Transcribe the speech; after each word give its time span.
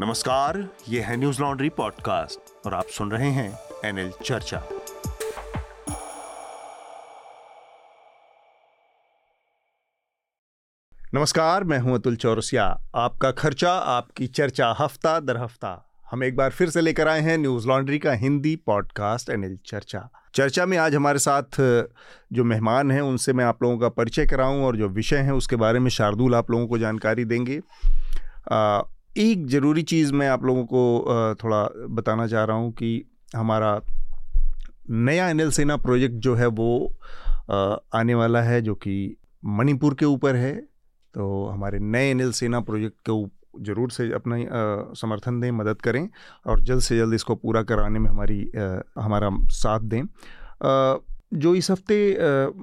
नमस्कार, 0.00 0.56
ये 0.88 1.00
है 1.00 1.16
न्यूज़ 1.16 1.40
लॉन्ड्री 1.42 1.68
पॉडकास्ट 1.68 2.66
और 2.66 2.74
आप 2.74 2.86
सुन 2.86 3.10
रहे 3.10 3.28
हैं 3.28 3.58
एनएल 3.84 4.10
चर्चा 4.24 4.62
नमस्कार, 11.14 11.64
मैं 11.64 11.78
हूँ 11.78 11.94
अतुल 11.94 12.16
चौरसिया। 12.16 12.64
आपका 12.94 13.30
खर्चा, 13.30 13.72
आपकी 13.72 14.26
चर्चा, 14.26 14.74
हफ़्ता 14.78 15.18
दर 15.20 15.36
हफ़्ता। 15.36 15.72
हम 16.10 16.24
एक 16.24 16.36
बार 16.36 16.50
फिर 16.50 16.70
से 16.70 16.80
लेकर 16.80 17.08
आए 17.08 17.20
हैं 17.20 17.36
न्यूज़ 17.38 17.68
लॉन्ड्री 17.68 17.98
का 17.98 18.12
हिंदी 18.12 18.54
पॉडकास्ट 18.56 19.30
एनएल 19.30 19.58
चर्चा 19.66 20.08
चर्चा 20.34 20.66
में 20.66 20.78
आज 20.78 20.94
हमारे 20.94 21.18
साथ, 21.18 21.60
जो 22.32 22.44
मेहमान 22.44 22.90
हैं, 22.90 23.00
उनसे 23.00 23.32
मैं 23.32 23.44
आप 23.44 23.62
लोगों 23.62 23.78
का 23.78 23.88
परिचय 23.88 24.26
कराऊं 24.26 24.64
और 24.64 24.76
जो 24.76 24.88
विषय 24.88 25.16
हैं, 25.16 25.32
उसके 25.32 25.56
बारे 25.56 25.78
में 25.78 25.90
शार्दुल 25.90 26.34
आप 26.34 26.50
लोगों 26.50 26.66
को 26.66 26.78
जानकारी 26.78 27.24
देंगे। 27.24 27.60
एक 29.16 29.46
ज़रूरी 29.46 29.82
चीज़ 29.82 30.12
मैं 30.12 30.28
आप 30.28 30.44
लोगों 30.44 30.64
को 30.64 31.34
थोड़ा 31.34 31.62
बताना 31.90 32.26
चाह 32.26 32.44
रहा 32.44 32.56
हूँ 32.56 32.70
कि 32.72 33.04
हमारा 33.36 33.80
नया 34.90 35.28
एनएल 35.30 35.50
सेना 35.50 35.76
प्रोजेक्ट 35.76 36.14
जो 36.16 36.34
है 36.34 36.46
वो 36.46 36.68
आने 37.94 38.14
वाला 38.14 38.42
है 38.42 38.60
जो 38.62 38.74
कि 38.74 39.16
मणिपुर 39.44 39.94
के 39.94 40.04
ऊपर 40.04 40.36
है। 40.36 40.54
तो 41.14 41.46
हमारे 41.46 41.78
नए 41.78 42.10
एनएल 42.10 42.32
सेना 42.32 42.60
प्रोजेक्ट 42.60 42.96
के 43.08 43.64
ज़रूर 43.64 43.90
से 43.90 44.10
अपना 44.12 44.36
समर्थन 44.94 45.40
दें, 45.40 45.50
मदद 45.50 45.80
करें 45.82 46.08
और 46.46 46.60
जल्द 46.60 46.82
से 46.82 46.98
जल्द 46.98 47.14
इसको 47.14 47.34
पूरा 47.34 47.62
कराने 47.62 47.98
में 47.98 48.10
हमारी 48.10 48.40
हमारा 48.98 49.30
साथ 49.52 49.80
दें। 49.80 50.02
जो 51.32 51.54
इस 51.54 51.70
हफ़्ते 51.70 51.96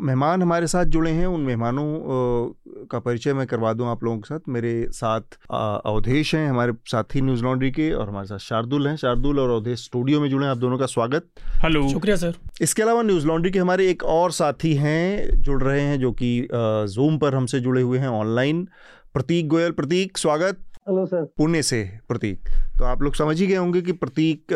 मेहमान 0.06 0.42
हमारे 0.42 0.68
साथ 0.68 0.86
जुड़े 0.86 1.12
हैं 1.12 1.26
उन 1.28 1.42
मेहमानों 1.42 2.86
का 2.92 3.00
परिचय 3.00 3.34
मैं 3.34 3.46
करवा 3.48 3.74
दूँ 3.74 3.88
आप 3.88 4.04
लोगों 4.04 4.18
के 4.18 4.28
साथ। 4.28 4.50
मेरे 4.50 4.88
साथ 4.92 5.38
अवधेश 5.52 6.34
हैं 6.36 6.48
हमारे 6.50 6.74
साथी 6.88 7.22
न्यूज़ 7.22 7.44
लॉन्ड्री 7.44 7.72
के 7.72 7.92
और 7.92 8.10
हमारे 8.10 8.28
साथ 8.28 8.38
शार्दुल 8.38 8.88
हैं। 8.88 8.96
शार्दुल 8.98 9.40
और 9.40 9.50
अवधेश 9.50 9.84
स्टूडियो 9.86 10.22
में 10.22 10.30
जुड़े 10.30 10.46
हैं 10.46 10.52
आप 10.52 10.58
दोनों 10.58 10.78
का 10.78 10.86
स्वागत। 10.86 11.28
हेलो। 11.64 11.88
शुक्रिया 11.90 12.16
सर। 12.16 12.34
इसके 12.62 12.82
अलावा 12.82 13.02
न्यूज़ 13.02 13.28
लॉन्ड्री 13.28 13.52
के 13.52 13.60
हमारे 13.60 13.90
एक 13.90 14.04
और 14.04 14.32
साथी 14.32 14.74
हैं 14.76 15.42
जुड़ 15.42 15.62
रहे 15.64 15.82
हैं 15.82 16.00
जो 16.00 16.12
कि 16.14 16.48
जूम 16.52 17.18
पर 17.18 17.36
हमसे 17.36 17.60
जुड़े 17.60 17.82
हुए 17.82 18.00
हैं 18.00 18.08
ऑनलाइन। 18.10 18.68
प्रतीक 19.14 19.48
गोयल 19.48 19.72
प्रतीक 19.72 20.18
स्वागत। 20.18 20.58
Hello 20.90 21.06
sir. 21.06 21.24
पुणे 21.38 21.62
से 21.64 21.84
प्रतीक। 22.08 22.50
तो 22.80 22.86
आप 22.86 23.02
लोग 23.02 23.16
समझ 23.16 23.40
ही 23.40 23.48
गए 23.48 23.56
होंगे 23.56 23.82
कि 23.82 23.92
प्रतीक 23.94 24.54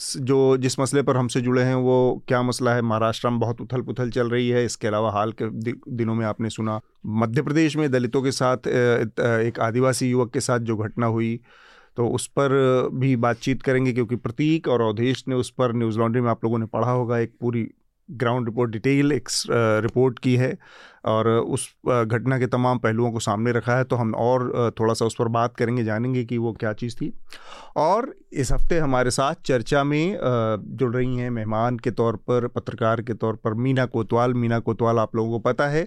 जो 0.00 0.56
जिस 0.56 0.78
मसले 0.80 1.02
पर 1.02 1.16
हमसे 1.16 1.40
जुड़े 1.40 1.62
हैं, 1.62 1.74
वो 1.74 2.22
क्या 2.28 2.42
मसला 2.42 2.74
है? 2.74 2.82
महाराष्ट्र 2.82 3.30
में 3.30 3.38
बहुत 3.40 3.60
उथल 3.60 3.82
पुथल 3.82 4.10
चल 4.10 4.30
रही 4.30 4.48
है। 4.48 4.64
इसके 4.64 4.88
अलावा 4.88 5.10
हाल 5.12 5.32
के 5.32 5.72
दिनों 5.92 6.14
में 6.14 6.24
आपने 6.26 6.50
सुना, 6.50 6.80
मध्य 7.06 7.42
प्रदेश 7.42 7.76
में 7.76 7.90
दलितों 7.90 8.22
के 8.22 8.32
साथ 8.32 8.66
एक 8.66 9.60
आदिवासी 9.60 10.10
युवक 10.10 10.32
के 10.32 10.40
साथ 10.40 10.60
जो 10.60 10.76
घटना 10.78 11.06
हुई 11.08 11.38
तो 11.96 12.06
उस 12.08 12.26
पर 12.28 12.50
भी 12.94 13.14
बातचीत 13.18 13.62
करेंगे, 13.62 13.92
क्योंकि 13.92 14.16
प्रतीक 14.16 14.68
और 14.68 14.80
अवधेश 14.80 15.24
ने 15.28 15.34
उस 15.34 15.50
पर 15.50 15.74
न्यूज़ 15.74 15.98
लॉन्ड्री 15.98 16.22
में 16.22 16.30
आप 16.30 16.44
लोगों 16.44 16.58
ने 16.58 16.66
पढ़ा 16.66 16.90
होगा, 16.90 17.18
एक 17.18 17.32
पूरी 17.40 17.66
ग्राउंड 18.08 18.48
रिपोर्ट, 18.48 18.70
डिटेल 18.70 19.12
एक 19.12 19.28
रिपोर्ट 19.82 20.18
की 20.18 20.34
है। 20.36 20.56
और 21.04 21.28
उस 21.28 21.68
घटना 21.86 22.38
के 22.38 22.46
तमाम 22.46 22.78
पहलुओं 22.78 23.10
को 23.12 23.20
सामने 23.20 23.52
रखा 23.52 23.76
है 23.76 23.84
तो 23.84 23.96
हम 23.96 24.14
और 24.14 24.72
थोड़ा 24.80 24.94
सा 24.94 25.04
उस 25.04 25.14
पर 25.18 25.28
बात 25.30 25.56
करेंगे 25.56 25.84
जानेंगे 25.84 26.24
कि 26.24 26.38
वो 26.38 26.52
क्या 26.52 26.72
चीज़ 26.72 26.96
थी। 26.96 27.12
और 27.76 28.14
इस 28.32 28.50
हफ़्ते 28.52 28.78
हमारे 28.78 29.10
साथ 29.10 29.34
चर्चा 29.44 29.82
में 29.84 30.18
जुड़ 30.72 30.94
रही 30.94 31.16
हैं 31.16 31.30
मेहमान 31.30 31.78
के 31.78 31.90
तौर 31.90 32.16
पर 32.28 32.46
पत्रकार 32.48 33.00
के 33.02 33.14
तौर 33.14 33.36
पर 33.36 33.54
मीना 33.56 33.86
कोतवाल। 33.86 34.34
मीना 34.34 34.58
कोतवाल 34.58 34.98
आप 34.98 35.16
लोगों 35.16 35.30
को 35.30 35.38
पता 35.40 35.68
है 35.68 35.82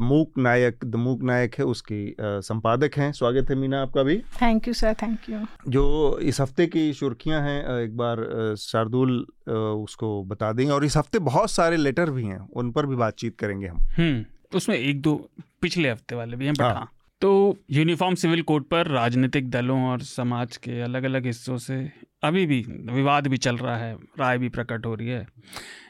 मूक 0.00 0.38
नायक 0.38 0.84
द 0.84 0.96
मूक 0.96 1.22
नायक 1.22 1.54
है 1.58 1.64
उसके 1.64 2.04
संपादक 2.20 2.96
हैं। 2.96 3.10
स्वागत 3.12 3.50
है 3.50 3.56
मीना 3.56 3.82
आपका 3.82 4.02
भी। 4.02 4.18
Thank 4.42 4.68
you 4.68 4.74
sir 4.74 4.94
thank 5.02 5.30
you 5.30 5.38
जो 5.68 6.18
इस 6.22 6.40
हफ़्ते 6.40 6.66
की 6.66 6.92
सुर्खियाँ 6.92 7.40
हैं 7.42 7.78
एक 7.78 7.96
बार 7.96 8.24
शार्दुल 8.58 9.18
उसको 9.48 10.22
बता 10.24 10.52
देंगे 10.52 10.72
और 10.72 10.84
इस 10.84 10.96
हफ़्ते 10.96 11.18
बहुत 11.20 11.50
सारे 11.50 11.76
लेटर 11.76 12.10
भी 12.10 12.24
हैं 12.24 12.38
उन 12.52 12.70
पर 12.72 12.86
भी 12.86 12.96
बातचीत 12.96 13.36
करेंगे 13.38 13.66
हम। 13.66 13.78
हम्म। 13.98 14.21
उसमें 14.54 14.76
एक 14.76 15.00
दो 15.02 15.14
पिछले 15.62 15.90
हफ़्ते 15.90 16.14
वाले 16.14 16.36
भी 16.36 16.44
हैं 16.46 16.54
बट 16.54 16.62
हाँ।, 16.62 16.74
हाँ। 16.74 16.90
तो 17.22 17.58
यूनिफॉर्म 17.70 18.14
सिविल 18.14 18.42
कोड 18.42 18.64
पर 18.64 18.86
राजनीतिक 18.86 19.50
दलों 19.50 19.80
और 19.88 20.00
समाज 20.02 20.56
के 20.56 20.80
अलग 20.80 21.04
अलग 21.04 21.26
हिस्सों 21.26 21.58
से 21.58 21.76
अभी 22.24 22.44
भी 22.46 22.60
विवाद 22.92 23.26
भी 23.26 23.36
चल 23.36 23.56
रहा 23.56 23.76
है 23.76 23.94
राय 24.18 24.38
भी 24.38 24.48
प्रकट 24.48 24.86
हो 24.86 24.94
रही 24.94 25.08
है। 25.08 25.26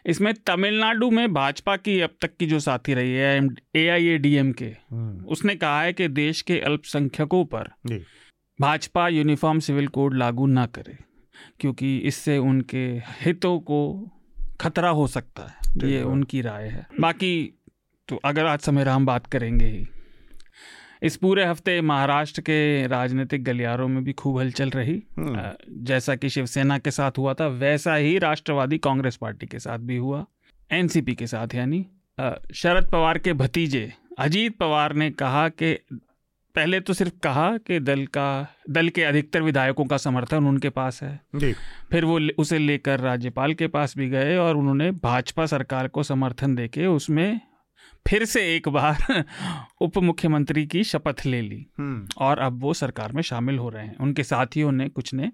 इसमें 0.06 0.32
तमिलनाडु 0.46 1.10
में 1.10 1.32
भाजपा 1.34 1.76
की 1.76 2.00
अब 2.00 2.10
तक 2.22 2.36
की 2.36 2.46
जो 2.46 2.58
साथी 2.60 2.94
रही 2.94 3.12
है 3.12 3.48
ए 3.76 3.86
आई 3.88 4.06
ए 4.06 4.18
डी 4.18 4.34
एम 4.34 4.52
के 4.52 4.70
हम्म। 4.90 5.24
उसने 5.26 5.54
कहा 5.54 5.82
है 5.82 5.92
कि 5.92 6.08
देश 6.08 6.42
के 6.42 6.58
अल्पसंख्यकों 6.60 7.44
पर 7.54 7.70
भाजपा 8.58 9.08
यूनिफॉर्म 9.08 9.58
सिविल 9.60 9.88
कोड 9.88 10.14
लागू 10.14 10.46
ना 10.46 10.66
करे 10.66 10.96
क्योंकि 11.60 11.96
इससे 11.98 12.38
उनके 12.38 12.86
हितों 13.20 13.58
को 13.60 13.80
खतरा 14.60 14.88
हो 14.90 15.06
सकता 15.06 15.42
है। 15.42 15.90
ये 15.90 16.02
उनकी 16.02 16.40
राय 16.40 16.68
है। 16.68 16.86
बाकी 17.00 17.32
तो 18.08 18.20
अगर 18.24 18.46
आज 18.46 18.60
समय 18.60 18.84
हम 18.84 19.06
बात 19.06 19.26
करेंगे 19.26 19.66
ही। 19.66 19.86
इस 21.02 21.16
पूरे 21.16 21.44
हफ़्ते 21.44 21.80
महाराष्ट्र 21.80 22.40
के 22.40 22.86
राजनीतिक 22.86 23.44
गलियारों 23.44 23.88
में 23.88 24.02
भी 24.04 24.12
खूब 24.12 24.38
हलचल 24.38 24.70
रही। 24.70 25.02
हम्म। 25.18 25.84
जैसा 25.84 26.14
कि 26.14 26.28
शिवसेना 26.28 26.78
के 26.78 26.90
साथ 26.90 27.18
हुआ 27.18 27.34
था 27.34 27.46
वैसा 27.46 27.94
ही 27.94 28.18
राष्ट्रवादी 28.18 28.78
कांग्रेस 28.78 29.16
पार्टी 29.16 29.46
के 29.46 29.58
साथ 29.58 29.78
भी 29.78 29.96
हुआ। 29.96 30.24
एनसीपी 30.70 31.14
के 31.14 31.26
साथ 31.26 31.54
यानी 31.54 31.84
शरद 32.54 32.90
पवार 32.90 33.18
के 33.18 33.32
भतीजे 33.32 33.92
अजीत 34.18 34.56
पवार 34.58 34.92
ने 34.92 35.10
कहा 35.10 35.48
कि 35.48 35.72
पहले 36.54 36.80
तो 36.80 36.92
सिर्फ़ 36.92 37.12
कहा 37.22 37.56
कि 37.56 37.78
दल 37.80 38.04
का 38.06 38.46
दल 38.70 38.88
के 38.88 39.02
अधिकतर 39.02 39.42
विधायकों 39.42 39.84
का 39.84 39.96
समर्थन 39.96 40.46
उनके 40.46 40.68
पास 40.70 41.02
है। 41.02 41.20
फिर 41.90 42.04
वो 42.04 42.18
उसे 42.38 42.58
लेकर 42.58 43.00
राज्यपाल 43.00 43.54
के 43.54 43.66
पास 43.66 43.96
भी 43.96 44.08
गए 44.08 44.36
और 44.36 44.56
उन्होंने 44.56 44.90
भाजपा 44.90 45.46
सरकार 45.46 45.88
को 45.88 46.02
समर्थन 46.02 46.54
देके 46.54 46.86
उसमें 46.86 47.40
फिर 48.08 48.24
से 48.24 48.56
एक 48.56 48.68
बार 48.68 49.24
उप 49.80 49.98
मुख्यमंत्री 49.98 50.66
की 50.66 50.84
शपथ 50.84 51.26
ले 51.26 51.42
ली। 51.42 51.66
हम्म। 51.78 52.08
और 52.18 52.38
अब 52.38 52.60
वो 52.60 52.74
सरकार 52.74 53.12
में 53.12 53.22
शामिल 53.22 53.58
हो 53.58 53.68
रहे 53.68 53.86
हैं। 53.86 53.96
उनके 53.96 54.24
साथियों 54.24 54.72
ने 54.72 54.88
कुछ 54.88 55.14
ने 55.14 55.32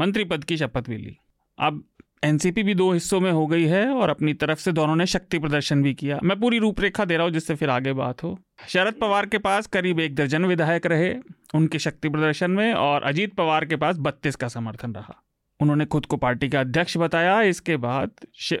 मंत्री 0.00 0.24
पद 0.24 0.44
की 0.44 0.56
शपथ 0.56 0.88
भी 0.88 0.96
ली। 0.96 1.16
अब 1.58 1.84
एनसीपी 2.24 2.62
भी 2.62 2.74
दो 2.74 2.92
हिस्सों 2.92 3.20
में 3.20 3.32
हो 3.32 3.46
गई 3.46 3.64
है 3.64 3.88
और 3.88 4.08
अपनी 4.08 4.34
तरफ़ 4.34 4.58
से 4.58 4.72
दोनों 4.72 4.96
ने 4.96 5.06
शक्ति 5.06 5.38
प्रदर्शन 5.38 5.82
भी 5.82 5.94
किया। 5.94 6.20
मैं 6.24 6.40
पूरी 6.40 6.58
रूपरेखा 6.58 7.04
दे 7.04 7.16
रहा 7.16 7.24
हूँ 7.24 7.32
जिससे 7.32 7.54
फिर 7.54 7.70
आगे 7.70 7.92
बात 7.92 8.22
हो। 8.22 8.38
शरद 8.68 8.94
पवार 8.94 9.26
के 9.26 9.38
पास 9.38 9.66
करीब 9.66 10.00
एक 10.00 10.14
दर्जन 10.14 10.44
विधायक 10.44 10.86
रहे 10.86 11.14
उनके 11.54 11.78
शक्ति 11.78 12.08
प्रदर्शन 12.08 12.50
में 12.50 12.74
और 12.74 13.02
अजीत 13.02 13.34
पवार 13.34 13.64
के 13.64 13.76
पास 13.76 13.96
बत्तीस 13.98 14.36
का 14.36 14.48
समर्थन 14.48 14.92
रहा। 14.92 15.22
उन्होंने 15.60 15.84
खुद 15.84 16.06
को 16.06 16.16
पार्टी 16.16 16.48
का 16.48 16.60
अध्यक्ष 16.60 16.96
बताया। 16.96 17.42
इसके 17.42 17.76
बाद 17.76 18.10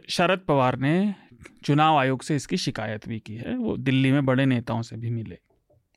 शरद 0.08 0.38
पवार 0.38 0.78
ने 0.78 1.14
चुनाव 1.64 1.96
आयोग 1.96 2.22
से 2.22 2.36
इसकी 2.36 2.56
शिकायत 2.56 3.08
भी 3.08 3.18
की 3.18 3.34
है। 3.34 3.56
वो 3.56 3.76
दिल्ली 3.76 4.12
में 4.12 4.24
बड़े 4.26 4.46
नेताओं 4.46 4.82
से 4.82 4.96
भी 4.96 5.10
मिले। 5.10 5.38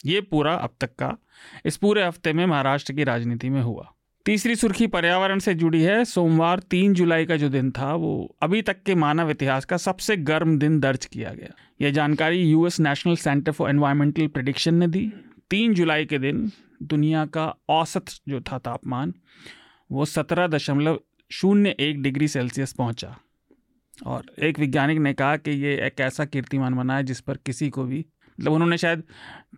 ये 0.06 0.22
पूरा 0.22 0.54
अब 0.54 0.70
तक 0.82 0.96
का 0.96 1.18
इस 1.66 1.78
पूरे 1.78 2.04
हफ़्ते 2.04 2.34
में 2.34 2.46
महाराष्ट्र 2.46 2.94
की 2.94 3.04
राजनीति 3.04 3.50
में 3.50 3.62
हुआ। 3.62 3.92
तीसरी 4.26 4.56
सुर्खी 4.56 4.88
पर्यावरण 4.88 5.40
से 5.40 5.54
जुड़ी 5.54 5.82
है। 5.82 6.06
सोमवार 6.06 6.60
तीन 6.60 6.94
जुलाई 6.94 7.26
का 7.26 7.36
जो 7.36 7.50
दिन 7.50 7.72
था, 7.72 7.94
वो 7.94 8.36
अभी 8.42 8.62
तक 8.62 8.84
के 8.84 8.96
मानव 8.96 9.32
इतिहास 9.32 9.66
का 9.66 9.78
सबसे 9.78 10.18
गर्म 10.18 10.60
दिन 10.60 10.80
दर्ज 10.80 11.06
किया 11.06 11.34
गया। 11.34 11.54
यह 11.82 11.92
जानकारी 11.92 12.52
US 12.52 12.80
National 12.80 13.16
Center 13.16 13.52
for 13.52 13.70
Environmental 13.70 14.28
Prediction 14.28 14.76
ने 14.76 14.88
दी। 14.88 15.12
तीन 15.50 15.74
जुलाई 15.74 16.06
के 16.06 16.20
दिन 16.20 16.52
दुनिया 16.84 17.26
का 17.26 17.56
औसत 17.70 18.06
जो 18.30 18.42
था 18.42 18.58
तापमान, 18.58 19.14
वो 19.92 20.06
सत्रह 20.06 20.48
दशमलव 20.48 21.00
शून्य 21.32 21.76
एक 21.80 22.02
डिग्री 22.02 22.28
सेल्सियस 22.28 22.74
पहुँचा। 22.74 23.18
और 24.06 24.26
एक 24.40 24.60
वैज्ञानिक 24.60 24.98
ने 24.98 25.14
कहा 25.14 25.38
कि 25.38 25.52
ये 25.52 25.76
एक 25.88 26.00
ऐसा 26.00 26.26
कीर्तिमान 26.26 26.74
बना 26.74 26.96
है 26.96 27.04
जिस 27.04 27.20
पर 27.20 27.38
किसी 27.38 27.70
को 27.70 27.84
भी 27.84 28.06
मतलब 28.40 28.54
उन्होंने 28.54 28.78
शायद 28.78 29.04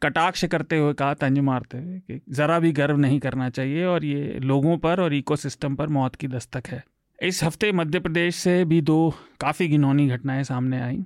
कटाक्ष 0.04 0.46
करते 0.46 0.78
हुए 0.78 0.94
कहा, 0.94 1.14
तंज 1.14 1.40
मारते 1.40 1.78
हुए, 1.78 2.00
कि 2.00 2.22
ज़रा 2.30 2.60
भी 2.60 2.72
गर्व 2.72 2.98
नहीं 2.98 3.20
करना 3.20 3.50
चाहिए 3.50 3.86
और 3.86 4.06
ये 4.06 4.40
लोगों 4.40 4.78
पर 4.78 5.00
और 5.00 5.14
इकोसिस्टम 5.14 5.76
पर 5.76 5.88
मौत 5.88 6.16
की 6.16 6.28
दस्तक 6.28 6.68
है। 6.68 6.84
इस 7.24 7.44
हफ़्ते 7.44 7.72
मध्य 7.72 8.00
प्रदेश 8.00 8.36
से 8.36 8.66
भी 8.66 8.82
दो 8.82 9.14
काफ़ी 9.42 9.68
घिनौनी 9.68 10.08
घटनाएँ 10.08 10.44
सामने 10.44 10.82
आई। 10.82 11.04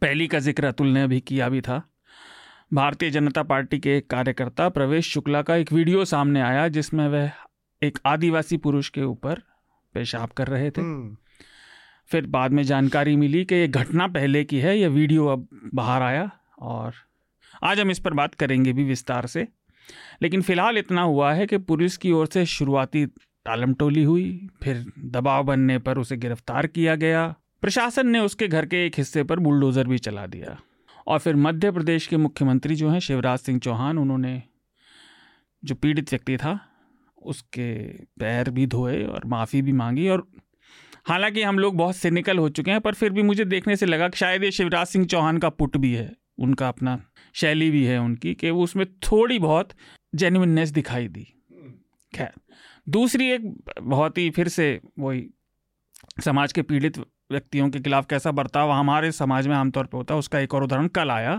पहली 0.00 0.26
का 0.28 0.38
ज़िक्र 0.38 0.64
अतुल 0.64 0.86
ने 0.86 1.02
अभी 1.02 1.20
किया 1.20 1.48
भी 1.48 1.60
था। 1.60 1.82
भारतीय 2.74 3.10
जनता 3.10 3.42
पार्टी 3.42 3.78
के 3.78 3.96
एक 3.96 4.10
कार्यकर्ता 4.10 4.68
प्रवेश 4.68 5.12
शुक्ला 5.12 5.42
का 5.42 5.56
एक 5.56 5.72
वीडियो 5.72 6.04
सामने 6.04 6.40
आया 6.40 6.68
जिसमें 6.68 7.08
वह 7.08 7.30
एक 7.82 7.98
आदिवासी 8.06 8.56
पुरुष 8.56 8.88
के 8.88 9.02
ऊपर 9.02 9.42
पेशाब 9.94 10.28
कर 10.28 10.46
रहे 10.46 10.70
थे। 10.70 10.80
हम्म। 10.80 11.16
फिर 12.10 12.26
बाद 12.26 12.52
में 12.52 12.62
जानकारी 12.62 13.16
मिली 13.16 13.44
कि 13.44 13.54
ये 13.54 13.68
घटना 13.68 14.06
पहले 14.08 14.44
की 14.44 14.58
है, 14.60 14.78
ये 14.78 14.88
वीडियो 14.88 15.26
अब 15.26 15.48
बाहर 15.74 16.02
आया 16.02 16.30
और 16.60 16.92
आज 17.64 17.80
हम 17.80 17.90
इस 17.90 17.98
पर 17.98 18.14
बात 18.14 18.34
करेंगे 18.34 18.72
भी 18.72 18.84
विस्तार 18.84 19.26
से। 19.26 19.46
लेकिन 20.22 20.42
फ़िलहाल 20.42 20.78
इतना 20.78 21.02
हुआ 21.02 21.32
है 21.32 21.46
कि 21.46 21.58
पुलिस 21.58 21.96
की 21.96 22.12
ओर 22.12 22.26
से 22.26 22.44
शुरुआती 22.46 23.04
टालम 23.06 23.74
टोली 23.74 24.02
हुई, 24.02 24.48
फिर 24.62 24.84
दबाव 24.98 25.44
बनने 25.44 25.78
पर 25.78 25.98
उसे 25.98 26.16
गिरफ़्तार 26.16 26.66
किया 26.66 26.94
गया। 26.94 27.26
प्रशासन 27.60 28.06
ने 28.06 28.18
उसके 28.20 28.48
घर 28.48 28.66
के 28.66 28.84
एक 28.86 28.94
हिस्से 28.96 29.22
पर 29.24 29.38
बुलडोज़र 29.38 29.86
भी 29.86 29.98
चला 29.98 30.26
दिया 30.26 30.58
और 31.06 31.18
फिर 31.18 31.36
मध्य 31.36 31.70
प्रदेश 31.70 32.06
के 32.06 32.16
मुख्यमंत्री 32.16 32.74
जो 32.74 32.88
हैं, 32.90 33.00
शिवराज 33.00 33.38
सिंह 33.38 33.58
चौहान, 33.58 33.98
उन्होंने 33.98 34.42
जो 35.62 35.74
पीड़ित 35.74 36.10
व्यक्ति 36.10 36.36
था, 36.36 36.58
उसके 37.22 37.72
पैर 38.20 38.50
भी 38.50 38.66
धोए 38.66 39.02
और 39.04 39.24
माफ़ी 39.26 39.62
भी 39.62 39.72
मांगी 39.72 40.08
और 40.08 40.26
हालाँकि 41.08 41.42
हम 41.42 41.58
लोग 41.58 41.76
बहुत 41.76 41.96
सिनिकल 41.96 42.38
हो 42.38 42.48
चुके 42.48 42.70
हैं, 42.70 42.80
पर 42.80 42.94
फिर 42.94 43.10
भी 43.10 43.22
मुझे 43.22 43.44
देखने 43.44 43.76
से 43.76 43.86
लगा 43.86 44.08
कि 44.08 44.18
शायद 44.18 44.44
ये 44.44 44.50
शिवराज 44.50 44.86
सिंह 44.86 45.06
चौहान 45.06 45.38
का 45.38 45.48
पुट 45.48 45.76
भी 45.76 45.92
है, 45.94 46.10
उनका 46.38 46.68
अपना 46.68 47.00
शैली 47.34 47.70
भी 47.70 47.84
है 47.84 47.98
उनकी, 47.98 48.34
कि 48.34 48.50
वो 48.50 48.64
उसमें 48.64 48.86
थोड़ी 49.02 49.38
बहुत 49.38 49.72
जेन्यननेस 50.14 50.70
दिखाई 50.70 51.08
दी। 51.08 51.26
खैर, 52.12 52.30
दूसरी 52.88 53.30
एक 53.30 53.52
बहुत 53.80 54.18
ही 54.18 54.28
फिर 54.30 54.48
से 54.48 54.80
वही 54.98 55.28
समाज 56.24 56.52
के 56.52 56.62
पीड़ित 56.62 56.98
व्यक्तियों 57.30 57.68
के 57.70 57.80
खिलाफ 57.80 58.06
कैसा 58.10 58.30
बर्ताव 58.30 58.70
हमारे 58.70 59.10
समाज 59.12 59.46
में 59.46 59.54
आमतौर 59.56 59.86
पर 59.86 59.98
होता 59.98 60.14
है, 60.14 60.18
उसका 60.18 60.38
एक 60.38 60.54
और 60.54 60.64
उदाहरण 60.64 60.86
कल 60.88 61.10
आया 61.10 61.34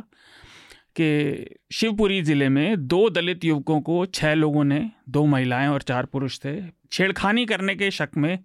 कि 1.00 1.56
शिवपुरी 1.72 2.22
ज़िले 2.22 2.50
में 2.50 2.88
दो 2.88 3.10
दलित 3.10 3.46
युवकों 3.46 3.80
को 3.82 4.06
छः 4.06 4.34
लोगों 4.34 4.64
ने, 4.64 4.90
दो 5.10 5.26
महिलाएँ 5.26 5.68
और 5.68 5.82
चार 5.82 6.06
पुरुष 6.06 6.40
थे, 6.40 6.62
छेड़खानी 6.92 7.46
करने 7.46 7.76
के 7.76 7.92
शक 7.92 8.10
में 8.18 8.38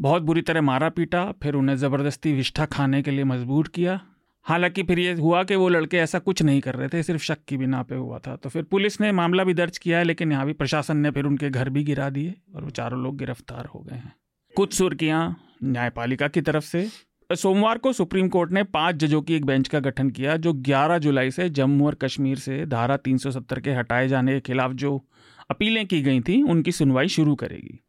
बहुत 0.00 0.22
बुरी 0.22 0.42
तरह 0.42 0.60
मारा 0.60 0.88
पीटा, 0.88 1.32
फिर 1.42 1.54
उन्हें 1.54 1.76
ज़बरदस्ती 1.76 2.32
विष्ठा 2.32 2.64
खाने 2.64 3.02
के 3.02 3.10
लिए 3.10 3.24
मजबूर 3.24 3.68
किया। 3.68 4.00
हालाँकि 4.42 4.82
फिर 4.82 4.98
ये 4.98 5.12
हुआ 5.12 5.44
कि 5.44 5.56
वो 5.56 5.68
लड़के 5.68 5.96
ऐसा 5.96 6.18
कुछ 6.18 6.42
नहीं 6.42 6.60
कर 6.60 6.74
रहे 6.74 6.88
थे, 6.88 7.02
सिर्फ़ 7.02 7.22
शक 7.22 7.38
की 7.48 7.56
बिना 7.56 7.82
पे 7.82 7.94
हुआ 7.94 8.18
था। 8.18 8.36
तो 8.36 8.48
फिर 8.48 8.62
पुलिस 8.62 9.00
ने 9.00 9.12
मामला 9.12 9.44
भी 9.44 9.54
दर्ज 9.54 9.78
किया 9.78 9.98
है, 9.98 10.04
लेकिन 10.04 10.32
यहाँ 10.32 10.46
भी 10.46 10.52
प्रशासन 10.52 10.96
ने 10.96 11.10
फिर 11.10 11.24
उनके 11.24 11.50
घर 11.50 11.68
भी 11.68 11.84
गिरा 11.84 12.10
दिए 12.10 12.34
और 12.54 12.64
वो 12.64 12.70
चारों 12.70 13.02
लोग 13.02 13.16
गिरफ़्तार 13.16 13.66
हो 13.66 13.80
गए 13.80 13.96
हैं। 13.96 14.12
कुछ 14.56 14.74
सुर्खियाँ 14.74 15.36
न्यायपालिका 15.64 16.28
की 16.28 16.40
तरफ़ 16.40 16.64
से। 16.64 16.88
सोमवार 17.32 17.78
को 17.78 17.92
सुप्रीम 17.92 18.28
कोर्ट 18.28 18.52
ने 18.52 18.62
पाँच 18.62 18.96
जजों 18.96 19.22
की 19.22 19.34
एक 19.34 19.44
बेंच 19.44 19.68
का 19.68 19.80
गठन 19.80 20.10
किया, 20.10 20.36
जो 20.36 20.52
11 20.52 20.98
जुलाई 20.98 21.30
से 21.30 21.50
जम्मू 21.50 21.86
और 21.86 21.94
कश्मीर 21.94 22.38
से 22.38 22.66
धारा 22.66 22.96
370 22.96 23.60
के 23.60 23.70
हटाए 23.70 24.08
जाने 24.08 24.32
के 24.32 24.40
खिलाफ 24.40 24.72
जो 24.72 25.06
अपीलें 25.50 25.86
की 25.86 26.02
गई 26.02 26.20
थी, 26.20 26.42
उनकी 26.42 26.72
सुनवाई 26.72 27.08
शुरू 27.08 27.34
करेगी। 27.34 27.80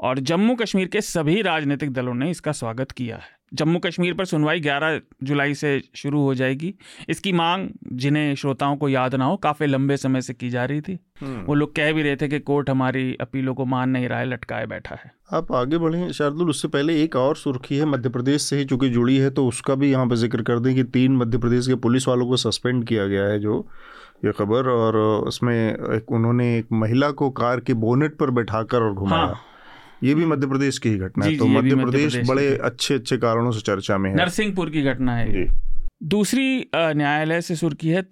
और 0.00 0.18
जम्मू 0.18 0.54
कश्मीर 0.54 0.86
के 0.86 1.00
सभी 1.00 1.42
राजनीतिक 1.42 1.92
दलों 1.92 2.14
ने 2.14 2.30
इसका 2.30 2.52
स्वागत 2.52 2.90
किया 2.90 3.16
है। 3.16 3.34
जम्मू 3.54 3.78
कश्मीर 3.78 4.14
पर 4.14 4.24
सुनवाई 4.24 4.60
11 4.60 5.00
जुलाई 5.22 5.54
से 5.54 5.82
शुरू 5.94 6.22
हो 6.22 6.34
जाएगी। 6.34 6.74
इसकी 7.08 7.32
मांग 7.32 7.68
जिन्हें 7.92 8.34
श्रोताओं 8.34 8.76
को 8.76 8.88
याद 8.88 9.14
ना 9.14 9.24
हो 9.24 9.36
काफ़ी 9.36 9.66
लंबे 9.66 9.96
समय 9.96 10.20
से 10.20 10.34
की 10.34 10.50
जा 10.50 10.64
रही 10.64 10.80
थी। 10.80 10.98
हम्म। 11.20 11.40
वो 11.40 11.54
लोग 11.54 11.74
कह 11.76 11.92
भी 11.92 12.02
रहे 12.02 12.16
थे 12.16 12.28
कि 12.28 12.38
कोर्ट 12.40 12.70
हमारी 12.70 13.16
अपीलों 13.20 13.54
को 13.54 13.64
मान 13.64 13.90
नहीं 13.90 14.08
रहा 14.08 14.18
है 14.18 14.26
लटकाए 14.26 14.66
बैठा 14.66 14.94
है। 14.94 15.12
आप 15.32 15.52
आगे 15.52 15.78
बढ़े। 15.78 16.12
शार्दुल 16.12 16.50
उससे 16.50 16.68
पहले 16.68 17.02
एक 17.02 17.16
और 17.16 17.36
सुर्खी 17.36 17.76
है 17.76 17.84
मध्य 17.84 18.08
प्रदेश 18.08 18.42
से 18.42 18.56
ही 18.56 18.64
चूँकि 18.64 18.88
जुड़ी 18.88 19.16
है 19.16 19.30
तो 19.30 19.46
उसका 19.48 19.74
भी 19.74 19.90
यहाँ 19.90 20.06
पर 20.06 20.16
ज़िक्र 20.16 20.42
कर 20.42 20.58
दें 20.58 20.74
कि 20.74 20.84
तीन 20.84 21.16
मध्य 21.16 21.38
प्रदेश 21.38 21.66
के 21.66 21.74
पुलिस 21.74 22.08
वालों 22.08 22.26
को 22.26 22.36
सस्पेंड 22.36 22.84
किया 22.84 23.06
गया 23.06 23.24
है 23.24 23.38
जो 23.38 23.66
ये 24.24 24.32
खबर। 24.32 24.68
और 24.68 24.96
उसमें 25.26 25.56
एक 25.94 26.12
उन्होंने 26.12 26.56
एक 26.58 26.66
महिला 26.72 27.10
को 27.10 27.30
कार 27.30 27.60
के 27.60 27.74
बोनेट 27.74 28.16
पर 28.16 28.30
बैठाकर 28.30 28.82
और 28.82 28.94
घुमाया। 28.94 29.22
हाँ। 29.22 29.40
ये 30.02 30.14
भी 30.14 30.24
मध्य 30.26 30.46
प्रदेश 30.46 30.78
की 30.78 30.88
ही 30.88 30.96
घटना 30.98 31.24
है। 31.24 31.36
तो 31.36 31.46
मध्य 31.46 31.76
प्रदेश 31.76 32.16
बड़े 32.28 32.46
अच्छे 32.58 32.94
अच्छे 32.94 33.16
कारणों 33.16 33.50
से 33.50 33.60
चर्चा 33.60 33.98
में 33.98 34.10
है। 34.10 34.16
नरसिंहपुर 34.16 34.70
की 34.70 34.82
घटना 34.82 35.16
है। 35.16 35.46
दूसरी 36.04 36.70
न्यायालय 36.76 37.40
से 37.40 37.54
सुर्खी 37.56 37.88
है 37.88 38.02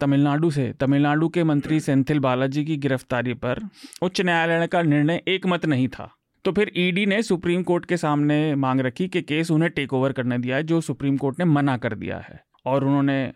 तमिलनाडु 0.00 0.50
से। 0.50 0.72
तमिलनाडु 0.80 1.28
के 1.28 1.44
मंत्री 1.44 1.80
सेंथिल 1.80 2.18
बालाजी 2.18 2.64
की 2.64 2.76
गिरफ्तारी 2.76 3.34
पर 3.34 3.60
उच्च 4.02 4.20
न्यायालय 4.20 4.66
का 4.66 4.82
निर्णय 4.82 5.22
एक 5.28 5.46
मत 5.46 5.66
नहीं 5.66 5.88
था। 5.88 6.08
तो 6.44 6.52
फिर 6.52 6.72
ईडी 6.76 7.06
ने 7.06 7.22
सुप्रीम 7.22 7.62
कोर्ट 7.62 7.84
के 7.84 7.96
सामने 7.96 8.54
मांग 8.54 8.80
रखी 8.80 9.08
कि 9.08 9.22
केस 9.22 9.50
उन्हें 9.50 9.70
टेक 9.70 9.92
ओवर 9.92 10.12
करने 10.12 10.38
दिया 10.38 10.56
है 10.56 10.62
जो 10.62 10.80
सुप्रीम 10.80 11.16
कोर्ट 11.16 11.38
ने 11.38 11.44
मना 11.44 11.76
कर 11.76 11.94
दिया 11.94 12.18
है। 12.18 12.40
और 12.66 12.84
उन्होंने 12.84 13.32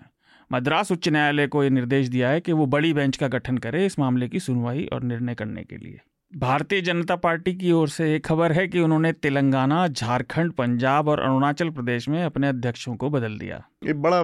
मद्रास 0.51 0.93
उच्च 0.93 1.09
न्यायालय 1.09 1.47
को 1.47 1.63
ये 1.65 1.71
निर्देश 1.71 2.09
दिया 2.09 2.29
है 2.29 2.41
कि 2.41 2.53
वो 2.53 2.67
बड़ी 2.67 2.93
बेंच 2.93 3.17
का 3.17 3.29
गठन 3.29 3.59
करे 3.59 3.85
इस 3.87 3.99
मामले 3.99 4.29
की 4.29 4.41
सुनवाई 4.41 4.85
और 4.93 5.03
निर्णय 5.03 5.35
करने 5.35 5.63
के 5.63 5.77
लिए। 5.77 5.99
भारतीय 6.33 6.81
जनता 6.81 7.15
पार्टी 7.17 7.55
की 7.55 7.71
ओर 7.73 7.89
से 7.89 8.15
एक 8.15 8.25
खबर 8.27 8.53
है 8.53 8.67
कि 8.69 8.81
उन्होंने 8.81 9.13
तेलंगाना 9.13 9.87
झारखंड 9.89 10.53
पंजाब 10.53 11.09
और 11.09 11.21
अरुणाचल 11.21 11.71
प्रदेश 11.71 12.09
में 12.09 12.23
अपने 12.25 12.49
अध्यक्षों 12.49 12.97
को 12.97 13.11
बदल 13.11 13.39
दिया। 13.39 13.63
ये 13.87 13.93
बड़ा 13.93 14.23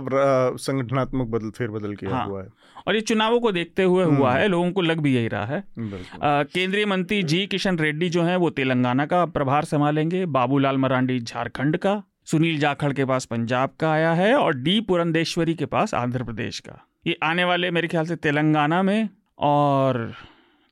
संगठनात्मक 0.56 1.26
बदल 1.26 1.50
फेर 1.50 1.68
बदल 1.68 1.94
किया 1.94 2.10
हाँ, 2.10 2.26
हुआ 2.26 2.42
है। 2.42 2.48
और 2.86 2.94
ये 2.94 3.00
चुनावों 3.00 3.40
को 3.40 3.52
देखते 3.52 3.82
हुए 3.82 4.04
हुआ 4.04 4.30
हम्म। 4.30 4.40
है 4.40 4.48
लोगों 4.48 4.70
को 4.70 4.82
लग 4.82 5.00
भी 5.00 5.14
यही 5.14 5.28
रहा 5.28 5.46
है। 5.46 5.62
केंद्रीय 5.78 6.86
मंत्री 6.86 7.22
जी 7.22 7.46
किशन 7.46 7.78
रेड्डी 7.78 8.08
जो 8.08 8.22
है 8.22 8.36
वो 8.36 8.50
तेलंगाना 8.50 9.06
का 9.06 9.24
प्रभार 9.26 9.64
संभालेंगे। 9.64 10.24
बाबूलाल 10.28 10.76
मरांडी 10.76 11.18
झारखंड 11.20 11.76
का 11.76 12.02
सुनील 12.26 12.58
जाखड़ 12.58 12.92
के 12.92 13.04
पास 13.04 13.24
पंजाब 13.24 13.74
का 13.80 13.92
आया 13.92 14.12
है 14.12 14.34
और 14.34 14.56
डी 14.56 14.80
पुरंदेश्वरी 14.80 15.54
के 15.54 15.66
पास 15.66 15.94
आंध्र 15.94 16.24
प्रदेश 16.24 16.58
का। 16.58 16.78
ये 17.06 17.18
आने 17.22 17.44
वाले 17.44 17.70
मेरे 17.70 17.88
ख्याल 17.88 18.06
से 18.06 18.16
तेलंगाना 18.16 18.82
में 18.82 19.08
और 19.38 20.14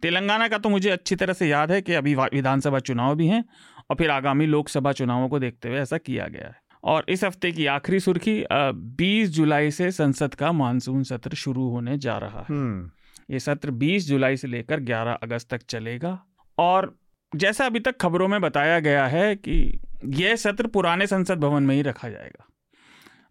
तेलंगाना 0.03 0.49
का 0.49 0.59
तो 0.59 0.69
मुझे 0.69 0.91
अच्छी 0.91 1.17
तरह 1.17 1.33
से 1.33 1.49
याद 1.49 1.73
है 1.73 1.83
कि 1.83 1.93
अभी 1.93 2.15
विधानसभा 2.15 2.79
चुनाव 2.79 3.17
भी 3.17 3.27
हैं 3.27 3.45
और 3.91 3.97
फिर 3.97 4.11
आगामी 4.11 4.47
लोकसभा 4.47 4.93
चुनावों 4.93 5.29
को 5.29 5.39
देखते 5.39 5.69
हुए 5.69 5.79
ऐसा 5.79 5.99
किया 5.99 6.27
गया 6.27 6.47
है। 6.47 6.63
और 6.85 7.05
इस 7.09 7.25
हफ़्ते 7.25 7.53
की 7.53 7.67
आखिरी 7.67 8.01
सुर्खी 8.01 8.45
20 8.75 9.29
जुलाई 9.29 9.71
से 9.71 9.91
संसद 9.91 10.35
का 10.35 10.53
मानसून 10.53 11.03
सत्र 11.03 11.35
शुरू 11.35 11.69
होने 11.69 11.99
जा 11.99 12.19
रहा 12.19 12.39
है। 12.39 12.47
हम्म। 12.49 12.91
ये 13.31 13.39
सत्र 13.39 13.71
20 13.71 14.09
जुलाई 14.09 14.37
से 14.37 14.49
लेकर 14.49 14.81
11 14.81 15.13
अगस्त 15.13 15.51
तक 15.51 15.63
चलेगा। 15.69 16.25
और 16.59 16.99
जैसा 17.37 17.67
अभी 17.67 17.81
तक 17.81 17.97
खबरों 18.01 18.29
में 18.29 18.41
बताया 18.41 18.81
गया 18.81 19.07
है 19.07 19.37
कि 19.37 19.81
यह 20.05 20.37
सत्र 20.37 20.67
पुराने 20.67 21.07
संसद 21.07 21.39
भवन 21.39 21.63
में 21.63 21.75
ही 21.75 21.83
रखा 21.83 22.09
जाएगा। 22.09 22.47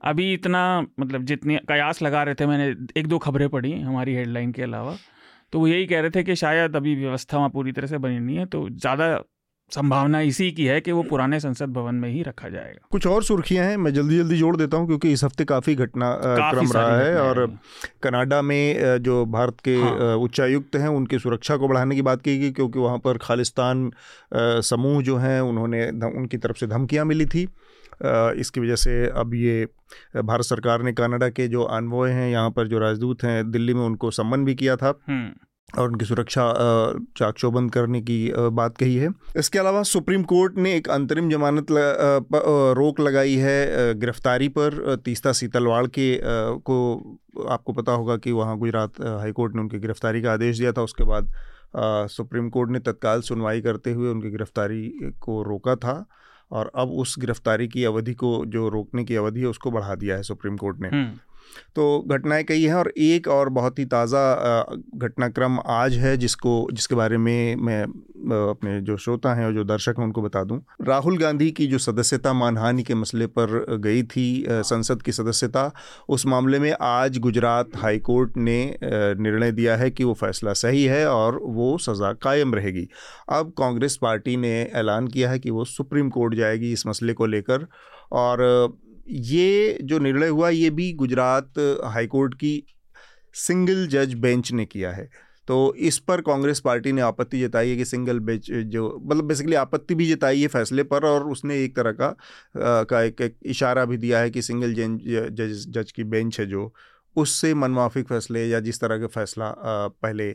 अभी 0.03 0.33
इतना 0.33 0.81
मतलब 0.99 1.23
जितने 1.23 1.57
कयास 1.57 2.01
लगा 2.01 2.23
रहे 2.23 2.35
थे 2.35 2.45
मैंने 2.45 2.99
एक 2.99 3.07
दो 3.07 3.17
खबरें 3.17 3.49
पढ़ी 3.49 3.81
हमारी 3.81 4.15
हेडलाइन 4.15 4.51
के 4.51 4.63
अलावा। 4.63 4.97
तो 5.53 5.59
वो 5.59 5.67
यही 5.67 5.85
कह 5.85 6.01
रहे 6.01 6.09
थे 6.09 6.23
कि 6.23 6.35
शायद 6.35 6.75
अभी 6.75 6.95
व्यवस्था 6.95 7.37
वहाँ 7.37 7.49
पूरी 7.49 7.71
तरह 7.71 7.87
से 7.87 7.97
बनी 7.97 8.19
नहीं 8.19 8.37
है 8.37 8.45
तो 8.45 8.67
ज़्यादा 8.69 9.19
संभावना 9.71 10.19
इसी 10.19 10.51
की 10.51 10.65
है 10.65 10.79
कि 10.81 10.91
वो 10.91 11.03
पुराने 11.03 11.39
संसद 11.39 11.69
भवन 11.69 11.95
में 11.95 12.09
ही 12.09 12.21
रखा 12.23 12.49
जाएगा। 12.49 12.87
कुछ 12.91 13.05
और 13.07 13.23
सुर्खियाँ 13.23 13.65
हैं 13.65 13.77
मैं 13.77 13.93
जल्दी 13.93 14.17
जल्दी 14.17 14.37
जोड़ 14.37 14.55
देता 14.57 14.77
हूँ 14.77 14.87
क्योंकि 14.87 15.11
इस 15.11 15.23
हफ़्ते 15.23 15.45
काफ़ी 15.45 15.75
घटना 15.75 16.09
क्रम 16.23 16.71
रहा 16.71 16.97
है 16.99 17.21
और 17.21 17.45
कनाडा 18.03 18.41
में 18.41 18.97
जो 19.03 19.25
भारत 19.25 19.59
के 19.59 19.75
हाँ। 19.75 20.15
उच्चायुक्त 20.15 20.75
हैं 20.75 20.87
उनकी 20.87 21.19
सुरक्षा 21.19 21.57
को 21.57 21.67
बढ़ाने 21.67 21.95
की 21.95 22.01
बात 22.01 22.21
की 22.21 22.37
गई 22.37 22.51
क्योंकि 22.51 22.79
वहाँ 22.79 22.97
पर 22.97 23.17
खालिस्तान 23.17 23.91
समूह 24.63 25.01
जो 25.03 25.17
हैं 25.17 25.39
उन्होंने 25.41 25.87
उनकी 25.89 26.37
तरफ़ 26.37 26.57
से 26.57 26.67
धमकियाँ 26.67 27.05
मिली 27.05 27.25
थी। 27.25 27.47
इसकी 28.39 28.59
वजह 28.59 28.75
से 28.75 29.05
अब 29.09 29.33
ये 29.33 29.67
भारत 30.17 30.45
सरकार 30.45 30.81
ने 30.81 30.93
कनाडा 30.93 31.29
के 31.29 31.47
जो 31.47 31.63
अनवॉय 31.63 32.11
हैं 32.11 32.29
यहाँ 32.31 32.49
पर 32.49 32.67
जो 32.67 32.79
राजदूत 32.79 33.23
हैं 33.23 33.51
दिल्ली 33.51 33.73
में 33.73 33.81
उनको 33.81 34.11
सम्मन 34.11 34.45
भी 34.45 34.55
किया 34.55 34.75
था। 34.75 34.93
हम्म। 35.07 35.79
और 35.79 35.89
उनकी 35.89 36.05
सुरक्षा 36.05 36.43
चाक 37.17 37.35
चौबंद 37.37 37.71
करने 37.71 38.01
की 38.01 38.31
बात 38.35 38.77
कही 38.77 38.95
है। 38.95 39.09
इसके 39.37 39.59
अलावा 39.59 39.83
सुप्रीम 39.83 40.23
कोर्ट 40.23 40.57
ने 40.57 40.75
एक 40.75 40.89
अंतरिम 40.89 41.29
जमानत 41.29 41.67
रोक 42.77 42.99
लगाई 42.99 43.35
है 43.35 43.93
गिरफ्तारी 43.99 44.47
पर। 44.49 44.95
तीस्ता 45.05 45.31
सीतलवाड़ 45.31 45.85
के 45.87 46.19
को 46.59 46.77
आपको 47.49 47.73
पता 47.73 47.91
होगा 47.91 48.17
कि 48.17 48.31
वहाँ 48.31 48.57
गुजरात 48.57 49.01
हाईकोर्ट 49.01 49.55
ने 49.55 49.61
उनकी 49.61 49.79
गिरफ्तारी 49.79 50.21
का 50.21 50.33
आदेश 50.33 50.57
दिया 50.59 50.71
था। 50.71 50.81
उसके 50.81 51.03
बाद 51.03 51.31
सुप्रीम 52.09 52.49
कोर्ट 52.49 52.71
ने 52.71 52.79
तत्काल 52.81 53.21
सुनवाई 53.21 53.61
करते 53.61 53.91
हुए 53.91 54.09
उनकी 54.09 54.29
गिरफ्तारी 54.29 54.87
को 55.21 55.41
रोका 55.43 55.75
था। 55.75 56.05
और 56.51 56.71
अब 56.75 56.91
उस 56.91 57.15
गिरफ्तारी 57.19 57.67
की 57.67 57.83
अवधि 57.83 58.13
को, 58.13 58.45
जो 58.45 58.69
रोकने 58.69 59.03
की 59.03 59.15
अवधि 59.15 59.39
है, 59.39 59.45
उसको 59.45 59.71
बढ़ा 59.71 59.95
दिया 59.95 60.15
है 60.15 60.23
सुप्रीम 60.23 60.57
कोर्ट 60.57 60.79
ने 60.79 60.87
हम्म। 60.87 61.19
तो 61.75 61.99
घटनाएँ 62.07 62.43
कई 62.43 62.63
हैं 62.63 62.73
और 62.73 62.91
एक 62.99 63.27
और 63.27 63.49
बहुत 63.51 63.79
ही 63.79 63.85
ताज़ा 63.85 64.21
घटनाक्रम 64.97 65.59
आज 65.69 65.93
है 65.95 66.15
जिसको, 66.17 66.67
जिसके 66.73 66.95
बारे 66.95 67.17
में 67.17 67.55
मैं 67.57 67.83
अपने 68.49 68.79
जो 68.81 68.95
श्रोता 68.97 69.33
हैं 69.33 69.45
और 69.45 69.53
जो 69.53 69.63
दर्शक 69.63 69.95
हैं 69.99 70.05
उनको 70.05 70.21
बता 70.21 70.43
दूँ। 70.43 70.59
राहुल 70.81 71.17
गांधी 71.17 71.49
की 71.51 71.67
जो 71.67 71.77
सदस्यता 71.77 72.33
मानहानि 72.33 72.83
के 72.83 72.95
मसले 72.95 73.27
पर 73.29 73.77
गई 73.79 74.03
थी 74.05 74.45
संसद 74.49 75.01
की 75.01 75.11
सदस्यता, 75.11 75.71
उस 76.09 76.25
मामले 76.25 76.59
में 76.59 76.71
आज 76.81 77.17
गुजरात 77.17 77.75
हाई 77.75 77.99
कोर्ट 77.99 78.37
ने 78.37 78.59
निर्णय 78.83 79.51
दिया 79.51 79.75
है 79.77 79.89
कि 79.91 80.03
वो 80.03 80.13
फैसला 80.13 80.53
सही 80.55 80.83
है 80.83 81.05
और 81.07 81.39
वो 81.43 81.77
सज़ा 81.77 82.13
कायम 82.13 82.55
रहेगी। 82.55 82.87
अब 83.29 83.53
कांग्रेस 83.57 83.97
पार्टी 84.01 84.37
ने 84.37 84.53
ऐलान 84.75 85.07
किया 85.07 85.29
है 85.31 85.39
कि 85.39 85.49
वो 85.49 85.65
सुप्रीम 85.65 86.09
कोर्ट 86.09 86.35
जाएगी 86.35 86.71
इस 86.73 86.87
मसले 86.87 87.13
को 87.13 87.25
लेकर 87.25 87.67
और 88.11 88.39
ये 89.11 89.77
जो 89.83 89.99
निर्णय 89.99 90.27
हुआ 90.27 90.49
ये 90.49 90.69
भी 90.69 90.93
गुजरात 90.93 91.79
हाईकोर्ट 91.85 92.33
की 92.33 92.63
सिंगल 93.33 93.87
जज 93.87 94.13
बेंच 94.13 94.51
ने 94.51 94.65
किया 94.65 94.91
है। 94.91 95.09
तो 95.47 95.73
इस 95.75 95.97
पर 95.97 96.21
कांग्रेस 96.21 96.59
पार्टी 96.59 96.91
ने 96.91 97.01
आपत्ति 97.01 97.39
जताई 97.41 97.69
है 97.69 97.77
कि 97.77 97.85
सिंगल 97.85 98.19
बेंच 98.19 98.51
जो 98.51 99.01
मतलब 99.05 99.23
बेसिकली 99.23 99.55
आपत्ति 99.55 99.95
भी 99.95 100.07
जताई 100.07 100.41
है 100.41 100.47
फैसले 100.47 100.83
पर 100.83 101.05
और 101.05 101.29
उसने 101.29 101.63
एक 101.63 101.75
तरह 101.75 101.91
का 101.91 102.07
आ, 102.07 102.83
का 102.83 103.01
एक, 103.01 103.21
एक 103.21 103.35
इशारा 103.43 103.85
भी 103.85 103.97
दिया 103.97 104.19
है 104.19 104.29
कि 104.29 104.41
सिंगल 104.41 104.73
जज 104.73 105.65
जज 105.69 105.91
की 105.91 106.03
बेंच 106.03 106.39
है 106.39 106.45
जो। 106.45 106.73
उससे 107.15 107.53
मनमाफिक 107.53 108.07
फैसले 108.07 108.45
या 108.47 108.59
जिस 108.59 108.79
तरह 108.81 108.97
का 108.97 109.07
फैसला 109.09 109.53
पहले 109.59 110.29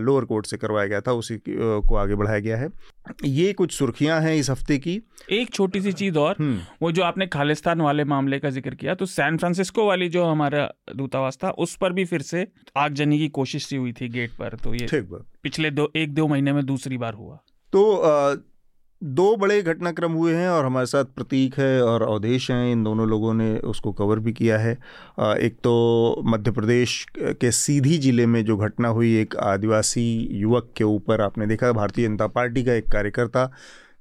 लोअर 0.00 0.24
कोर्ट 0.24 0.46
से 0.46 0.56
करवाया 0.56 0.86
गया 0.86 1.00
था 1.00 1.12
उसी 1.12 1.40
को 1.48 1.96
आगे 1.96 2.14
बढ़ाया 2.14 2.38
गया 2.38 2.56
है। 2.56 2.68
ये 3.24 3.52
कुछ 3.52 3.72
सुर्खियाँ 3.72 4.20
हैं 4.20 4.34
इस 4.36 4.50
हफ़्ते 4.50 4.78
की। 4.78 5.00
एक 5.30 5.50
छोटी 5.50 5.80
सी 5.80 5.92
चीज़ 5.92 6.18
और। 6.18 6.36
वो 6.82 6.92
जो 6.92 7.02
आपने 7.02 7.26
खालिस्तान 7.28 7.80
वाले 7.80 8.04
मामले 8.04 8.38
का 8.38 8.50
ज़िक्र 8.50 8.74
किया 8.74 8.94
तो 8.94 9.06
सैन 9.06 9.36
फ्रांसिस्को 9.36 9.86
वाली 9.86 10.08
जो 10.08 10.24
हमारा 10.24 10.68
दूतावास 10.96 11.38
था 11.44 11.50
उस 11.58 11.76
पर 11.76 11.92
भी 11.92 12.04
फिर 12.04 12.22
से 12.22 12.46
आगजनी 12.76 13.18
की 13.18 13.28
कोशिश 13.30 13.66
सी 13.66 13.76
हुई 13.76 13.92
थी 13.92 14.08
गेट 14.08 14.30
पर 14.30 14.56
तो 14.64 14.74
ये 14.74 14.88
पिछले 15.42 15.70
दो 15.70 15.90
एक 15.96 16.14
दो 16.14 16.26
महीने 16.28 16.52
में 16.52 16.64
दूसरी 16.66 16.98
बार 16.98 17.14
हुआ। 17.14 17.36
तो 17.72 17.82
दो 19.02 19.34
बड़े 19.36 19.60
घटनाक्रम 19.62 20.12
हुए 20.12 20.34
हैं 20.34 20.48
और 20.48 20.64
हमारे 20.64 20.86
साथ 20.86 21.04
प्रतीक 21.04 21.54
है 21.58 21.82
और 21.82 22.02
अवधेश 22.02 22.50
हैं। 22.50 22.72
इन 22.72 22.82
दोनों 22.84 23.08
लोगों 23.08 23.32
ने 23.34 23.56
उसको 23.60 23.92
कवर 23.92 24.18
भी 24.18 24.32
किया 24.32 24.58
है। 24.58 24.72
एक 25.38 25.56
तो 25.64 26.22
मध्य 26.26 26.50
प्रदेश 26.50 27.04
के 27.18 27.50
सीधी 27.52 27.98
ज़िले 27.98 28.26
में 28.26 28.44
जो 28.44 28.56
घटना 28.56 28.88
हुई, 28.88 29.14
एक 29.20 29.36
आदिवासी 29.36 30.28
युवक 30.32 30.72
के 30.76 30.84
ऊपर 30.84 31.20
आपने 31.20 31.46
देखा, 31.46 31.72
भारतीय 31.72 32.08
जनता 32.08 32.26
पार्टी 32.28 32.64
का 32.64 32.74
एक 32.74 32.88
कार्यकर्ता 32.92 33.50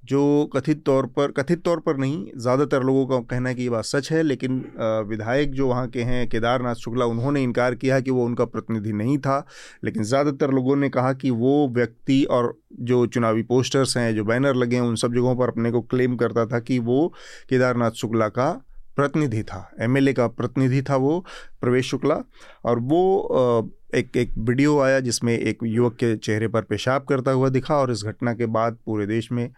जो 0.03 0.45
कथित 0.55 0.83
तौर 0.85 1.05
पर, 1.07 1.31
कथित 1.31 1.61
तौर 1.63 1.79
पर 1.79 1.97
नहीं, 1.97 2.25
ज़्यादातर 2.37 2.83
लोगों 2.83 3.05
का 3.07 3.19
कहना 3.29 3.49
है 3.49 3.55
कि 3.55 3.63
ये 3.63 3.69
बात 3.69 3.85
सच 3.85 4.11
है, 4.11 4.21
लेकिन 4.23 4.63
विधायक 5.09 5.51
जो 5.51 5.67
वहाँ 5.67 5.87
के 5.87 6.03
हैं, 6.03 6.27
केदारनाथ 6.29 6.75
शुक्ला, 6.75 7.05
उन्होंने 7.05 7.43
इनकार 7.43 7.75
किया 7.75 7.99
कि 7.99 8.11
वो 8.11 8.25
उनका 8.25 8.45
प्रतिनिधि 8.45 8.93
नहीं 8.93 9.17
था, 9.17 9.45
लेकिन 9.83 10.03
ज़्यादातर 10.03 10.51
लोगों 10.51 10.75
ने 10.75 10.89
कहा 10.89 11.13
कि 11.13 11.29
वो 11.29 11.67
व्यक्ति 11.67 12.23
और 12.23 12.53
जो 12.81 13.05
चुनावी 13.07 13.43
पोस्टर्स 13.43 13.95
हैं, 13.97 14.13
जो 14.15 14.25
बैनर 14.25 14.55
लगे 14.55 14.75
हैं, 14.75 14.83
उन 14.83 14.95
सब 14.95 15.13
जगहों 15.13 15.35
पर 15.35 15.49
अपने 15.49 15.71
को 15.71 15.81
क्लेम 15.81 16.15
करता 16.15 16.45
था 16.45 16.59
कि 16.59 16.79
वो 16.79 17.07
केदारनाथ 17.49 17.91
शुक्ला 17.91 18.29
का 18.29 18.51
प्रतिनिधि 18.95 19.43
था, 19.43 19.69
एमएलए 19.81 20.13
का 20.13 20.27
प्रतिनिधि 20.29 20.81
था 20.81 20.95
वो, 20.95 21.19
प्रवेश 21.61 21.89
शुक्ला, 21.89 22.21
और 22.65 22.79
वो 22.79 23.71
एक 23.95 24.17
एक 24.17 24.33
वीडियो 24.37 24.79
आया 24.79 24.99
जिसमें 24.99 25.37
एक 25.37 25.59
युवक 25.63 25.93
के 25.93 26.15
चेहरे 26.17 26.47
पर 26.47 26.61
पेशाब 26.61 27.03
करता 27.03 27.31
हुआ 27.31 27.49
दिखा 27.49 27.75
और 27.75 27.91
इस 27.91 28.03
घटना 28.03 28.33
के 28.33 28.45
बाद 28.45 28.77
पूरे 28.85 29.05
देश 29.05 29.31
में 29.31 29.49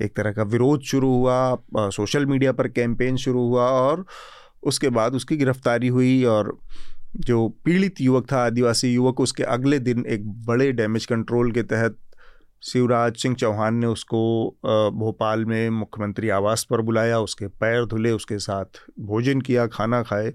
एक 0.00 0.16
तरह 0.16 0.32
का 0.32 0.42
विरोध 0.42 0.80
शुरू 0.80 1.14
हुआ 1.14 1.56
सोशल 1.76 2.26
मीडिया 2.26 2.52
पर 2.52 2.68
कैंपेन 2.68 3.16
शुरू 3.16 3.46
हुआ 3.48 3.62
और 3.62 4.04
उसके 4.62 4.88
बाद 4.88 5.14
उसकी 5.14 5.36
गिरफ्तारी 5.36 5.88
हुई 5.88 6.24
और 6.24 6.58
जो 7.16 7.48
पीड़ित 7.64 8.00
युवक 8.00 8.32
था, 8.32 8.44
आदिवासी 8.46 8.94
युवक, 8.94 9.20
उसके 9.20 9.42
अगले 9.42 9.78
दिन 9.78 10.04
एक 10.06 10.28
बड़े 10.46 10.72
डैमेज 10.72 11.06
कंट्रोल 11.06 11.52
के 11.52 11.62
तहत 11.62 11.96
शिवराज 12.62 13.16
सिंह 13.16 13.34
चौहान 13.34 13.74
ने 13.74 13.86
उसको 13.86 14.48
भोपाल 14.94 15.44
में 15.44 15.70
मुख्यमंत्री 15.70 16.28
आवास 16.28 16.66
पर 16.70 16.80
बुलाया, 16.80 17.20
उसके 17.20 17.46
पैर 17.46 17.84
धुले, 17.84 18.10
उसके 18.10 18.38
साथ 18.38 18.80
भोजन 19.00 19.40
किया, 19.40 19.66
खाना 19.66 20.02
खाए 20.02 20.32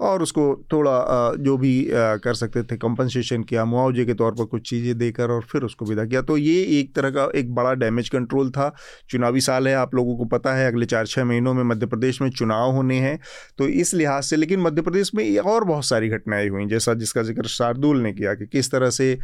और 0.00 0.22
उसको 0.22 0.44
थोड़ा 0.72 0.92
जो 1.36 1.56
भी 1.58 1.72
कर 1.90 2.34
सकते 2.34 2.62
थे 2.62 2.76
कंपनसेशन 2.76 3.42
किया, 3.42 3.64
मुआवजे 3.64 4.04
के 4.04 4.14
तौर 4.14 4.32
पर 4.32 4.44
कुछ 4.44 4.68
चीज़ें 4.70 4.96
देकर 4.98 5.30
और 5.30 5.42
फिर 5.42 5.62
उसको 5.62 5.84
विदा 5.84 6.04
किया। 6.04 6.22
तो 6.22 6.36
ये 6.36 6.62
एक 6.78 6.94
तरह 6.94 7.10
का 7.10 7.28
एक 7.34 7.54
बड़ा 7.54 7.72
डैमेज 7.74 8.08
कंट्रोल 8.08 8.50
था। 8.50 8.72
चुनावी 9.10 9.40
साल 9.40 9.68
है, 9.68 9.74
आप 9.74 9.94
लोगों 9.94 10.16
को 10.16 10.24
पता 10.26 10.54
है, 10.54 10.66
अगले 10.68 10.86
चार 10.86 11.06
छः 11.06 11.24
महीनों 11.24 11.54
में 11.54 11.62
मध्य 11.64 11.86
प्रदेश 11.86 12.20
में 12.22 12.28
चुनाव 12.30 12.70
होने 12.72 12.98
हैं। 13.00 13.18
तो 13.58 13.68
इस 13.68 13.94
लिहाज 13.94 14.22
से 14.24 14.36
लेकिन 14.36 14.60
मध्य 14.60 14.82
प्रदेश 14.82 15.14
में 15.14 15.38
और 15.38 15.64
बहुत 15.64 15.84
सारी 15.84 16.08
घटनाएँ 16.08 16.48
हुई, 16.48 16.66
जैसा 16.66 16.94
जिसका 16.94 17.22
ज़िक्र 17.22 17.46
शार्दुल 17.48 18.00
ने 18.02 18.12
किया 18.12 18.34
कि 18.34 18.46
किस 18.46 18.70
तरह 18.72 18.90
से 18.90 19.18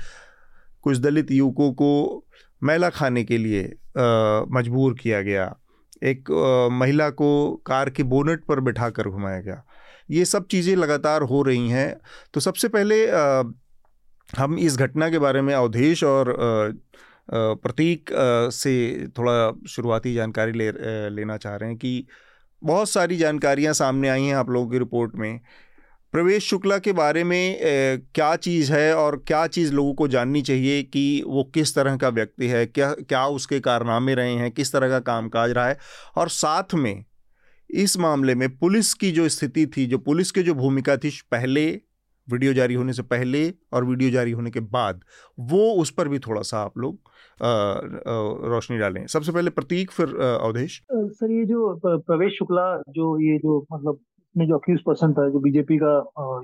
कुछ 0.85 0.99
दलित 0.99 1.31
युवकों 1.33 1.73
को 1.73 2.25
मैला 2.63 2.89
खाने 2.91 3.25
के 3.25 3.39
लिए 3.39 3.63
मजबूर 4.53 4.95
किया 4.95 5.21
गया। 5.23 5.55
एक 6.03 6.31
महिला 6.73 7.09
को 7.11 7.31
कार 7.67 7.91
के 7.91 8.03
बोनट 8.05 8.45
पर 8.45 8.61
बैठा 8.61 8.89
कर 8.91 9.09
घुमाया 9.09 9.41
गया। 9.41 9.63
ये 10.11 10.25
सब 10.25 10.47
चीज़ें 10.47 10.75
लगातार 10.77 11.23
हो 11.23 11.43
रही 11.43 11.69
हैं। 11.69 11.97
तो 12.35 12.41
सबसे 12.41 12.69
पहले 12.69 13.07
हम 14.29 14.59
इस 14.59 14.77
घटना 14.77 15.09
के 15.11 15.19
बारे 15.19 15.43
में 15.43 15.55
अवधेश 15.55 16.05
और 16.05 16.35
प्रतीक 17.29 18.11
से 18.53 18.73
थोड़ा 19.19 19.53
शुरुआती 19.69 20.15
जानकारी 20.15 20.53
ले 20.53 20.71
लेना 21.11 21.37
चाह 21.37 21.57
रहे 21.57 21.69
हैं 21.69 21.79
कि 21.79 22.07
बहुत 22.63 22.91
सारी 22.91 23.17
जानकारियाँ 23.17 23.73
सामने 23.75 24.09
आई 24.09 24.25
हैं 24.25 24.35
आप 24.35 24.51
लोगों 24.51 24.71
की 24.71 24.79
रिपोर्ट 24.79 25.15
में। 25.15 25.41
प्रवेश 26.15 26.45
शुक्ला 26.45 26.79
के 26.79 26.93
बारे 26.93 27.23
में 27.25 27.59
क्या 28.15 28.35
चीज़ 28.37 28.73
है 28.73 28.95
और 28.97 29.17
क्या 29.27 29.47
चीज़ 29.47 29.73
लोगों 29.73 29.95
को 29.95 30.09
जाननी 30.09 30.43
चाहिए 30.43 30.83
कि 30.83 31.23
वो 31.27 31.45
किस 31.55 31.75
तरह 31.75 31.97
का 31.97 32.09
व्यक्ति 32.09 32.47
है, 32.47 32.65
क्या 32.67 32.93
क्या 32.93 33.25
उसके 33.29 33.61
कारनामे 33.61 34.15
रहे 34.15 34.33
हैं, 34.33 34.51
किस 34.51 34.73
तरह 34.73 34.89
का 34.89 34.99
कामकाज 35.01 35.51
रहा 35.51 35.69
है? 35.69 35.79
और 36.17 36.29
साथ 36.29 36.75
में 36.75 37.05
इस 37.75 37.99
मामले 37.99 38.35
में 38.35 38.49
पुलिस 38.59 38.93
की 38.95 39.11
जो 39.13 39.29
स्थिति 39.29 39.67
थी, 39.67 39.87
जो 39.87 39.99
पुलिस 39.99 40.31
की 40.31 40.43
जो 40.43 40.55
भूमिका 40.55 40.97
थी 40.97 41.11
पहले, 41.31 41.71
वीडियो 42.29 42.53
जारी 42.53 42.75
होने 42.75 42.93
से 42.93 43.03
पहले 43.03 43.43
और 43.73 43.85
वीडियो 43.85 44.11
जारी 44.11 44.31
होने 44.31 44.51
के 44.51 44.61
बाद, 44.61 45.01
वो 45.39 45.71
उस 45.73 45.91
पर 45.91 46.09
भी 46.09 46.19
थोड़ा 46.19 46.43
सा 46.43 46.59
आप 46.59 46.79
लोग 46.79 46.99
रोशनी 48.53 48.79
डालें। 48.79 49.07
सबसे 49.07 49.33
पहले 49.33 49.51
प्रतीक, 49.51 49.91
फिर 49.91 50.17
अवधेश। 50.17 50.81
सर, 50.93 51.31
ये 51.31 51.45
जो 51.47 51.75
प्रवेश 51.87 52.33
शुक्ला, 52.39 52.77
जो 52.89 53.19
ये 53.23 53.39
जो 53.39 53.67
मतलब 53.73 53.99
में 54.35 54.47
जो 54.47 54.59
अक्यूज 54.59 54.81
पर्सन 54.87 55.13
था, 55.13 55.29
जो 55.29 55.39
बीजेपी 55.39 55.79
का 55.83 55.95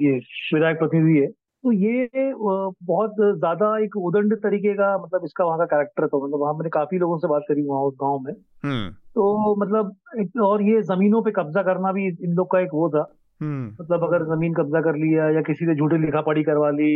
ये 0.03 0.13
विधायक 0.55 0.79
प्रतिनिधि 0.79 1.19
है 1.21 1.27
तो 1.65 1.73
ये 1.73 2.09
बहुत 2.15 3.15
ज़्यादा 3.19 3.77
एक 3.85 3.97
उदंड 3.97 4.35
तरीके 4.37 4.73
का 4.75 4.97
मतलब 4.99 5.25
इसका 5.25 5.45
वहाँ 5.45 5.59
का 5.59 5.65
कैरेक्टर 5.67 6.07
था 6.07 6.19
मतलब 6.19 6.41
वहाँ 6.41 6.53
मैंने 6.55 6.71
काफ़ी 6.71 6.99
लोगों 6.99 7.19
से 7.19 7.29
बात 7.29 7.43
करी 7.49 7.63
वहाँ 7.63 7.83
उस 7.83 7.95
गाँव 8.03 8.19
में। 8.19 8.33
हम्म। 8.65 8.91
तो 9.15 9.55
मतलब 9.57 9.97
और 10.43 10.63
ये 10.63 10.83
जमीनों 10.83 11.23
पे 11.23 11.31
कब्जा 11.31 11.63
करना 11.63 11.93
भी 11.93 12.07
इन 12.09 12.35
लोग 12.35 12.51
का 12.53 12.61
एक 12.61 12.75
वो 12.75 12.89
था। 12.89 13.07
हम्म। 13.41 13.67
मतलब 13.81 14.05
अगर 14.05 14.25
ज़मीन 14.27 14.55
कब्जा 14.55 14.81
कर 14.81 14.97
लिया 14.97 15.29
या 15.31 15.41
किसी 15.43 15.67
ने 15.67 15.75
झूठे 15.75 15.99
लिखा 15.99 16.21
पढ़ी 16.21 16.43
करवा 16.43 16.71
ली 16.71 16.93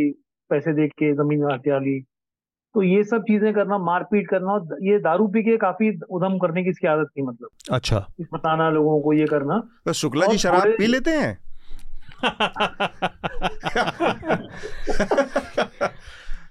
पैसे 0.49 0.73
दे 0.73 0.87
के 0.87 1.13
ज़मीन 1.13 1.43
हत्या 1.51 1.77
ली 1.79 1.99
तो 2.75 2.81
ये 2.83 3.03
सब 3.03 3.21
चीज़ें 3.21 3.53
करना 3.53 3.77
मारपीट 3.77 4.29
करना 4.29 4.55
ये 4.83 4.97
दारू 4.99 5.27
पी 5.27 5.41
के 5.43 5.57
काफ़ी 5.57 5.89
उधम 6.09 6.37
करने 6.37 6.63
की 6.63 6.69
इसकी 6.69 6.87
आदत 6.87 7.07
थी 7.17 7.21
मतलब। 7.21 7.73
अच्छा। 7.73 8.05
बताना 8.33 8.69
लोगों 8.69 8.99
को 9.01 9.13
ये 9.13 9.25
करना। 9.25 9.59
तो 9.85 9.93
शुक्ला 9.93 10.25
जी 10.25 10.37
शराब 10.37 10.73
पी 10.77 10.87
लेते 10.87 11.11
हैं? 11.11 11.37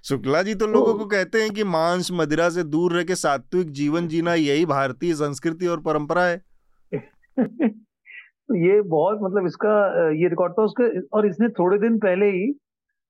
शुक्ला 0.04 0.42
जी 0.42 0.54
तो 0.54 0.66
लोगों 0.66 0.94
को 0.94 1.04
कहते 1.06 1.42
हैं 1.42 1.50
कि 1.50 1.64
मांस 1.66 2.10
मदिरा 2.12 2.48
से 2.50 2.62
दूर 2.66 2.92
रह 2.92 3.04
के 3.04 3.14
सात्विक 3.16 3.70
जीवन 3.72 4.08
जीना 4.08 4.34
यही 4.36 4.64
भारतीय 4.66 5.14
संस्कृति 5.14 5.66
और 5.66 5.80
परंपरा 5.80 6.24
है 6.24 6.36
तो 7.36 8.56
ये 8.56 8.80
बहुत 8.82 9.18
मतलब 9.22 9.46
इसका 9.46 9.72
ये 10.12 10.28
रिकॉर्ड 10.28 10.52
था 10.52 10.62
उसके 10.62 11.00
और 11.08 11.26
इसने 11.26 11.48
थोड़े 11.58 11.78
दिन 11.78 11.98
पहले 11.98 12.30
ही 12.30 12.52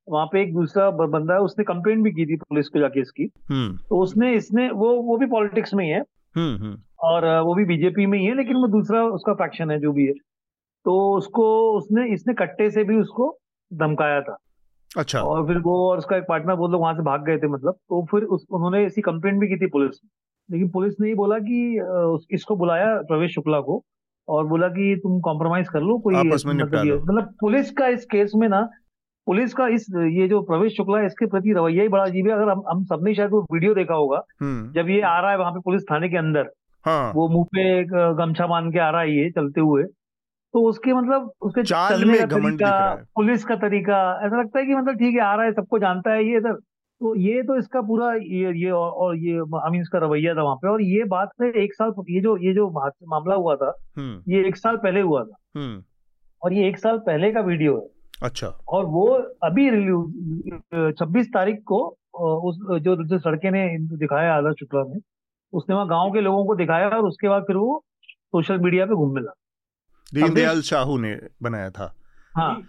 वहाँ 0.09 0.27
पे 0.27 0.43
एक 0.43 0.53
दूसरा 0.55 0.91
बंदा 0.91 1.35
है 1.35 1.41
उसने 1.41 1.65
कंप्लेंट 1.65 2.03
भी 2.05 2.11
की 2.11 2.27
थी 2.27 2.37
पुलिस 2.39 2.69
को 2.69 2.79
जाके 2.79 3.01
इसकी 3.01 3.31
हम्म। 3.51 3.77
तो 3.89 4.01
उसने 4.03 4.33
इसने 4.35 4.71
वो 4.73 4.95
वो 5.03 5.17
भी 5.17 5.27
पॉलिटिक्स 5.29 5.75
में 5.75 5.85
ही 5.85 5.91
है 5.91 6.01
हम्म, 6.01 6.57
हम्म। 6.57 6.77
और 7.03 7.27
वो 7.41 7.55
भी 7.55 7.65
बीजेपी 7.65 8.07
में 8.07 8.19
ही 8.19 8.25
है 8.25 8.37
लेकिन 8.37 8.57
वो 8.57 8.67
दूसरा 8.69 9.05
उसका 9.11 9.35
फैक्शन 9.35 9.71
है 9.71 9.79
जो 9.81 9.93
भी 9.93 10.07
है 10.07 10.13
तो 10.85 11.17
उसको 11.17 11.47
उसने 11.79 12.07
इसने 12.15 12.35
कट्टे 12.35 12.71
से 12.71 12.85
भी 12.85 12.97
उसको 12.97 13.37
धमकाया 13.71 14.21
था। 14.21 14.37
अच्छा। 14.91 15.21
और 15.21 15.47
फिर 15.47 15.59
वो 15.59 15.75
और 15.91 15.99
उसका 15.99 16.17
एक 16.17 16.25
पार्टनर 16.29 16.55
वो 16.55 16.69
लोग 16.69 16.81
वहाँ 16.81 16.95
से 16.95 17.03
भाग 17.03 17.25
गए 17.27 17.39
थे 17.39 17.49
मतलब। 17.49 17.75
तो 17.75 18.05
फिर 18.11 18.23
उस 18.25 18.47
उन्होंने 18.51 18.85
ऐसी 18.85 19.01
कंप्लेंट 19.03 19.41
भी 19.41 19.49
की 19.49 19.57
थी 19.57 19.67
पुलिस 19.71 20.01
में। 20.05 20.11
लेकिन 20.49 20.69
पुलिस 20.69 20.95
ने 21.01 21.09
ही 21.09 21.15
बोला 21.15 21.39
कि 21.39 22.27
इसको 22.35 22.57
बुलाया 22.57 22.95
प्रवेश 23.09 23.35
शुक्ला 23.35 23.61
को 23.61 23.83
और 24.29 24.47
बोला 24.47 24.69
कि 24.69 24.95
तुम 25.03 25.21
कॉम्प्रोमाइज 25.21 25.69
कर 25.69 25.81
लो 25.81 25.99
कोई 25.99 26.15
मतलब 26.15 27.03
मतलब 27.03 27.35
पुलिस 27.41 27.71
का 27.73 27.87
इस 27.89 28.05
केस 28.05 28.33
में 28.37 28.49
ना 28.49 28.69
पुलिस 29.27 29.55
का 29.55 29.67
इस 29.69 29.87
ये 30.13 30.27
जो 30.29 30.41
प्रवेश 30.43 30.77
शुक्ला 30.77 30.99
है 30.99 31.07
इसके 31.07 31.27
प्रति 31.27 31.53
रवैया 31.53 31.83
ही 31.83 31.89
बड़ा 31.89 32.05
अजीब 32.05 32.27
है। 32.27 32.33
अगर 32.33 32.51
हम 32.51 32.63
हम 32.69 32.85
सबने 32.85 33.15
शायद 33.15 33.31
वो 33.31 33.41
वीडियो 33.53 33.75
देखा 33.75 33.95
होगा 33.95 34.23
हम्म। 34.41 34.73
जब 34.73 34.89
ये 34.91 35.01
आ 35.01 35.19
रहा 35.21 35.31
है 35.31 35.39
वहाँ 35.39 35.53
पे 35.53 35.61
पुलिस 35.61 35.83
थाने 35.91 36.09
के 36.09 36.17
अंदर 36.17 36.51
हाँ। 36.85 37.13
वो 37.15 37.29
मुँह 37.29 37.45
पे 37.55 37.85
गमछा 38.17 38.47
बाँध 38.47 38.73
के 38.73 38.79
आ 38.79 38.91
रहा 38.91 39.01
है 39.01 39.17
ये 39.17 39.31
चलते 39.31 39.61
हुए। 39.61 39.83
तो 40.55 40.61
उसके 40.69 40.93
मतलब 40.95 41.31
उसके 41.43 41.63
चलने 41.63 42.19
का 42.19 42.27
तरीका 42.27 42.95
पुलिस 43.17 43.45
का 43.45 43.55
तरीका 43.59 43.99
ऐसा 44.27 44.41
लगता 44.41 44.59
है 44.59 44.65
कि 44.67 44.75
मतलब 44.75 44.95
ठीक 44.99 45.15
है 45.15 45.21
आ 45.21 45.35
रहा 45.35 45.45
है 45.47 45.53
सबको 45.53 45.79
जानता 45.79 46.13
है 46.13 46.25
ये 46.25 46.37
इधर। 46.37 46.53
तो 47.01 47.15
ये 47.17 47.43
तो 47.43 47.57
इसका 47.59 47.81
पूरा 47.81 48.13
ये 48.15 48.53
ये 48.63 48.71
और, 48.71 49.17
ये 49.17 49.37
आई 49.37 49.71
मीन 49.71 49.81
इसका 49.83 49.99
रवैया 49.99 50.35
था 50.35 50.43
वहाँ 50.43 50.57
पे। 50.57 50.69
और 50.69 50.83
ये 50.83 51.05
बात 51.13 51.31
है 51.43 51.51
एक 51.63 51.75
साल 51.75 51.93
ये 52.11 52.21
जो 52.21 52.37
ये 52.37 52.53
जो 52.55 52.69
मामला 52.71 53.35
हुआ 53.35 53.55
था 53.57 53.73
हम्म। 53.97 54.33
ये 54.33 54.47
एक 54.49 54.57
साल 54.57 54.77
पहले 54.77 55.01
हुआ 55.01 55.23
था। 55.25 55.37
हम्म। 55.57 55.83
और 56.43 56.53
ये 56.53 56.69
एक 56.69 56.79
साल 56.79 56.99
पहले 56.99 57.33
का 57.33 57.41
वीडियो 57.41 57.77
है। 57.77 57.89
अच्छा। 58.23 58.47
और 58.69 58.85
वो 58.87 59.07
अभी 59.45 59.69
रिलीज़ 59.71 60.93
छब्बीस 60.99 61.29
तारीख 61.35 61.63
को 61.67 61.79
उस 62.19 62.59
जो 62.83 62.97
जो 63.05 63.19
सड़के 63.19 63.51
ने 63.51 63.67
दिखाया 63.79 64.35
आदर्श 64.37 64.57
शुक्ला 64.61 64.83
ने 64.89 65.01
उसने 65.53 65.75
वहाँ 65.75 65.89
गाँव 65.89 66.11
के 66.11 66.21
लोगों 66.21 66.45
को 66.47 66.55
दिखाया 66.55 66.89
और 66.89 67.07
उसके 67.07 67.29
बाद 67.29 67.43
फिर 67.43 67.57
वो 67.57 67.85
सोशल 68.09 68.59
मीडिया 68.59 68.87
पे 68.87 68.95
घूमने 68.95 69.21
लगा 69.21 69.35
दीनदयाल 70.15 70.61
शाहू 70.63 70.99
ने 70.99 71.17
बनाया 71.43 71.71
था? 71.71 71.95
हाँ। 72.33 72.63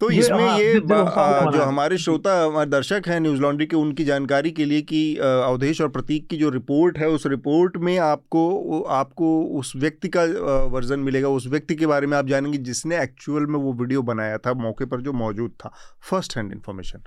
तो 0.00 0.10
ये, 0.10 0.18
इसमें 0.18 0.48
हाँ, 0.48 0.58
ये 0.58 0.78
आ, 0.78 1.50
जो 1.50 1.62
हमारे 1.62 1.96
श्रोता 1.98 2.32
हमारे 2.44 2.70
दर्शक 2.70 3.02
हैं 3.08 3.18
न्यूज़ 3.20 3.40
लॉन्ड्री 3.40 3.66
के 3.66 3.76
उनकी 3.76 4.04
जानकारी 4.04 4.50
के 4.50 4.64
लिए 4.64 4.82
कि 4.82 5.16
अवधेश 5.18 5.80
और 5.80 5.88
प्रतीक 5.88 6.26
की 6.28 6.36
जो 6.36 6.50
रिपोर्ट 6.50 6.98
है 6.98 7.08
उस 7.08 7.26
रिपोर्ट 7.26 7.76
में 7.76 7.96
आपको 7.98 8.80
आपको 8.92 9.28
उस 9.58 9.72
व्यक्ति 9.76 10.08
का 10.16 10.24
वर्जन 10.72 11.00
मिलेगा। 11.00 11.28
उस 11.28 11.46
व्यक्ति 11.46 11.74
के 11.74 11.86
बारे 11.86 12.06
में 12.06 12.16
आप 12.18 12.26
जानेंगे 12.26 12.58
जिसने 12.60 13.02
एक्चुअल 13.02 13.46
में 13.46 13.58
वो 13.58 13.72
वीडियो 13.72 14.02
बनाया 14.02 14.38
था 14.38 14.54
मौके 14.62 14.84
पर 14.84 15.00
जो 15.00 15.12
मौजूद 15.14 15.50
था। 15.60 15.72
फ़र्स्ट 16.10 16.36
हैंड 16.36 16.52
इन्फॉर्मेशन 16.52 17.02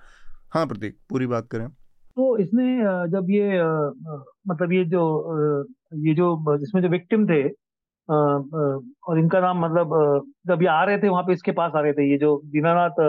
हाँ 0.54 0.66
प्रतीक 0.68 0.98
पूरी 1.10 1.28
बात 1.28 1.48
करें। 1.52 1.68
तो 1.68 2.38
इसने 2.38 2.64
जब 3.12 3.28
ये 3.30 3.62
मतलब 4.50 4.74
ये 4.74 4.84
जो 4.86 5.04
ये 6.08 6.14
जो 6.16 6.56
इसमें 6.56 6.82
जो 6.82 6.90
विक्टिम 6.90 7.28
थे 7.28 7.42
और 8.10 9.20
इनका 9.20 9.40
नाम 9.40 9.60
मतलब 9.66 10.24
जब 10.48 10.62
ये 10.62 10.68
आ 10.68 10.84
रहे 10.84 10.98
थे 10.98 11.10
वहाँ 11.10 11.24
पे 11.24 11.34
इसके 11.34 11.52
पास 11.52 11.72
आ 11.76 11.80
रहे 11.80 11.94
थे 11.94 12.10
ये 12.12 12.18
जो 12.18 12.36
दीनानाथ 12.46 13.00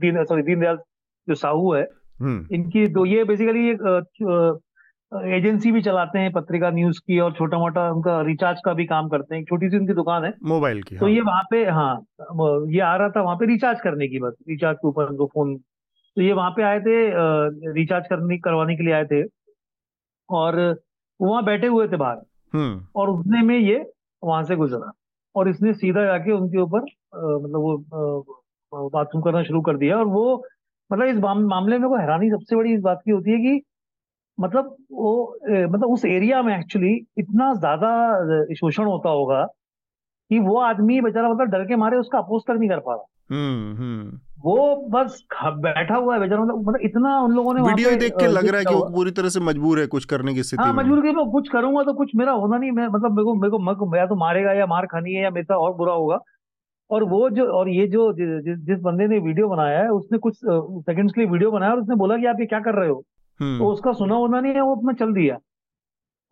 दीन 0.00 0.24
सॉरी 0.24 0.42
दीनदयाल 0.42 0.76
जो 1.28 1.34
साहू 1.34 1.72
है 1.74 1.82
हम्म। 2.20 2.54
इनकी 2.54 2.86
दो 2.88 3.04
ये 3.06 3.24
बेसिकली 3.24 3.68
एक 3.70 4.60
एजेंसी 5.12 5.70
भी 5.72 5.80
चलाते 5.82 6.18
हैं 6.18 6.32
पत्रिका 6.32 6.70
न्यूज़ 6.70 6.98
की 7.06 7.18
और 7.18 7.32
छोटा 7.32 7.58
मोटा 7.58 7.90
उनका 7.90 8.20
रिचार्ज 8.22 8.58
का 8.64 8.72
भी 8.72 8.84
काम 8.86 9.08
करते 9.08 9.34
हैं। 9.34 9.44
छोटी 9.44 9.68
सी 9.70 9.78
उनकी 9.78 9.94
दुकान 9.94 10.24
है। 10.24 10.32
मोबाइल 10.44 10.82
की 10.82 10.96
तो 10.96 11.06
हाँ। 11.06 11.12
ये 11.14 11.20
वहाँ 11.20 11.42
पे 11.50 11.64
हाँ 11.70 11.94
ये 12.72 12.80
आ 12.80 12.94
रहा 12.96 13.08
था 13.08 13.22
वहाँ 13.22 13.36
पे 13.36 13.46
रिचार्ज 13.46 13.80
करने 13.80 14.08
की 14.08 14.18
बस 14.18 14.34
रिचार्ज 14.48 14.76
के 14.76 14.88
ऊपर 14.88 15.08
उनको 15.10 15.26
फ़ोन 15.26 15.56
तो 16.16 16.22
ये 16.22 16.32
वहाँ 16.32 16.50
पे 16.50 16.62
आए 16.62 16.80
थे 16.80 16.94
रिचार्ज 17.72 18.06
करने 18.10 18.38
करवाने 18.38 18.76
के 18.76 18.84
लिए 18.84 18.94
आए 18.94 19.04
थे। 19.04 19.22
और 20.28 20.58
वहाँ 21.20 21.44
बैठे 21.44 21.66
हुए 21.66 21.88
थे 21.88 21.96
बाहर। 21.96 22.20
हम्म। 22.54 22.80
और 22.96 23.10
उतने 23.10 23.42
में 23.42 23.58
ये 23.58 23.78
वहाँ 24.22 24.42
से 24.44 24.56
गुजरा। 24.56 24.90
और 25.34 25.48
इसने 25.48 25.72
सीधा 25.74 26.04
जाके 26.04 26.32
उनके 26.32 26.58
ऊपर 26.60 26.80
मतलब 26.80 27.60
वो 27.60 28.88
बाथरूम 28.90 29.22
करना 29.22 29.42
शुरू 29.44 29.60
कर 29.62 29.76
दिया। 29.76 29.98
और 29.98 30.06
वो 30.08 30.24
मतलब 30.90 31.06
इस 31.06 31.16
मामले 31.18 31.78
में 31.78 31.88
को 31.90 31.96
हैरानी 31.96 32.30
सबसे 32.30 32.56
बड़ी 32.56 32.74
इस 32.74 32.80
बात 32.82 33.00
की 33.04 33.10
होती 33.10 33.30
है 33.30 33.38
कि 33.38 33.60
मतलब 34.38 34.76
वो 34.92 35.12
मतलब 35.44 35.90
उस 35.90 36.04
एरिया 36.06 36.42
में 36.42 36.56
एक्चुअली 36.58 36.94
इतना 37.18 37.52
ज़्यादा 37.54 37.90
शोषण 38.54 38.84
होता 38.86 39.10
होगा 39.10 39.44
कि 40.30 40.38
वो 40.40 40.58
आदमी 40.62 41.00
बेचारा 41.02 41.28
मतलब 41.30 41.48
डर 41.52 41.64
के 41.66 41.76
मारे 41.76 41.98
उसका 41.98 42.18
अपोज 42.18 42.42
तक 42.48 42.56
नहीं 42.58 42.68
कर 42.70 42.80
पा 42.80 42.94
रहा। 42.94 43.04
वो 44.44 44.88
बस 44.90 45.24
बैठा 45.44 45.94
हुआ 45.94 46.14
है 46.14 46.20
बेचारा 46.20 46.42
मतलब 46.42 46.58
मतलब 46.58 46.80
इतना 46.82 47.20
उन 47.20 47.32
लोगों 47.32 47.54
ने 47.54 47.60
वीडियो 47.62 47.96
देख 47.96 48.12
के 48.12 48.26
लग 48.26 48.48
रहा 48.48 48.58
है 48.58 48.64
कि 48.64 48.74
वो 48.74 48.82
पूरी 48.82 49.10
तरह 49.10 49.28
से 49.28 49.40
मजबूर 49.40 49.80
है 49.80 49.86
कुछ 49.86 50.04
करने 50.04 50.34
की 50.34 50.42
स्थिति 50.42 50.62
हाँ 50.62 50.72
मजबूर 50.72 51.00
की 51.00 51.12
मैं 51.12 51.30
कुछ 51.30 51.48
करूँगा 51.48 51.82
तो 51.82 51.92
कुछ 51.92 52.10
मेरा 52.16 52.32
होना 52.32 52.58
नहीं 52.58 52.70
मैं 52.70 52.86
मतलब 52.88 53.12
मेरे 53.12 53.24
को 53.24 53.34
मेरे 53.34 53.50
को 53.50 53.58
मेरे 53.58 53.76
को 53.76 53.96
या 53.96 54.06
तो 54.06 54.14
मारेगा 54.14 54.52
या 54.52 54.66
मार 54.66 54.86
खानी 54.86 55.12
है 55.12 55.22
या 55.22 55.30
मेरे 55.30 55.54
और 55.54 55.74
बुरा 55.74 55.92
होगा। 55.92 56.18
और 56.90 57.04
वो 57.04 57.30
जो 57.30 57.46
और 57.46 57.68
ये 57.68 57.86
जो 57.86 58.12
जि, 58.12 58.26
जि, 58.26 58.54
जिस 58.56 58.80
बंदे 58.80 59.06
ने 59.06 59.18
वीडियो 59.18 59.48
बनाया 59.48 59.78
है 59.78 59.88
उसने 59.88 60.18
कुछ 60.18 60.34
सेकंड्स 60.44 61.12
के 61.14 61.20
लिए 61.20 61.30
वीडियो 61.30 61.50
बनाया 61.50 61.72
और 61.72 61.80
उसने 61.80 61.94
बोला 61.94 62.16
कि 62.16 62.26
आप 62.26 62.36
ये 62.40 62.46
क्या 62.46 62.60
कर 62.60 62.74
रहे 62.74 62.88
हो? 62.88 63.04
तो 63.40 63.44
हम्म 63.44 63.64
उसका 63.64 63.92
सुना 63.92 64.14
होना 64.14 64.40
नहीं 64.40 64.54
है 64.54 64.60
वो 64.60 64.76
अपना 64.76 64.92
चल 64.92 65.12
दिया। 65.12 65.38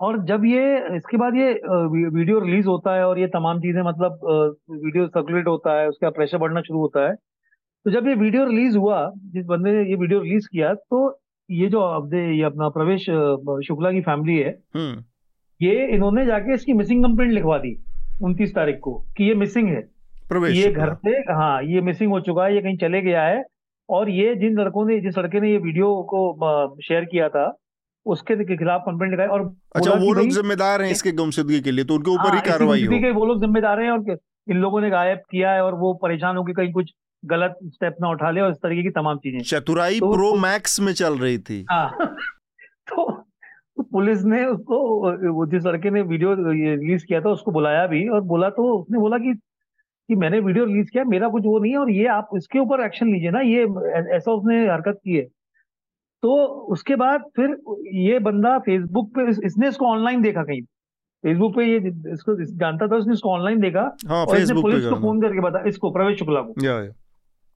और 0.00 0.18
जब 0.24 0.44
ये 0.44 0.96
इसके 0.96 1.16
बाद 1.16 1.34
ये 1.34 1.52
वीडियो 2.08 2.38
रिलीज़ 2.40 2.66
होता 2.66 2.94
है 2.94 3.06
और 3.06 3.18
ये 3.18 3.26
तमाम 3.26 3.60
चीज़ें 3.60 3.82
मतलब 3.82 4.20
वीडियो 4.70 5.06
सर्कुलेट 5.06 5.46
होता 5.46 5.78
है 5.80 5.88
उसका 5.88 6.10
प्रेशर 6.10 6.38
बढ़ना 6.38 6.60
शुरू 6.60 6.80
होता 6.80 7.08
है 7.08 7.14
तो 7.86 7.90
जब 7.90 8.08
ये 8.08 8.14
वीडियो 8.14 8.44
रिलीज़ 8.44 8.76
हुआ 8.76 9.00
जिस 9.32 9.44
बंदे 9.46 9.72
ने 9.72 9.88
ये 9.90 9.96
वीडियो 9.96 10.20
रिलीज़ 10.20 10.48
किया 10.52 10.72
तो 10.74 11.00
ये 11.48 11.68
जो 11.68 11.82
ये 12.14 12.42
अपना 12.42 12.68
प्रवेश 12.68 13.04
शुक्ला 13.66 13.92
की 13.92 14.00
फैमिली 14.00 14.36
है 14.38 14.50
हम्म। 14.76 15.04
ये 15.60 15.86
इन्होंने 15.86 16.24
जाके 16.26 16.54
इसकी 16.54 16.72
मिसिंग 16.72 17.04
कंप्लेंट 17.04 17.32
लिखवा 17.32 17.58
दी 17.58 17.76
उनतीस 18.22 18.54
तारीख 18.54 18.78
को 18.82 18.94
कि 19.16 19.24
ये 19.24 19.34
मिसिंग 19.34 19.68
है। 19.68 19.80
प्रवेश 20.28 20.56
ये 20.56 20.70
घर 20.70 20.94
से 20.94 21.10
हाँ 21.32 21.62
ये 21.62 21.80
मिसिंग 21.80 22.10
हो 22.10 22.20
चुका 22.20 22.44
है 22.44 22.54
ये 22.54 22.60
कहीं 22.60 22.76
चले 22.76 23.00
गया 23.00 23.22
है 23.22 23.42
और 23.88 24.10
ये 24.10 24.34
जिन 24.34 24.58
लड़कों 24.60 24.84
ने 24.86 25.00
जिस 25.00 25.18
लड़के 25.18 25.40
ने 25.40 25.50
ये 25.50 25.58
वीडियो 25.58 25.94
को 26.02 26.20
शेयर 26.82 27.04
किया 27.04 27.28
था 27.28 27.46
उसके 28.08 28.56
खिलाफ 28.56 28.82
कंप्लेंट 28.86 29.12
लगाई 29.12 29.26
और 29.26 29.54
अच्छा 29.76 29.90
वो 29.90 30.12
लोग 30.12 30.28
जिम्मेदार 30.28 30.82
हैं 30.82 30.90
इसके 30.90 31.12
गुमशुदगी 31.12 31.60
के 31.60 31.70
लिए 31.70 31.84
तो 31.84 31.94
उनके 31.94 32.10
ऊपर 32.10 32.30
ही 32.30 32.38
हाँ, 32.38 32.46
कार्रवाई 32.46 32.84
हो। 32.84 33.14
वो 33.14 33.26
लोग 33.26 33.40
जिम्मेदार 33.40 33.80
हैं 33.80 33.90
और 33.90 34.18
इन 34.50 34.56
लोगों 34.56 34.80
ने 34.80 34.90
गायब 34.90 35.18
किया 35.18 35.50
है 35.50 35.64
और 35.64 35.74
वो 35.74 35.94
परेशान 35.94 36.36
होकर 36.36 36.52
कहीं 36.52 36.72
कुछ 36.72 36.92
गलत 37.24 37.54
स्टेप 37.64 37.96
ना 38.00 38.10
उठा 38.10 38.30
ले 38.30 38.40
और 38.40 38.50
इस 38.50 38.56
तरीके 38.56 38.82
की 38.82 38.90
तमाम 38.90 39.16
चीज़ें। 39.16 39.40
चतुराई 39.40 40.00
तो- 40.00 40.14
प्रो 40.14 40.34
मैक्स 40.34 40.80
में 40.80 40.92
चल 40.92 41.18
रही 41.18 41.38
थी। 41.38 41.66
हाँ। 41.70 41.90
तो 42.88 43.10
तो 43.76 43.82
पुलिस 43.82 44.24
ने 44.24 44.44
उसको 44.44 44.78
वो 45.32 45.46
जिस 45.46 45.66
लड़के 45.66 45.90
ने 45.90 46.02
वीडियो 46.02 46.34
रिलीज़ 46.34 47.04
किया 47.06 47.20
था 47.20 47.30
उसको 47.30 47.50
बुलाया 47.50 47.86
भी 47.86 48.08
और 48.08 48.20
बोला 48.20 48.48
तो 48.50 48.78
उसने 48.78 48.98
बोला 48.98 49.18
कि 49.18 49.34
कि 50.08 50.14
मैंने 50.14 50.40
वीडियो 50.40 50.64
रिलीज़ 50.64 50.90
किया 50.90 51.04
मेरा 51.04 51.28
कुछ 51.28 51.42
वो 51.46 51.58
नहीं 51.58 51.72
है 51.72 51.78
और 51.78 51.90
ये 51.90 52.06
आप 52.06 52.28
इसके 52.36 52.58
ऊपर 52.58 52.84
एक्शन 52.84 53.12
लीजिए 53.12 53.30
ना 53.30 53.40
ये 53.40 53.62
ऐसा 54.16 54.32
उसने 54.32 54.68
हरकत 54.68 55.00
की 55.04 55.16
है। 55.16 55.26
तो 56.22 56.44
उसके 56.72 56.96
बाद 56.96 57.24
फिर 57.36 57.56
ये 57.94 58.18
बंदा 58.18 58.58
फेसबुक 58.58 59.14
पे 59.14 59.28
इस- 59.30 59.42
इसने 59.44 59.68
इसको 59.68 59.86
ऑनलाइन 59.86 60.22
देखा 60.22 60.42
कहीं। 60.42 60.62
फेसबुक 61.24 61.56
पे 61.56 61.64
ये 61.64 61.76
इसको 62.12 62.34
जानता 62.58 62.86
था 62.88 62.96
उसने 62.96 63.12
इसको 63.12 63.30
ऑनलाइन 63.32 63.60
देखा 63.60 63.96
हाँ 64.08 64.24
और 64.26 64.36
इसने 64.36 64.62
पुलिस 64.62 64.84
को 64.86 64.94
फ़ोन 64.94 65.20
करके 65.22 65.40
बताया 65.40 65.64
इसको 65.68 65.90
प्रवेश 65.90 66.18
शुक्ला 66.18 66.40
को। 66.40 66.64
या 66.64 66.72
या। 66.84 66.92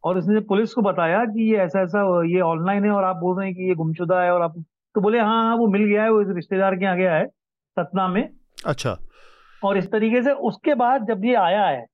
और 0.04 0.18
उसने 0.18 0.40
पुलिस 0.40 0.74
को 0.74 0.82
बताया 0.82 1.24
कि 1.24 1.50
ये 1.50 1.58
ऐसा 1.58 1.80
ऐसा 1.80 2.24
ये 2.26 2.40
ऑनलाइन 2.40 2.84
है 2.84 2.90
और 2.90 3.04
आप 3.04 3.16
बोल 3.16 3.38
रहे 3.38 3.46
हैं 3.46 3.56
कि 3.56 3.62
ये 3.62 3.74
गुमशुदा 3.74 4.22
है 4.22 4.32
और 4.34 4.42
आप 4.42 4.54
तो 4.94 5.00
बोले 5.00 5.18
हाँ 5.18 5.42
हाँ 5.44 5.56
वो 5.56 5.66
मिल 5.66 5.84
गया 5.84 6.02
है 6.02 6.10
वो 6.10 6.22
इस 6.22 6.28
रिश्तेदार 6.28 6.76
के 6.76 6.84
यहाँ 6.84 6.96
गया 6.96 7.14
है 7.14 7.26
सतना 7.76 8.08
में। 8.08 8.28
अच्छा। 8.66 8.96
और 9.64 9.78
इस 9.78 9.90
तरीके 9.92 10.22
से 10.22 10.32
उसके 10.32 10.74
बाद 10.74 11.06
जब 11.06 11.24
ये 11.24 11.34
आया 11.34 11.64
है 11.66 11.86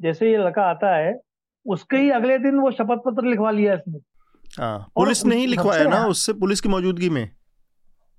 जैसे 0.00 0.30
ये 0.30 0.38
लड़का 0.38 0.62
आता 0.62 0.94
है 0.96 1.20
उसके 1.66 1.96
ही 1.96 2.10
अगले 2.10 2.38
दिन 2.38 2.58
वो 2.58 2.70
शपथ 2.70 2.98
पत्र 3.06 3.26
लिखवा 3.26 3.50
लिया 3.50 3.74
इसने। 3.74 3.98
हाँ। 4.58 4.78
पुलिस 4.96 5.24
ने 5.26 5.36
ही 5.36 5.46
लिखवाया 5.46 5.84
ना 5.84 6.06
उससे 6.06 6.32
पुलिस 6.32 6.60
की 6.60 6.68
मौजूदगी 6.68 7.08
में। 7.08 7.28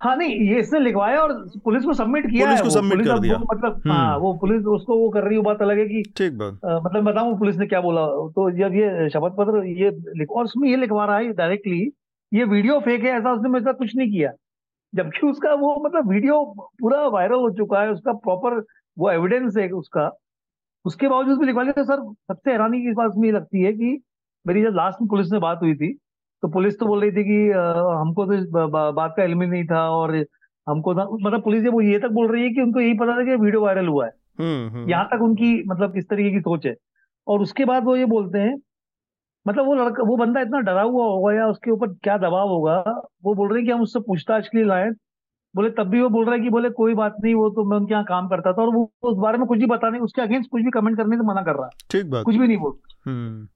हाँ 0.01 0.15
नहीं 0.15 0.35
ये 0.49 0.59
इसने 0.59 0.79
लिखवाया 0.79 1.19
और 1.19 1.31
पुलिस 1.63 1.83
को 1.83 1.93
सबमिट 1.93 2.25
किया 2.31 2.45
पुलिस 2.45 2.61
को 2.61 2.81
वो। 2.81 3.03
कर 3.05 3.19
दिया। 3.19 3.37
मतलब 3.37 3.73
हम्म। 3.75 3.91
हाँ 3.91 4.17
वो 4.17 4.33
पुलिस 4.33 4.65
उसको 4.65 4.97
वो 4.97 5.09
कर 5.09 5.23
रही 5.23 5.37
है 5.37 5.43
बात 5.43 5.61
अलग 5.61 5.77
है 5.77 5.85
कि 5.85 6.01
ठीक 6.17 6.37
बात। 6.37 6.59
मतलब 6.85 7.03
बताऊँ 7.03 7.37
पुलिस 7.39 7.57
ने 7.57 7.67
क्या 7.67 7.81
बोला। 7.81 8.05
तो 8.35 8.49
जब 8.51 8.75
ये 8.75 9.09
शपथ 9.09 9.35
पत्र 9.37 9.65
ये 9.67 9.89
लिख 10.17 10.31
और 10.31 10.43
उसमें 10.43 10.69
ये 10.69 10.75
लिखवा 10.75 11.05
रहा 11.05 11.17
है 11.17 11.33
डायरेक्टली 11.33 11.79
ये 12.31 12.43
वीडियो 12.45 12.79
फेक 12.79 13.03
है 13.03 13.11
ऐसा 13.11 13.31
उसने 13.31 13.49
मेरे 13.49 13.65
साथ 13.65 13.73
कुछ 13.73 13.95
नहीं 13.95 14.11
किया। 14.11 14.31
जबकि 14.93 15.27
उसका 15.27 15.53
वो 15.53 15.75
मतलब 15.85 16.09
वीडियो 16.09 16.43
पूरा 16.79 17.01
वायरल 17.07 17.39
हो 17.39 17.49
चुका 17.49 17.81
है 17.81 17.91
उसका 17.91 18.13
प्रॉपर 18.13 18.63
वो 18.97 19.11
एविडेंस 19.11 19.57
है 19.57 19.69
उसका। 19.69 20.09
उसके 20.85 21.07
बावजूद 21.07 21.39
भी 21.39 21.45
लिखवा 21.45 21.63
लिया। 21.63 21.73
तो 21.73 21.83
सर 21.83 22.01
सबसे 22.33 22.51
हैरानी 22.51 22.81
की 22.81 22.93
बात 22.93 23.11
में 23.17 23.27
ये 23.27 23.35
लगती 23.35 23.61
है 23.61 23.73
कि 23.73 23.99
मेरी 24.45 24.63
जब 24.63 24.75
लास्ट 24.75 25.01
में 25.01 25.07
पुलिस 25.09 25.31
ने 25.31 25.39
बात 25.39 25.59
हुई 25.61 25.75
थी 25.75 25.97
तो 26.41 26.47
पुलिस 26.47 26.79
तो 26.79 26.85
बोल 26.85 27.01
रही 27.01 27.11
थी 27.11 27.23
कि 27.23 27.51
अ, 27.51 27.61
हमको 28.01 28.25
तो 28.25 28.67
ब- 28.67 28.95
बात 28.95 29.13
का 29.17 29.23
इल्म 29.23 29.41
ही 29.41 29.47
नहीं 29.47 29.65
था 29.65 29.89
और 29.89 30.15
हमको 30.69 30.95
था 30.95 31.07
मतलब 31.21 31.43
पुलिस 31.43 31.63
ये 31.63 31.69
वो 31.69 31.81
ये 31.81 31.99
तक 31.99 32.09
बोल 32.09 32.27
रही 32.27 32.43
है 32.43 32.49
कि 32.49 32.61
उनको 32.61 32.79
यही 32.79 32.93
पता 32.93 33.17
था 33.17 33.25
कि 33.25 33.35
वीडियो 33.35 33.61
वायरल 33.61 33.87
हुआ 33.87 34.05
है। 34.05 34.11
हम्म 34.39 34.77
हम्म। 34.77 34.89
यहाँ 34.89 35.05
तक 35.05 35.21
उनकी 35.21 35.63
मतलब 35.67 35.93
किस 35.93 36.09
तरीके 36.09 36.31
की 36.31 36.39
सोच 36.39 36.65
है। 36.65 36.75
और 37.27 37.41
उसके 37.41 37.65
बाद 37.65 37.83
वो 37.83 37.95
ये 37.95 38.05
बोलते 38.05 38.39
हैं 38.39 38.57
मतलब 39.47 39.65
वो 39.65 39.75
लड़का 39.75 40.03
वो 40.03 40.17
बंदा 40.17 40.41
इतना 40.41 40.59
डरा 40.59 40.81
हुआ 40.81 41.05
होगा 41.05 41.33
या 41.33 41.47
उसके 41.47 41.71
ऊपर 41.71 41.87
क्या 41.87 42.17
दबाव 42.17 42.47
होगा 42.49 42.79
वो 43.23 43.33
बोल 43.33 43.49
रहे 43.49 43.57
हैं 43.57 43.65
कि 43.65 43.71
हम 43.71 43.81
उससे 43.81 43.99
पूछताछ 43.99 44.47
के 44.47 44.57
लिए 44.57 44.67
लाए। 44.67 44.89
बोले 45.55 45.69
तब 45.69 45.83
भी 45.83 46.01
वो 46.01 46.09
बोल 46.09 46.25
रहा 46.25 46.35
है 46.35 46.41
कि 46.41 46.49
बोले 46.49 46.69
कोई 46.69 46.93
बात 46.93 47.15
नहीं 47.23 47.33
वो 47.35 47.49
तो 47.49 47.63
मैं 47.63 47.77
उनके 47.77 47.93
यहाँ 47.93 48.05
काम 48.05 48.27
करता 48.27 48.53
था 48.53 48.61
और 48.61 48.73
वो 48.73 48.91
उस 49.03 49.17
बारे 49.17 49.37
में 49.37 49.47
कुछ 49.47 49.59
भी 49.59 49.65
बता 49.65 49.89
नहीं 49.89 50.01
उसके 50.01 50.21
अगेंस्ट 50.21 50.49
कुछ 50.51 50.61
भी 50.61 50.71
कमेंट 50.71 50.97
करने 50.97 51.15
से 51.15 51.23
मना 51.23 51.41
कर 51.41 51.55
रहा 51.55 51.65
है। 51.65 51.69
ठीक 51.91 52.11
बात। 52.11 52.23
कुछ 52.23 52.35
भी 52.35 52.47
नहीं 52.47 52.57
बोल 52.57 52.73
हम्म। 53.05 53.47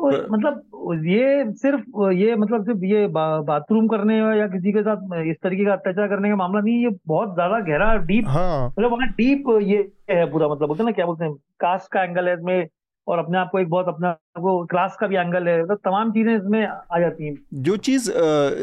तो 0.00 0.32
मतलब 0.32 1.04
ये 1.06 1.44
सिर्फ़ 1.54 2.12
ये 2.12 2.36
मतलब 2.36 2.64
सिर्फ़ 2.64 2.84
ये 2.84 3.06
बा, 3.06 3.40
बाथरूम 3.40 3.88
करने 3.88 4.16
या 4.38 4.46
किसी 4.46 4.72
के 4.72 4.82
साथ 4.82 5.14
इस 5.26 5.36
तरीके 5.42 5.64
का 5.64 5.72
अत्याचार 5.72 6.08
करने 6.08 6.30
का 6.30 6.36
मामला 6.36 6.60
नहीं 6.60 6.82
ये 6.84 6.90
बहुत 7.06 7.34
ज़्यादा 7.34 7.60
गहरा 7.60 7.94
डीप 8.04 8.28
हाँ। 8.28 8.66
मतलब 8.68 8.90
वहाँ 8.90 9.08
डीप 9.08 9.48
ये 9.62 9.78
है 10.10 10.30
पूरा 10.30 10.48
मतलब 10.48 10.68
बोलते 10.68 10.84
ना 10.84 10.90
क्या 10.90 11.06
बोलते 11.06 11.24
हैं 11.24 11.34
कास्ट 11.60 11.92
का 11.92 12.02
एंगल 12.02 12.28
है 12.28 12.34
इसमें 12.34 12.68
और 13.06 13.18
अपने 13.18 13.38
आप 13.38 13.48
को 13.52 13.58
एक 13.58 13.68
बहुत 13.68 13.88
अपना 13.88 14.10
वो 14.38 14.64
क्लास 14.66 14.96
का 15.00 15.06
भी 15.06 15.16
एंगल 15.16 15.48
है 15.48 15.62
मतलब 15.62 15.78
तमाम 15.84 16.12
चीज़ें 16.12 16.34
इसमें 16.36 16.66
आ 16.66 16.98
जाती 17.00 17.26
हैं। 17.26 17.62
जो 17.62 17.76
चीज़ 17.76 18.10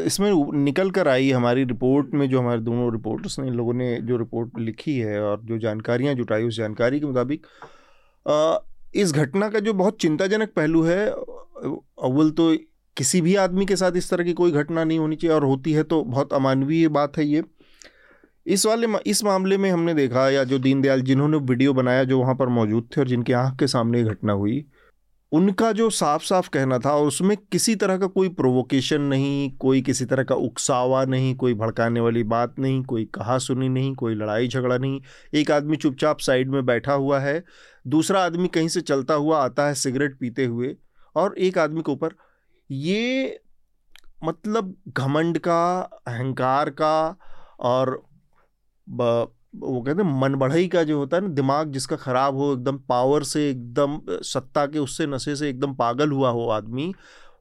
इसमें 0.06 0.30
निकल 0.54 0.90
कर 0.90 1.08
आई 1.08 1.30
हमारी 1.30 1.64
रिपोर्ट 1.64 2.14
में 2.14 2.28
जो 2.28 2.40
हमारे 2.40 2.60
दोनों 2.60 2.92
रिपोर्टर्स 2.92 3.38
ने 3.38 3.46
इन 3.46 3.54
लोगों 3.54 3.74
ने 3.74 3.96
जो 4.02 4.16
रिपोर्ट 4.16 4.58
लिखी 4.58 4.98
है 4.98 5.20
और 5.22 5.40
जो 5.42 5.58
जानकारियाँ 5.58 6.14
जुटाई 6.14 6.44
उस 6.44 6.56
जानकारी 6.56 7.00
के 7.00 7.06
मुताबिक 7.06 7.46
इस 8.94 9.12
घटना 9.12 9.48
का 9.48 9.58
जो 9.58 9.72
बहुत 9.74 10.00
चिंताजनक 10.00 10.52
पहलू 10.56 10.82
है, 10.82 11.06
अव्वल 11.08 12.30
तो 12.30 12.54
किसी 12.96 13.20
भी 13.20 13.34
आदमी 13.36 13.66
के 13.66 13.76
साथ 13.76 13.96
इस 13.96 14.10
तरह 14.10 14.24
की 14.24 14.32
कोई 14.32 14.52
घटना 14.52 14.84
नहीं 14.84 14.98
होनी 14.98 15.16
चाहिए 15.16 15.34
और 15.34 15.44
होती 15.44 15.72
है 15.72 15.82
तो 15.82 16.02
बहुत 16.04 16.32
अमानवीय 16.32 16.88
बात 16.88 17.18
है 17.18 17.26
ये। 17.26 17.42
इस 18.46 18.64
वाले 18.66 18.86
इस 19.06 19.22
मामले 19.24 19.56
में 19.58 19.70
हमने 19.70 19.94
देखा 19.94 20.28
या 20.30 20.44
जो 20.44 20.58
दीनदयाल, 20.58 21.00
जिन्होंने 21.00 21.36
वीडियो 21.38 21.72
बनाया 21.72 22.04
जो 22.04 22.18
वहाँ 22.18 22.34
पर 22.34 22.48
मौजूद 22.48 22.88
थे 22.96 23.00
और 23.00 23.08
जिनकी 23.08 23.32
आँख 23.32 23.58
के 23.58 23.66
सामने 23.66 24.02
घटना 24.04 24.32
हुई 24.32 24.64
उनका 25.32 25.70
जो 25.72 25.88
साफ़ 25.90 26.22
साफ़ 26.24 26.48
कहना 26.48 26.78
था 26.78 26.92
और 26.92 27.06
उसमें 27.06 27.36
किसी 27.52 27.74
तरह 27.76 27.98
का 27.98 28.06
कोई 28.06 28.28
प्रोवोकेशन 28.28 29.00
नहीं, 29.00 29.50
कोई 29.52 29.82
किसी 29.82 30.04
तरह 30.04 30.24
का 30.24 30.34
उकसावा 30.34 31.04
नहीं, 31.04 31.34
कोई 31.36 31.54
भड़काने 31.54 32.00
वाली 32.00 32.22
बात 32.22 32.58
नहीं, 32.58 32.82
कोई 32.82 33.04
कहा 33.04 33.38
सुनी 33.38 33.68
नहीं, 33.68 33.94
कोई 33.94 34.14
लड़ाई 34.14 34.48
झगड़ा 34.48 34.78
नहीं। 34.78 35.00
एक 35.34 35.50
आदमी 35.50 35.76
चुपचाप 35.76 36.18
साइड 36.18 36.50
में 36.50 36.64
बैठा 36.66 36.92
हुआ 36.92 37.20
है, 37.20 37.44
दूसरा 37.86 38.24
आदमी 38.24 38.48
कहीं 38.48 38.68
से 38.68 38.80
चलता 38.80 39.14
हुआ 39.14 39.44
आता 39.44 39.66
है 39.66 39.74
सिगरेट 39.74 40.18
पीते 40.20 40.44
हुए 40.44 40.74
और 41.16 41.34
एक 41.38 41.58
आदमी 41.58 41.82
के 41.82 41.92
ऊपर, 41.92 42.14
ये 42.70 43.40
मतलब 44.24 44.74
घमंड 44.88 45.38
का, 45.38 45.78
अहंकार 46.06 46.70
का 46.70 47.16
और 47.60 48.02
वो 49.54 49.80
कहते 49.82 50.02
हैं 50.02 50.20
मन 50.20 50.34
बढ़ई 50.34 50.68
का 50.68 50.82
जो 50.84 50.98
होता 50.98 51.16
है 51.16 51.22
ना 51.22 51.28
दिमाग 51.28 51.72
जिसका 51.72 51.96
खराब 51.96 52.36
हो 52.36 52.52
एकदम 52.52 52.78
पावर 52.78 53.22
से 53.22 53.50
एकदम 53.50 54.00
सत्ता 54.08 54.66
के 54.66 54.78
उससे 54.78 55.06
नशे 55.06 55.36
से 55.36 55.48
एकदम 55.50 55.74
पागल 55.74 56.10
हुआ 56.10 56.30
हो 56.30 56.48
आदमी 56.48 56.94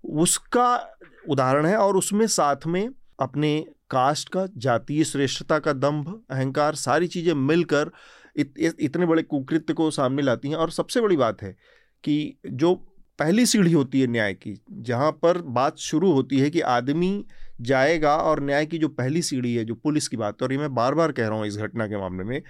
उसका 0.03 0.95
उदाहरण 1.29 1.65
है 1.65 1.77
और 1.77 1.97
उसमें 1.97 2.27
साथ 2.27 2.67
में 2.67 2.89
अपने 3.19 3.65
कास्ट 3.89 4.29
का 4.29 4.47
जातीय 4.57 5.03
श्रेष्ठता 5.03 5.59
का 5.59 5.73
दंभ 5.73 6.21
अहंकार 6.29 6.75
सारी 6.75 7.07
चीज़ें 7.07 7.33
मिलकर 7.33 7.91
इत, 8.35 8.53
इतने 8.79 9.05
बड़े 9.05 9.23
कुकृत्य 9.23 9.73
को 9.73 9.91
सामने 9.91 10.21
लाती 10.21 10.49
हैं। 10.49 10.55
और 10.55 10.71
सबसे 10.71 11.01
बड़ी 11.01 11.17
बात 11.17 11.41
है 11.41 11.55
कि 12.03 12.37
जो 12.45 12.73
पहली 13.19 13.45
सीढ़ी 13.45 13.71
होती 13.71 14.01
है 14.01 14.07
न्याय 14.07 14.33
की 14.33 14.61
जहाँ 14.71 15.11
पर 15.11 15.41
बात 15.41 15.77
शुरू 15.77 16.11
होती 16.11 16.39
है 16.39 16.49
कि 16.49 16.61
आदमी 16.61 17.25
जाएगा 17.61 18.15
और 18.17 18.43
न्याय 18.43 18.65
की 18.65 18.77
जो 18.77 18.87
पहली 18.89 19.21
सीढ़ी 19.21 19.55
है, 19.55 19.63
जो 19.65 19.75
पुलिस 19.75 20.07
की 20.07 20.17
बात, 20.17 20.43
और 20.43 20.51
ये 20.51 20.57
मैं 20.57 20.73
बार 20.75 20.95
बार 20.95 21.11
कह 21.11 21.27
रहा 21.27 21.37
हूँ 21.37 21.47
इस 21.47 21.57
घटना 21.57 21.87
के 21.87 21.97
मामले 21.97 22.23
में, 22.23 22.41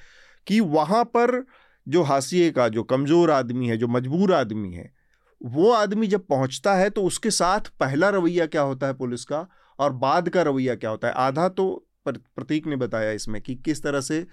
कि 0.48 0.60
वहाँ 0.60 1.04
पर 1.06 1.44
जो 1.88 2.04
हाशिए 2.04 2.50
का, 2.52 2.68
जो 2.68 2.84
कमज़ोर 2.84 3.32
आदमी 3.32 3.68
है, 3.68 3.78
जो 3.78 3.88
मजबूर 3.88 4.34
आदमी 4.34 4.74
है, 4.74 4.92
वो 5.42 5.72
आदमी 5.72 6.08
जब 6.08 6.26
पहुँचता 6.28 6.76
है 6.76 6.90
तो 6.90 7.04
उसके 7.04 7.32
साथ 7.32 7.68
पहला 7.80 8.10
रवैया 8.10 8.46
क्या 8.46 8.62
होता 8.62 8.88
है 8.88 8.94
पुलिस 8.94 9.26
का 9.26 9.48
और 9.80 9.94
बाद 9.96 10.30
का 10.30 10.42
रवैया 10.42 10.76
क्या 10.76 10.90
होता 10.90 11.08
है? 11.08 11.14
आधा 11.14 11.48
तो 11.50 11.84
प्रतीक 12.08 12.68
ने 12.68 12.76
बताया 12.76 13.12
इसमें 13.12 13.42
कि 13.42 13.56
किस 13.56 13.84
तरह 13.84 14.02
से 14.02 14.26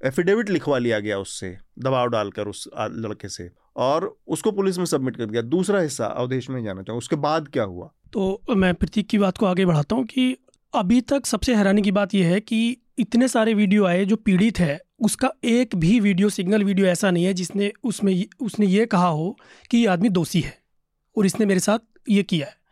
एफिडेविट 0.00 0.50
लिखवा 0.50 0.78
लिया 0.78 0.98
गया 1.00 1.18
उससे, 1.18 1.56
दबाव 1.78 2.08
डालकर 2.08 2.48
उस 2.48 2.68
लड़के 2.78 3.28
से। 3.28 3.50
और 3.76 4.16
उसको 4.26 4.50
पुलिस 4.50 4.78
में 4.78 4.84
सबमिट 4.84 5.16
कर 5.16 5.26
दिया। 5.26 5.42
दूसरा 5.42 5.80
हिस्सा 5.80 6.06
अवधेश 6.06 6.50
में 6.50 6.64
जाना 6.64 6.82
चाहूँ, 6.82 6.98
उसके 6.98 7.16
बाद 7.16 7.48
क्या 7.48 7.64
हुआ? 7.64 7.92
तो 8.12 8.42
मैं 8.50 8.74
प्रतीक 8.74 9.08
की 9.08 9.18
बात 9.18 9.38
को 9.38 9.46
आगे 9.46 9.66
बढ़ाता 9.66 9.96
हूँ 9.96 10.04
कि 10.04 10.36
अभी 10.74 11.00
तक 11.00 11.26
सबसे 11.26 11.54
हैरानी 11.54 11.82
की 11.82 11.92
बात 11.92 12.14
यह 12.14 12.26
है 12.26 12.40
कि 12.40 12.76
इतने 12.98 13.28
सारे 13.28 13.54
वीडियो 13.54 13.84
आए 13.84 14.04
जो 14.04 14.16
पीड़ित 14.16 14.58
है, 14.58 14.80
उसका 15.00 15.30
एक 15.44 15.76
भी 15.76 16.00
वीडियो, 16.00 16.28
सिग्नल 16.28 16.64
वीडियो 16.64 16.86
ऐसा 16.86 17.10
नहीं 17.10 17.24
है 17.24 17.34
जिसने 17.34 17.72
उसमें 17.84 18.26
उसने 18.40 18.66
ये 18.66 18.86
कहा 18.86 19.08
हो 19.08 19.38
कि 19.70 19.78
ये 19.78 19.86
आदमी 19.86 20.08
दोषी 20.08 20.40
है 20.40 20.58
और 21.16 21.26
इसने 21.26 21.46
मेरे 21.46 21.60
साथ 21.60 21.78
ये 22.08 22.22
किया 22.22 22.46
है। 22.46 22.63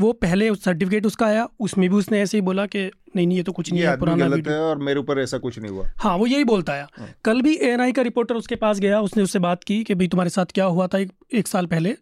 वो 0.00 0.12
पहले 0.14 0.54
सर्टिफिकेट 0.54 1.06
उसका 1.06 1.26
आया 1.26 1.48
उसमें 1.60 1.88
भी 1.90 1.96
उसने 1.96 2.20
ऐसे 2.20 2.36
ही 2.36 2.42
बोला 2.42 2.66
कि 2.66 2.90
नहीं 3.16 3.26
नहीं 3.26 3.36
ये 3.36 3.42
तो 3.42 3.52
कुछ 3.52 3.72
नहीं 3.72 3.82
है 3.82 3.96
पुराना 3.98 4.28
गलत 4.28 4.48
है 4.48 4.58
और 4.60 4.78
मेरे 4.78 5.00
ऊपर 5.00 5.18
ऐसा 5.18 5.38
कुछ 5.38 5.58
नहीं 5.58 5.70
हुआ। 5.72 5.86
हाँ 5.96 6.16
वो 6.16 6.26
यही 6.26 6.44
बोलता 6.44 6.74
है। 6.74 6.86
हाँ। 6.98 7.08
कल 7.24 7.42
भी 7.42 7.54
ए 7.54 7.92
का 7.92 8.02
रिपोर्टर 8.02 8.34
उसके 8.34 8.56
पास 8.56 8.78
गया 8.78 9.00
उसने 9.00 9.22
उससे 9.22 9.38
बात 9.38 9.64
की 9.64 9.82
कि 9.84 9.94
भाई 9.94 10.08
तुम्हारे 10.08 10.30
साथ 10.30 10.52
क्या 10.54 10.64
हुआ 10.66 10.86
था 10.86 10.98
एक, 10.98 11.12
एक 11.34 11.48
साल 11.48 11.66
पहले? 11.66 11.94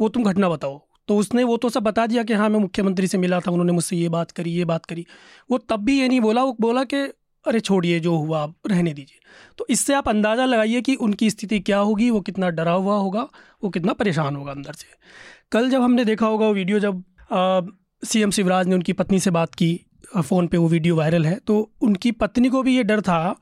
वो 0.00 0.08
तुम 0.08 0.24
घटना 0.24 0.48
बताओ। 0.48 0.80
तो 1.08 1.16
उसने 1.16 1.44
वो 1.44 1.56
तो 1.56 1.68
सब 1.68 1.82
बता 1.82 2.06
दिया 2.06 2.22
कि 2.22 2.32
हाँ 2.32 2.48
मैं 2.48 2.58
मुख्यमंत्री 2.60 3.06
से 3.06 3.18
मिला 3.18 3.40
था 3.40 3.50
उन्होंने 3.50 3.72
मुझसे 3.72 3.96
ये 3.96 4.08
बात 4.08 4.30
करी 4.30 4.50
ये 4.50 4.64
बात 4.64 4.86
करी। 4.86 5.06
वो 5.50 5.58
तब 5.58 5.84
भी 5.84 5.98
ये 6.00 6.08
नहीं 6.08 6.20
बोला 6.20 6.44
वो 6.44 6.56
बोला 6.60 6.84
कि 6.84 6.96
अरे 7.44 7.60
छोड़िए 7.60 8.00
जो 8.00 8.16
हुआ 8.16 8.42
आप 8.42 8.54
रहने 8.66 8.92
दीजिए। 8.94 9.18
तो 9.58 9.66
इससे 9.70 9.94
आप 9.94 10.08
अंदाज़ा 10.08 10.44
लगाइए 10.44 10.80
कि 10.80 10.94
उनकी 10.94 11.30
स्थिति 11.30 11.60
क्या 11.60 11.78
होगी 11.78 12.10
वो 12.10 12.20
कितना 12.20 12.50
डरा 12.50 12.72
हुआ 12.72 12.96
होगा 12.96 13.28
वो 13.64 13.70
कितना 13.70 13.92
परेशान 13.92 14.36
होगा 14.36 14.52
अंदर 14.52 14.72
से। 14.72 14.86
कल 15.52 15.70
जब 15.70 15.82
हमने 15.82 16.04
देखा 16.04 16.26
होगा 16.26 16.46
वो 16.46 16.54
वीडियो 16.54 16.78
जब 16.78 17.02
सी 17.30 18.22
एम 18.22 18.30
शिवराज 18.30 18.66
ने 18.66 18.74
उनकी 18.74 18.92
पत्नी 18.92 19.18
से 19.20 19.30
बात 19.30 19.54
की 19.54 19.78
फ़ोन 20.18 20.46
पे 20.46 20.56
वो 20.56 20.68
वीडियो 20.68 20.96
वायरल 20.96 21.26
है। 21.26 21.34
तो 21.46 21.58
उनकी 21.82 22.10
पत्नी 22.12 22.48
को 22.48 22.62
भी 22.62 22.76
ये 22.76 22.82
डर 22.82 23.00
था। 23.00 23.36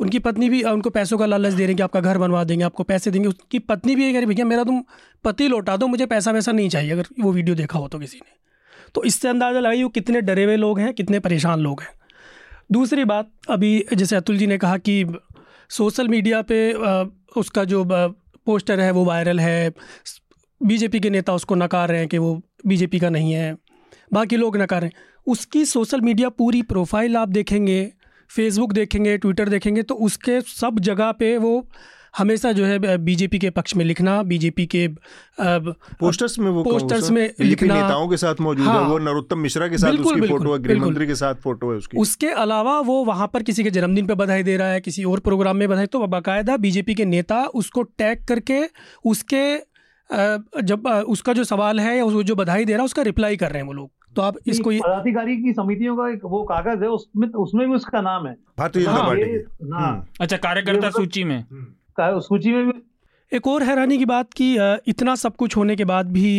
उनकी 0.00 0.18
पत्नी 0.18 0.48
भी 0.48 0.62
उनको 0.62 0.90
पैसों 0.90 1.18
का 1.18 1.26
लालच 1.26 1.52
दे 1.52 1.66
रही 1.66 1.74
कि 1.74 1.82
आपका 1.82 2.00
घर 2.00 2.18
बनवा 2.18 2.42
देंगे, 2.44 2.64
आपको 2.64 2.84
पैसे 2.84 3.10
देंगे। 3.10 3.28
उसकी 3.28 3.58
पत्नी 3.60 3.96
भी 3.96 4.04
ये 4.04 4.12
कह 4.12 4.18
रही 4.18 4.26
भैया, 4.26 4.44
मेरा 4.44 4.64
तुम 4.64 4.82
पति 5.24 5.48
लौटा 5.48 5.76
दो, 5.76 5.86
मुझे 5.86 6.06
पैसा 6.06 6.30
वैसा 6.30 6.52
नहीं 6.52 6.68
चाहिए, 6.68 6.90
अगर 6.92 7.06
वो 7.20 7.32
वीडियो 7.32 7.56
देखा 7.56 7.78
हो 7.78 7.88
तो 7.88 7.98
किसी 7.98 8.16
ने। 8.16 8.36
तो 8.94 9.04
इससे 9.04 9.28
अंदाज़ा 9.28 9.60
लगाइए, 9.60 9.82
वो 9.82 9.88
कितने 9.90 10.20
डरे 10.20 10.44
हुए 10.44 10.56
लोग 10.56 10.78
हैं, 10.80 10.92
कितने 10.94 11.18
परेशान 11.20 11.60
लोग 11.60 11.80
हैं। 11.80 11.90
दूसरी 12.72 13.04
बात, 13.04 13.30
अभी 13.48 13.84
जैसे 13.94 14.16
अतुल 14.16 14.38
जी 14.38 14.46
ने 14.46 14.58
कहा 14.58 14.76
कि 14.78 15.04
सोशल 15.70 16.08
मीडिया 16.08 16.42
पे 16.42 16.72
उसका 17.36 17.64
जो 17.64 17.84
पोस्टर 18.46 18.80
है 18.80 18.90
वो 18.90 19.04
वायरल 19.04 19.40
है। 19.40 19.72
बीजेपी 20.60 21.00
के 21.00 21.10
नेता 21.10 21.34
उसको 21.34 21.54
नकार 21.54 21.88
रहे 21.88 21.98
हैं 21.98 22.08
कि 22.08 22.18
वो 22.18 22.40
बीजेपी 22.66 22.98
का 22.98 23.10
नहीं 23.10 23.32
है 23.32 23.56
बाकी 24.12 24.36
लोग 24.36 24.56
नकार 24.56 24.84
हैं। 24.84 24.92
उसकी 25.26 25.64
सोशल 25.66 26.00
मीडिया 26.00 26.28
पूरी 26.30 26.62
प्रोफ़ाइल 26.64 27.16
आप 27.16 27.28
देखेंगे 27.30 27.84
फेसबुक 28.30 28.72
देखेंगे 28.72 29.16
ट्विटर 29.18 29.48
देखेंगे 29.48 29.82
तो 29.82 29.94
उसके 30.06 30.40
सब 30.42 30.78
जगह 30.80 31.12
पे 31.12 31.36
वो 31.38 31.52
हमेशा 32.18 32.50
जो 32.52 32.64
है 32.64 32.96
बीजेपी 32.98 33.38
के 33.38 33.50
पक्ष 33.50 33.74
में 33.76 33.84
लिखना 33.84 34.22
बीजेपी 34.22 34.66
के 34.66 34.86
पोस्टर्स 35.40 36.38
में 36.38 36.50
वो 36.50 36.62
पोस्टर्स 36.64 37.10
में 37.10 37.22
लिखना। 37.40 37.74
नेताओं 37.74 38.08
के 38.08 38.16
साथ 38.16 38.40
मौजूद 38.40 38.66
हाँ, 38.66 38.82
है। 38.82 38.88
वो 38.88 38.98
नरोत्तम 38.98 39.38
मिश्रा 39.38 39.68
के 39.68 39.78
साथ 39.78 39.90
बिल्कुल, 39.90 40.06
उसकी 40.06 40.20
बिल्कुल, 40.20 40.38
फ़ोटो 40.38 40.52
है 40.52 40.62
गृह 40.62 40.80
मंत्री 40.80 41.06
के 41.06 41.14
साथ 41.14 41.34
फ़ोटो 41.34 41.70
है 41.70 41.76
उसकी। 41.76 41.98
उसके 41.98 42.28
अलावा 42.38 42.78
वो 42.80 43.04
वहाँ 43.04 43.30
पर 43.34 43.42
किसी 43.42 43.64
के 43.64 43.70
जन्मदिन 43.70 44.06
पे 44.06 44.14
बधाई 44.14 44.42
दे 44.42 44.56
रहा 44.56 44.68
है 44.68 44.80
किसी 44.80 45.04
और 45.04 45.20
प्रोग्राम 45.20 45.56
में 45.56 45.68
बधाई 45.68 45.86
तो 45.86 46.06
बाकायदा 46.06 46.56
बीजेपी 46.56 46.94
के 46.94 47.04
नेता 47.04 47.44
उसको 47.54 47.82
टैग 47.82 48.24
करके 48.24 48.62
उसके 49.04 49.44
जब 50.10 50.86
उसका 51.08 51.32
जो 51.32 51.44
सवाल 51.44 51.80
है 51.80 51.96
या 51.96 52.04
उसको 52.04 52.22
जो 52.22 52.34
बधाई 52.34 52.64
दे 52.64 52.72
रहा 52.72 52.80
है 52.80 52.84
उसका 52.84 53.02
रिप्लाई 53.02 53.36
कर 53.36 53.50
रहे 53.50 53.60
हैं 53.62 53.66
वो 53.66 53.72
लोग। 53.72 53.90
तो 54.16 54.22
आप 54.22 54.36
इसको 54.46 54.70
पदाधिकारी 54.72 55.36
की 55.36 55.52
समितियों 55.52 55.96
का 55.96 56.08
एक 56.10 56.20
वो 56.24 56.42
कागज़ 56.44 56.82
है 56.82 56.88
उसमें 56.90 57.28
उसमें 57.28 57.66
भी 57.68 57.74
उसका 57.74 58.00
नाम 58.00 58.26
है। 58.26 58.34
भारतीय 58.58 58.82
जनता 58.82 58.92
हाँ, 58.92 59.06
पार्टी 59.06 59.22
हाँ। 59.72 59.90
हम्म। 59.90 60.04
अच्छा 60.20 60.36
कार्यकर्ता 60.36 60.90
सूची 60.90 61.24
में। 61.24 61.38
हम्म। 61.40 62.20
सूची 62.20 62.52
में 62.52 62.66
भी 62.66 62.72
एक 63.32 63.46
और 63.46 63.62
हैरानी 63.62 63.98
की 63.98 64.04
बात 64.04 64.32
कि 64.32 64.54
इतना 64.88 65.14
सब 65.14 65.36
कुछ 65.36 65.56
होने 65.56 65.76
के 65.76 65.84
बाद 65.84 66.12
भी 66.12 66.30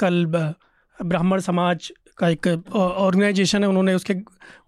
कल 0.00 0.24
ब्राह्मण 0.26 1.40
समाज 1.40 1.92
का 2.18 2.28
एक 2.28 2.46
ऑर्गेनाइजेशन 2.74 3.62
है 3.62 3.68
उन्होंने 3.68 3.94
उसके 3.94 4.14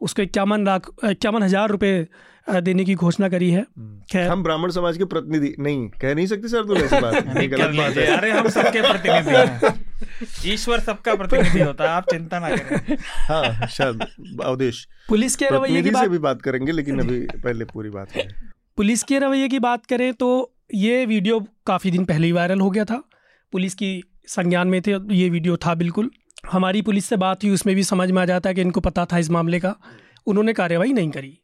उसको 0.01 0.23
इक्यावन 0.23 0.65
लाख 0.65 0.91
इक्यावन 1.05 1.43
हज़ार 1.43 1.71
रुपये 1.71 2.07
देने 2.49 2.85
की 2.85 2.95
घोषणा 2.95 3.29
करी 3.29 3.51
है। 3.51 3.61
हम्म। 3.61 4.01
खैर। 4.13 4.29
हम 4.29 4.43
ब्राह्मण 4.43 4.71
समाज 4.71 4.99
के 4.99 5.05
प्रतिनिधि 5.05 5.55
नहीं 5.61 5.89
कह 5.89 6.15
नहीं 6.15 6.27
सकते 6.27 6.49
सर 6.49 6.65
तो 6.65 6.77
ऐसी 6.77 7.01
बात। 7.01 7.15
गलत 7.37 7.77
बात 7.77 7.97
है। 7.97 8.07
अरे 8.07 8.31
हम 8.31 8.49
सबके 8.49 8.81
प्रतिनिधि 8.81 9.37
हैं। 9.37 10.53
ईश्वर 10.53 10.81
सबका 10.81 11.15
प्रतिनिधि 11.15 11.61
होता 11.61 11.85
है 11.85 11.91
आप 11.91 12.11
चिंता 12.11 12.39
ना 12.39 12.57
करें। 12.57 12.97
हाँ 13.01 13.67
शायद 13.67 14.07
अवदेश 14.43 14.89
पुलिस 15.09 15.37
के 15.37 15.49
रवैये 15.51 15.83
की 15.83 15.91
बात 15.91 16.09
भी 16.09 16.19
बात 16.19 16.43
करेंगे 16.43 16.73
लेकिन 16.73 17.01
अभी 17.01 17.21
पहले 17.45 17.65
पूरी 17.65 17.91
बात 17.91 18.13
करें 18.13 18.35
पुलिस 18.77 19.03
के 19.03 19.19
रवैये 19.19 19.49
की 19.49 19.59
बात 19.59 19.87
करें 19.87 20.13
तो 20.15 20.53
ये 20.75 21.07
वीडियो 21.07 21.41
काफ़ी 21.67 21.91
दिन 21.91 22.05
पहले 22.05 22.27
ही 22.27 22.33
वायरल 22.33 22.61
हो 22.61 22.71
गया 22.71 22.85
था। 22.85 23.03
पुलिस 23.53 23.75
की 23.75 24.05
संज्ञान 24.27 24.69
में 24.69 24.83
थे 24.83 24.93
ये 25.11 25.29
वीडियो 25.29 25.57
था 25.57 25.75
बिल्कुल। 25.75 26.11
हमारी 26.53 26.83
पुलिस 26.83 27.05
से 27.05 27.17
बात 27.17 27.45
हुई 27.45 27.53
उसमें 27.53 27.77
भी 27.77 27.83
समझ 27.85 28.11
में 28.11 28.23
आ 28.23 28.25
जाता 28.25 28.49
है 28.49 28.55
कि 28.55 28.61
इनको 28.61 28.81
पता 28.81 29.05
था 29.05 29.19
इस 29.19 29.31
मामले 29.31 29.61
का। 29.61 29.77
उन्होंने 30.27 30.53
कार्रवाई 30.53 30.93
नहीं 30.93 31.11
करी। 31.11 31.39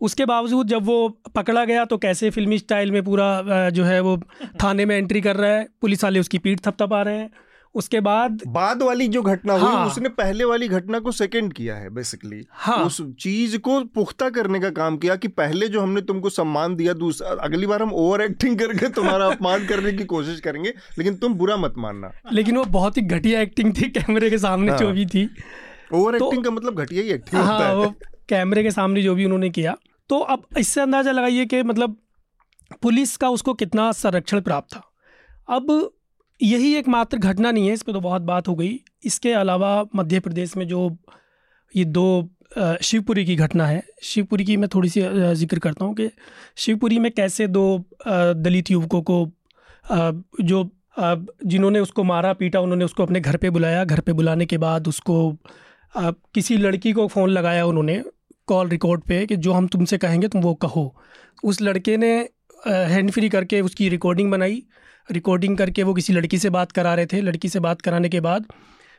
उसके 0.00 0.24
बावजूद 0.24 0.66
जब 0.66 0.84
वो 0.84 1.08
पकड़ा 1.34 1.64
गया 1.64 1.84
तो 1.84 1.98
कैसे 1.98 2.30
फिल्मी 2.30 2.58
स्टाइल 2.58 2.90
में 2.92 3.04
पूरा 3.04 3.70
जो 3.70 3.84
है 3.84 4.00
वो 4.00 4.16
थाने 4.62 4.84
में 4.84 4.96
एंट्री 4.96 5.20
कर 5.20 5.36
रहा 5.36 5.50
है 5.50 5.68
पुलिस 5.80 6.04
वाले 6.04 6.20
उसकी 6.20 6.38
पीठ 6.38 6.60
थपथपा 6.60 7.02
रहे 7.02 7.18
हैं। 7.18 7.30
उसके 7.74 8.00
बाद 8.00 8.42
बाद 8.46 8.82
वाली 8.82 9.08
जो 9.08 9.22
घटना 9.22 9.56
हाँ, 9.56 9.78
हुई 9.82 9.90
उसने 9.90 10.08
पहले 10.08 10.44
वाली 10.44 10.68
घटना 10.68 10.98
को 10.98 11.12
सेकंड 11.12 11.52
किया 11.52 11.76
है 11.76 11.90
बेसिकली 11.90 12.46
हाँ, 12.50 12.84
उस 12.84 13.00
चीज़ 13.20 13.58
को 13.58 13.84
पुख्ता 13.84 14.30
करने 14.30 14.60
का 14.60 14.70
काम 14.70 14.96
किया 14.96 15.16
कि 15.16 15.28
पहले 15.28 15.68
जो 15.68 15.80
हमने 15.80 16.00
तुमको 16.00 16.30
सम्मान 16.30 16.76
दिया 16.76 16.92
दूसरा 16.92 17.28
अगली 17.28 17.66
बार 17.66 17.82
हम 17.82 17.92
ओवर 17.92 18.22
एक्टिंग 18.22 18.58
करके 18.58 18.88
तुम्हारा 18.88 19.26
अपमान 19.26 19.66
करने 19.66 19.92
की 19.92 20.04
कोशिश 20.04 20.40
करेंगे 20.40 20.74
लेकिन 20.98 21.16
तुम 21.16 21.34
बुरा 21.34 21.56
मत 21.56 21.74
मानना। 21.78 22.10
लेकिन 22.32 22.56
वो 22.56 22.64
बहुत 22.64 22.96
ही 22.96 23.02
घटिया 23.02 23.40
एक्टिंग 23.40 23.74
थी 23.76 23.90
कैमरे 23.90 24.30
के 24.30 24.38
सामने 24.38 24.70
हाँ, 24.70 24.78
जो 24.78 24.90
भी 24.92 25.06
थी। 25.06 25.28
ओवर 25.94 26.14
एक्टिंग 26.14 26.44
तो, 26.44 26.50
का 26.50 26.50
मतलब 26.50 26.74
घटिया 26.74 27.02
ही 27.02 27.08
एक्टिंग 27.08 27.42
हाँ, 27.42 27.52
होता 27.52 27.68
है 27.68 28.13
कैमरे 28.28 28.62
के 28.62 28.70
सामने 28.70 29.02
जो 29.02 29.14
भी 29.14 29.24
उन्होंने 29.24 29.50
किया 29.50 29.76
तो 30.10 30.18
अब 30.18 30.46
इससे 30.58 30.80
अंदाज़ा 30.80 31.12
लगाइए 31.12 31.44
कि 31.46 31.62
मतलब 31.64 31.96
पुलिस 32.82 33.16
का 33.16 33.28
उसको 33.30 33.54
कितना 33.54 33.90
संरक्षण 33.94 34.40
प्राप्त 34.40 34.74
था। 34.74 34.82
अब 35.48 35.90
यही 36.40 36.74
एक 36.74 36.88
मात्र 36.88 37.18
घटना 37.18 37.50
नहीं 37.50 37.66
है, 37.66 37.72
इस 37.74 37.82
पर 37.82 37.92
तो 37.92 38.00
बहुत 38.00 38.22
बात 38.22 38.48
हो 38.48 38.54
गई। 38.54 38.78
इसके 39.04 39.32
अलावा 39.34 39.84
मध्य 39.96 40.20
प्रदेश 40.20 40.56
में 40.56 40.66
जो 40.68 40.96
ये 41.74 41.84
दो 41.86 42.06
शिवपुरी 42.82 43.24
की 43.24 43.36
घटना 43.36 43.66
है, 43.66 43.82
शिवपुरी 44.02 44.44
की 44.44 44.56
मैं 44.56 44.68
थोड़ी 44.74 44.88
सी 44.88 45.00
ज़िक्र 45.34 45.58
करता 45.58 45.84
हूँ 45.84 45.94
कि 45.94 46.10
शिवपुरी 46.56 46.98
में 46.98 47.10
कैसे 47.12 47.46
दो 47.48 47.84
दलित 48.06 48.70
युवकों 48.70 49.02
को 49.02 49.26
जो 50.42 50.70
जिन्होंने 50.96 51.80
उसको 51.80 52.02
मारा, 52.04 52.32
पीटा, 52.32 52.60
उन्होंने 52.60 52.84
उसको 52.84 53.02
अपने 53.02 53.20
घर 53.20 53.36
पे 53.36 53.50
बुलाया। 53.50 53.84
घर 53.84 54.00
पे 54.00 54.12
बुलाने 54.12 54.46
के 54.46 54.58
बाद 54.58 54.88
उसको 54.88 55.16
किसी 55.94 56.56
लड़की 56.56 56.92
को 56.92 57.06
फ़ोन 57.08 57.30
लगाया 57.30 57.64
उन्होंने 57.66 58.02
कॉल 58.48 58.68
रिकॉर्ड 58.68 59.02
पे 59.02 59.24
कि 59.26 59.36
जो 59.36 59.52
हम 59.52 59.66
तुमसे 59.66 59.98
कहेंगे 59.98 60.28
तुम 60.28 60.42
वो 60.42 60.54
कहो। 60.56 60.94
उस 61.44 61.60
लड़के 61.62 61.96
ने 61.96 62.12
हैंड 62.66 63.10
फ्री 63.10 63.28
करके 63.28 63.60
उसकी 63.60 63.88
रिकॉर्डिंग 63.88 64.30
बनाई। 64.30 64.62
रिकॉर्डिंग 65.08 65.56
करके 65.58 65.82
वो 65.82 65.94
किसी 65.94 66.12
लड़की 66.12 66.38
से 66.38 66.50
बात 66.50 66.72
करा 66.72 66.94
रहे 66.94 67.06
थे। 67.06 67.20
लड़की 67.20 67.48
से 67.48 67.60
बात 67.60 67.80
कराने 67.80 68.08
के 68.08 68.20
बाद 68.20 68.46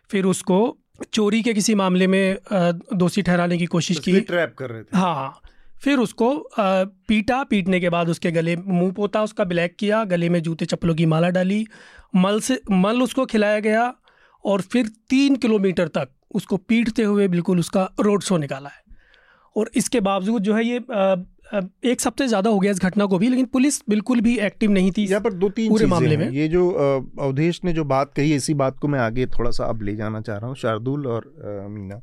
फिर 0.10 0.26
उसको 0.26 0.78
चोरी 1.14 1.42
के 1.44 1.54
किसी 1.54 1.76
मामले 1.76 2.08
में 2.08 2.38
दोषी 2.52 3.22
ठहराने 3.22 3.58
की 3.58 3.66
कोशिश 3.68 4.00
की। 4.00 4.20
ट्रैप 4.22 4.56
कर 4.58 4.70
रहे 4.70 4.84
थे। 4.84 4.98
हाँ 4.98 5.42
फिर 5.84 6.00
उसको 6.00 6.28
पीटा 6.60 7.42
पीटने 7.44 7.80
के 7.80 7.90
बाद 7.90 8.10
उसके 8.10 8.32
गले 8.32 8.56
मुँह 8.58 8.92
पोता 8.92 9.24
उसका 9.24 9.44
ब्लैक 9.44 9.76
किया 9.80 10.04
गले 10.04 10.30
में 10.30 10.42
जूते 10.42 10.66
चप्पलों 10.66 10.96
की 10.96 11.06
माला 11.06 11.30
डाली 11.30 11.66
मल 12.16 12.40
से 12.40 12.60
मल 12.72 13.02
उसको 13.02 13.26
खिलाया 13.26 13.60
गया 13.60 13.94
और 14.46 14.62
फिर 14.62 14.88
तीन 15.10 15.36
किलोमीटर 15.36 15.88
तक 15.88 16.10
उसको 16.32 16.58
पीटते 16.58 17.04
हुए 17.04 17.28
बिल्कुल 17.28 17.60
उसका 17.60 17.90
रोड 18.00 18.24
शो 18.24 18.38
निकाला 18.38 18.70
है। 18.70 18.84
और 19.56 19.70
इसके 19.76 20.00
बावजूद 20.02 20.44
जो 20.44 20.56
है 20.56 20.66
ये 20.66 20.78
एक 21.86 22.02
सप्ताह 22.02 22.28
ज़्यादा 22.28 22.50
हो 22.50 22.60
गया 22.60 22.72
इस 22.72 22.80
घटना 22.80 23.06
को 23.06 23.18
भी 23.18 23.28
लेकिन 23.30 23.46
पुलिस 23.46 23.82
बिल्कुल 23.90 24.22
भी 24.22 24.38
एक्टिव 24.40 24.72
नहीं 24.72 24.92
थी 24.92 25.06
यहाँ 25.06 25.22
पर 25.22 25.34
दो 25.34 25.50
तीन 25.50 25.70
पूरे 25.70 25.86
मामले 25.86 26.18
में। 26.18 26.30
ये 26.30 26.48
जो 26.48 26.70
अवधेश 26.72 27.60
ने 27.64 27.74
जो 27.74 27.84
बात 27.86 28.14
कही 28.14 28.34
इसी 28.36 28.54
बात 28.54 28.80
को 28.80 28.88
मैं 28.88 29.00
आगे 29.00 29.26
थोड़ा 29.28 29.52
सा 29.52 29.66
अब 29.66 29.82
ले 29.82 29.96
जाना 29.96 30.22
चाह 30.22 30.38
रहा 30.38 30.48
हूँ। 30.48 30.56
शार्दुल 30.56 31.08
और 31.08 31.32
मीना। 31.70 32.00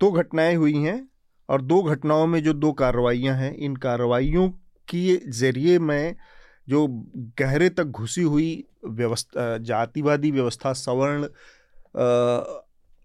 दो 0.00 0.10
घटनाएँ 0.12 0.54
हुई 0.54 0.76
हैं 0.76 1.08
और 1.48 1.62
दो 1.62 1.82
घटनाओं 1.82 2.26
में 2.26 2.42
जो 2.42 2.52
दो 2.54 2.72
कार्रवाइयाँ 2.72 3.36
हैं 3.36 3.54
इन 3.56 3.76
कार्रवाइयों 3.76 4.48
के 4.88 5.16
ज़रिए 5.32 5.78
मैं 5.80 6.14
जो 6.68 6.86
गहरे 7.40 7.68
तक 7.70 7.84
घुसी 7.84 8.22
हुई 8.22 8.64
व्यवस्था 8.86 9.56
जातिवादी 9.58 10.30
व्यवस्था 10.30 10.72
सवर्ण 10.72 11.28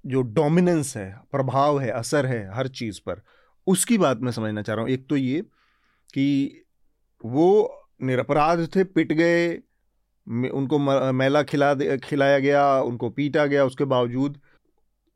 जो 0.03 0.21
डोमिनेंस 0.33 0.95
है 0.97 1.09
प्रभाव 1.31 1.79
है 1.79 1.89
असर 1.91 2.25
है 2.25 2.41
हर 2.55 2.67
चीज़ 2.67 2.99
पर 3.05 3.21
उसकी 3.69 3.97
बात 3.97 4.19
मैं 4.19 4.31
समझना 4.31 4.61
चाह 4.61 4.75
रहा 4.75 4.83
हूँ। 4.83 4.91
एक 4.91 5.05
तो 5.09 5.17
ये 5.17 5.41
कि 6.13 6.65
वो 7.23 7.47
निरपराध 8.01 8.67
थे, 8.75 8.83
पिट 8.85 9.13
गए 9.13 9.49
उनको 10.27 10.77
मैला 11.13 11.41
खिला 11.43 11.73
खिलाया 11.97 12.39
गया, 12.39 12.81
उनको 12.81 13.09
पीटा 13.11 13.45
गया, 13.45 13.65
उसके 13.65 13.85
बावजूद 13.85 14.39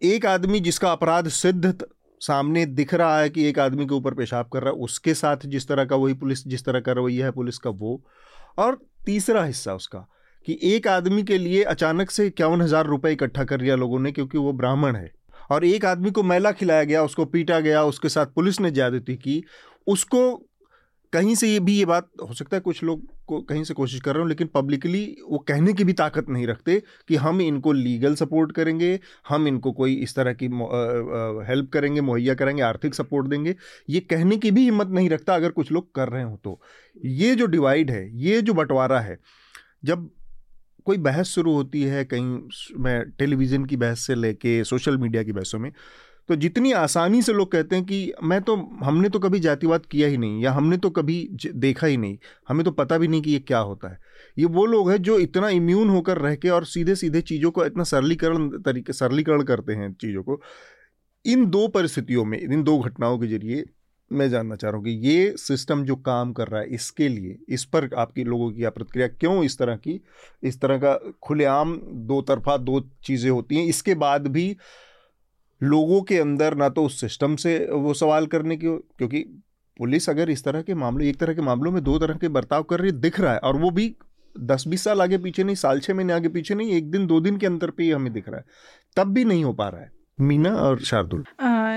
एक 0.02 0.26
आदमी 0.26 0.60
जिसका 0.60 0.92
अपराध 0.92 1.28
सिद्ध 1.32 1.86
सामने 2.22 2.66
दिख 2.68 2.94
रहा 2.94 3.20
है 3.20 3.30
कि 3.30 3.46
एक 3.46 3.60
आदमी 3.60 3.86
के 3.86 3.94
ऊपर 3.96 4.14
पेशाब 4.14 4.50
कर 4.54 4.64
रहा 4.64 4.74
है, 4.74 4.80
उसके 4.80 5.14
साथ 5.14 5.46
जिस 5.48 5.68
तरह 5.68 5.86
का 5.86 5.96
वही 5.96 6.14
पुलिस, 6.16 6.48
जिस 6.48 6.66
तरह 6.66 6.80
का 6.80 6.92
रवैया 6.92 7.26
है 7.26 7.32
पुलिस 7.32 7.58
का 7.58 7.70
वो। 7.72 8.02
और 8.58 8.80
तीसरा 9.06 9.44
हिस्सा 9.44 9.74
उसका 9.74 10.06
कि 10.48 10.58
एक 10.66 10.88
आदमी 10.88 11.24
के 11.24 11.38
लिए 11.38 11.64
अचानक 11.66 12.12
से 12.12 12.28
इक्यावन 12.28 12.62
हज़ार 12.62 12.86
रुपये 12.86 13.12
इकट्ठा 13.14 13.44
कर 13.44 13.62
लिया 13.62 13.76
लोगों 13.76 14.00
ने, 14.00 14.12
क्योंकि 14.12 14.38
वो 14.38 14.54
ब्राह्मण 14.54 14.96
है। 14.96 15.12
और 15.52 15.66
एक 15.66 15.86
आदमी 15.86 16.12
को 16.12 16.24
मैला 16.24 16.52
खिलाया 16.52 16.84
गया, 16.84 17.04
उसको 17.04 17.26
पीटा 17.26 17.60
गया, 17.60 17.84
उसके 17.84 18.10
साथ 18.10 18.26
पुलिस 18.26 18.60
ने 18.62 18.72
ज्यादती 18.72 19.16
की, 19.16 19.44
उसको 19.88 20.50
कहीं 21.14 21.34
से 21.36 21.48
ये 21.48 21.60
भी 21.60 21.74
ये 21.78 21.86
बात 21.86 22.08
हो 22.22 22.34
सकता 22.34 22.58
है, 22.58 22.62
कुछ 22.62 22.84
लोग 22.84 23.02
को 23.28 23.42
कहीं 23.42 23.64
से 23.64 23.74
कोशिश 23.74 24.02
कर 24.02 24.14
रहे 24.14 24.22
हो, 24.22 24.28
लेकिन 24.28 24.48
पब्लिकली 24.48 25.04
वो 25.30 25.38
कहने 25.38 25.74
की 25.74 25.84
भी 25.84 25.94
ताकत 25.94 26.30
नहीं 26.30 26.48
रखते 26.48 26.82
कि 27.10 27.16
हम 27.16 27.42
इनको 27.42 27.72
लीगल 27.72 28.16
सपोर्ट 28.16 28.52
करेंगे, 28.52 29.00
हम 29.30 29.48
इनको 29.48 29.72
कोई 29.72 29.94
इस 29.96 30.16
तरह 30.16 30.34
की 30.34 30.46
हेल्प 31.48 31.70
करेंगे, 31.74 32.02
मुहैया 32.02 32.34
करेंगे, 32.34 32.62
आर्थिक 32.62 32.96
सपोर्ट 32.96 33.28
देंगे, 33.28 33.56
ये 33.90 34.00
कहने 34.00 34.38
की 34.38 34.52
भी 34.52 34.64
हिम्मत 34.64 34.88
नहीं 34.88 35.10
रखता 35.10 35.36
अगर 35.36 35.52
कुछ 35.52 35.72
लोग 35.72 35.94
कर 35.96 36.10
रहे 36.10 36.24
हो 36.24 36.40
तो। 36.44 36.60
ये 36.98 37.36
जो 37.36 37.46
डिवाइड 37.46 37.92
है, 37.92 38.10
ये 38.20 38.42
जो 38.42 38.54
बंटवारा 38.54 39.00
है, 39.00 39.18
जब 39.86 40.10
कोई 40.86 40.98
बहस 41.00 41.28
शुरू 41.28 41.54
होती 41.54 41.82
है 41.84 42.04
कहीं 42.06 42.40
मैं 42.80 43.02
टेलीविज़न 43.12 43.66
की 43.66 43.78
बहस 43.78 44.06
से 44.08 44.16
लेके 44.16 44.64
सोशल 44.64 44.98
मीडिया 44.98 45.24
की 45.24 45.32
बहसों 45.32 45.60
में 45.60 45.72
तो 46.30 46.36
जितनी 46.36 46.72
आसानी 46.72 47.22
से 47.22 47.34
लोग 47.34 47.52
कहते 47.52 47.76
हैं 47.76 47.86
कि 47.86 48.14
मैं 48.24 48.42
तो 48.42 48.56
हमने 48.84 49.10
तो 49.10 49.20
कभी 49.20 49.40
जातिवाद 49.40 49.86
किया 49.86 50.08
ही 50.08 50.18
नहीं 50.18 50.42
या 50.44 50.52
हमने 50.52 50.78
तो 50.78 50.90
कभी 50.90 51.18
देखा 51.46 51.88
ही 51.88 51.98
नहीं, 51.98 52.18
हमें 52.48 52.64
तो 52.66 52.72
पता 52.72 52.98
भी 52.98 53.08
नहीं 53.08 53.22
कि 53.22 53.32
ये 53.32 53.40
क्या 53.40 53.60
होता 53.60 53.90
है। 53.92 54.00
ये 54.38 54.46
वो 54.48 54.66
लोग 54.66 54.92
हैं 54.92 55.02
जो 55.02 55.18
इतना 55.20 55.50
इम्यून 55.50 55.90
होकर 55.90 56.18
रह 56.18 56.36
के 56.36 56.50
और 56.50 56.66
सीधे 56.66 56.96
सीधे 56.96 57.22
चीज़ों 57.22 57.52
को 57.52 57.66
इतना 57.66 57.84
सरलीकरण 57.84 58.50
तरीके, 58.62 58.94
सरलीकरण 58.94 59.44
करते 59.44 59.74
हैं 59.74 59.94
चीज़ों 59.94 60.24
को। 60.24 60.42
इन 61.26 61.46
दो 61.46 61.68
परिस्थितियों 61.68 62.26
में, 62.26 62.40
इन 62.40 62.64
दो 62.64 62.80
घटनाओं 62.80 63.20
के 63.20 63.28
ज़रिए 63.28 63.66
मैं 64.12 64.30
जानना 64.30 64.56
चाह 64.56 64.72
रहा 64.72 64.78
हूँ 64.78 64.86
कि 64.86 64.92
ये 65.04 65.34
सिस्टम 65.38 65.84
जो 65.86 65.96
काम 65.98 66.34
कर 66.34 66.48
रहा 66.48 66.62
है 66.62 66.68
इसके 66.70 67.08
लिए, 67.10 67.38
इस 67.50 67.64
पर 67.66 67.90
आपकी 67.98 68.24
लोगों 68.24 68.52
की 68.52 68.64
प्रतिक्रिया 68.66 69.08
क्यों 69.10 69.44
इस 69.44 69.58
तरह 69.58 69.76
की, 69.78 70.00
इस 70.44 70.60
तरह 70.62 70.78
का 70.78 70.98
खुलेआम 71.24 71.76
दो 72.08 72.22
तरफा 72.22 72.58
दो 72.60 72.80
चीज़ें 73.06 73.30
होती 73.32 73.56
हैं, 73.56 73.66
इसके 73.66 73.96
बाद 73.96 74.28
भी 74.28 74.56
लोगों 75.62 76.02
के 76.02 76.18
अंदर 76.20 76.56
ना 76.56 76.70
तो 76.70 76.84
उस 76.86 77.00
सिस्टम 77.02 77.36
से 77.36 77.58
वो 77.72 77.94
सवाल 77.94 78.26
करने 78.28 78.58
की, 78.58 78.78
क्योंकि 78.98 79.24
पुलिस 79.80 80.10
अगर 80.10 80.30
इस 80.30 80.44
तरह 80.44 80.62
के 80.62 80.74
मामले, 80.76 81.10
एक 81.10 81.20
तरह 81.20 81.34
के 81.34 81.42
मामलों 81.42 81.72
में 81.72 81.84
दो 81.84 81.98
तरह 82.00 82.16
के 82.16 82.28
बर्ताव 82.30 82.64
कर 82.64 82.80
रही 82.80 82.92
दिख 82.92 83.20
रहा 83.20 83.34
है, 83.34 83.40
और 83.40 83.58
वो 83.58 83.72
भी 83.72 83.96
दस 84.36 84.68
बीस 84.68 84.84
साल 84.84 85.02
आगे 85.02 85.18
पीछे 85.18 85.44
नहीं, 85.44 85.56
साल 85.56 85.80
छः 85.80 85.94
महीने 85.94 86.14
आगे 86.14 86.30
पीछे 86.30 86.56
नहीं, 86.56 86.72
एक 86.74 86.92
दिन, 86.92 87.08
दो 87.08 87.20
दिन 87.22 87.38
के 87.38 87.46
अंतर 87.46 87.72
पे 87.72 87.84
ही 87.84 87.90
हमें 87.92 88.12
दिख 88.14 88.30
रहा 88.30 88.38
है, 88.38 88.46
तब 88.98 89.14
भी 89.14 89.26
नहीं 89.26 89.44
हो 89.44 89.54
पा 89.54 89.68
रहा 89.70 89.82
है। 89.82 89.92
मीना 90.18 90.50
और 90.58 90.80
शार्दुल? 90.82 91.24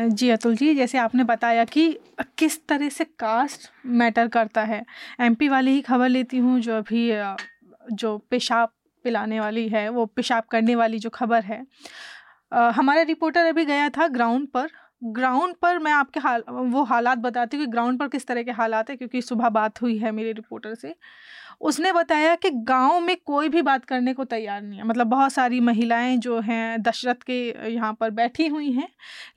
जी 0.09 0.29
अतुल 0.31 0.57
जी, 0.57 0.75
जैसे 0.75 0.99
आपने 0.99 1.25
बताया 1.25 1.64
कि 1.64 1.99
किस 2.38 2.66
तरह 2.68 2.88
से 2.88 3.05
कास्ट 3.18 3.68
मैटर 3.87 4.29
करता 4.29 4.62
है। 4.62 4.85
एमपी 5.20 5.49
वाली 5.49 5.70
ही 5.70 5.81
खबर 5.83 6.09
लेती 6.09 6.38
हूँ, 6.38 6.59
जो 6.61 6.77
अभी 6.77 7.11
जो 7.92 8.16
पेशाब 8.31 8.72
पिलाने 9.05 9.40
वाली 9.40 9.68
है, 9.68 9.88
वो 9.88 10.07
पेशाब 10.07 10.44
करने 10.51 10.75
वाली 10.75 10.99
जो 10.99 11.11
खबर 11.11 11.42
है। 11.44 11.64
हमारा 12.53 13.03
रिपोर्टर 13.05 13.46
अभी 13.46 13.64
गया 13.64 13.88
था 13.88 14.09
ग्राउंड 14.09 14.49
पर। 14.49 14.68
ग्राउंड 15.05 15.55
पर 15.62 15.79
मैं 15.79 15.92
आपके 15.92 16.20
हाल, 16.20 16.42
वो 16.49 16.83
हालात 16.85 17.18
बताती 17.18 17.57
हूँ 17.57 17.64
कि 17.66 17.70
ग्राउंड 17.72 17.99
पर 17.99 18.09
किस 18.09 18.27
तरह 18.27 18.42
के 18.42 18.51
हालात 18.53 18.90
है, 18.90 18.96
क्योंकि 18.96 19.22
सुबह 19.22 19.49
बात 19.51 19.81
हुई 19.83 19.96
है 19.99 20.11
मेरे 20.12 20.33
रिपोर्टर 20.33 20.75
से। 20.75 20.94
उसने 21.61 21.92
बताया 21.92 22.35
कि 22.35 22.51
गाँव 22.51 23.01
में 23.01 23.16
कोई 23.27 23.49
भी 23.49 23.62
बात 23.62 23.85
करने 23.85 24.14
को 24.14 24.25
तैयार 24.27 24.62
नहीं 24.62 24.79
है। 24.79 24.85
मतलब 24.85 25.07
बहुत 25.07 25.33
सारी 25.33 25.61
महिलाएँ 25.61 26.16
जो 26.19 26.40
हैं, 26.40 26.83
दशरथ 26.83 27.23
के 27.27 27.38
यहाँ 27.73 27.92
पर 28.01 28.11
बैठी 28.12 28.47
हुई 28.47 28.71
हैं, 28.73 28.88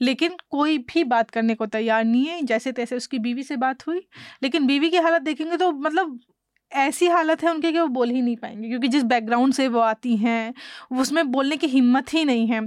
लेकिन 0.02 0.36
कोई 0.52 0.78
भी 0.86 1.04
बात 1.06 1.30
करने 1.32 1.56
को 1.56 1.66
तैयार 1.68 2.04
नहीं 2.06 2.26
है। 2.26 2.42
जैसे 2.44 2.72
तैसे 2.72 2.96
उसकी 2.96 3.20
बीवी 3.20 3.44
से 3.44 3.56
बात 3.58 3.88
हुई, 3.88 4.08
लेकिन 4.44 4.68
बीवी 4.68 4.90
की 4.90 4.98
हालत 4.98 5.22
देखेंगे 5.22 5.58
तो 5.58 5.72
मतलब 5.72 6.20
ऐसी 6.72 7.08
हालत 7.08 7.44
है 7.44 7.50
उनके 7.52 7.72
कि 7.72 7.80
वो 7.80 7.88
बोल 7.88 8.10
ही 8.10 8.22
नहीं 8.22 8.36
पाएँगे, 8.38 8.68
क्योंकि 8.70 8.88
जिस 8.88 9.04
बैकग्राउंड 9.04 9.54
से 9.54 9.68
वो 9.68 9.80
आती 9.80 10.16
हैं, 10.18 10.54
उसमें 11.00 11.32
बोलने 11.32 11.58
की 11.58 11.68
हिम्मत 11.68 12.14
ही 12.14 12.24
नहीं 12.26 12.48
है। 12.48 12.62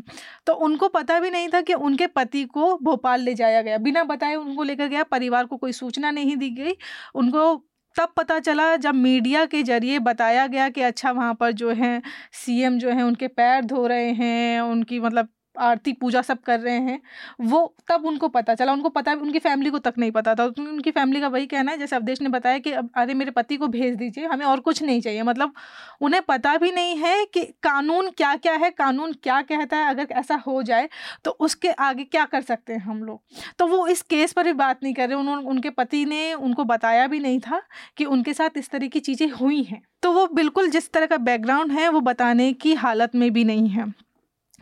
तो 0.46 0.52
उनको 0.58 0.88
पता 0.88 1.18
भी 1.20 1.30
नहीं 1.30 1.48
था 1.48 1.60
कि 1.60 1.74
उनके 1.74 2.06
पति 2.06 2.44
को 2.46 2.76
भोपाल 2.82 3.20
ले 3.20 3.34
जाया 3.34 3.60
गया। 3.62 3.78
बिना 3.78 4.04
बताए 4.04 4.34
उनको 4.34 4.62
लेकर 4.62 4.88
गया, 4.88 5.02
परिवार 5.02 5.46
को 5.46 5.56
कोई 5.56 5.72
सूचना 5.72 6.10
नहीं 6.10 6.36
दी 6.36 6.50
गई। 6.52 6.76
उनको 7.14 7.56
तब 7.96 8.12
पता 8.16 8.38
चला 8.40 8.74
जब 8.76 8.94
मीडिया 8.94 9.44
के 9.46 9.62
ज़रिए 9.62 9.98
बताया 10.00 10.46
गया 10.46 10.68
कि 10.68 10.82
अच्छा 10.82 11.10
वहाँ 11.12 11.34
पर 11.34 11.52
जो 11.52 11.70
है, 11.72 12.00
सीएम 12.34 12.78
जो 12.78 12.90
है, 12.90 13.02
उनके 13.02 13.28
पैर 13.28 13.64
धो 13.64 13.86
रहे 13.86 14.10
हैं, 14.12 14.60
उनकी 14.60 15.00
मतलब 15.00 15.28
आरती, 15.56 15.92
पूजा 15.92 16.22
सब 16.22 16.40
कर 16.40 16.60
रहे 16.60 16.78
हैं, 16.80 17.00
वो 17.42 17.74
तब 17.88 18.04
उनको 18.06 18.28
पता 18.28 18.54
चला। 18.54 18.72
उनको 18.72 18.88
पता, 18.90 19.12
उनकी 19.12 19.38
फैमिली 19.38 19.70
को 19.70 19.78
तक 19.78 19.94
नहीं 19.98 20.10
पता 20.12 20.34
था। 20.34 20.44
उनकी 20.44 20.90
फैमिली 20.90 21.20
का 21.20 21.28
वही 21.28 21.46
कहना 21.46 21.72
है, 21.72 21.78
जैसे 21.78 21.96
अवधेश 21.96 22.20
ने 22.22 22.28
बताया 22.28 22.58
कि 22.58 22.72
अब 22.72 22.90
अरे, 22.96 23.14
मेरे 23.14 23.30
पति 23.30 23.56
को 23.56 23.68
भेज 23.68 23.94
दीजिए, 23.96 24.26
हमें 24.26 24.44
और 24.46 24.60
कुछ 24.60 24.82
नहीं 24.82 25.00
चाहिए। 25.00 25.22
मतलब 25.22 25.52
उन्हें 26.00 26.22
पता 26.22 26.56
भी 26.56 26.70
नहीं 26.72 26.96
है 26.96 27.24
कि 27.24 27.44
कानून 27.62 28.10
क्या 28.10 28.34
क्या 28.36 28.54
है, 28.54 28.70
कानून 28.72 29.12
क्या 29.22 29.40
कहता 29.42 29.76
है, 29.76 29.88
अगर 29.90 30.06
ऐसा 30.12 30.42
हो 30.46 30.62
जाए 30.62 30.88
तो 31.24 31.30
उसके 31.40 31.70
आगे 31.70 32.04
क्या 32.04 32.24
कर 32.24 32.42
सकते 32.42 32.72
हैं 32.72 32.80
हम 32.80 33.02
लोग। 33.04 33.20
तो 33.58 33.66
वो 33.66 33.86
इस 33.86 34.02
केस 34.02 34.32
पर 34.32 34.44
भी 34.44 34.52
बात 34.54 34.82
नहीं 34.82 34.94
कर 34.94 35.08
रहे 35.08 35.18
उन्होंने 35.18 35.48
उनके 35.48 35.70
पति 35.72 36.04
ने 36.04 36.32
उनको 36.34 36.64
बताया 36.64 37.06
भी 37.06 37.18
नहीं 37.20 37.40
था 37.40 37.60
कि 37.96 38.04
उनके 38.06 38.32
साथ 38.34 38.56
इस 38.56 38.70
तरह 38.70 38.88
की 38.88 39.00
चीज़ें 39.00 39.28
हुई 39.30 39.62
हैं। 39.62 39.82
तो 40.02 40.12
वो 40.12 40.26
बिल्कुल 40.34 40.70
जिस 40.70 40.90
तरह 40.92 41.06
का 41.06 41.16
बैकग्राउंड 41.18 41.72
है, 41.72 41.88
वो 41.88 42.00
बताने 42.02 42.52
की 42.52 42.74
हालत 42.74 43.14
में 43.14 43.30
भी 43.32 43.44
नहीं 43.44 43.68
है। 43.68 43.84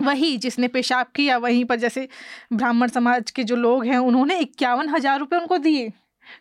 वही 0.02 0.36
जिसने 0.36 0.68
पेशाब 0.68 1.06
किया 1.14 1.36
वहीं 1.38 1.64
पर 1.64 1.76
जैसे 1.76 2.08
ब्राह्मण 2.52 2.88
समाज 2.88 3.30
के 3.30 3.44
जो 3.44 3.56
लोग 3.56 3.84
हैं 3.86 3.98
उन्होंने 3.98 4.38
इक्यावन 4.38 4.88
हज़ार 4.88 5.18
रुपये 5.18 5.40
उनको 5.40 5.58
दिए। 5.58 5.92